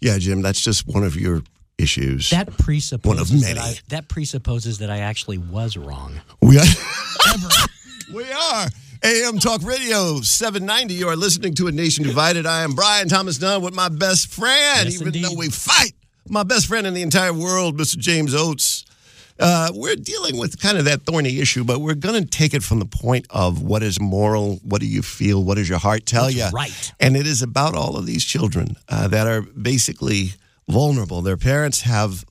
Yeah, 0.00 0.16
Jim, 0.18 0.40
that's 0.40 0.60
just 0.62 0.86
one 0.88 1.04
of 1.04 1.14
your 1.16 1.42
issues. 1.78 2.30
That 2.30 2.56
presupposes 2.56 3.06
One 3.06 3.18
of 3.18 3.30
many. 3.30 3.54
That, 3.54 3.62
I, 3.62 3.74
that 3.88 4.08
presupposes 4.08 4.78
that 4.78 4.88
I 4.90 4.98
actually 5.00 5.36
was 5.38 5.76
wrong. 5.76 6.18
we 6.40 6.58
are. 6.58 6.64
we 8.14 8.24
are. 8.32 8.66
AM 9.02 9.38
Talk 9.38 9.62
Radio 9.62 10.22
790. 10.22 10.94
You 10.94 11.08
are 11.08 11.16
listening 11.16 11.54
to 11.56 11.66
A 11.66 11.72
Nation 11.72 12.04
Divided. 12.04 12.46
I 12.46 12.62
am 12.62 12.72
Brian 12.72 13.08
Thomas 13.08 13.36
Dunn 13.36 13.60
with 13.60 13.74
my 13.74 13.90
best 13.90 14.28
friend, 14.28 14.86
Yes, 14.86 14.94
even 14.94 15.08
indeed. 15.08 15.24
though 15.24 15.34
we 15.36 15.50
fight. 15.50 15.92
My 16.28 16.42
best 16.42 16.66
friend 16.66 16.86
in 16.86 16.94
the 16.94 17.02
entire 17.02 17.32
world, 17.32 17.78
Mr. 17.78 17.96
James 17.98 18.34
Oates. 18.34 18.84
Uh, 19.38 19.70
we're 19.74 19.96
dealing 19.96 20.38
with 20.38 20.58
kind 20.60 20.78
of 20.78 20.86
that 20.86 21.02
thorny 21.02 21.38
issue, 21.40 21.62
but 21.62 21.80
we're 21.80 21.94
going 21.94 22.22
to 22.22 22.28
take 22.28 22.54
it 22.54 22.62
from 22.62 22.78
the 22.78 22.86
point 22.86 23.26
of 23.28 23.62
what 23.62 23.82
is 23.82 24.00
moral, 24.00 24.56
what 24.62 24.80
do 24.80 24.86
you 24.86 25.02
feel, 25.02 25.44
what 25.44 25.56
does 25.56 25.68
your 25.68 25.78
heart 25.78 26.06
tell 26.06 26.30
you? 26.30 26.46
right. 26.54 26.92
And 26.98 27.16
it 27.16 27.26
is 27.26 27.42
about 27.42 27.74
all 27.74 27.96
of 27.96 28.06
these 28.06 28.24
children 28.24 28.76
uh, 28.88 29.08
that 29.08 29.26
are 29.26 29.42
basically 29.42 30.30
vulnerable. 30.68 31.20
Their 31.20 31.36
parents 31.36 31.82
have, 31.82 32.24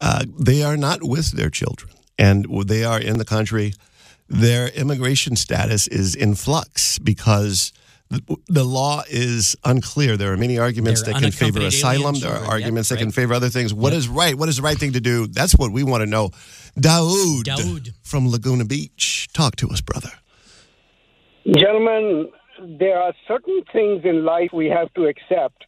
uh, 0.00 0.24
they 0.38 0.62
are 0.62 0.78
not 0.78 1.02
with 1.02 1.32
their 1.32 1.50
children, 1.50 1.92
and 2.18 2.46
they 2.66 2.84
are 2.84 2.98
in 2.98 3.18
the 3.18 3.24
country. 3.26 3.74
Their 4.26 4.68
immigration 4.68 5.36
status 5.36 5.88
is 5.88 6.14
in 6.14 6.36
flux 6.36 6.98
because 6.98 7.72
the, 8.10 8.36
the 8.48 8.64
law 8.64 9.02
is 9.08 9.56
unclear. 9.64 10.16
There 10.16 10.32
are 10.32 10.36
many 10.36 10.58
arguments 10.58 11.02
They're 11.02 11.14
that 11.14 11.22
can 11.22 11.30
favor 11.30 11.60
asylum. 11.60 12.16
alien 12.16 12.20
There 12.20 12.30
are 12.30 12.34
children. 12.38 12.50
arguments 12.50 12.90
Yep, 12.90 12.98
that 12.98 13.04
can 13.04 13.12
favor 13.12 13.34
other 13.34 13.48
things. 13.48 13.72
What 13.72 13.92
is 13.92 14.08
right? 14.08 14.34
What 14.34 14.48
is 14.48 14.56
the 14.56 14.62
right 14.62 14.76
thing 14.76 14.92
to 14.94 15.00
do? 15.00 15.26
That's 15.28 15.54
what 15.56 15.70
we 15.72 15.82
want 15.84 16.02
to 16.02 16.06
know. 16.06 16.30
Daoud, 16.78 17.44
Daoud. 17.44 17.90
from 18.02 18.28
Laguna 18.28 18.64
Beach, 18.64 19.28
talk 19.32 19.56
to 19.56 19.68
us, 19.70 19.80
brother. 19.80 20.10
Gentlemen, 21.46 22.30
there 22.78 22.98
are 22.98 23.14
certain 23.26 23.62
things 23.72 24.02
in 24.04 24.24
life 24.24 24.50
we 24.52 24.66
have 24.66 24.92
to 24.94 25.06
accept. 25.06 25.64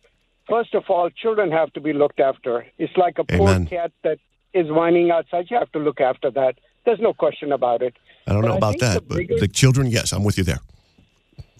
First 0.48 0.74
of 0.74 0.85
all, 0.89 1.09
children 1.10 1.51
have 1.51 1.73
to 1.74 1.81
be 1.81 1.93
looked 1.93 2.20
after. 2.20 2.66
It's 2.78 2.97
like 2.97 3.19
a 3.19 3.24
Amen. 3.35 3.66
poor 3.66 3.78
cat 3.78 3.93
that 4.05 4.19
is 4.52 4.70
whining 4.70 5.10
outside. 5.10 5.47
You 5.51 5.56
have 5.59 5.73
to 5.73 5.78
look 5.78 6.01
after 6.01 6.31
that. 6.32 6.56
There's 6.85 7.01
no 7.01 7.14
question 7.14 7.52
about 7.52 7.81
it. 7.82 7.97
I 8.27 8.32
don't 8.32 8.43
But 8.43 8.48
know 8.48 8.55
I 8.55 8.59
about 8.59 8.78
that, 8.81 8.94
the 8.94 9.01
but 9.02 9.16
bigger- 9.19 9.39
the 9.39 9.48
children, 9.48 9.86
yes, 9.86 10.12
I'm 10.12 10.24
with 10.24 10.36
you 10.36 10.44
there. 10.44 10.60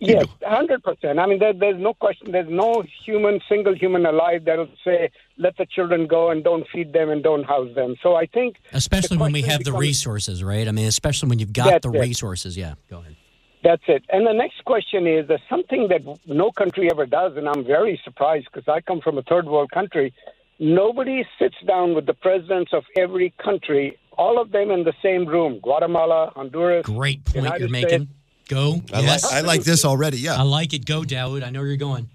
Yes, 0.13 0.27
hundred 0.45 0.83
percent. 0.83 1.21
I 1.21 1.27
mean, 1.27 1.39
there, 1.39 1.53
there's 1.53 1.81
no 1.81 1.95
question. 1.95 2.33
There's 2.33 2.51
no 2.51 2.83
human, 3.05 3.41
single 3.49 3.73
human 3.73 4.05
alive 4.05 4.45
that'll 4.47 4.67
say, 4.85 5.11
"Let 5.39 5.57
the 5.59 5.65
children 5.65 6.09
go 6.09 6.31
and 6.31 6.43
don't 6.43 6.67
feed 6.73 6.93
them 6.93 7.09
and 7.09 7.23
don't 7.23 7.45
house 7.45 7.73
them." 7.77 7.95
So 8.03 8.17
I 8.17 8.27
think, 8.27 8.57
Especially 8.73 9.17
when 9.17 9.31
we 9.31 9.43
have 9.43 9.63
the 9.63 9.73
resources, 9.73 10.43
right? 10.43 10.67
I 10.67 10.73
mean, 10.73 10.87
especially 10.87 11.29
when 11.29 11.39
you've 11.39 11.53
got 11.53 11.83
the 11.83 11.93
it. 11.93 12.01
resources. 12.01 12.57
Yeah, 12.57 12.75
go 12.91 12.99
ahead. 12.99 13.15
That's 13.63 13.83
it. 13.87 14.05
And 14.09 14.27
the 14.27 14.33
next 14.33 14.65
question 14.65 15.07
is 15.07 15.29
there's 15.29 15.41
something 15.49 15.87
that 15.89 16.03
no 16.27 16.51
country 16.51 16.91
ever 16.91 17.07
does, 17.07 17.37
and 17.37 17.49
I'm 17.49 17.65
very 17.65 18.01
surprised 18.03 18.49
because 18.53 18.67
I 18.69 18.81
come 18.81 19.01
from 19.01 19.19
a 19.19 19.23
third 19.23 19.47
world 19.47 19.71
country. 19.71 20.13
Nobody 20.59 21.25
sits 21.39 21.55
down 21.65 21.95
with 21.95 22.07
the 22.07 22.15
presidents 22.15 22.73
of 22.73 22.83
every 22.97 23.33
country, 23.43 23.99
all 24.19 24.41
of 24.41 24.51
them 24.51 24.73
in 24.73 24.83
the 24.83 24.95
same 25.01 25.27
room 25.27 25.61
Guatemala, 25.61 26.33
Honduras. 26.35 26.87
Great 26.87 27.25
point 27.25 27.37
United 27.37 27.71
you're 27.71 27.89
States. 27.89 28.05
Making. 28.51 28.81
Go. 28.89 28.97
I, 28.97 29.01
yes. 29.01 29.25
like, 29.25 29.33
I 29.33 29.41
like 29.47 29.63
this 29.65 29.85
already, 29.85 30.19
yeah. 30.19 30.37
I 30.37 30.43
like 30.43 30.73
it. 30.75 30.85
Go, 30.87 31.03
Daoud. 31.03 31.43
I 31.43 31.51
know 31.51 31.61
where 31.61 31.69
you're 31.69 31.77
going. 31.77 32.09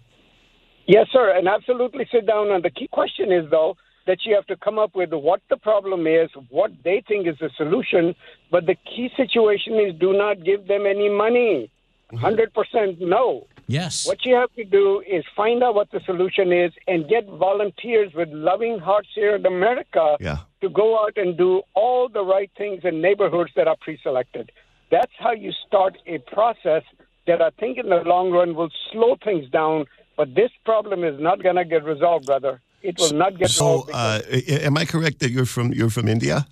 Yes, 0.87 1.07
sir, 1.11 1.35
and 1.37 1.47
absolutely 1.47 2.07
sit 2.11 2.25
down. 2.25 2.49
And 2.49 2.63
the 2.63 2.69
key 2.69 2.87
question 2.87 3.31
is, 3.31 3.49
though, 3.51 3.75
that 4.05 4.19
you 4.23 4.33
have 4.35 4.45
to 4.47 4.55
come 4.55 4.79
up 4.79 4.95
with 4.95 5.11
what 5.11 5.41
the 5.49 5.57
problem 5.57 6.07
is, 6.07 6.29
what 6.49 6.71
they 6.83 7.03
think 7.07 7.27
is 7.27 7.35
the 7.39 7.49
solution. 7.57 8.15
But 8.49 8.65
the 8.65 8.75
key 8.75 9.09
situation 9.17 9.73
is 9.75 9.93
do 9.99 10.13
not 10.13 10.43
give 10.43 10.67
them 10.67 10.85
any 10.85 11.09
money. 11.09 11.69
Mm-hmm. 12.13 12.25
100% 12.25 13.01
no. 13.01 13.47
Yes. 13.67 14.07
What 14.07 14.23
you 14.23 14.33
have 14.35 14.53
to 14.53 14.63
do 14.63 15.03
is 15.05 15.25
find 15.35 15.61
out 15.61 15.75
what 15.75 15.91
the 15.91 15.99
solution 16.05 16.53
is 16.53 16.71
and 16.87 17.07
get 17.09 17.27
volunteers 17.27 18.13
with 18.13 18.29
loving 18.29 18.79
hearts 18.79 19.09
here 19.13 19.35
in 19.35 19.45
America 19.45 20.15
Yeah. 20.21 20.37
to 20.61 20.69
go 20.69 21.03
out 21.03 21.17
and 21.17 21.37
do 21.37 21.63
all 21.73 22.07
the 22.07 22.23
right 22.23 22.49
things 22.57 22.85
in 22.85 23.01
neighborhoods 23.01 23.51
that 23.57 23.67
are 23.67 23.75
pre 23.81 23.99
selected. 24.01 24.53
That's 24.89 25.11
how 25.19 25.31
you 25.33 25.51
start 25.67 25.97
a 26.07 26.19
process 26.19 26.83
that 27.27 27.41
I 27.41 27.49
think 27.59 27.77
in 27.77 27.89
the 27.89 27.97
long 28.05 28.31
run 28.31 28.55
will 28.55 28.69
slow 28.91 29.17
things 29.23 29.49
down. 29.49 29.85
But 30.15 30.33
this 30.33 30.51
problem 30.65 31.03
is 31.03 31.19
not 31.19 31.43
going 31.43 31.57
to 31.57 31.65
get 31.65 31.83
resolved, 31.83 32.25
brother. 32.25 32.61
It 32.81 32.97
will 32.99 33.13
not 33.13 33.37
get 33.37 33.49
So, 33.49 33.83
resolved. 33.85 33.91
uh, 33.93 34.21
am 34.67 34.77
I 34.77 34.85
correct 34.85 35.19
that 35.19 35.31
you're 35.31 35.45
from 35.45 35.73
you're 35.73 35.89
from 35.89 36.07
India, 36.07 36.47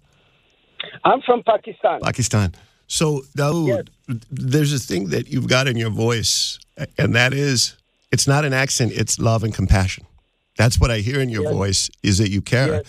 I'm 1.03 1.21
from 1.21 1.43
Pakistan. 1.43 2.01
Pakistan? 2.01 2.53
So, 2.87 3.21
Daoud, 3.37 3.89
there's 4.29 4.73
a 4.73 4.79
thing 4.79 5.09
that 5.09 5.29
you've 5.29 5.47
got 5.47 5.67
in 5.67 5.77
your 5.77 5.89
voice, 5.89 6.59
and 6.97 7.15
that 7.15 7.33
is 7.33 7.75
it's 8.11 8.27
not 8.27 8.43
an 8.45 8.53
accent; 8.53 8.91
it's 8.93 9.19
love 9.19 9.43
and 9.43 9.53
compassion. 9.53 10.05
That's 10.57 10.79
what 10.79 10.91
I 10.91 10.99
hear 10.99 11.19
in 11.19 11.29
your 11.29 11.51
voice 11.51 11.89
is 12.03 12.17
that 12.17 12.29
you 12.29 12.41
care, 12.41 12.83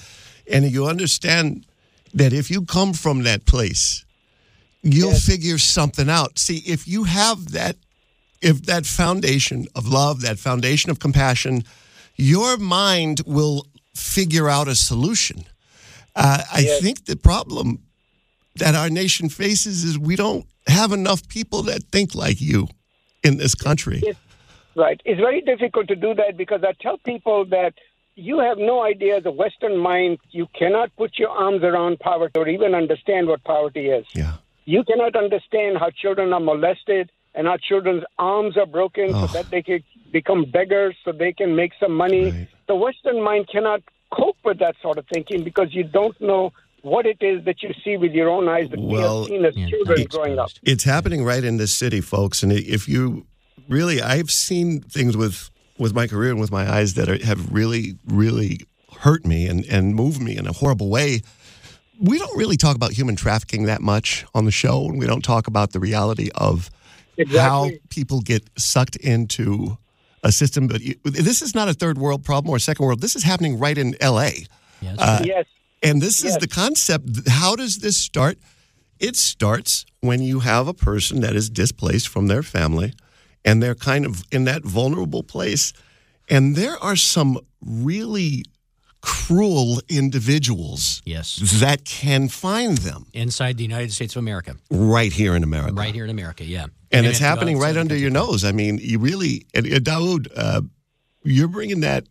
and 0.52 0.64
you 0.70 0.86
understand 0.86 1.66
that 2.14 2.32
if 2.32 2.51
you 2.51 2.62
come 2.64 2.93
from 2.94 3.23
that 3.24 3.44
place, 3.44 4.05
you'll 4.92 5.14
figure 5.14 5.58
something 5.58 6.08
out. 6.08 6.38
See, 6.38 6.58
if 6.66 6.86
you 6.86 7.04
have 7.04 7.52
that, 7.52 7.76
if 8.40 8.62
that 8.66 8.86
foundation 8.86 9.66
of 9.74 9.86
love, 9.88 10.20
that 10.22 10.38
foundation 10.38 10.90
of 10.90 10.98
compassion, 10.98 11.64
your 12.16 12.56
mind 12.56 13.22
will 13.26 13.66
figure 13.94 14.48
out 14.48 14.68
a 14.68 14.74
solution. 14.74 15.44
Uh, 16.14 16.42
I 16.52 16.62
think 16.80 17.04
the 17.04 17.16
problem 17.16 17.82
that 18.56 18.74
our 18.74 18.88
nation 18.88 19.28
faces 19.28 19.84
is 19.84 19.98
we 19.98 20.16
don't 20.16 20.46
have 20.66 20.92
enough 20.92 21.28
people 21.28 21.62
that 21.62 21.82
think 21.84 22.14
like 22.14 22.40
you 22.40 22.68
in 23.22 23.36
this 23.36 23.54
country. 23.54 24.02
Right. 24.74 25.00
It's 25.04 25.20
very 25.20 25.40
difficult 25.40 25.88
to 25.88 25.96
do 25.96 26.14
that 26.14 26.36
because 26.36 26.62
I 26.62 26.72
tell 26.80 26.98
people 26.98 27.44
that 27.46 27.74
you 28.14 28.38
have 28.38 28.58
no 28.58 28.82
idea 28.82 29.20
the 29.20 29.30
Western 29.30 29.76
mind. 29.76 30.18
You 30.30 30.46
cannot 30.54 30.94
put 30.96 31.18
your 31.18 31.30
arms 31.30 31.62
around 31.62 31.98
poverty 32.00 32.38
or 32.38 32.48
even 32.48 32.74
understand 32.74 33.26
what 33.26 33.44
poverty 33.44 33.88
is. 33.88 34.06
Yeah. 34.14 34.34
You 34.66 34.84
cannot 34.84 35.14
understand 35.16 35.78
how 35.78 35.90
children 35.90 36.32
are 36.32 36.40
molested 36.40 37.10
and 37.34 37.47
how 37.47 37.56
children's 37.56 38.05
arms 38.18 38.56
are 38.56 38.66
broken 38.66 39.10
Oh. 39.14 39.26
so 39.26 39.32
that 39.34 39.51
they 39.51 39.62
can 39.62 39.80
become 40.12 40.44
beggars 40.59 40.94
so 41.05 41.12
they 41.12 41.32
can 41.32 41.55
make 41.56 41.72
some 41.80 41.93
money. 42.05 42.48
The 42.66 42.74
Western 42.76 43.22
mind 43.22 43.48
cannot 43.51 43.80
cope 44.12 44.36
with 44.44 44.59
that 44.59 44.74
sort 44.82 44.98
of 44.98 45.05
thinking 45.12 45.44
because 45.44 45.68
you 45.72 45.84
don't 45.84 46.18
know 46.20 46.52
what 46.82 47.05
it 47.06 47.18
is 47.20 47.44
that 47.44 47.62
you 47.62 47.70
see 47.84 47.97
with 47.97 48.12
your 48.12 48.28
own 48.28 48.48
eyes 48.48 48.68
that 48.70 48.78
we 48.80 48.86
Well, 48.94 49.20
have 49.22 49.28
seen 49.28 49.44
as 49.44 49.55
children 49.70 50.05
growing 50.09 50.38
up. 50.38 50.51
It's 50.62 50.84
happening 50.84 51.24
right 51.24 51.43
in 51.44 51.56
this 51.56 51.72
city, 51.74 52.01
folks. 52.01 52.43
And 52.43 52.52
if 52.52 52.88
you 52.88 53.26
really, 53.68 54.01
I've 54.01 54.30
seen 54.30 54.80
things 54.82 55.16
with 55.16 55.51
with 55.78 55.93
my 55.94 56.06
career 56.06 56.30
and 56.30 56.40
with 56.40 56.51
my 56.51 56.64
eyes 56.70 56.94
that 56.94 57.09
are, 57.09 57.22
have 57.24 57.52
really, 57.52 57.98
really 58.06 58.60
hurt 59.01 59.26
me 59.26 59.47
and 59.47 59.64
and 59.66 59.94
moved 59.94 60.20
me 60.22 60.36
in 60.36 60.47
a 60.47 60.52
horrible 60.52 60.88
way. 60.88 61.20
We 62.01 62.18
don't 62.18 62.36
really 62.36 62.56
talk 62.56 62.77
about 62.77 62.93
human 62.93 63.16
trafficking 63.16 63.64
that 63.64 63.81
much 63.81 64.24
on 64.35 64.44
the 64.44 64.51
show, 64.51 64.85
and 64.86 64.98
we 64.98 65.06
don't 65.06 65.24
talk 65.24 65.47
about 65.47 65.73
the 65.73 65.81
reality 65.81 66.31
of 66.35 66.70
how 67.35 67.70
people 67.89 68.20
get 68.20 68.48
sucked 68.59 68.97
into 68.97 69.78
a 70.23 70.32
system. 70.32 70.66
But 70.66 70.82
you, 70.82 70.94
this 71.05 71.40
is 71.43 71.55
not 71.55 71.68
a 71.68 71.74
third 71.74 71.98
world 71.98 72.24
problem 72.24 72.52
or 72.52 72.56
a 72.56 72.60
second 72.60 72.85
world. 72.85 73.01
This 73.01 73.16
is 73.16 73.23
happening 73.23 73.59
right 73.59 73.78
in 73.78 73.94
L.A. 74.01 74.47
Uh, 74.98 75.23
yes. 75.24 75.47
And 75.82 76.02
this 76.02 76.24
is 76.24 76.36
the 76.39 76.48
concept. 76.48 77.28
How 77.28 77.55
does 77.56 77.78
this 77.78 77.97
start? 77.97 78.39
It 78.98 79.16
starts 79.16 79.85
when 80.01 80.23
you 80.23 80.40
have 80.40 80.68
a 80.68 80.74
person 80.74 81.20
that 81.20 81.36
is 81.36 81.51
displaced 81.51 82.09
from 82.09 82.27
their 82.28 82.43
family 82.43 82.94
and 83.44 83.62
they're 83.62 83.74
kind 83.74 84.05
of 84.05 84.24
in 84.32 84.44
that 84.44 84.64
vulnerable 84.64 85.23
place. 85.23 85.73
And 86.28 86.56
there 86.56 86.77
are 86.82 86.97
some 86.97 87.39
really 87.64 88.44
cruel 89.06 89.80
individuals 89.88 91.00
Yes. 91.04 91.36
that 91.60 91.84
can 91.84 92.28
find 92.28 92.78
them 92.78 93.06
Inside 93.12 93.56
the 93.56 93.62
United 93.62 93.92
States 93.92 94.16
of 94.16 94.20
America. 94.20 94.56
right 94.70 95.12
here 95.12 95.36
in 95.36 95.44
America. 95.44 95.72
Right 95.74 95.94
here 95.94 96.04
in 96.04 96.10
America, 96.10 96.44
yeah. 96.44 96.66
And 96.90 97.04
You're 97.04 97.10
it's 97.12 97.20
gonna 97.20 97.28
have 97.30 97.38
to 97.38 97.44
go 97.44 97.46
happening 97.50 97.58
right 97.58 97.76
under 97.76 97.96
your 97.96 98.10
nose. 98.10 98.44
I 98.44 98.50
mean, 98.52 98.78
you 98.82 98.98
really, 98.98 99.46
and, 99.54 99.64
and 99.66 99.84
Daoud, 99.84 100.26
uh, 100.36 100.62
you're 101.22 101.46
bringing 101.48 101.80
that 101.80 102.04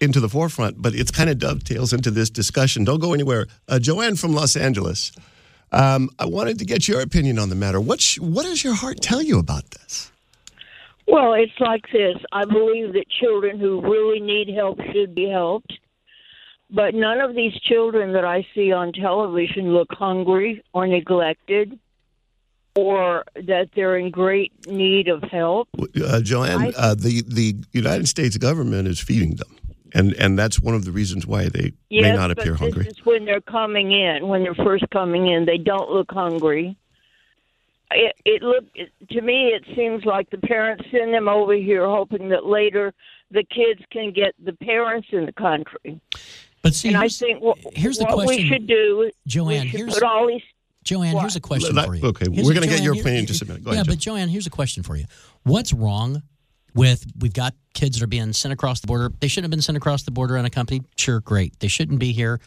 into 0.00 0.20
the 0.20 0.28
forefront, 0.28 0.80
but 0.80 0.94
it's 0.94 1.10
kind 1.10 1.28
of 1.28 1.38
dovetails 1.38 1.92
into 1.92 2.10
this 2.10 2.30
discussion. 2.30 2.84
Don't 2.84 3.00
go 3.00 3.12
anywhere. 3.12 3.46
Uh, 3.68 3.78
Joanne 3.78 4.16
from 4.16 4.32
Los 4.32 4.56
Angeles, 4.56 5.12
um, 5.72 6.08
I 6.18 6.24
wanted 6.26 6.58
to 6.60 6.64
get 6.64 6.88
your 6.88 7.00
opinion 7.02 7.38
on 7.38 7.50
the 7.50 7.56
matter. 7.56 7.78
What, 7.80 8.00
sh- 8.00 8.18
what 8.20 8.44
does 8.44 8.64
your 8.64 8.74
heart 8.74 9.00
tell 9.02 9.20
you 9.22 9.38
about 9.38 9.70
this? 9.72 10.10
Well, 11.06 11.34
it's 11.34 11.58
like 11.60 11.84
this. 11.92 12.16
I 12.32 12.44
believe 12.44 12.92
that 12.94 13.04
children 13.20 13.58
who 13.58 13.80
really 13.82 14.20
need 14.20 14.48
help 14.54 14.78
should 14.92 15.14
be 15.14 15.28
helped. 15.28 15.72
But 16.70 16.94
none 16.94 17.20
of 17.20 17.34
these 17.34 17.54
children 17.54 18.12
that 18.12 18.24
I 18.24 18.46
see 18.54 18.72
on 18.72 18.92
television 18.92 19.72
look 19.72 19.88
hungry 19.92 20.62
or 20.74 20.86
neglected 20.86 21.78
or 22.76 23.24
that 23.34 23.70
they're 23.74 23.96
in 23.96 24.10
great 24.10 24.52
need 24.68 25.08
of 25.08 25.22
help. 25.22 25.68
Uh, 25.80 26.20
Joanne, 26.20 26.72
uh, 26.76 26.94
the, 26.94 27.22
the 27.26 27.56
United 27.72 28.06
States 28.06 28.36
government 28.36 28.86
is 28.86 29.00
feeding 29.00 29.36
them. 29.36 29.48
And, 29.94 30.12
and 30.14 30.38
that's 30.38 30.60
one 30.60 30.74
of 30.74 30.84
the 30.84 30.92
reasons 30.92 31.26
why 31.26 31.48
they 31.48 31.72
may 31.90 32.00
Yes, 32.02 32.16
not 32.16 32.28
but 32.28 32.38
appear 32.38 32.52
this 32.52 32.60
hungry. 32.60 32.86
is 32.86 33.04
when 33.04 33.24
they're 33.24 33.40
coming 33.40 33.90
in. 33.90 34.28
When 34.28 34.42
they're 34.42 34.54
first 34.54 34.84
coming 34.90 35.26
in, 35.28 35.46
they 35.46 35.56
don't 35.56 35.90
look 35.90 36.12
hungry. 36.12 36.76
It, 37.90 38.14
it 38.26 38.42
look 38.42 38.64
to 39.10 39.20
me. 39.22 39.46
It 39.48 39.64
seems 39.74 40.04
like 40.04 40.28
the 40.28 40.38
parents 40.38 40.84
send 40.90 41.14
them 41.14 41.26
over 41.26 41.54
here, 41.54 41.86
hoping 41.86 42.28
that 42.28 42.44
later 42.44 42.92
the 43.30 43.44
kids 43.44 43.80
can 43.90 44.12
get 44.12 44.34
the 44.44 44.52
parents 44.52 45.08
in 45.10 45.24
the 45.24 45.32
country. 45.32 46.00
But 46.62 46.74
see, 46.74 46.88
and 46.88 46.96
I 46.96 47.08
think 47.08 47.40
what, 47.42 47.58
here's 47.74 47.98
the 47.98 48.04
what 48.06 48.26
we 48.26 48.46
should 48.48 48.66
do, 48.66 49.10
Joanne, 49.26 49.62
we 49.62 49.68
should 49.70 49.78
here's- 49.78 49.94
put 49.94 50.02
all 50.02 50.26
these. 50.26 50.42
Joanne, 50.84 51.12
What? 51.14 51.20
here's 51.20 51.36
a 51.36 51.40
question 51.40 51.74
Let- 51.76 51.86
for 51.86 51.94
you. 51.96 52.02
okay, 52.04 52.26
Here's 52.32 52.46
we're 52.46 52.54
gonna 52.54 52.66
get 52.66 52.76
Joanne, 52.76 52.84
your 52.84 52.94
here- 52.94 53.02
opinion 53.02 53.20
in 53.22 53.26
just 53.26 53.42
a 53.42 53.44
minute. 53.46 53.62
Go 53.64 53.70
yeah, 53.72 53.76
ahead, 53.76 53.86
but 53.88 53.98
Joanne, 53.98 54.28
here's 54.28 54.46
a 54.46 54.50
question 54.50 54.82
for 54.82 54.96
you. 54.96 55.04
What's 55.42 55.72
wrong 55.72 56.22
with 56.74 57.04
we've 57.18 57.32
got 57.32 57.54
kids 57.74 57.98
that 57.98 58.04
are 58.04 58.08
being 58.08 58.32
sent 58.32 58.52
across 58.52 58.80
the 58.80 58.86
border? 58.86 59.12
They 59.20 59.28
shouldn't 59.28 59.44
have 59.46 59.50
been 59.50 59.60
sent 59.62 59.76
across 59.76 60.04
the 60.04 60.10
border 60.10 60.38
unaccompanied. 60.38 60.84
Sure, 60.96 61.20
great. 61.20 61.58
They 61.60 61.68
shouldn't 61.68 61.98
be 61.98 62.12
here. 62.12 62.40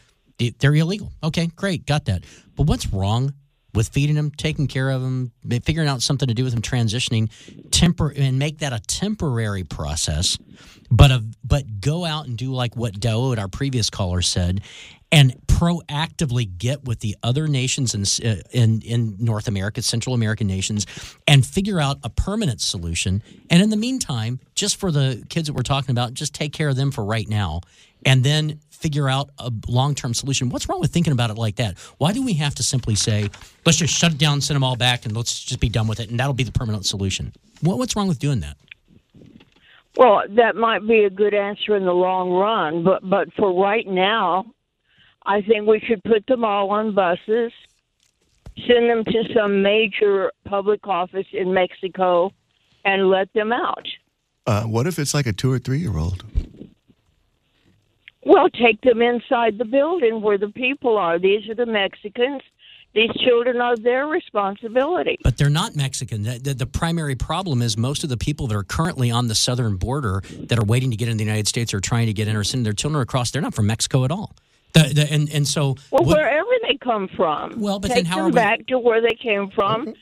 They're 0.59 0.73
illegal. 0.73 1.11
Okay, 1.23 1.47
great, 1.55 1.85
got 1.85 2.05
that. 2.05 2.23
But 2.55 2.63
what's 2.65 2.87
wrong 2.87 3.33
with 3.73 3.89
feeding 3.89 4.15
them, 4.15 4.31
taking 4.31 4.67
care 4.67 4.89
of 4.89 5.01
them, 5.01 5.31
figuring 5.63 5.87
out 5.87 6.01
something 6.01 6.27
to 6.27 6.33
do 6.33 6.43
with 6.43 6.53
them 6.53 6.61
transitioning, 6.61 7.29
temper 7.71 8.13
and 8.15 8.37
make 8.37 8.59
that 8.59 8.73
a 8.73 8.79
temporary 8.79 9.63
process, 9.63 10.37
but 10.89 11.11
a, 11.11 11.23
but 11.43 11.81
go 11.81 12.05
out 12.05 12.27
and 12.27 12.37
do 12.37 12.53
like 12.53 12.75
what 12.75 12.99
Daoud, 12.99 13.37
our 13.37 13.47
previous 13.47 13.89
caller, 13.89 14.21
said, 14.21 14.61
and 15.11 15.33
proactively 15.47 16.57
get 16.57 16.85
with 16.85 16.99
the 17.01 17.15
other 17.21 17.47
nations 17.47 17.93
in, 17.93 18.27
uh, 18.27 18.41
in 18.51 18.81
in 18.81 19.15
North 19.19 19.47
America, 19.47 19.81
Central 19.81 20.15
American 20.15 20.47
nations, 20.47 20.85
and 21.27 21.45
figure 21.45 21.79
out 21.79 21.99
a 22.03 22.09
permanent 22.09 22.61
solution. 22.61 23.21
And 23.49 23.61
in 23.61 23.69
the 23.69 23.77
meantime, 23.77 24.39
just 24.55 24.77
for 24.77 24.91
the 24.91 25.23
kids 25.29 25.47
that 25.47 25.53
we're 25.53 25.63
talking 25.63 25.91
about, 25.91 26.13
just 26.13 26.33
take 26.33 26.53
care 26.53 26.69
of 26.69 26.75
them 26.75 26.91
for 26.91 27.03
right 27.03 27.27
now, 27.27 27.61
and 28.05 28.23
then 28.23 28.59
figure 28.81 29.07
out 29.07 29.29
a 29.37 29.51
long 29.67 29.95
term 29.95 30.13
solution. 30.13 30.49
What's 30.49 30.67
wrong 30.67 30.79
with 30.79 30.91
thinking 30.91 31.13
about 31.13 31.29
it 31.29 31.37
like 31.37 31.55
that? 31.57 31.77
Why 31.99 32.11
do 32.11 32.23
we 32.23 32.33
have 32.33 32.55
to 32.55 32.63
simply 32.63 32.95
say, 32.95 33.29
let's 33.65 33.77
just 33.77 33.93
shut 33.93 34.11
it 34.13 34.17
down, 34.17 34.41
send 34.41 34.55
them 34.55 34.63
all 34.63 34.75
back, 34.75 35.05
and 35.05 35.15
let's 35.15 35.43
just 35.43 35.59
be 35.59 35.69
done 35.69 35.87
with 35.87 35.99
it, 35.99 36.09
and 36.09 36.19
that'll 36.19 36.33
be 36.33 36.43
the 36.43 36.51
permanent 36.51 36.85
solution? 36.85 37.31
What, 37.61 37.77
what's 37.77 37.95
wrong 37.95 38.07
with 38.07 38.19
doing 38.19 38.39
that? 38.41 38.57
Well, 39.97 40.23
that 40.29 40.55
might 40.55 40.87
be 40.87 41.03
a 41.03 41.09
good 41.09 41.33
answer 41.33 41.75
in 41.75 41.85
the 41.85 41.93
long 41.93 42.31
run, 42.31 42.83
but 42.83 43.07
but 43.07 43.31
for 43.33 43.53
right 43.53 43.85
now, 43.85 44.45
I 45.25 45.41
think 45.41 45.67
we 45.67 45.79
should 45.81 46.03
put 46.03 46.25
them 46.27 46.43
all 46.43 46.71
on 46.71 46.95
buses, 46.95 47.51
send 48.65 48.89
them 48.89 49.03
to 49.03 49.23
some 49.35 49.61
major 49.61 50.31
public 50.45 50.87
office 50.87 51.27
in 51.33 51.53
Mexico, 51.53 52.31
and 52.85 53.09
let 53.09 53.31
them 53.33 53.51
out. 53.51 53.85
Uh, 54.47 54.63
what 54.63 54.87
if 54.87 54.97
it's 54.97 55.13
like 55.13 55.27
a 55.27 55.33
two 55.33 55.51
or 55.51 55.59
three 55.59 55.79
year 55.79 55.97
old? 55.97 56.23
Well, 58.23 58.49
take 58.49 58.81
them 58.81 59.01
inside 59.01 59.57
the 59.57 59.65
building 59.65 60.21
where 60.21 60.37
the 60.37 60.49
people 60.49 60.97
are. 60.97 61.17
These 61.17 61.49
are 61.49 61.55
the 61.55 61.65
Mexicans. 61.65 62.41
These 62.93 63.11
children 63.23 63.61
are 63.61 63.77
their 63.77 64.05
responsibility. 64.05 65.17
But 65.23 65.37
they're 65.37 65.49
not 65.49 65.75
Mexican. 65.77 66.23
The, 66.23 66.39
the, 66.39 66.53
the 66.53 66.65
primary 66.65 67.15
problem 67.15 67.61
is 67.61 67.77
most 67.77 68.03
of 68.03 68.09
the 68.09 68.17
people 68.17 68.47
that 68.47 68.55
are 68.55 68.63
currently 68.63 69.09
on 69.09 69.27
the 69.27 69.35
southern 69.35 69.77
border 69.77 70.21
that 70.47 70.59
are 70.59 70.65
waiting 70.65 70.91
to 70.91 70.97
get 70.97 71.07
in 71.07 71.15
the 71.17 71.23
United 71.23 71.47
States 71.47 71.73
or 71.73 71.79
trying 71.79 72.07
to 72.07 72.13
get 72.13 72.27
in 72.27 72.35
or 72.35 72.43
sending 72.43 72.63
their 72.65 72.73
children 72.73 73.01
across, 73.01 73.31
they're 73.31 73.41
not 73.41 73.53
from 73.53 73.67
Mexico 73.67 74.03
at 74.03 74.11
all. 74.11 74.35
The, 74.73 75.07
and, 75.09 75.29
and 75.33 75.47
so. 75.47 75.75
Well, 75.89 76.03
what- 76.05 76.17
wherever 76.17 76.49
they 76.67 76.77
come 76.77 77.07
from. 77.15 77.59
Well, 77.61 77.79
but 77.79 77.93
then 77.93 78.05
how 78.05 78.19
are 78.21 78.25
we- 78.25 78.31
back 78.33 78.67
to 78.67 78.77
where 78.77 79.01
they 79.01 79.15
came 79.15 79.49
from, 79.51 79.93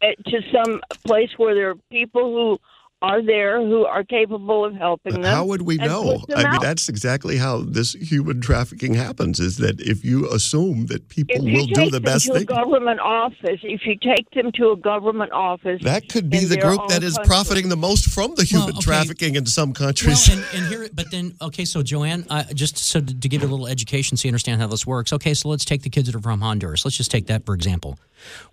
eh, 0.00 0.14
to 0.26 0.40
some 0.52 0.80
place 1.04 1.30
where 1.36 1.54
there 1.54 1.70
are 1.70 1.76
people 1.90 2.22
who 2.32 2.60
are 3.02 3.22
there 3.22 3.64
who 3.64 3.86
are 3.86 4.04
capable 4.04 4.64
of 4.64 4.74
helping 4.74 5.14
them. 5.14 5.24
How 5.24 5.44
would 5.44 5.62
we 5.62 5.76
know? 5.76 6.18
put 6.18 6.28
them 6.28 6.38
I 6.38 6.42
mean, 6.42 6.54
out. 6.54 6.62
that's 6.62 6.88
exactly 6.88 7.36
how 7.38 7.58
this 7.62 7.94
human 7.94 8.40
trafficking 8.42 8.94
happens. 8.94 9.40
Is 9.40 9.56
that 9.56 9.80
if 9.80 10.04
you 10.04 10.30
assume 10.30 10.86
that 10.86 11.08
people 11.08 11.36
if 11.36 11.42
you 11.44 11.52
will 11.58 11.66
do 11.66 11.74
take 11.74 11.90
the 11.92 12.00
them 12.00 12.02
best 12.02 12.26
to 12.26 12.34
a 12.34 12.44
government 12.44 13.00
office, 13.00 13.60
if 13.62 13.86
you 13.86 13.96
take 13.96 14.30
them 14.32 14.52
to 14.52 14.72
a 14.72 14.76
government 14.76 15.32
office, 15.32 15.80
That 15.82 16.08
could 16.10 16.28
be 16.28 16.44
the 16.44 16.58
group 16.58 16.80
own 16.80 16.88
that 16.88 17.02
is 17.02 17.16
country- 17.16 17.28
profiting 17.28 17.68
the 17.70 17.76
most 17.76 18.10
from 18.10 18.34
the 18.34 18.44
human 18.44 18.70
okay. 18.70 18.80
trafficking 18.80 19.34
in 19.36 19.46
some 19.46 19.72
countries. 19.72 20.28
Well, 20.28 20.38
and, 20.38 20.46
and 20.54 20.66
here, 20.66 20.88
but 20.92 21.10
then, 21.10 21.34
okay, 21.40 21.64
so 21.64 21.82
Joanne, 21.82 22.26
uh, 22.28 22.44
just 22.52 22.76
so 22.76 23.00
to, 23.00 23.18
to 23.20 23.28
give 23.28 23.40
you 23.40 23.48
a 23.48 23.50
little 23.50 23.66
education 23.66 24.18
so 24.18 24.28
you 24.28 24.30
understand 24.30 24.60
how 24.60 24.66
this 24.66 24.86
works. 24.86 25.12
Okay, 25.14 25.32
so 25.32 25.48
let's 25.48 25.64
take 25.64 25.82
the 25.82 25.90
kids 25.90 26.06
that 26.08 26.14
are 26.18 26.20
from 26.20 26.40
Honduras. 26.42 26.84
Let's 26.84 26.98
just 26.98 27.10
take 27.10 27.28
that 27.28 27.46
for 27.46 27.54
example. 27.54 27.98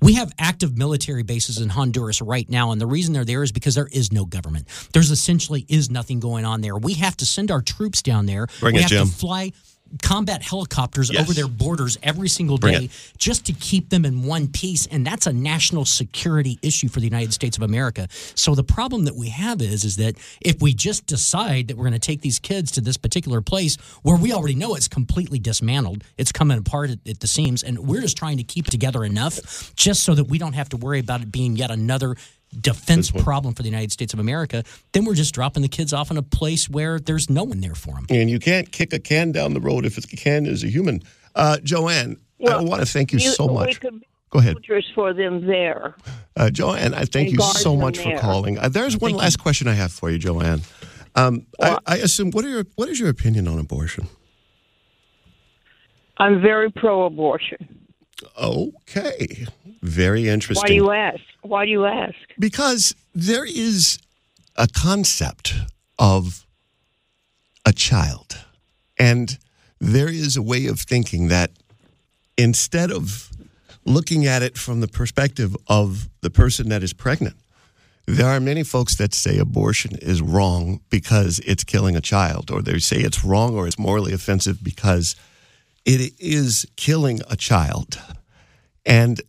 We 0.02 0.14
have 0.14 0.32
active 0.40 0.78
military 0.78 1.24
bases 1.24 1.60
in 1.60 1.68
Honduras 1.68 2.22
right 2.22 2.50
now, 2.50 2.72
and 2.72 2.80
the 2.80 2.86
reason 2.88 3.14
they're 3.14 3.26
there 3.26 3.44
is 3.44 3.52
because 3.52 3.76
there 3.76 3.90
is 3.92 4.14
no 4.14 4.24
government. 4.24 4.37
There's 4.94 5.12
essentially 5.12 5.66
is 5.68 5.90
nothing 5.90 6.20
going 6.20 6.46
on 6.46 6.62
there. 6.62 6.76
We 6.76 6.94
have 6.96 7.18
to 7.18 7.26
send 7.26 7.52
our 7.52 7.62
troops 7.62 8.02
down 8.02 8.26
there. 8.26 8.48
Bring 8.60 8.74
we 8.76 8.80
it, 8.80 8.84
have 8.84 8.92
Jim. 8.92 9.08
to 9.08 9.14
fly 9.14 9.52
combat 10.02 10.42
helicopters 10.42 11.10
Yes. 11.12 11.22
over 11.22 11.34
their 11.34 11.48
borders 11.48 11.98
every 12.04 12.30
single 12.30 12.58
day 12.58 12.90
just 13.18 13.46
to 13.46 13.54
keep 13.54 13.90
them 13.90 14.06
in 14.06 14.24
one 14.24 14.48
piece 14.48 14.86
and 14.88 15.06
that's 15.06 15.28
a 15.28 15.34
national 15.34 15.86
security 15.86 16.60
issue 16.62 16.90
for 16.90 17.00
the 17.00 17.06
United 17.06 17.34
States 17.34 17.58
of 17.58 17.64
America. 17.64 18.08
So 18.36 18.56
the 18.56 18.64
problem 18.66 19.06
that 19.06 19.16
we 19.16 19.30
have 19.30 19.62
is 19.62 19.84
is 19.84 19.96
that 19.98 20.16
if 20.42 20.62
we 20.62 20.74
just 20.74 21.06
decide 21.06 21.70
that 21.70 21.78
we're 21.78 21.86
going 21.86 21.94
to 21.94 22.00
take 22.00 22.22
these 22.22 22.40
kids 22.40 22.72
to 22.72 22.82
this 22.82 22.98
particular 22.98 23.42
place 23.42 23.78
where 24.04 24.18
we 24.18 24.34
already 24.34 24.56
know 24.56 24.76
it's 24.76 24.88
completely 24.88 25.40
dismantled, 25.40 26.04
it's 26.18 26.32
coming 26.32 26.58
apart 26.58 26.90
at, 26.90 27.00
at 27.08 27.20
the 27.20 27.28
seams 27.28 27.64
and 27.64 27.80
we're 27.80 28.02
just 28.02 28.18
trying 28.18 28.38
to 28.38 28.44
keep 28.44 28.68
it 28.68 28.72
together 28.72 29.04
enough 29.06 29.74
just 29.76 30.04
so 30.04 30.14
that 30.16 30.26
we 30.26 30.38
don't 30.38 30.54
have 30.54 30.70
to 30.70 30.78
worry 30.78 31.00
about 31.00 31.22
it 31.22 31.32
being 31.32 31.56
yet 31.56 31.72
another 31.72 32.16
defense 32.62 33.12
problem 33.12 33.54
for 33.54 33.64
the 33.64 33.70
United 33.70 33.92
States 33.92 34.14
of 34.14 34.20
America, 34.20 34.64
then 34.92 35.06
we're 35.06 35.16
just 35.16 35.34
dropping 35.34 35.62
the 35.64 35.70
kids 35.70 35.94
off 35.94 36.12
in 36.12 36.18
a 36.18 36.22
place 36.24 36.70
where 36.70 37.00
there's 37.00 37.30
no 37.30 37.44
one 37.44 37.62
there 37.62 37.76
for 37.76 37.96
them. 37.96 38.06
and 38.10 38.30
you 38.30 38.40
can't 38.40 38.72
kick 38.72 38.94
a 38.94 39.00
can 39.00 39.32
down 39.32 39.54
the 39.54 39.62
road 39.62 39.86
if 39.86 39.98
it's 39.98 40.12
a 40.12 40.16
can 40.16 40.46
is 40.46 40.64
a 40.64 40.68
human. 40.68 41.02
Uh, 41.36 41.58
Joanne, 41.64 42.18
I 42.48 42.62
want 42.62 42.82
to 42.82 42.86
thank 42.88 43.12
you, 43.14 43.20
so 43.20 43.46
we 43.48 43.54
much. 43.54 43.80
could 43.80 44.00
be 44.00 44.08
Go 44.30 44.40
ahead. 44.40 44.54
soldiers 44.56 44.86
for 44.94 45.14
them 45.14 45.46
there. 45.48 45.96
Uh, 46.36 46.50
Joanne, 46.50 46.94
I 46.94 47.06
thank 47.06 47.32
you 47.32 47.40
so 47.42 47.76
much 47.78 47.98
for 47.98 48.10
there. 48.10 48.20
calling. 48.20 48.58
Uh, 48.60 48.68
there's 48.68 48.98
one 48.98 49.14
last 49.14 49.38
question 49.40 49.68
I 49.68 49.74
have 49.74 49.92
for 49.92 50.10
you, 50.10 50.18
Joanne. 50.18 50.62
Um, 51.16 51.46
I, 51.62 51.78
I 51.86 51.98
assume 51.98 52.32
what 52.32 52.44
are 52.44 52.50
your 52.50 52.66
what 52.76 52.90
is 52.90 53.00
your 53.00 53.10
opinion 53.10 53.48
on 53.48 53.58
abortion? 53.58 54.08
I'm 56.18 56.42
very 56.42 56.72
pro-abortion. 56.72 57.87
Okay, 58.40 59.46
very 59.82 60.28
interesting. 60.28 60.64
Why 60.64 60.68
do 60.68 60.74
you 60.74 60.92
ask? 60.92 61.22
Why 61.42 61.66
do 61.66 61.72
you 61.72 61.86
ask? 61.86 62.16
Because 62.40 62.96
there 63.14 63.46
is 63.46 64.00
a 64.56 64.68
concept 64.68 65.54
of 66.00 66.46
a 67.66 67.74
child, 67.74 68.38
and 68.98 69.38
there 69.80 70.10
is 70.10 70.36
a 70.36 70.42
way 70.42 70.66
of 70.68 70.80
thinking 70.80 71.28
that 71.28 71.52
instead 72.38 72.92
of 72.92 73.32
looking 73.86 74.26
at 74.26 74.42
it 74.42 74.58
from 74.58 74.82
the 74.82 74.88
perspective 74.88 75.56
of 75.68 76.10
the 76.22 76.30
person 76.30 76.70
that 76.70 76.84
is 76.84 76.94
pregnant, 76.94 77.36
there 78.06 78.28
are 78.28 78.40
many 78.40 78.64
folks 78.64 78.96
that 78.96 79.14
say 79.14 79.38
abortion 79.38 79.98
is 80.02 80.22
wrong 80.22 80.80
because 80.90 81.40
it's 81.40 81.64
killing 81.64 81.96
a 81.96 82.02
child, 82.02 82.50
or 82.50 82.62
they 82.62 82.80
say 82.80 82.98
it's 82.98 83.24
wrong 83.24 83.56
or 83.56 83.68
it's 83.68 83.78
morally 83.78 84.14
offensive 84.14 84.64
because 84.64 85.16
it 85.88 86.14
is 86.20 86.68
killing 86.76 87.22
a 87.30 87.38
child. 87.38 87.98
And 88.86 89.22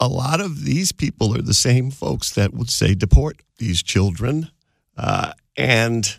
a 0.00 0.08
lot 0.08 0.40
of 0.40 0.64
these 0.64 0.90
people 0.90 1.36
are 1.36 1.42
the 1.42 1.54
same 1.54 1.90
folks 1.90 2.30
that 2.30 2.54
would 2.54 2.70
say 2.70 2.94
deport 2.94 3.42
these 3.58 3.82
children. 3.82 4.50
Uh, 4.96 5.32
and 5.58 6.18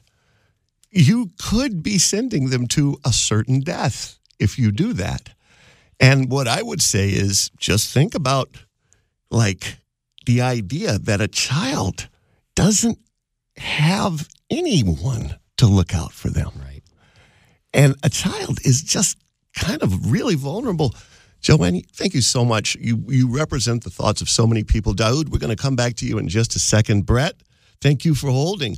you 0.92 1.32
could 1.40 1.82
be 1.82 1.98
sending 1.98 2.52
them 2.52 2.68
to 2.68 3.00
a 3.04 3.12
certain 3.12 3.60
death 3.60 4.20
if 4.40 4.60
you 4.60 4.72
do 4.72 4.94
that. 4.94 5.30
And 6.00 6.30
what 6.30 6.48
I 6.48 6.62
would 6.62 6.82
say 6.82 7.10
is 7.10 7.50
just 7.58 7.92
think 7.92 8.14
about 8.14 8.50
like 9.32 9.78
the 10.28 10.42
idea 10.42 11.00
that 11.00 11.22
a 11.22 11.28
child 11.28 12.08
doesn't 12.54 13.00
have 13.58 14.28
anyone 14.52 15.38
to 15.58 15.66
look 15.66 15.96
out 15.96 16.12
for 16.12 16.30
them. 16.30 16.52
Right. 16.56 16.84
And 17.74 17.96
a 18.04 18.10
child 18.10 18.60
is 18.64 18.84
just 18.84 19.18
kind 19.58 19.82
of 19.82 20.12
really 20.12 20.36
vulnerable. 20.36 20.94
Joanne, 21.42 21.82
thank 21.94 22.14
you 22.14 22.22
so 22.22 22.44
much. 22.44 22.76
You 22.80 23.04
you 23.08 23.30
represent 23.30 23.84
the 23.84 23.90
thoughts 23.90 24.22
of 24.22 24.30
so 24.30 24.48
many 24.48 24.64
people. 24.64 24.94
Daoud, 24.94 25.30
we're 25.30 25.40
going 25.40 25.56
to 25.56 25.62
come 25.62 25.76
back 25.76 25.96
to 25.98 26.06
you 26.06 26.18
in 26.18 26.28
just 26.28 26.56
a 26.56 26.60
second. 26.60 27.06
Brett, 27.06 27.36
thank 27.82 28.06
you 28.06 28.16
for 28.16 28.30
holding. 28.30 28.78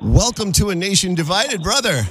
Welcome 0.00 0.52
to 0.52 0.70
a 0.70 0.74
nation 0.74 1.14
divided, 1.14 1.62
brother. 1.62 2.02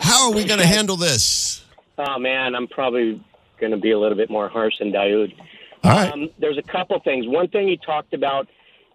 How 0.00 0.28
are 0.28 0.34
we 0.34 0.44
going 0.44 0.60
to 0.60 0.66
handle 0.66 0.96
this? 0.96 1.64
Oh 1.98 2.18
man, 2.18 2.54
I'm 2.54 2.66
probably 2.68 3.22
going 3.60 3.72
to 3.72 3.78
be 3.78 3.90
a 3.90 3.98
little 3.98 4.16
bit 4.16 4.30
more 4.30 4.48
harsh 4.48 4.74
than 4.78 4.90
Daoud. 4.90 5.34
All 5.84 5.90
right. 5.90 6.12
Um, 6.12 6.30
there's 6.38 6.58
a 6.58 6.62
couple 6.62 6.98
things. 7.00 7.26
One 7.28 7.48
thing 7.48 7.68
he 7.68 7.76
talked 7.76 8.14
about 8.14 8.48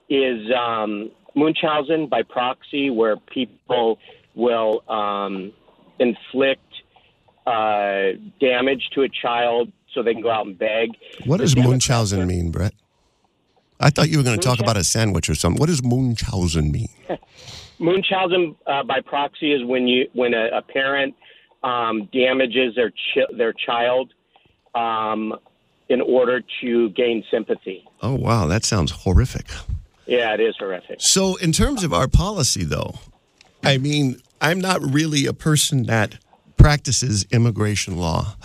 is 0.09 0.51
um, 0.51 1.11
Munchausen 1.35 2.07
by 2.07 2.23
proxy, 2.23 2.89
where 2.89 3.17
people 3.17 3.99
will 4.33 4.83
um, 4.89 5.53
inflict 5.99 6.64
uh, 7.45 8.17
damage 8.39 8.89
to 8.93 9.01
a 9.01 9.09
child 9.09 9.71
so 9.93 10.03
they 10.03 10.13
can 10.13 10.21
go 10.21 10.31
out 10.31 10.45
and 10.45 10.57
beg. 10.57 10.89
What 11.25 11.37
does 11.37 11.55
Munchausen 11.55 12.27
mean, 12.27 12.51
Brett? 12.51 12.73
I 13.79 13.89
thought 13.89 14.09
you 14.09 14.17
were 14.17 14.23
going 14.23 14.39
to 14.39 14.45
talk 14.45 14.59
about 14.59 14.77
a 14.77 14.83
sandwich 14.83 15.29
or 15.29 15.35
something. 15.35 15.59
What 15.59 15.67
does 15.67 15.83
Munchausen 15.83 16.71
mean? 16.71 16.89
Munchausen 17.79 18.55
uh, 18.65 18.83
by 18.83 19.01
proxy 19.01 19.51
is 19.53 19.63
when 19.65 19.87
you 19.87 20.07
when 20.13 20.33
a, 20.33 20.47
a 20.57 20.61
parent 20.61 21.13
um, 21.63 22.07
damages 22.13 22.73
their 22.75 22.91
chi- 22.91 23.35
their 23.37 23.51
child 23.53 24.13
um, 24.75 25.33
in 25.89 26.01
order 26.01 26.41
to 26.61 26.89
gain 26.89 27.23
sympathy. 27.29 27.85
Oh, 28.01 28.15
wow. 28.15 28.47
That 28.47 28.63
sounds 28.63 28.91
horrific. 28.91 29.47
Yeah, 30.05 30.33
it 30.33 30.39
is 30.39 30.55
horrific. 30.57 30.97
So, 30.99 31.35
in 31.37 31.51
terms 31.51 31.83
of 31.83 31.91
our 31.91 32.07
policy, 32.07 32.63
though, 32.63 32.95
I 33.63 33.77
mean, 33.77 34.21
I'm 34.39 34.61
not 34.61 34.81
really 34.81 35.25
a 35.25 35.33
person 35.33 35.83
that 35.83 36.19
practices 36.65 37.27
immigration 37.31 37.95
law, 37.95 38.35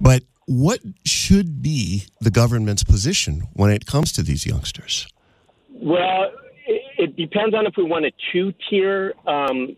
but 0.00 0.22
what 0.46 0.78
should 1.04 1.60
be 1.60 2.04
the 2.20 2.30
government's 2.30 2.84
position 2.84 3.42
when 3.54 3.68
it 3.68 3.84
comes 3.84 4.12
to 4.12 4.22
these 4.22 4.46
youngsters? 4.46 5.08
Well, 5.68 6.30
it, 6.68 7.16
depends 7.16 7.56
on 7.56 7.66
if 7.66 7.74
we 7.76 7.82
want 7.82 8.04
a 8.04 8.12
two 8.30 8.54
tier 8.70 9.12
um, 9.26 9.74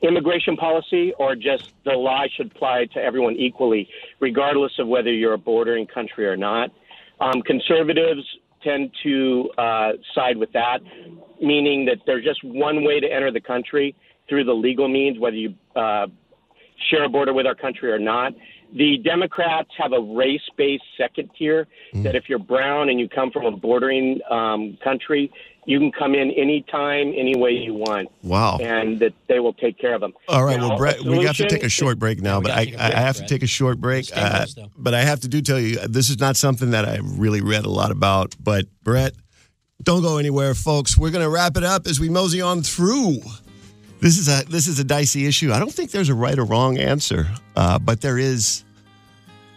immigration 0.00 0.56
policy 0.56 1.12
or 1.18 1.34
just 1.34 1.74
the 1.84 1.94
law 1.94 2.22
should 2.36 2.52
apply 2.52 2.86
to 2.94 3.00
everyone 3.00 3.34
equally, 3.34 3.88
regardless 4.20 4.70
of 4.78 4.86
whether 4.86 5.12
you're 5.12 5.32
a 5.32 5.38
bordering 5.38 5.88
country 5.88 6.28
or 6.28 6.36
not. 6.36 6.70
Um, 7.18 7.42
conservatives 7.42 8.22
tend 8.62 8.92
to 9.02 9.50
uh, 9.58 9.92
side 10.14 10.36
with 10.36 10.52
that, 10.52 10.78
meaning 11.42 11.84
that 11.86 11.98
there's 12.06 12.24
just 12.24 12.44
one 12.44 12.84
way 12.84 13.00
to 13.00 13.12
enter 13.12 13.32
the 13.32 13.40
country 13.40 13.96
through 14.28 14.44
the 14.44 14.54
legal 14.54 14.86
means, 14.86 15.18
whether 15.18 15.36
you 15.36 15.54
uh, 15.74 16.06
share 16.90 17.04
a 17.04 17.08
border 17.08 17.32
with 17.32 17.46
our 17.46 17.54
country 17.54 17.90
or 17.90 17.98
not. 17.98 18.34
The 18.76 18.98
Democrats 18.98 19.70
have 19.78 19.92
a 19.92 20.00
race 20.00 20.42
based 20.56 20.82
second 20.98 21.30
tier 21.38 21.68
that 21.92 22.16
if 22.16 22.28
you're 22.28 22.40
brown 22.40 22.88
and 22.88 22.98
you 22.98 23.08
come 23.08 23.30
from 23.30 23.46
a 23.46 23.56
bordering 23.56 24.20
um, 24.28 24.76
country, 24.82 25.30
you 25.66 25.78
can 25.78 25.92
come 25.92 26.14
in 26.14 26.30
anytime, 26.32 27.12
any 27.16 27.36
way 27.36 27.52
you 27.52 27.72
want. 27.72 28.08
Wow. 28.22 28.58
And 28.58 28.98
that 29.00 29.12
they 29.28 29.38
will 29.38 29.52
take 29.52 29.78
care 29.78 29.94
of 29.94 30.00
them. 30.00 30.12
All 30.28 30.44
right, 30.44 30.58
Now, 30.58 30.70
well, 30.70 30.78
Brett, 30.78 31.00
a 31.00 31.02
we 31.04 31.24
have 31.24 31.36
to 31.36 31.48
take 31.48 31.62
a 31.62 31.68
short 31.68 31.98
break 32.00 32.20
now, 32.20 32.40
but 32.40 32.50
I, 32.50 32.74
I 32.76 33.00
have 33.00 33.16
to 33.16 33.26
take 33.26 33.44
a 33.44 33.46
short 33.46 33.80
break. 33.80 34.10
Uh, 34.14 34.46
but 34.76 34.92
I 34.92 35.02
have 35.02 35.20
to 35.20 35.28
do 35.28 35.40
tell 35.40 35.60
you, 35.60 35.76
this 35.86 36.10
is 36.10 36.18
not 36.18 36.36
something 36.36 36.70
that 36.70 36.84
I 36.84 36.98
really 37.02 37.40
read 37.40 37.64
a 37.64 37.70
lot 37.70 37.92
about. 37.92 38.34
But 38.40 38.66
Brett, 38.82 39.14
don't 39.82 40.02
go 40.02 40.18
anywhere, 40.18 40.54
folks. 40.54 40.98
We're 40.98 41.10
going 41.10 41.24
to 41.24 41.30
wrap 41.30 41.56
it 41.56 41.64
up 41.64 41.86
as 41.86 42.00
we 42.00 42.08
mosey 42.08 42.40
on 42.40 42.62
through. 42.62 43.18
This 44.04 44.18
is 44.18 44.28
a 44.28 44.44
this 44.50 44.66
is 44.66 44.78
a 44.78 44.84
dicey 44.84 45.24
issue. 45.24 45.50
I 45.50 45.58
don't 45.58 45.72
think 45.72 45.90
there's 45.90 46.10
a 46.10 46.14
right 46.14 46.38
or 46.38 46.44
wrong 46.44 46.76
answer, 46.76 47.26
uh, 47.56 47.78
but 47.78 48.02
there 48.02 48.18
is 48.18 48.62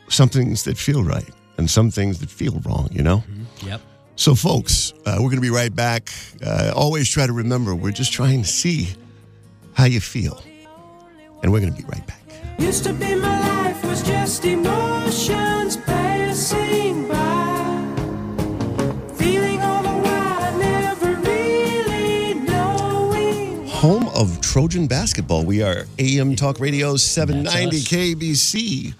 some 0.07 0.29
things 0.29 0.63
that 0.63 0.77
feel 0.77 1.03
right 1.03 1.29
and 1.57 1.69
some 1.69 1.91
things 1.91 2.19
that 2.19 2.29
feel 2.29 2.61
wrong. 2.65 2.87
You 2.93 3.03
know. 3.03 3.25
Yep. 3.65 3.81
So, 4.15 4.35
folks, 4.35 4.93
uh, 5.05 5.17
we're 5.19 5.31
going 5.31 5.35
to 5.35 5.41
be 5.41 5.49
right 5.49 5.75
back. 5.75 6.13
Uh, 6.41 6.71
always 6.73 7.09
try 7.09 7.27
to 7.27 7.33
remember 7.33 7.75
we're 7.75 7.91
just 7.91 8.13
trying 8.13 8.41
to 8.43 8.47
see 8.47 8.95
how 9.73 9.83
you 9.83 9.99
feel, 9.99 10.41
and 11.43 11.51
we're 11.51 11.59
going 11.59 11.75
to 11.75 11.81
be 11.81 11.87
right 11.89 12.07
back. 12.07 12.23
Of 24.17 24.41
Trojan 24.41 24.87
basketball. 24.87 25.45
We 25.45 25.61
are 25.61 25.85
AM 25.99 26.35
Talk 26.35 26.59
Radio 26.59 26.95
790 26.97 27.77
KABC. 27.81 28.95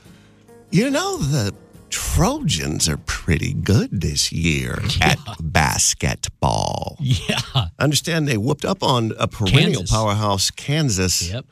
You 0.69 0.91
know, 0.91 1.17
the 1.17 1.55
Trojans 1.89 2.87
are 2.87 2.97
pretty 2.97 3.53
good 3.53 3.89
this 4.01 4.31
year 4.31 4.79
at 5.01 5.17
basketball. 5.39 6.97
Yeah. 6.99 7.39
I 7.55 7.69
Understand 7.79 8.27
they 8.27 8.37
whooped 8.37 8.63
up 8.63 8.83
on 8.83 9.11
a 9.17 9.27
perennial 9.27 9.79
Kansas. 9.81 9.89
powerhouse, 9.91 10.51
Kansas. 10.51 11.31
Yep. 11.31 11.45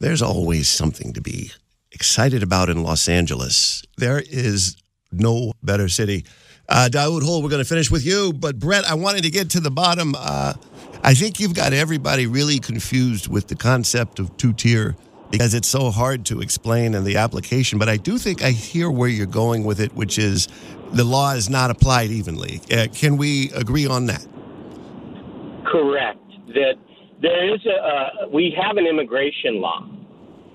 There's 0.00 0.20
always 0.22 0.68
something 0.68 1.12
to 1.12 1.20
be 1.20 1.52
excited 1.92 2.42
about 2.42 2.68
in 2.70 2.82
Los 2.82 3.08
Angeles. 3.08 3.84
There 3.98 4.20
is 4.28 4.76
no 5.12 5.52
better 5.62 5.88
city. 5.88 6.24
Uh, 6.68 6.88
Daoud 6.90 7.22
Hole, 7.22 7.40
we're 7.42 7.50
going 7.50 7.62
to 7.62 7.68
finish 7.68 7.88
with 7.90 8.04
you. 8.04 8.32
But 8.32 8.58
Brett, 8.58 8.84
I 8.84 8.94
wanted 8.94 9.22
to 9.22 9.30
get 9.30 9.50
to 9.50 9.60
the 9.60 9.70
bottom. 9.70 10.14
Uh, 10.18 10.54
I 11.02 11.14
think 11.14 11.40
you've 11.40 11.54
got 11.54 11.72
everybody 11.72 12.26
really 12.26 12.58
confused 12.58 13.28
with 13.28 13.48
the 13.48 13.54
concept 13.54 14.18
of 14.18 14.36
two 14.36 14.52
tier 14.52 14.96
because 15.30 15.54
it's 15.54 15.68
so 15.68 15.90
hard 15.90 16.26
to 16.26 16.40
explain 16.40 16.94
in 16.94 17.04
the 17.04 17.16
application. 17.16 17.78
But 17.78 17.88
I 17.88 17.96
do 17.96 18.18
think 18.18 18.42
I 18.42 18.50
hear 18.50 18.90
where 18.90 19.08
you're 19.08 19.26
going 19.26 19.64
with 19.64 19.80
it, 19.80 19.94
which 19.94 20.18
is 20.18 20.48
the 20.92 21.04
law 21.04 21.32
is 21.32 21.48
not 21.48 21.70
applied 21.70 22.10
evenly. 22.10 22.60
Uh, 22.70 22.88
can 22.92 23.16
we 23.16 23.50
agree 23.52 23.86
on 23.86 24.06
that? 24.06 24.26
Correct. 25.64 26.18
That 26.48 26.74
there 27.22 27.54
is 27.54 27.64
a 27.64 28.24
uh, 28.24 28.28
we 28.28 28.54
have 28.60 28.76
an 28.76 28.86
immigration 28.86 29.60
law, 29.60 29.86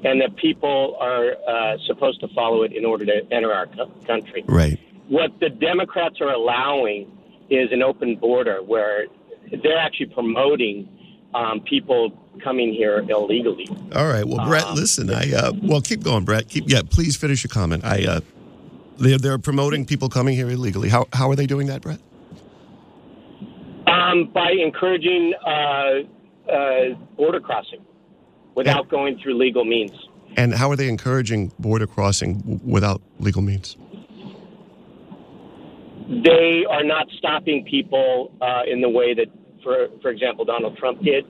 and 0.04 0.22
that 0.22 0.36
people 0.36 0.98
are 1.00 1.32
uh, 1.48 1.78
supposed 1.88 2.20
to 2.20 2.28
follow 2.36 2.64
it 2.64 2.74
in 2.74 2.86
order 2.86 3.06
to 3.06 3.22
enter 3.32 3.52
our 3.54 3.68
co- 3.68 3.92
country. 4.06 4.44
Right. 4.48 4.78
What 5.08 5.32
the 5.40 5.50
Democrats 5.50 6.20
are 6.20 6.34
allowing 6.34 7.12
is 7.50 7.72
an 7.72 7.82
open 7.82 8.18
border 8.18 8.62
where 8.62 9.06
they're 9.64 9.78
actually 9.78 10.08
promoting 10.08 10.90
um, 11.34 11.62
people 11.62 12.12
coming 12.44 12.74
here 12.74 13.00
illegally. 13.10 13.68
All 13.94 14.08
right. 14.08 14.26
Well, 14.26 14.46
Brett, 14.46 14.74
listen. 14.74 15.10
I 15.10 15.34
uh, 15.34 15.54
well, 15.62 15.82
keep 15.82 16.04
going, 16.04 16.26
Brett. 16.26 16.48
Keep 16.50 16.66
yeah. 16.68 16.82
Please 16.90 17.16
finish 17.16 17.44
your 17.44 17.50
comment. 17.50 17.84
I 17.84 18.06
uh, 18.06 18.20
they're 18.98 19.18
they're 19.18 19.38
promoting 19.38 19.86
people 19.86 20.10
coming 20.10 20.36
here 20.36 20.50
illegally. 20.50 20.90
How 20.90 21.08
how 21.14 21.30
are 21.30 21.36
they 21.36 21.48
doing 21.48 21.68
that, 21.68 21.82
Brett? 21.82 22.00
Um, 23.88 24.32
by 24.34 24.52
encouraging 24.52 25.34
uh, 25.46 26.52
uh, 26.52 26.96
border 27.18 27.40
crossing 27.40 27.86
without 28.56 28.90
going 28.90 29.20
through 29.20 29.38
legal 29.38 29.66
means. 29.66 29.92
And 30.38 30.54
how 30.54 30.70
are 30.70 30.76
they 30.76 30.90
encouraging 30.90 31.52
border 31.60 31.88
crossing 31.88 32.40
w- 32.40 32.60
without 32.64 33.02
legal 33.20 33.42
means? 33.42 33.78
They 36.08 36.66
are 36.70 36.84
not 36.84 37.08
stopping 37.18 37.66
people 37.66 38.32
uh, 38.42 38.62
in 38.72 38.82
the 38.82 38.90
way 38.90 39.14
that, 39.14 39.28
for 39.64 39.88
for 40.02 40.10
example, 40.10 40.46
Donald 40.46 40.78
Trump 40.78 41.02
did, 41.02 41.26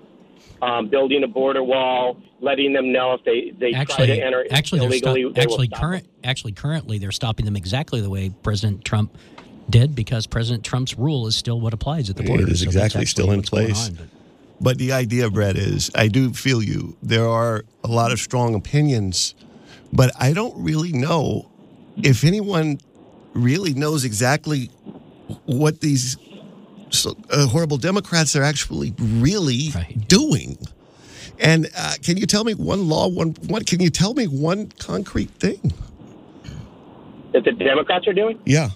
um, 0.61 0.89
building 0.89 1.23
a 1.23 1.27
border 1.27 1.63
wall, 1.63 2.17
letting 2.41 2.73
them 2.73 2.91
know 2.91 3.13
if 3.13 3.23
they, 3.23 3.51
they 3.59 3.71
try 3.71 3.81
Actually, 3.81 4.07
to 4.07 4.21
enter 4.25 4.45
actually, 4.51 4.79
they're 4.79 4.87
illegally, 4.89 5.23
stop, 5.23 5.33
they 5.35 5.41
actually 5.41 5.57
will 5.57 5.65
stop 5.65 5.79
current, 5.79 6.09
actually, 6.23 6.51
currently, 6.51 6.97
they're 6.97 7.11
stopping 7.11 7.45
them 7.45 7.55
exactly 7.55 8.01
the 8.01 8.09
way 8.09 8.31
President 8.43 8.83
Trump 8.83 9.17
did 9.69 9.95
because 9.95 10.27
President 10.27 10.63
Trump's 10.63 10.97
rule 10.97 11.25
is 11.27 11.35
still 11.35 11.59
what 11.61 11.73
applies 11.73 12.09
at 12.09 12.17
the 12.17 12.23
border. 12.23 12.43
It 12.43 12.49
is 12.49 12.59
So 12.61 12.65
exactly 12.67 13.05
still 13.05 13.31
in 13.31 13.41
place. 13.43 13.87
on, 13.87 13.95
but- 13.95 14.07
But 14.61 14.77
the 14.77 14.91
idea, 14.91 15.29
Brett, 15.29 15.57
is 15.57 15.89
I 15.95 16.07
do 16.07 16.31
feel 16.33 16.61
you. 16.61 16.95
There 17.01 17.27
are 17.27 17.65
a 17.83 17.87
lot 17.87 18.11
of 18.11 18.19
strong 18.19 18.55
opinions, 18.55 19.35
but 19.91 20.11
I 20.19 20.33
don't 20.33 20.55
really 20.63 20.91
know 20.93 21.49
if 22.03 22.23
anyone 22.23 22.79
really 23.35 23.73
knows 23.73 24.03
exactly 24.05 24.71
what 25.45 25.81
these 25.81 26.17
uh, 27.31 27.47
horrible 27.47 27.77
Democrats 27.77 28.35
are 28.35 28.43
actually 28.43 28.93
really 28.99 29.69
doing. 30.07 30.57
And 31.39 31.67
uh, 31.77 31.93
can 32.01 32.15
you 32.17 32.25
tell 32.25 32.43
me 32.45 32.53
one 32.53 32.87
law, 32.87 33.07
one 33.09 33.35
what? 33.47 33.67
Can 33.67 33.81
you 33.81 33.89
tell 33.89 34.13
me 34.13 34.25
one 34.25 34.71
concrete 34.79 35.29
thing? 35.31 35.73
that 37.33 37.43
the 37.43 37.51
Democrats 37.51 38.07
are 38.07 38.13
doing. 38.13 38.39
Yeah, 38.45 38.69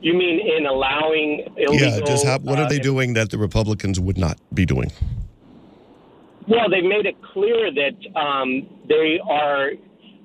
You 0.00 0.14
mean 0.14 0.40
in 0.56 0.64
allowing 0.64 1.52
illegal? 1.58 1.86
yeah. 1.86 2.00
Just 2.06 2.24
have, 2.24 2.42
what 2.44 2.58
are 2.58 2.64
uh, 2.64 2.68
they 2.70 2.78
doing 2.78 3.12
that 3.12 3.28
the 3.30 3.36
Republicans 3.36 4.00
would 4.00 4.16
not 4.16 4.38
be 4.54 4.64
doing? 4.64 4.90
Well, 6.48 6.70
they 6.70 6.80
made 6.80 7.04
it 7.04 7.16
clear 7.22 7.70
that 7.70 8.18
um, 8.18 8.66
they 8.88 9.20
are. 9.28 9.72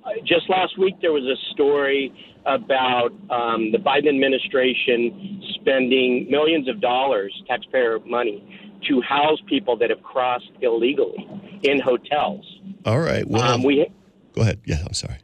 uh, 0.06 0.10
Just 0.24 0.50
last 0.50 0.78
week, 0.80 0.96
there 1.02 1.12
was 1.12 1.26
a 1.26 1.36
story 1.54 2.14
about 2.48 3.10
um, 3.30 3.72
the 3.72 3.78
Biden 3.78 4.08
administration 4.10 5.42
spending 5.56 6.28
millions 6.30 6.68
of 6.70 6.80
dollars, 6.82 7.34
taxpayer 7.48 8.00
money, 8.06 8.42
to 8.88 9.02
house 9.02 9.40
people 9.48 9.76
that 9.78 9.90
have 9.90 10.02
crossed 10.04 10.50
illegally 10.62 11.28
in 11.64 11.80
hotels. 11.80 12.46
All 12.86 13.00
right. 13.00 13.28
Well, 13.28 13.42
Um, 13.56 13.64
we 13.64 13.86
go 14.34 14.42
ahead. 14.42 14.60
Yeah, 14.66 14.78
I'm 14.86 14.94
sorry. 14.94 15.18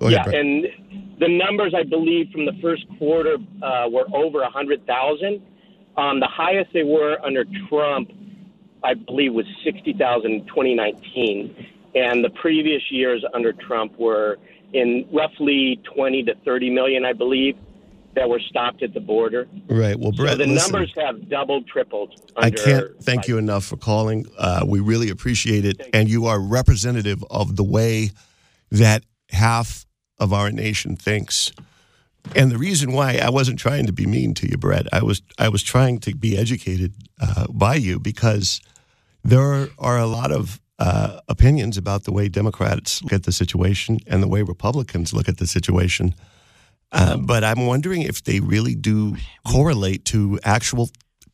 Go 0.00 0.08
yeah, 0.08 0.16
ahead, 0.20 0.24
Brett. 0.32 0.40
and 0.40 0.64
the 1.20 1.28
numbers 1.28 1.72
I 1.74 1.84
believe 1.84 2.30
from 2.30 2.44
the 2.46 2.52
first 2.60 2.84
quarter 2.98 3.36
uh, 3.62 3.88
were 3.90 4.06
over 4.14 4.42
a 4.42 4.50
hundred 4.50 4.86
thousand. 4.86 5.40
Um, 5.96 6.18
the 6.20 6.26
highest 6.28 6.72
they 6.74 6.82
were 6.82 7.16
under 7.24 7.44
Trump, 7.68 8.10
I 8.82 8.94
believe, 8.94 9.32
was 9.32 9.46
sixty 9.64 9.92
thousand 9.94 10.32
in 10.32 10.46
2019, 10.46 11.54
and 11.94 12.24
the 12.24 12.30
previous 12.30 12.82
years 12.90 13.24
under 13.32 13.52
Trump 13.52 13.96
were 13.98 14.38
in 14.74 15.06
roughly 15.12 15.80
20 15.94 16.24
to 16.24 16.34
30 16.44 16.70
million, 16.70 17.04
I 17.04 17.12
believe, 17.12 17.56
that 18.16 18.28
were 18.28 18.40
stopped 18.40 18.82
at 18.82 18.92
the 18.92 19.00
border. 19.00 19.48
Right. 19.68 19.98
Well, 19.98 20.12
Brett, 20.12 20.32
so 20.32 20.38
the 20.38 20.46
listen, 20.46 20.72
numbers 20.72 20.92
have 20.96 21.28
doubled, 21.28 21.66
tripled. 21.66 22.20
I 22.36 22.50
can't 22.50 23.02
thank 23.02 23.28
you 23.28 23.38
enough 23.38 23.64
for 23.64 23.76
calling. 23.76 24.26
Uh, 24.36 24.64
we 24.66 24.80
really 24.80 25.10
appreciate 25.10 25.64
it. 25.64 25.80
And 25.92 26.08
you 26.08 26.26
are 26.26 26.40
representative 26.40 27.24
of 27.30 27.56
the 27.56 27.64
way 27.64 28.10
that 28.70 29.04
half 29.30 29.86
of 30.18 30.32
our 30.32 30.50
nation 30.50 30.96
thinks. 30.96 31.52
And 32.34 32.50
the 32.50 32.58
reason 32.58 32.92
why 32.92 33.18
I 33.22 33.30
wasn't 33.30 33.58
trying 33.58 33.86
to 33.86 33.92
be 33.92 34.06
mean 34.06 34.34
to 34.34 34.48
you, 34.48 34.56
Brett, 34.56 34.86
I 34.92 35.02
was 35.02 35.22
I 35.38 35.48
was 35.48 35.62
trying 35.62 35.98
to 36.00 36.14
be 36.14 36.38
educated 36.38 36.94
uh, 37.20 37.46
by 37.50 37.74
you 37.74 38.00
because 38.00 38.60
there 39.22 39.68
are 39.78 39.98
a 39.98 40.06
lot 40.06 40.32
of 40.32 40.60
uh, 40.78 41.20
opinions 41.28 41.76
about 41.76 42.04
the 42.04 42.12
way 42.12 42.28
Democrats 42.28 43.02
look 43.02 43.12
at 43.12 43.24
the 43.24 43.32
situation 43.32 43.98
and 44.06 44.22
the 44.22 44.28
way 44.28 44.42
Republicans 44.42 45.12
look 45.12 45.28
at 45.28 45.38
the 45.38 45.46
situation. 45.46 46.14
Uh, 46.92 47.16
but 47.16 47.42
I'm 47.42 47.66
wondering 47.66 48.02
if 48.02 48.22
they 48.22 48.40
really 48.40 48.74
do 48.74 49.16
correlate 49.46 50.04
to 50.06 50.38
actual 50.44 50.90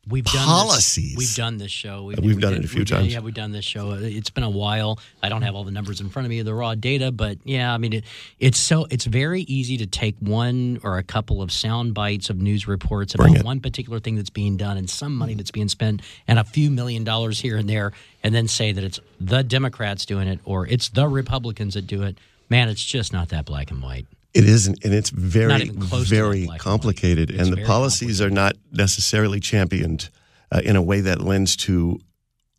We've 0.07 0.25
done 0.25 0.45
policies. 0.45 1.11
This, 1.11 1.17
we've 1.17 1.35
done 1.35 1.57
this 1.57 1.71
show. 1.71 2.03
We've 2.03 2.39
done 2.39 2.55
it 2.55 2.65
a 2.65 2.67
few 2.67 2.79
we've- 2.79 2.91
times. 2.91 3.13
Yeah, 3.13 3.19
we've 3.19 3.35
done 3.35 3.51
this 3.51 3.63
show. 3.63 3.91
It's 3.91 4.31
been 4.31 4.43
a 4.43 4.49
while. 4.49 4.99
I 5.21 5.29
don't 5.29 5.43
have 5.43 5.53
all 5.53 5.63
the 5.63 5.71
numbers 5.71 6.01
in 6.01 6.09
front 6.09 6.25
of 6.25 6.31
me, 6.31 6.41
the 6.41 6.55
raw 6.55 6.73
data, 6.73 7.11
but 7.11 7.37
yeah, 7.43 7.71
I 7.71 7.77
mean, 7.77 7.93
it, 7.93 8.05
it's 8.39 8.57
so 8.57 8.87
it's 8.89 9.05
very 9.05 9.43
easy 9.43 9.77
to 9.77 9.85
take 9.85 10.15
one 10.19 10.79
or 10.83 10.97
a 10.97 11.03
couple 11.03 11.41
of 11.41 11.51
sound 11.51 11.93
bites 11.93 12.31
of 12.31 12.37
news 12.37 12.67
reports 12.67 13.13
about 13.13 13.43
one 13.43 13.59
particular 13.59 13.99
thing 13.99 14.15
that's 14.15 14.31
being 14.31 14.57
done 14.57 14.77
and 14.77 14.89
some 14.89 15.15
money 15.15 15.35
that's 15.35 15.51
being 15.51 15.69
spent 15.69 16.01
and 16.27 16.39
a 16.39 16.43
few 16.43 16.71
million 16.71 17.03
dollars 17.03 17.39
here 17.39 17.57
and 17.57 17.69
there, 17.69 17.91
and 18.23 18.33
then 18.33 18.47
say 18.47 18.71
that 18.71 18.83
it's 18.83 18.99
the 19.19 19.43
Democrats 19.43 20.05
doing 20.07 20.27
it 20.27 20.39
or 20.45 20.65
it's 20.65 20.89
the 20.89 21.07
Republicans 21.07 21.75
that 21.75 21.85
do 21.85 22.01
it. 22.01 22.17
Man, 22.49 22.69
it's 22.69 22.83
just 22.83 23.13
not 23.13 23.29
that 23.29 23.45
black 23.45 23.69
and 23.69 23.81
white. 23.83 24.07
It 24.33 24.45
isn't, 24.45 24.83
and 24.85 24.93
it's 24.93 25.09
very, 25.09 25.47
Not 25.49 25.61
even 25.61 25.81
close 25.81 26.07
to 26.07 26.15
very 26.15 26.41
that 26.41 26.45
black 26.45 26.55
and 26.55 26.63
complicated. 26.63 27.31
It's 27.31 27.41
And 27.41 27.51
the 27.55 27.65
policies 27.65 28.21
are 28.21 28.29
not 28.29 28.55
necessarily 28.71 29.39
championed 29.41 30.09
uh, 30.51 30.61
in 30.63 30.75
a 30.75 30.81
way 30.81 31.01
that 31.01 31.21
lends 31.21 31.55
to, 31.57 31.99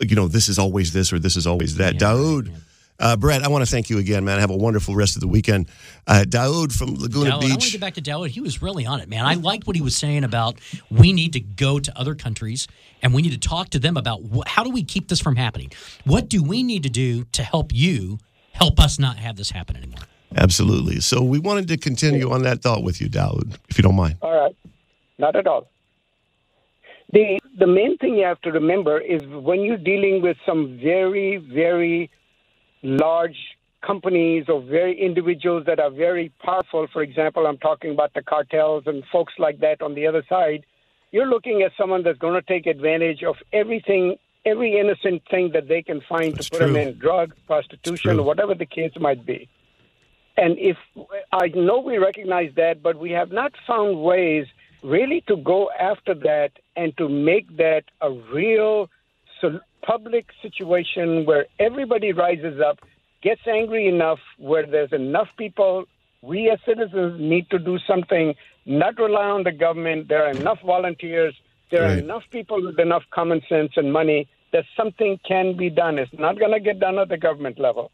you 0.01 0.17
know, 0.17 0.29
this 0.29 0.49
is 0.49 0.59
always 0.59 0.93
this 0.93 1.13
or 1.13 1.19
this 1.19 1.37
is 1.37 1.47
always 1.47 1.77
that. 1.77 1.95
Daoud, 1.95 2.53
uh, 2.99 3.17
Brett, 3.17 3.43
I 3.43 3.49
want 3.49 3.65
to 3.65 3.71
thank 3.71 3.89
you 3.89 3.99
again, 3.99 4.23
man. 4.25 4.39
Have 4.39 4.51
a 4.51 4.57
wonderful 4.57 4.95
rest 4.95 5.17
of 5.17 5.21
the 5.23 5.29
weekend. 5.29 5.67
Uh, 6.07 6.25
Daoud 6.29 6.73
from 6.73 6.95
Laguna 6.95 7.39
Beach. 7.39 7.51
I 7.51 7.53
want 7.53 7.63
to 7.63 7.73
get 7.73 7.81
back 7.81 7.95
to 7.95 8.03
Daoud. 8.03 8.29
He 8.29 8.41
was 8.41 8.61
really 8.61 8.85
on 8.85 9.01
it, 9.01 9.09
man. 9.09 9.25
I 9.25 9.35
liked 9.35 9.67
what 9.67 9.75
he 9.75 9.83
was 9.83 9.97
saying 9.97 10.25
about 10.25 10.59
we 10.91 11.15
need 11.15 11.33
to 11.33 11.41
go 11.41 11.79
to 11.79 11.99
other 11.99 12.15
countries 12.15 12.69
and 13.01 13.15
we 13.15 13.23
need 13.23 13.33
to 13.33 13.49
talk 13.49 13.71
to 13.71 13.79
them 13.79 13.97
about 13.97 14.21
wh- 14.33 14.47
how 14.47 14.63
do 14.63 14.71
we 14.71 14.85
keep 14.85 15.09
this 15.09 15.21
from 15.21 15.37
happening? 15.37 15.73
What 16.05 16.29
do 16.29 16.43
we 16.43 16.63
need 16.63 16.83
to 16.83 16.91
do 16.91 17.25
to 17.33 17.43
help 17.43 17.73
you 17.73 18.19
help 18.53 18.79
us 18.79 18.99
not 18.99 19.17
have 19.17 19.37
this 19.37 19.51
happen 19.51 19.77
anymore? 19.77 20.01
Absolutely. 20.37 21.01
So 21.01 21.23
we 21.23 21.39
wanted 21.39 21.69
to 21.69 21.77
continue 21.77 22.31
on 22.31 22.43
that 22.43 22.63
thought 22.63 22.83
with 22.83 23.01
you, 23.01 23.09
Daoud, 23.09 23.57
if 23.69 23.79
you 23.79 23.83
don't 23.83 23.97
mind. 23.97 24.17
All 24.23 24.35
right. 24.35 24.57
Not 25.19 25.37
at 25.37 25.47
all. 25.47 25.69
The 27.13 27.39
the 27.59 27.67
main 27.67 27.99
thing 27.99 28.15
you 28.15 28.25
have 28.25 28.41
to 28.43 28.51
remember 28.51 28.99
is 28.99 29.23
when 29.27 29.61
you're 29.61 29.77
dealing 29.77 30.23
with 30.23 30.39
some 30.47 30.79
very, 30.83 31.37
very 31.37 32.11
large 32.83 33.37
companies 33.87 34.47
or 34.49 34.63
very 34.63 34.99
individuals 34.99 35.65
that 35.67 35.79
are 35.79 35.91
very 35.91 36.33
powerful, 36.43 36.87
for 36.93 37.03
example, 37.03 37.47
I'm 37.47 37.59
talking 37.59 37.91
about 37.91 38.15
the 38.15 38.23
cartels 38.23 38.85
and 38.87 39.05
folks 39.13 39.35
like 39.39 39.61
that 39.61 39.83
on 39.83 39.95
the 39.95 40.07
other 40.07 40.25
side, 40.29 40.65
you're 41.11 41.27
looking 41.27 41.63
at 41.63 41.73
someone 41.79 42.03
that's 42.03 42.19
going 42.19 42.35
to 42.35 42.43
take 42.43 42.67
advantage 42.67 43.23
of 43.23 43.37
everything, 43.53 44.17
every 44.47 44.79
innocent 44.79 45.23
thing 45.31 45.51
that 45.53 45.69
they 45.69 45.83
can 45.83 46.01
find 46.09 46.35
to 46.41 46.51
put 46.51 46.61
them 46.61 46.77
in 46.77 46.99
drugs, 46.99 47.37
prostitution, 47.47 48.19
or 48.19 48.23
whatever 48.23 48.55
the 48.55 48.67
case 48.67 48.93
might 48.99 49.27
be. 49.27 49.49
And 50.37 50.57
if 50.59 50.77
I 51.33 51.49
know 51.49 51.81
we 51.81 51.99
recognize 51.99 52.53
that, 52.57 52.83
but 52.83 52.99
we 52.99 53.11
have 53.11 53.33
not 53.33 53.53
found 53.67 54.03
ways 54.03 54.47
really 54.83 55.23
to 55.29 55.37
go 55.37 55.71
after 55.79 56.15
that 56.15 56.53
and 56.77 56.97
to 56.97 57.09
make 57.09 57.57
that 57.57 57.85
a 58.01 58.11
real 58.11 58.89
public 59.83 60.27
situation 60.41 61.27
where 61.27 61.47
everybody 61.59 62.13
rises 62.13 62.61
up, 62.61 62.79
gets 63.23 63.41
angry 63.47 63.89
enough, 63.89 64.21
where 64.39 64.65
there's 64.67 64.93
enough 64.93 65.29
people. 65.37 65.85
We 66.23 66.51
as 66.51 66.61
citizens 66.65 67.21
need 67.21 67.51
to 67.51 67.59
do 67.59 67.79
something, 67.87 68.35
not 68.65 68.97
rely 68.99 69.27
on 69.27 69.43
the 69.43 69.53
government. 69.53 70.09
There 70.09 70.25
are 70.25 70.31
enough 70.31 70.61
volunteers. 70.65 71.35
There 71.71 71.85
are 71.85 71.99
enough 71.99 72.23
people 72.31 72.63
with 72.65 72.79
enough 72.79 73.03
common 73.11 73.43
sense 73.49 73.73
and 73.77 73.93
money 73.93 74.29
that 74.53 74.65
something 74.77 75.19
can 75.27 75.57
be 75.57 75.71
done. 75.71 75.99
It's 75.99 76.13
not 76.13 76.39
going 76.39 76.53
to 76.53 76.61
get 76.61 76.79
done 76.79 76.99
at 76.99 77.09
the 77.09 77.17
government 77.17 77.59
level. 77.59 77.91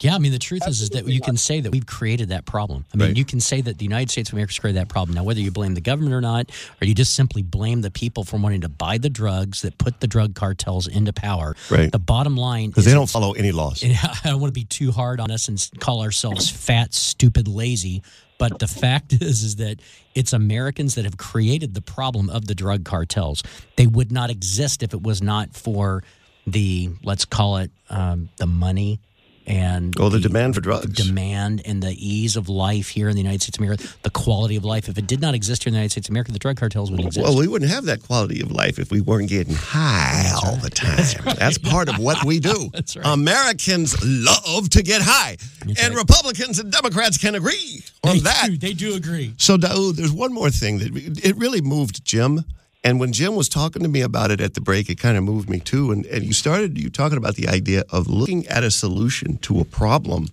Yeah, 0.00 0.14
I 0.14 0.18
mean 0.18 0.32
the 0.32 0.38
truth 0.38 0.68
is 0.68 0.82
is 0.82 0.90
that 0.90 1.06
you 1.08 1.20
can 1.22 1.38
say 1.38 1.60
that 1.60 1.72
we've 1.72 1.86
created 1.86 2.28
that 2.28 2.44
problem. 2.44 2.84
I 2.92 2.96
mean, 2.98 3.08
Right. 3.08 3.16
you 3.16 3.24
can 3.24 3.40
say 3.40 3.62
that 3.62 3.78
the 3.78 3.84
United 3.84 4.10
States 4.10 4.28
of 4.28 4.34
America's 4.34 4.58
created 4.58 4.78
that 4.78 4.88
problem. 4.88 5.14
Now, 5.14 5.24
whether 5.24 5.40
you 5.40 5.50
blame 5.50 5.74
the 5.74 5.80
government 5.80 6.12
or 6.14 6.20
not, 6.20 6.50
or 6.82 6.86
you 6.86 6.94
just 6.94 7.14
simply 7.14 7.42
blame 7.42 7.80
the 7.80 7.90
people 7.90 8.22
for 8.24 8.36
wanting 8.36 8.60
to 8.60 8.68
buy 8.68 8.98
the 8.98 9.08
drugs 9.08 9.62
that 9.62 9.78
put 9.78 10.00
the 10.00 10.06
drug 10.06 10.34
cartels 10.34 10.86
into 10.86 11.14
power. 11.14 11.56
Right. 11.70 11.90
The 11.90 11.98
bottom 11.98 12.36
line 12.36 12.68
Because 12.70 12.86
is 12.86 12.92
they 12.92 12.96
don't 12.96 13.08
follow 13.08 13.32
any 13.32 13.52
laws. 13.52 13.82
and 13.82 13.94
I 13.96 14.28
don't 14.28 14.40
want 14.40 14.52
to 14.52 14.60
be 14.60 14.64
too 14.66 14.92
hard 14.92 15.18
on 15.18 15.30
us 15.30 15.48
and 15.48 15.58
call 15.80 16.02
ourselves 16.02 16.50
fat, 16.50 16.92
stupid, 16.92 17.48
lazy. 17.48 18.02
But 18.38 18.58
the 18.58 18.68
fact 18.68 19.12
is, 19.22 19.42
is 19.42 19.56
that 19.56 19.80
it's 20.14 20.34
Americans 20.34 20.94
that 20.96 21.06
have 21.06 21.16
created 21.16 21.72
the 21.72 21.80
problem 21.80 22.28
of 22.28 22.46
the 22.46 22.54
drug 22.54 22.84
cartels. 22.84 23.42
They 23.76 23.86
would 23.86 24.12
not 24.12 24.28
exist 24.28 24.82
if 24.82 24.92
it 24.92 25.02
was 25.02 25.22
not 25.22 25.54
for 25.56 26.02
the 26.46 26.90
let's 27.02 27.24
call 27.24 27.56
it 27.56 27.70
um, 27.88 28.28
the 28.36 28.46
money 28.46 29.00
and 29.46 29.94
Oh, 30.00 30.08
the 30.08 30.18
demand 30.20 30.54
for 30.54 30.60
drugs. 30.60 30.92
demand 31.06 31.62
and 31.64 31.82
the 31.82 31.92
ease 31.96 32.36
of 32.36 32.48
life 32.48 32.88
here 32.88 33.08
in 33.08 33.14
the 33.14 33.22
United 33.22 33.42
States 33.42 33.56
of 33.58 33.62
America, 33.62 33.84
the 34.02 34.10
quality 34.10 34.56
of 34.56 34.64
life. 34.64 34.88
If 34.88 34.98
it 34.98 35.06
did 35.06 35.20
not 35.20 35.34
exist 35.34 35.64
here 35.64 35.70
in 35.70 35.74
the 35.74 35.78
United 35.78 35.92
States 35.92 36.08
of 36.08 36.12
America, 36.12 36.32
the 36.32 36.38
drug 36.38 36.56
cartels 36.56 36.90
wouldn't 36.90 37.06
exist. 37.08 37.24
Well, 37.26 37.36
we 37.36 37.46
wouldn't 37.48 37.70
have 37.70 37.84
that 37.84 38.02
quality 38.02 38.40
of 38.40 38.50
life 38.50 38.78
if 38.78 38.90
we 38.90 39.00
weren't 39.00 39.28
getting 39.28 39.54
high 39.54 40.30
all 40.44 40.56
the 40.56 40.70
time. 40.74 40.96
That's, 41.38 41.58
part 41.58 41.88
of 41.88 41.98
what 41.98 42.24
we 42.24 42.40
do. 42.40 42.70
That's 42.72 42.96
right. 42.96 43.06
Americans 43.06 43.94
love 44.04 44.68
to 44.70 44.82
get 44.82 45.02
high, 45.02 45.36
and 45.62 45.76
right. 45.78 45.94
Republicans 45.96 46.58
and 46.58 46.70
Democrats 46.72 47.18
can 47.18 47.34
agree 47.34 47.82
on 48.04 48.16
they 48.16 48.20
that. 48.22 48.46
do, 48.46 48.56
they 48.58 48.72
do 48.72 48.94
agree. 48.94 49.34
So, 49.38 49.56
Daoud, 49.56 49.96
there's 49.96 50.12
one 50.12 50.32
more 50.32 50.50
thing 50.50 50.78
that 50.78 51.24
it 51.24 51.36
really 51.36 51.60
moved 51.60 52.04
Jim. 52.04 52.44
And 52.84 53.00
when 53.00 53.12
Jim 53.12 53.34
was 53.34 53.48
talking 53.48 53.82
to 53.82 53.88
me 53.88 54.00
about 54.00 54.30
it 54.30 54.40
at 54.40 54.54
the 54.54 54.60
break, 54.60 54.88
it 54.88 54.98
kind 55.00 55.16
of 55.16 55.24
moved 55.24 55.50
me 55.50 55.58
too. 55.58 55.90
And, 55.90 56.06
and 56.06 56.24
you 56.24 56.32
started 56.32 56.78
you 56.78 56.88
talking 56.88 57.18
about 57.18 57.34
the 57.34 57.48
idea 57.48 57.82
of 57.90 58.06
looking 58.06 58.46
at 58.46 58.62
a 58.62 58.70
solution 58.70 59.38
to 59.38 59.60
a 59.60 59.64
problem 59.64 60.28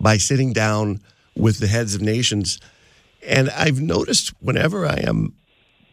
by 0.00 0.16
sitting 0.16 0.52
down 0.52 1.00
with 1.34 1.58
the 1.58 1.66
heads 1.66 1.94
of 1.94 2.00
nations. 2.00 2.60
And 3.26 3.50
I've 3.50 3.80
noticed 3.80 4.32
whenever 4.40 4.86
I 4.86 5.00
am 5.00 5.34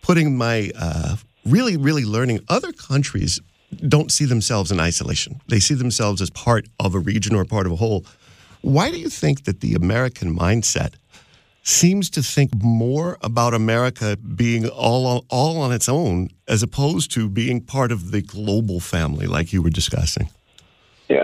putting 0.02 0.38
my 0.38 0.72
uh, 0.80 1.16
really, 1.46 1.78
really 1.78 2.06
learning, 2.06 2.42
other 2.48 2.72
countries 2.72 3.40
don't 3.88 4.12
see 4.12 4.26
themselves 4.26 4.72
in 4.72 4.80
isolation. 4.80 5.42
They 5.48 5.60
see 5.60 5.74
themselves 5.74 6.22
as 6.22 6.30
part 6.30 6.68
of 6.80 6.94
a 6.94 7.00
region 7.00 7.36
or 7.36 7.44
part 7.44 7.66
of 7.66 7.72
a 7.72 7.78
whole. 7.78 8.06
Why 8.62 8.92
do 8.92 9.00
you 9.00 9.10
think 9.10 9.46
that 9.46 9.62
the 9.62 9.74
American 9.74 10.38
mindset 10.38 10.94
seems 11.64 12.10
to 12.12 12.22
think 12.22 12.52
more 12.62 13.18
about 13.22 13.54
America 13.54 14.18
being 14.18 14.68
all 14.68 15.06
on, 15.08 15.22
all 15.30 15.58
on 15.58 15.72
its 15.72 15.88
own 15.88 16.30
as 16.48 16.62
opposed 16.62 17.12
to 17.12 17.30
being 17.30 17.62
part 17.62 17.92
of 17.92 18.12
the 18.12 18.22
global 18.22 18.80
family, 18.80 19.26
like 19.28 19.54
you 19.54 19.62
were 19.62 19.70
discussing? 19.70 20.30
Yeah, 21.08 21.24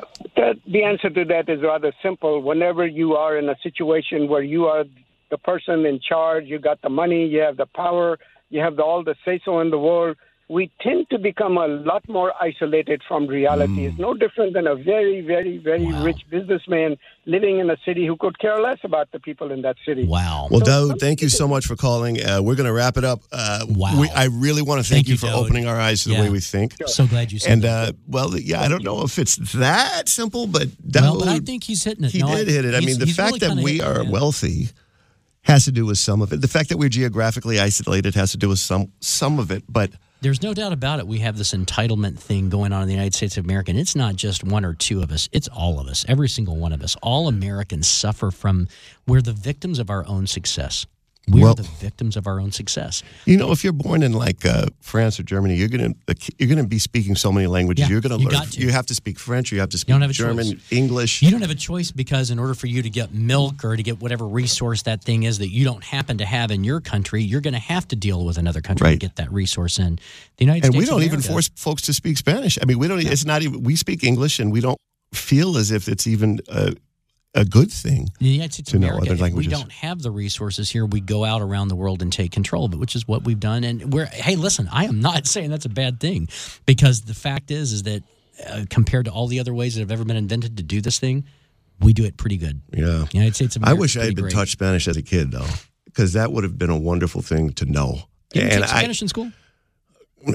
the 0.65 0.83
answer 0.83 1.09
to 1.09 1.25
that 1.25 1.49
is 1.49 1.61
rather 1.61 1.91
simple. 2.01 2.41
Whenever 2.41 2.87
you 2.87 3.15
are 3.15 3.37
in 3.37 3.49
a 3.49 3.55
situation 3.61 4.27
where 4.29 4.43
you 4.43 4.65
are 4.65 4.85
the 5.29 5.37
person 5.37 5.85
in 5.85 5.99
charge, 5.99 6.45
you 6.45 6.57
got 6.57 6.81
the 6.81 6.89
money, 6.89 7.27
you 7.27 7.41
have 7.41 7.57
the 7.57 7.65
power, 7.65 8.17
you 8.49 8.61
have 8.61 8.77
the, 8.77 8.83
all 8.83 9.03
the 9.03 9.15
say 9.25 9.39
so 9.43 9.59
in 9.59 9.69
the 9.69 9.77
world, 9.77 10.17
we 10.51 10.71
tend 10.81 11.07
to 11.11 11.19
become 11.19 11.57
a 11.57 11.67
lot 11.67 12.01
more 12.09 12.33
isolated 12.41 13.03
from 13.07 13.27
reality. 13.27 13.85
It's 13.85 13.99
no 13.99 14.15
different 14.15 14.53
than 14.53 14.65
a 14.65 14.73
very, 14.75 15.21
very, 15.21 15.59
very 15.59 15.85
Wow. 15.85 16.03
rich 16.03 16.21
businessman 16.31 16.97
living 17.27 17.59
in 17.59 17.69
a 17.69 17.77
city 17.85 18.07
who 18.07 18.17
could 18.17 18.39
care 18.39 18.59
less 18.59 18.79
about 18.83 19.11
the 19.11 19.19
people 19.19 19.51
in 19.51 19.61
that 19.61 19.75
city. 19.85 20.05
Wow. 20.05 20.47
Well, 20.49 20.61
Daoud, 20.61 20.99
thank 20.99 21.21
you 21.21 21.29
so 21.29 21.47
much 21.47 21.67
for 21.67 21.75
calling. 21.75 22.19
Uh, 22.25 22.41
we're 22.41 22.55
going 22.55 22.65
to 22.65 22.73
wrap 22.73 22.97
it 22.97 23.03
up. 23.03 23.21
Uh, 23.31 23.65
Wow. 23.69 23.99
we- 24.01 24.09
I 24.09 24.25
really 24.25 24.63
want 24.63 24.83
to 24.83 24.89
thank, 24.89 25.05
Thank 25.05 25.07
you 25.09 25.13
you, 25.13 25.17
for 25.19 25.27
Daoud. 25.27 25.45
opening 25.45 25.67
our 25.67 25.79
eyes 25.79 26.01
to 26.03 26.09
the 26.09 26.15
way 26.15 26.31
we 26.31 26.39
think. 26.39 26.73
so 26.87 27.05
glad 27.05 27.31
you 27.31 27.37
said 27.37 27.51
And 27.53 27.61
that. 27.61 27.89
uh, 27.89 27.91
well, 28.07 28.35
yeah, 28.35 28.61
I 28.63 28.67
don't 28.69 28.83
know 28.83 29.03
if 29.03 29.19
it's 29.19 29.35
that 29.53 30.09
simple, 30.09 30.47
but 30.47 30.67
Daoud, 30.81 31.01
well, 31.01 31.19
but 31.19 31.27
I 31.27 31.39
think 31.41 31.63
he's 31.65 31.83
hitting 31.83 32.05
it. 32.05 32.11
he 32.11 32.19
No, 32.19 32.35
did 32.35 32.47
hit 32.47 32.65
it. 32.65 32.73
I 32.73 32.79
mean, 32.79 32.97
the 32.97 33.05
fact 33.05 33.33
really 33.33 33.55
that 33.55 33.63
we 33.63 33.73
hitting 33.73 33.85
it, 33.87 33.97
are 33.97 34.03
wealthy 34.11 34.69
has 35.43 35.65
to 35.65 35.71
do 35.71 35.85
with 35.85 35.99
some 35.99 36.23
of 36.23 36.33
it. 36.33 36.41
The 36.41 36.47
fact 36.47 36.69
that 36.69 36.77
we're 36.77 36.89
geographically 36.89 37.59
isolated 37.59 38.15
has 38.15 38.31
to 38.31 38.37
do 38.37 38.49
with 38.49 38.59
some 38.59 38.91
some 38.99 39.37
of 39.37 39.51
it. 39.51 39.63
But 39.69 39.91
There's 40.21 40.43
no 40.43 40.53
doubt 40.53 40.73
about 40.73 40.99
it. 40.99 41.07
We 41.07 41.19
have 41.19 41.37
this 41.37 41.53
entitlement 41.53 42.19
thing 42.19 42.49
going 42.49 42.73
on 42.73 42.81
in 42.81 42.89
the 42.89 42.93
United 42.93 43.13
States 43.13 43.37
of 43.37 43.45
America. 43.45 43.71
And 43.71 43.79
it's 43.79 43.95
not 43.95 44.17
just 44.17 44.43
one 44.43 44.65
or 44.65 44.73
two 44.73 45.01
of 45.01 45.11
us, 45.11 45.29
it's 45.31 45.47
all 45.47 45.79
of 45.79 45.87
us, 45.87 46.03
every 46.09 46.27
single 46.27 46.57
one 46.57 46.73
of 46.73 46.83
us. 46.83 46.97
All 47.01 47.29
Americans 47.29 47.87
suffer 47.87 48.29
from, 48.29 48.67
we're 49.07 49.21
the 49.21 49.31
victims 49.31 49.79
of 49.79 49.89
our 49.89 50.05
own 50.07 50.27
success. 50.27 50.85
We 51.29 51.41
Well- 51.41 51.51
are 51.51 51.55
the 51.55 51.63
victims 51.63 52.17
of 52.17 52.27
our 52.27 52.39
own 52.39 52.51
success. 52.51 53.03
you 53.25 53.37
know, 53.37 53.51
if 53.51 53.63
you're 53.63 53.73
born 53.73 54.03
in 54.03 54.13
like 54.13 54.45
uh, 54.45 54.65
France 54.81 55.19
or 55.19 55.23
Germany, 55.23 55.55
you're 55.55 55.69
gonna 55.69 55.93
you're 56.37 56.49
gonna 56.49 56.65
be 56.67 56.79
speaking 56.79 57.15
so 57.15 57.31
many 57.31 57.47
languages. 57.47 57.83
Yeah, 57.83 57.89
you're 57.89 58.01
gonna 58.01 58.17
you 58.17 58.27
learn. 58.29 58.47
to. 58.47 58.59
You 58.59 58.69
have 58.69 58.85
to 58.87 58.95
speak 58.95 59.19
French. 59.19 59.51
You 59.51 59.59
have 59.59 59.69
to 59.69 59.77
speak 59.77 59.95
have 59.95 60.11
German, 60.11 60.53
choice. 60.53 60.71
English. 60.71 61.21
You 61.21 61.31
don't 61.31 61.41
have 61.41 61.51
a 61.51 61.55
choice 61.55 61.91
because, 61.91 62.31
in 62.31 62.39
order 62.39 62.53
for 62.53 62.67
you 62.67 62.81
to 62.81 62.89
get 62.89 63.13
milk 63.13 63.63
or 63.63 63.75
to 63.75 63.83
get 63.83 64.01
whatever 64.01 64.27
resource 64.27 64.83
that 64.83 65.03
thing 65.03 65.23
is 65.23 65.37
that 65.39 65.49
you 65.49 65.63
don't 65.65 65.83
happen 65.83 66.17
to 66.17 66.25
have 66.25 66.51
in 66.51 66.63
your 66.63 66.79
country, 66.81 67.23
you're 67.23 67.41
going 67.41 67.53
to 67.53 67.59
have 67.59 67.87
to 67.89 67.95
deal 67.95 68.25
with 68.25 68.37
another 68.37 68.61
country 68.61 68.91
to 68.91 68.97
get 68.97 69.15
that 69.17 69.31
resource 69.31 69.79
in. 69.79 69.99
The 70.37 70.45
United 70.45 70.63
States. 70.63 70.65
and 70.67 70.73
States 70.75 70.91
we 70.91 70.97
don't 70.97 71.03
even 71.03 71.21
force 71.21 71.49
folks 71.55 71.83
to 71.83 71.93
speak 71.93 72.17
Spanish. 72.17 72.57
I 72.61 72.65
mean, 72.65 72.79
we 72.79 72.87
don't. 72.87 72.99
It's 72.99 73.25
not 73.25 73.41
even. 73.41 73.63
We 73.63 73.75
speak 73.75 74.03
English, 74.03 74.39
and 74.39 74.51
we 74.51 74.61
don't 74.61 74.77
feel 75.13 75.57
as 75.57 75.71
if 75.71 75.87
it's 75.87 76.07
even 76.07 76.39
a, 76.47 76.73
a 77.35 77.45
good 77.45 77.71
thing. 77.71 78.01
In 78.19 78.25
the 78.25 78.27
United 78.27 78.53
States 78.53 78.71
to 78.71 78.79
know 78.79 78.87
America, 78.87 79.11
other 79.13 79.25
if 79.27 79.33
we 79.33 79.47
don't 79.47 79.71
have 79.71 80.01
the 80.01 80.11
resources 80.11 80.69
here, 80.69 80.85
we 80.85 80.99
go 80.99 81.23
out 81.23 81.41
around 81.41 81.67
the 81.67 81.75
world 81.75 82.01
and 82.01 82.11
take 82.11 82.31
control 82.31 82.65
of 82.65 82.73
it, 82.73 82.77
which 82.77 82.95
is 82.95 83.07
what 83.07 83.23
we've 83.23 83.39
done. 83.39 83.63
And 83.63 83.93
we're 83.93 84.07
hey, 84.07 84.35
listen, 84.35 84.67
I 84.71 84.85
am 84.85 84.99
not 84.99 85.27
saying 85.27 85.49
that's 85.49 85.65
a 85.65 85.69
bad 85.69 85.99
thing, 85.99 86.27
because 86.65 87.01
the 87.01 87.13
fact 87.13 87.51
is, 87.51 87.73
is 87.73 87.83
that 87.83 88.03
uh, 88.47 88.65
compared 88.69 89.05
to 89.05 89.11
all 89.11 89.27
the 89.27 89.39
other 89.39 89.53
ways 89.53 89.75
that 89.75 89.81
have 89.81 89.91
ever 89.91 90.05
been 90.05 90.17
invented 90.17 90.57
to 90.57 90.63
do 90.63 90.81
this 90.81 90.99
thing, 90.99 91.25
we 91.79 91.93
do 91.93 92.03
it 92.03 92.17
pretty 92.17 92.37
good. 92.37 92.61
Yeah. 92.71 92.85
The 92.85 93.09
United 93.11 93.35
States 93.35 93.55
of 93.55 93.63
I 93.63 93.73
wish 93.73 93.95
I 93.97 94.05
had 94.05 94.15
been 94.15 94.29
taught 94.29 94.47
Spanish 94.47 94.87
as 94.87 94.97
a 94.97 95.01
kid, 95.01 95.31
though, 95.31 95.47
because 95.85 96.13
that 96.13 96.31
would 96.31 96.43
have 96.43 96.57
been 96.57 96.69
a 96.69 96.77
wonderful 96.77 97.21
thing 97.21 97.51
to 97.53 97.65
know. 97.65 97.99
Did 98.31 98.43
you 98.43 98.49
and 98.49 98.63
take 98.63 98.73
I, 98.73 98.79
Spanish 98.79 99.01
in 99.01 99.07
school? 99.07 99.31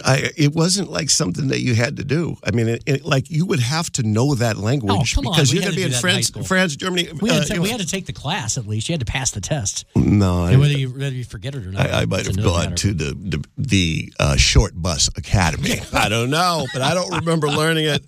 I, 0.04 0.30
it 0.36 0.54
wasn't 0.54 0.90
like 0.90 1.10
something 1.10 1.48
that 1.48 1.60
you 1.60 1.74
had 1.74 1.96
to 1.98 2.04
do. 2.04 2.36
I 2.42 2.52
mean, 2.52 2.68
it, 2.68 2.82
it, 2.86 3.04
like 3.04 3.30
you 3.30 3.44
would 3.46 3.60
have 3.60 3.90
to 3.92 4.02
know 4.02 4.34
that 4.34 4.56
language 4.56 4.92
Oh, 4.92 5.22
come 5.22 5.30
because 5.30 5.52
We 5.52 5.58
you're 5.58 5.64
going 5.64 5.74
to 5.74 5.76
be 5.76 5.84
in 5.84 5.90
that 5.90 5.96
in 5.96 6.00
France. 6.00 6.30
France, 6.46 6.76
Germany. 6.76 7.08
We 7.20 7.30
uh, 7.30 7.34
had, 7.34 7.46
to, 7.48 7.54
you 7.54 7.62
we 7.62 7.68
had 7.68 7.80
to 7.80 7.86
take 7.86 8.06
the 8.06 8.12
class 8.12 8.56
at 8.56 8.66
least. 8.66 8.88
You 8.88 8.94
had 8.94 9.00
to 9.00 9.06
pass 9.06 9.30
the 9.32 9.40
test. 9.40 9.84
no, 9.94 10.44
And 10.44 10.56
I, 10.56 10.58
whether 10.58 10.72
you 10.72 10.88
whether 10.90 11.14
you 11.14 11.24
forget 11.24 11.54
it 11.54 11.66
or 11.66 11.70
not, 11.70 11.90
I, 11.90 12.02
I 12.02 12.04
might 12.06 12.26
have 12.26 12.42
gone 12.42 12.74
to 12.76 12.94
the 12.94 13.14
the, 13.14 13.44
the 13.58 14.12
uh, 14.18 14.36
short 14.36 14.72
bus 14.74 15.08
academy. 15.16 15.80
I 15.92 16.08
don't 16.08 16.30
know, 16.30 16.66
but 16.72 16.82
I 16.82 16.94
don't 16.94 17.14
remember 17.14 17.48
learning 17.48 17.86
it. 17.86 18.04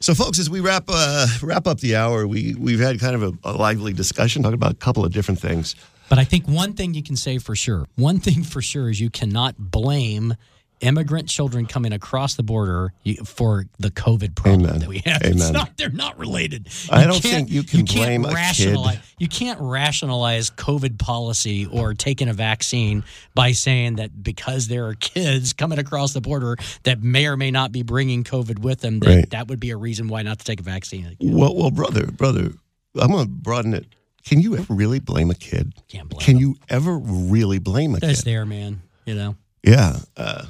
So, 0.00 0.14
folks, 0.14 0.38
as 0.38 0.50
we 0.50 0.60
wrap 0.60 0.84
uh, 0.88 1.26
wrap 1.42 1.66
up 1.66 1.80
the 1.80 1.96
hour, 1.96 2.26
we 2.26 2.54
we've 2.54 2.80
had 2.80 3.00
kind 3.00 3.14
of 3.14 3.22
a, 3.22 3.32
a 3.44 3.52
lively 3.52 3.94
discussion 3.94 4.42
talking 4.42 4.54
about 4.54 4.72
a 4.72 4.76
couple 4.76 5.04
of 5.04 5.12
different 5.12 5.40
things. 5.40 5.74
But 6.10 6.18
I 6.18 6.24
think 6.24 6.46
one 6.46 6.74
thing 6.74 6.92
you 6.92 7.02
can 7.02 7.16
say 7.16 7.38
for 7.38 7.56
sure, 7.56 7.86
one 7.96 8.18
thing 8.20 8.42
for 8.42 8.60
sure 8.60 8.90
is 8.90 9.00
you 9.00 9.08
cannot 9.08 9.54
blame 9.58 10.34
immigrant 10.80 11.28
children 11.28 11.66
coming 11.66 11.92
across 11.92 12.34
the 12.34 12.42
border 12.42 12.92
for 13.24 13.64
the 13.78 13.90
COVID 13.90 14.34
problem 14.34 14.66
Amen. 14.66 14.78
that 14.80 14.88
we 14.88 14.98
have. 15.06 15.22
It's 15.22 15.50
not, 15.50 15.76
they're 15.76 15.88
not 15.88 16.18
related. 16.18 16.68
I 16.90 17.04
don't 17.06 17.20
think 17.22 17.50
you 17.50 17.62
can 17.62 17.86
can't 17.86 17.96
blame 18.06 18.24
a 18.24 18.28
kid. 18.28 18.34
rationalize, 18.34 18.98
You 19.18 19.28
can't 19.28 19.58
rationalize 19.60 20.50
COVID 20.50 20.98
policy 20.98 21.66
or 21.66 21.94
taking 21.94 22.28
a 22.28 22.32
vaccine 22.34 23.04
by 23.34 23.52
saying 23.52 23.96
that 23.96 24.22
because 24.22 24.68
there 24.68 24.86
are 24.86 24.94
kids 24.94 25.52
coming 25.52 25.78
across 25.78 26.12
the 26.12 26.20
border 26.20 26.56
that 26.82 27.02
may 27.02 27.26
or 27.26 27.36
may 27.36 27.50
not 27.50 27.72
be 27.72 27.82
bringing 27.82 28.24
COVID 28.24 28.58
with 28.58 28.80
them, 28.80 29.00
that 29.00 29.08
Right. 29.08 29.30
that 29.30 29.48
would 29.48 29.60
be 29.60 29.70
a 29.70 29.76
reason 29.76 30.08
why 30.08 30.22
not 30.22 30.38
to 30.40 30.44
take 30.44 30.60
a 30.60 30.64
vaccine. 30.64 31.16
Well, 31.20 31.54
well, 31.54 31.70
brother, 31.70 32.06
brother, 32.06 32.52
I'm 33.00 33.10
going 33.10 33.24
to 33.26 33.30
broaden 33.30 33.74
it. 33.74 33.86
Can 34.26 34.40
you 34.40 34.56
ever 34.56 34.72
really 34.74 35.00
blame 35.00 35.30
a 35.30 35.34
kid? 35.34 35.74
Can't 35.88 36.08
blame 36.08 36.20
Can 36.24 36.38
you 36.38 36.56
ever 36.68 36.96
really 36.98 37.58
blame 37.58 37.94
a 37.94 37.98
That's 38.00 38.20
kid? 38.20 38.24
there, 38.24 38.46
man. 38.46 38.80
You 39.04 39.14
know. 39.14 39.36
Yeah. 39.62 39.96
Uh, 40.16 40.44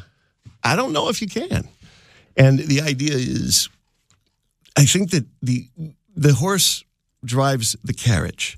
I 0.64 0.76
don't 0.76 0.92
know 0.92 1.08
if 1.08 1.20
you 1.20 1.28
can. 1.28 1.68
And 2.36 2.58
the 2.58 2.80
idea 2.80 3.14
is, 3.14 3.68
I 4.76 4.84
think 4.84 5.10
that 5.10 5.24
the 5.42 5.68
the 6.16 6.32
horse 6.32 6.84
drives 7.24 7.76
the 7.84 7.94
carriage, 7.94 8.56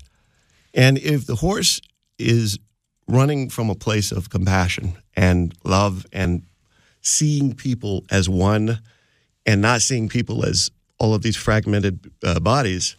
and 0.73 0.97
if 0.97 1.25
the 1.25 1.35
horse 1.35 1.81
is 2.17 2.57
running 3.07 3.49
from 3.49 3.69
a 3.69 3.75
place 3.75 4.11
of 4.11 4.29
compassion 4.29 4.97
and 5.15 5.53
love 5.63 6.05
and 6.11 6.43
seeing 7.01 7.53
people 7.53 8.03
as 8.09 8.27
one, 8.27 8.79
and 9.45 9.61
not 9.61 9.81
seeing 9.81 10.09
people 10.09 10.45
as 10.45 10.71
all 10.99 11.13
of 11.13 11.21
these 11.21 11.37
fragmented 11.37 12.11
uh, 12.23 12.39
bodies, 12.39 12.95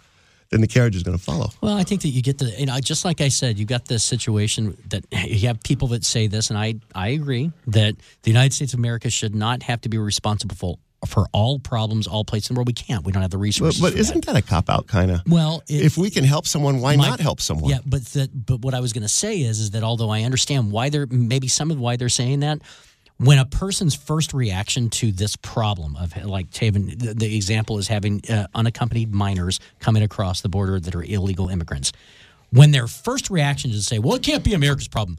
then 0.51 0.61
the 0.63 0.67
carriage 0.67 0.97
is 0.97 1.03
going 1.03 1.17
to 1.17 1.23
follow. 1.23 1.51
Well, 1.61 1.77
I 1.77 1.83
think 1.85 2.03
that 2.03 2.09
you 2.09 2.23
get 2.23 2.39
the, 2.39 2.47
you 2.59 2.67
know, 2.67 2.79
just 2.81 3.05
like 3.05 3.21
I 3.21 3.29
said, 3.29 3.59
you've 3.59 3.69
got 3.69 3.85
this 3.87 4.03
situation 4.03 4.77
that 4.89 5.05
you 5.13 5.47
have 5.49 5.63
people 5.63 5.89
that 5.89 6.05
say 6.05 6.27
this, 6.27 6.49
and 6.51 6.59
I, 6.59 6.77
I 6.95 7.09
agree 7.09 7.53
that 7.67 7.97
the 8.23 8.31
United 8.31 8.55
States 8.55 8.73
of 8.73 8.79
America 8.79 9.11
should 9.11 9.35
not 9.35 9.63
have 9.65 9.81
to 9.83 9.89
be 9.89 9.99
responsible 9.99 10.57
for, 10.57 10.79
for 11.07 11.27
all 11.33 11.59
problems, 11.59 12.07
all 12.07 12.25
places 12.25 12.51
in 12.51 12.55
the 12.55 12.59
world. 12.61 12.67
We 12.69 12.73
can't. 12.73 13.05
We 13.05 13.13
don't 13.13 13.23
have 13.23 13.31
the 13.31 13.39
resources. 13.39 13.81
but 13.81 13.93
for 13.93 13.99
isn't 13.99 14.25
that 14.27 14.37
a 14.37 14.43
cop 14.43 14.71
out 14.71 14.87
kind 14.87 15.11
of? 15.11 15.21
Well, 15.29 15.63
it- 15.69 15.85
if 15.85 15.99
we 15.99 16.09
can 16.11 16.25
help 16.25 16.47
someone, 16.47 16.81
why 16.81 16.97
My- 16.97 17.09
not 17.09 17.21
help 17.21 17.41
someone? 17.41 17.71
Yeah, 17.71 17.79
but 17.85 18.05
that, 18.07 18.47
but 18.47 18.61
what 18.63 18.73
I 18.75 18.81
was 18.81 18.93
going 18.95 19.03
to 19.03 19.09
say 19.09 19.41
is, 19.41 19.61
is 19.61 19.71
that 19.73 19.83
although 19.83 20.11
I 20.11 20.23
understand 20.23 20.73
why 20.73 20.89
they're 20.89 21.07
maybe 21.07 21.47
some 21.49 21.71
of 21.71 21.79
why 21.79 21.97
they're 21.97 22.09
saying 22.09 22.41
that, 22.41 22.61
when 23.19 23.39
a 23.39 23.45
person's 23.45 23.95
first 23.95 24.33
reaction 24.33 24.91
to 24.91 25.13
this 25.13 25.37
problem 25.37 25.97
of 25.97 26.17
like 26.25 26.51
Taven, 26.51 26.99
the, 26.99 27.15
the 27.15 27.37
example 27.37 27.79
is 27.79 27.89
having 27.89 28.23
uh, 28.29 28.47
unaccompanied 28.55 29.13
minors 29.13 29.61
coming 29.81 30.03
across 30.03 30.41
the 30.41 30.49
border 30.49 30.79
that 30.81 30.95
are 30.95 31.03
illegal 31.03 31.49
immigrants. 31.49 31.93
When 32.51 32.71
their 32.71 32.87
first 32.87 33.29
reaction 33.29 33.71
is 33.71 33.81
to 33.81 33.85
say, 33.85 33.99
"Well, 33.99 34.15
it 34.15 34.23
can't 34.23 34.45
be 34.45 34.55
America's 34.55 34.89
problem," 34.89 35.19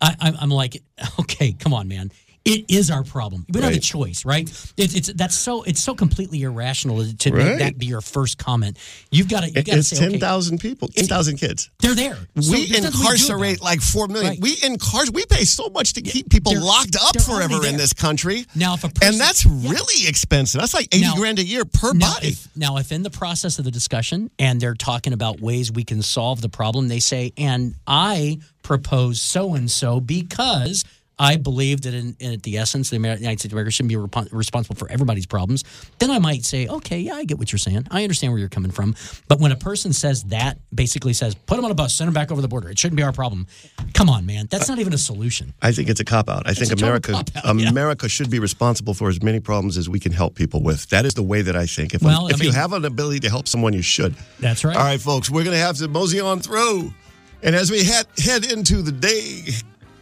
I, 0.00 0.34
I'm 0.40 0.50
like, 0.50 0.82
okay, 1.20 1.52
come 1.52 1.74
on, 1.74 1.88
man. 1.88 2.10
It 2.42 2.70
is 2.70 2.90
our 2.90 3.04
problem. 3.04 3.44
We 3.48 3.60
don't 3.60 3.64
have 3.64 3.74
a 3.76 3.80
choice, 3.80 4.24
right? 4.24 4.48
It's, 4.78 4.94
it's 4.94 5.12
that's 5.12 5.36
so 5.36 5.62
it's 5.64 5.82
so 5.82 5.94
completely 5.94 6.42
irrational 6.42 7.04
to 7.04 7.30
Right. 7.32 7.44
make 7.44 7.58
that 7.58 7.78
be 7.78 7.84
your 7.84 8.00
first 8.00 8.38
comment. 8.38 8.78
You've 9.10 9.28
got 9.28 9.40
to 9.40 9.46
You've 9.50 9.66
got 9.66 9.72
to 9.72 9.78
It's 9.80 9.88
say, 9.90 9.96
okay, 9.96 10.10
ten 10.12 10.20
thousand 10.20 10.58
people, 10.58 10.88
ten 10.88 11.06
thousand 11.06 11.36
kids. 11.36 11.68
they're 11.80 11.94
there. 11.94 12.16
So 12.40 12.50
we 12.52 12.66
there's 12.66 12.70
nothing 12.70 12.82
can 12.82 12.82
do 12.82 12.88
about 12.88 13.12
incarcerate 13.12 13.56
it. 13.56 13.62
like 13.62 13.80
four 13.82 14.08
million. 14.08 14.30
Right. 14.30 14.40
We 14.40 14.56
incarcerate. 14.62 15.12
We 15.14 15.26
pay 15.26 15.44
so 15.44 15.68
much 15.68 15.92
to 15.92 16.00
keep 16.02 16.30
people 16.30 16.52
they're- 16.52 16.62
locked 16.62 16.96
up 17.00 17.20
forever 17.20 17.66
in 17.66 17.76
this 17.76 17.92
country. 17.92 18.46
Now, 18.54 18.72
if 18.72 18.84
a 18.84 18.88
person, 18.88 19.14
and 19.14 19.20
that's 19.20 19.44
really 19.44 20.08
expensive. 20.08 20.62
That's 20.62 20.72
like 20.74 20.88
eighty 20.92 21.02
Now- 21.04 21.16
grand 21.16 21.40
a 21.40 21.44
year 21.44 21.66
per 21.66 21.92
now, 21.92 22.14
body. 22.14 22.28
If, 22.28 22.48
now, 22.56 22.78
if 22.78 22.90
in 22.90 23.02
the 23.02 23.10
process 23.10 23.58
of 23.58 23.66
the 23.66 23.70
discussion 23.70 24.30
and 24.38 24.58
they're 24.60 24.74
talking 24.74 25.12
about 25.12 25.40
ways 25.40 25.70
we 25.70 25.84
can 25.84 26.00
solve 26.00 26.40
the 26.40 26.48
problem, 26.48 26.88
they 26.88 27.00
say, 27.00 27.34
and 27.36 27.74
I 27.86 28.38
propose 28.62 29.20
so 29.20 29.54
and 29.54 29.70
so 29.70 30.00
because 30.00 30.84
I 31.20 31.36
believe 31.36 31.82
that 31.82 31.92
in, 31.92 32.16
in 32.18 32.40
the 32.40 32.56
essence, 32.56 32.88
the 32.88 32.96
United 32.96 33.22
States 33.22 33.44
of 33.44 33.52
America 33.52 33.70
shouldn't 33.70 33.90
be 33.90 33.96
repo- 33.96 34.32
responsible 34.32 34.74
for 34.74 34.90
everybody's 34.90 35.26
problems. 35.26 35.64
Then 35.98 36.10
I 36.10 36.18
might 36.18 36.46
say, 36.46 36.66
okay, 36.66 36.98
yeah, 36.98 37.14
I 37.14 37.24
get 37.24 37.38
what 37.38 37.52
you're 37.52 37.58
saying. 37.58 37.86
I 37.90 38.02
understand 38.04 38.32
where 38.32 38.40
you're 38.40 38.48
coming 38.48 38.70
from. 38.70 38.96
But 39.28 39.38
when 39.38 39.52
a 39.52 39.56
person 39.56 39.92
says 39.92 40.24
that, 40.24 40.56
basically 40.74 41.12
says, 41.12 41.34
put 41.34 41.56
them 41.56 41.66
on 41.66 41.70
a 41.70 41.74
bus, 41.74 41.94
send 41.94 42.08
them 42.08 42.14
back 42.14 42.32
over 42.32 42.40
the 42.40 42.48
border. 42.48 42.70
It 42.70 42.78
shouldn't 42.78 42.96
be 42.96 43.02
our 43.02 43.12
problem. 43.12 43.46
Come 43.92 44.08
on, 44.08 44.24
man. 44.24 44.46
That's 44.50 44.66
not 44.66 44.78
even 44.78 44.94
a 44.94 44.98
solution. 44.98 45.52
I 45.60 45.72
think 45.72 45.90
it's 45.90 46.00
a 46.00 46.06
cop 46.06 46.30
out. 46.30 46.48
I 46.48 46.54
think 46.54 46.72
a 46.72 46.74
total 46.74 46.88
America 46.88 47.22
yeah. 47.44 47.68
America 47.68 48.08
should 48.08 48.30
be 48.30 48.38
responsible 48.38 48.94
for 48.94 49.10
as 49.10 49.22
many 49.22 49.40
problems 49.40 49.76
as 49.76 49.90
we 49.90 50.00
can 50.00 50.12
help 50.12 50.34
people 50.34 50.62
with. 50.62 50.88
That 50.88 51.04
is 51.04 51.12
the 51.12 51.22
way 51.22 51.42
that 51.42 51.54
I 51.54 51.66
think. 51.66 51.92
If, 51.92 52.02
Well, 52.02 52.28
I 52.28 52.30
if 52.30 52.42
you 52.42 52.50
have 52.50 52.72
an 52.72 52.86
ability 52.86 53.20
to 53.20 53.28
help 53.28 53.46
someone, 53.46 53.74
you 53.74 53.82
should. 53.82 54.14
That's 54.38 54.64
right. 54.64 54.74
All 54.74 54.84
right, 54.84 55.00
folks, 55.00 55.28
we're 55.28 55.44
going 55.44 55.56
to 55.56 55.62
have 55.62 55.76
to 55.76 55.88
mosey 55.88 56.20
on 56.20 56.40
through. 56.40 56.94
And 57.42 57.54
as 57.54 57.70
we 57.70 57.84
head, 57.84 58.06
head 58.18 58.50
into 58.50 58.82
the 58.82 58.92
day 58.92 59.44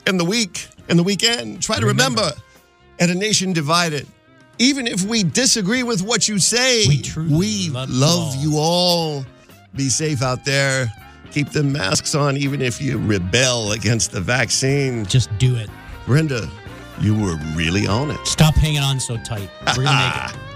and 0.09 0.19
the 0.19 0.25
week 0.25 0.69
and 0.89 0.99
the 0.99 1.03
weekend, 1.03 1.63
try 1.63 1.79
to 1.79 1.87
remember, 1.87 2.31
at 2.99 3.11
a 3.11 3.15
nation 3.15 3.53
divided, 3.53 4.07
even 4.59 4.87
if 4.87 5.05
we 5.05 5.23
disagree 5.23 5.83
with 5.83 6.03
what 6.03 6.27
you 6.29 6.39
say, 6.39 6.87
We 6.89 7.03
we 7.29 7.69
love 7.71 7.91
love, 7.91 8.37
you 8.37 8.53
you 8.53 8.59
all. 8.59 9.25
Be 9.77 9.89
safe 9.91 10.23
out 10.23 10.45
there. 10.45 10.91
Keep 11.31 11.51
the 11.51 11.63
masks 11.63 12.15
on, 12.15 12.37
even 12.39 12.63
if 12.63 12.81
you 12.81 12.99
rebel 12.99 13.73
against 13.73 14.11
the 14.13 14.21
vaccine. 14.21 15.05
Just 15.05 15.29
do 15.39 15.55
it. 15.57 15.69
Brenda, 16.07 16.49
you 17.01 17.15
were 17.15 17.37
really 17.55 17.87
on 17.87 18.11
it. 18.11 18.27
Stop 18.27 18.55
hanging 18.55 18.81
on 18.81 18.99
so 18.99 19.19
tight. 19.19 19.51
We're 19.77 19.85
going 19.85 19.89
to 19.89 20.25
make 20.25 20.35
it. 20.35 20.41